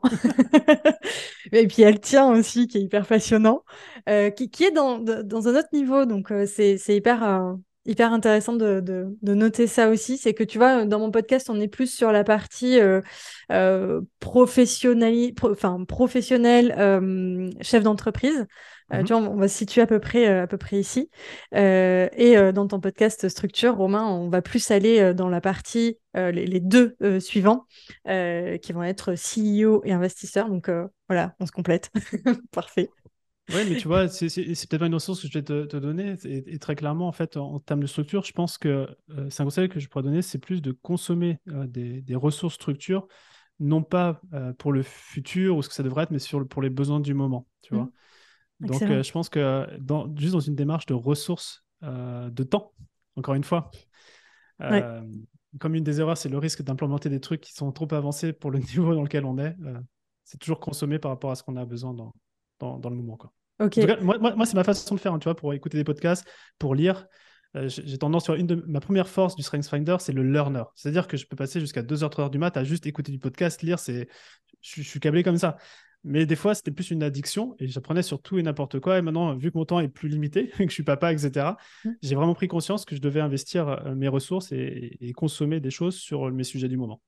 et 1.52 1.66
puis 1.66 1.82
elle 1.82 2.00
tient 2.00 2.30
aussi, 2.30 2.68
qui 2.68 2.78
est 2.78 2.80
hyper 2.80 3.06
passionnant, 3.06 3.64
euh, 4.08 4.30
qui, 4.30 4.50
qui, 4.50 4.64
est 4.64 4.70
dans, 4.70 4.98
dans, 4.98 5.48
un 5.48 5.58
autre 5.58 5.68
niveau. 5.74 6.06
Donc 6.06 6.32
c'est 6.46 6.78
hyper, 6.88 7.54
hyper 7.84 8.14
intéressant 8.14 8.54
de, 8.54 8.80
de, 8.80 9.34
noter 9.34 9.66
ça 9.66 9.90
aussi. 9.90 10.16
C'est 10.16 10.32
que 10.32 10.42
tu 10.42 10.56
vois, 10.56 10.86
dans 10.86 11.00
mon 11.00 11.10
podcast, 11.10 11.50
on 11.50 11.60
est 11.60 11.68
plus 11.68 11.94
sur 11.94 12.12
la 12.12 12.24
partie 12.24 12.78
professionnel, 14.20 15.34
enfin, 15.42 15.84
professionnel 15.84 17.52
chef 17.60 17.82
d'entreprise. 17.82 18.46
Euh, 18.92 19.02
mhm. 19.02 19.28
on 19.28 19.36
va 19.36 19.48
se 19.48 19.56
situer 19.56 19.80
à 19.80 19.86
peu 19.86 20.00
près, 20.00 20.28
euh, 20.28 20.42
à 20.42 20.46
peu 20.46 20.58
près 20.58 20.78
ici. 20.78 21.10
Euh, 21.54 22.08
et 22.16 22.36
dans 22.52 22.66
ton 22.66 22.80
podcast 22.80 23.28
Structure, 23.28 23.76
Romain, 23.76 24.06
on 24.06 24.28
va 24.28 24.42
plus 24.42 24.70
aller 24.70 25.14
dans 25.14 25.28
la 25.28 25.40
partie, 25.40 25.98
les, 26.14 26.60
deux 26.60 26.96
suivants, 27.20 27.66
qui 28.04 28.72
vont 28.72 28.82
être 28.82 29.14
CEO 29.14 29.82
et 29.84 29.92
investisseur. 29.92 30.48
Donc 30.48 30.70
voilà, 31.08 31.34
on 31.40 31.46
se 31.46 31.52
complète. 31.52 31.90
Parfait. 32.52 32.90
Oui, 33.52 33.62
mais 33.68 33.76
tu 33.76 33.88
vois, 33.88 34.06
c'est 34.08 34.28
peut-être 34.28 34.78
pas 34.78 34.86
une 34.86 34.94
ressource 34.94 35.22
que 35.22 35.28
je 35.28 35.32
vais 35.32 35.42
te, 35.42 35.76
donner. 35.76 36.14
Et, 36.24 36.58
très 36.58 36.76
clairement, 36.76 37.08
en 37.08 37.12
fait, 37.12 37.36
en, 37.36 37.58
termes 37.58 37.80
de 37.80 37.86
structure, 37.86 38.24
je 38.24 38.32
pense 38.32 38.58
que 38.58 38.88
c'est 39.28 39.42
un 39.42 39.44
conseil 39.44 39.68
que 39.68 39.80
je 39.80 39.88
pourrais 39.88 40.04
donner, 40.04 40.22
c'est 40.22 40.38
plus 40.38 40.62
de 40.62 40.72
consommer 40.72 41.38
des, 41.46 42.00
des, 42.02 42.16
ressources 42.16 42.54
structure, 42.54 43.08
non 43.58 43.82
pas 43.82 44.20
pour 44.58 44.72
le 44.72 44.82
futur 44.82 45.56
ou 45.56 45.62
ce 45.62 45.68
que 45.68 45.74
ça 45.74 45.82
devrait 45.82 46.04
être, 46.04 46.10
mais 46.10 46.18
sur 46.18 46.46
pour 46.46 46.62
les 46.62 46.70
besoins 46.70 47.00
du 47.00 47.14
moment. 47.14 47.46
Tu 47.62 47.74
vois. 47.74 47.84
Mhm. 47.84 47.92
Donc, 48.60 48.82
euh, 48.82 49.02
je 49.02 49.12
pense 49.12 49.28
que 49.28 49.66
dans, 49.78 50.14
juste 50.16 50.34
dans 50.34 50.40
une 50.40 50.54
démarche 50.54 50.86
de 50.86 50.94
ressources 50.94 51.64
euh, 51.82 52.30
de 52.30 52.42
temps, 52.42 52.72
encore 53.16 53.34
une 53.34 53.44
fois, 53.44 53.70
euh, 54.60 55.00
comme 55.58 55.74
une 55.74 55.84
des 55.84 56.00
erreurs, 56.00 56.18
c'est 56.18 56.28
le 56.28 56.38
risque 56.38 56.62
d'implémenter 56.62 57.08
des 57.08 57.20
trucs 57.20 57.40
qui 57.40 57.54
sont 57.54 57.72
trop 57.72 57.92
avancés 57.94 58.32
pour 58.32 58.50
le 58.50 58.58
niveau 58.74 58.94
dans 58.94 59.02
lequel 59.02 59.24
on 59.24 59.38
est. 59.38 59.56
c'est 60.24 60.38
toujours 60.38 60.60
consommé 60.60 60.98
par 60.98 61.10
rapport 61.10 61.30
à 61.30 61.34
ce 61.34 61.42
qu'on 61.42 61.56
a 61.56 61.64
besoin 61.64 61.94
dans, 61.94 62.14
dans, 62.58 62.78
dans 62.78 62.90
le 62.90 62.96
moment. 62.96 63.16
Quoi. 63.16 63.32
moi, 64.02 64.18
moi, 64.18 64.46
c'est 64.46 64.54
ma 64.54 64.64
façon 64.64 64.94
de 64.94 65.00
faire, 65.00 65.14
hein, 65.14 65.18
tu 65.18 65.24
vois, 65.24 65.36
pour 65.36 65.54
écouter 65.54 65.78
des 65.78 65.84
podcasts, 65.84 66.28
pour 66.58 66.74
lire. 66.74 67.06
j'ai 67.54 67.98
tendance 67.98 68.24
sur 68.24 68.34
une 68.34 68.46
de 68.46 68.62
ma 68.66 68.80
première 68.80 69.08
force 69.08 69.36
du 69.36 69.42
Finder, 69.42 69.96
c'est 70.00 70.12
le 70.12 70.22
learner. 70.22 70.64
C'est-à-dire 70.74 71.08
que 71.08 71.16
je 71.16 71.26
peux 71.26 71.36
passer 71.36 71.60
jusqu'à 71.60 71.82
2h, 71.82 72.10
3h 72.10 72.30
du 72.30 72.38
mat 72.38 72.56
à 72.58 72.64
juste 72.64 72.86
écouter 72.86 73.10
du 73.10 73.18
podcast, 73.18 73.62
lire. 73.62 73.78
C'est, 73.78 74.06
je, 74.60 74.82
je 74.82 74.88
suis 74.88 75.00
câblé 75.00 75.22
comme 75.22 75.38
ça. 75.38 75.56
Mais 76.02 76.24
des 76.24 76.36
fois, 76.36 76.54
c'était 76.54 76.70
plus 76.70 76.90
une 76.90 77.02
addiction 77.02 77.54
et 77.58 77.66
j'apprenais 77.66 78.02
sur 78.02 78.22
tout 78.22 78.38
et 78.38 78.42
n'importe 78.42 78.80
quoi. 78.80 78.98
Et 78.98 79.02
maintenant, 79.02 79.34
vu 79.36 79.52
que 79.52 79.58
mon 79.58 79.66
temps 79.66 79.80
est 79.80 79.88
plus 79.88 80.08
limité, 80.08 80.48
que 80.58 80.64
je 80.64 80.72
suis 80.72 80.82
papa, 80.82 81.12
etc., 81.12 81.56
mmh. 81.84 81.90
j'ai 82.02 82.14
vraiment 82.14 82.34
pris 82.34 82.48
conscience 82.48 82.84
que 82.84 82.96
je 82.96 83.00
devais 83.00 83.20
investir 83.20 83.68
euh, 83.68 83.94
mes 83.94 84.08
ressources 84.08 84.52
et, 84.52 85.12
consommer 85.16 85.60
des 85.60 85.70
choses 85.70 85.96
sur 85.96 86.30
mes 86.30 86.44
sujets 86.44 86.68
du 86.68 86.76
moment. 86.76 87.00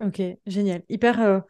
Ok, 0.00 0.22
génial. 0.46 0.82
Hyper, 0.88 1.20
euh, 1.20 1.40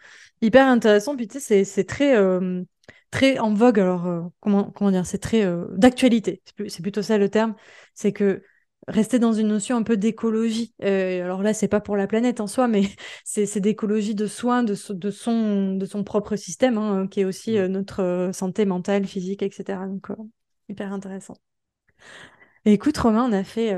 hyper 0.40 0.66
intéressant. 0.66 1.16
Puis 1.16 1.28
tu 1.28 1.40
sais, 1.40 1.64
c'est 1.64 1.84
très, 1.84 2.16
euh, 2.16 2.62
très 3.10 3.38
en 3.38 3.54
vogue. 3.54 3.78
Alors, 3.78 4.32
comment, 4.40 4.70
comment 4.70 4.90
dire 4.90 5.06
C'est 5.06 5.18
très 5.18 5.46
d'actualité. 5.76 6.42
C'est 6.68 6.82
plutôt 6.82 7.02
ça 7.02 7.18
le 7.18 7.28
terme. 7.28 7.54
C'est 7.94 8.12
que 8.12 8.42
rester 8.88 9.18
dans 9.18 9.32
une 9.32 9.48
notion 9.48 9.76
un 9.76 9.82
peu 9.82 9.96
d'écologie. 9.96 10.74
Euh, 10.82 11.24
alors 11.24 11.42
là, 11.42 11.54
c'est 11.54 11.68
pas 11.68 11.80
pour 11.80 11.96
la 11.96 12.06
planète 12.06 12.40
en 12.40 12.46
soi, 12.46 12.68
mais 12.68 12.82
c'est 13.24 13.60
d'écologie 13.60 14.14
de 14.14 14.26
soins 14.26 14.62
de, 14.62 14.74
de, 14.92 15.10
son, 15.10 15.74
de 15.74 15.86
son 15.86 16.04
propre 16.04 16.36
système, 16.36 16.78
hein, 16.78 17.06
qui 17.08 17.20
est 17.20 17.24
aussi 17.24 17.58
euh, 17.58 17.68
notre 17.68 18.02
euh, 18.02 18.32
santé 18.32 18.64
mentale, 18.64 19.06
physique, 19.06 19.42
etc. 19.42 19.86
Donc, 19.86 20.08
hyper 20.68 20.92
intéressant. 20.92 21.36
écoute, 22.64 22.96
Romain, 22.98 23.24
on 23.28 23.32
a 23.32 23.44
fait 23.44 23.76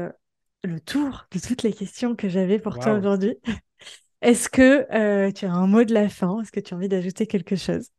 le 0.64 0.80
tour 0.80 1.26
de 1.32 1.38
toutes 1.38 1.62
les 1.62 1.72
questions 1.72 2.14
que 2.14 2.28
j'avais 2.28 2.58
pour 2.58 2.78
toi 2.78 2.94
aujourd'hui. 2.94 3.36
Est-ce 4.22 4.48
que 4.48 5.30
tu 5.30 5.46
as 5.46 5.52
un 5.52 5.66
mot 5.66 5.84
de 5.84 5.94
la 5.94 6.08
fin? 6.08 6.40
Est-ce 6.40 6.52
que 6.52 6.60
tu 6.60 6.74
as 6.74 6.76
envie 6.76 6.88
d'ajouter 6.88 7.26
quelque 7.26 7.56
chose? 7.56 7.90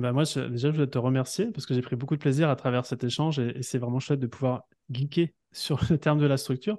Bah 0.00 0.12
moi, 0.12 0.24
déjà, 0.24 0.68
je 0.68 0.68
voulais 0.68 0.86
te 0.86 0.98
remercier 0.98 1.46
parce 1.46 1.66
que 1.66 1.74
j'ai 1.74 1.82
pris 1.82 1.96
beaucoup 1.96 2.16
de 2.16 2.20
plaisir 2.20 2.48
à 2.50 2.56
travers 2.56 2.86
cet 2.86 3.04
échange 3.04 3.38
et, 3.38 3.58
et 3.58 3.62
c'est 3.62 3.78
vraiment 3.78 4.00
chouette 4.00 4.20
de 4.20 4.26
pouvoir 4.26 4.64
geeker 4.90 5.28
sur 5.52 5.80
le 5.90 5.98
terme 5.98 6.18
de 6.18 6.26
la 6.26 6.36
structure. 6.36 6.78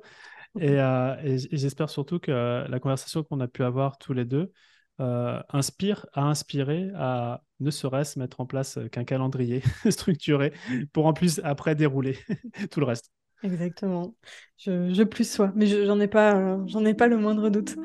Euh, 0.60 1.16
et, 1.24 1.38
j'espère 1.52 1.90
surtout 1.90 2.20
que 2.20 2.66
la 2.68 2.80
conversation 2.80 3.24
qu'on 3.24 3.40
a 3.40 3.48
pu 3.48 3.64
avoir 3.64 3.98
tous 3.98 4.14
les 4.14 4.26
deux 4.26 4.52
euh, 5.00 5.42
inspire, 5.50 6.06
a 6.14 6.24
inspiré 6.24 6.90
à 6.96 7.42
ne 7.60 7.72
serait-ce 7.72 8.20
mettre 8.20 8.42
en 8.42 8.46
place 8.46 8.78
qu'un 8.92 9.04
calendrier 9.04 9.62
structuré 9.90 10.52
pour 10.94 11.06
en 11.06 11.14
plus 11.14 11.40
après 11.44 11.76
dérouler 11.76 12.18
tout 12.72 12.80
le 12.80 12.86
reste. 12.86 13.12
Exactement. 13.44 14.14
Je, 14.58 14.94
je 14.94 15.02
plus 15.02 15.28
sois, 15.28 15.52
mais 15.56 15.66
j'en 15.66 16.00
ai 16.00 16.08
pas, 16.08 16.36
euh, 16.36 16.58
j'en 16.68 16.86
ai 16.86 16.94
pas 16.94 17.08
le 17.08 17.18
moindre 17.18 17.50
doute. 17.50 17.76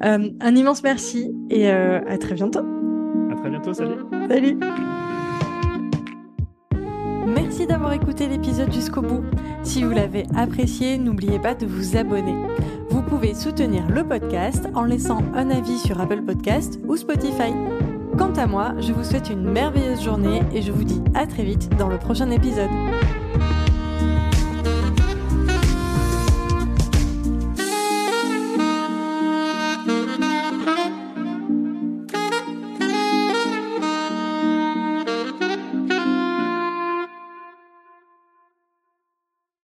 un 0.00 0.54
immense 0.54 0.82
merci 0.82 1.32
et 1.50 1.68
à 1.70 2.18
très 2.18 2.34
bientôt. 2.34 2.91
À 3.42 3.46
très 3.46 3.50
bientôt, 3.50 3.74
salut. 3.74 3.96
Salut. 4.28 4.56
Merci 7.26 7.66
d'avoir 7.66 7.92
écouté 7.92 8.28
l'épisode 8.28 8.72
jusqu'au 8.72 9.02
bout. 9.02 9.24
Si 9.64 9.82
vous 9.82 9.90
l'avez 9.90 10.26
apprécié, 10.36 10.96
n'oubliez 10.96 11.40
pas 11.40 11.56
de 11.56 11.66
vous 11.66 11.96
abonner. 11.96 12.36
Vous 12.90 13.02
pouvez 13.02 13.34
soutenir 13.34 13.88
le 13.88 14.04
podcast 14.04 14.68
en 14.74 14.84
laissant 14.84 15.24
un 15.34 15.50
avis 15.50 15.78
sur 15.80 16.00
Apple 16.00 16.22
Podcast 16.22 16.78
ou 16.86 16.96
Spotify. 16.96 17.52
Quant 18.16 18.32
à 18.34 18.46
moi, 18.46 18.74
je 18.78 18.92
vous 18.92 19.02
souhaite 19.02 19.28
une 19.28 19.42
merveilleuse 19.42 20.04
journée 20.04 20.42
et 20.54 20.62
je 20.62 20.70
vous 20.70 20.84
dis 20.84 21.02
à 21.14 21.26
très 21.26 21.42
vite 21.42 21.68
dans 21.76 21.88
le 21.88 21.98
prochain 21.98 22.30
épisode. 22.30 22.70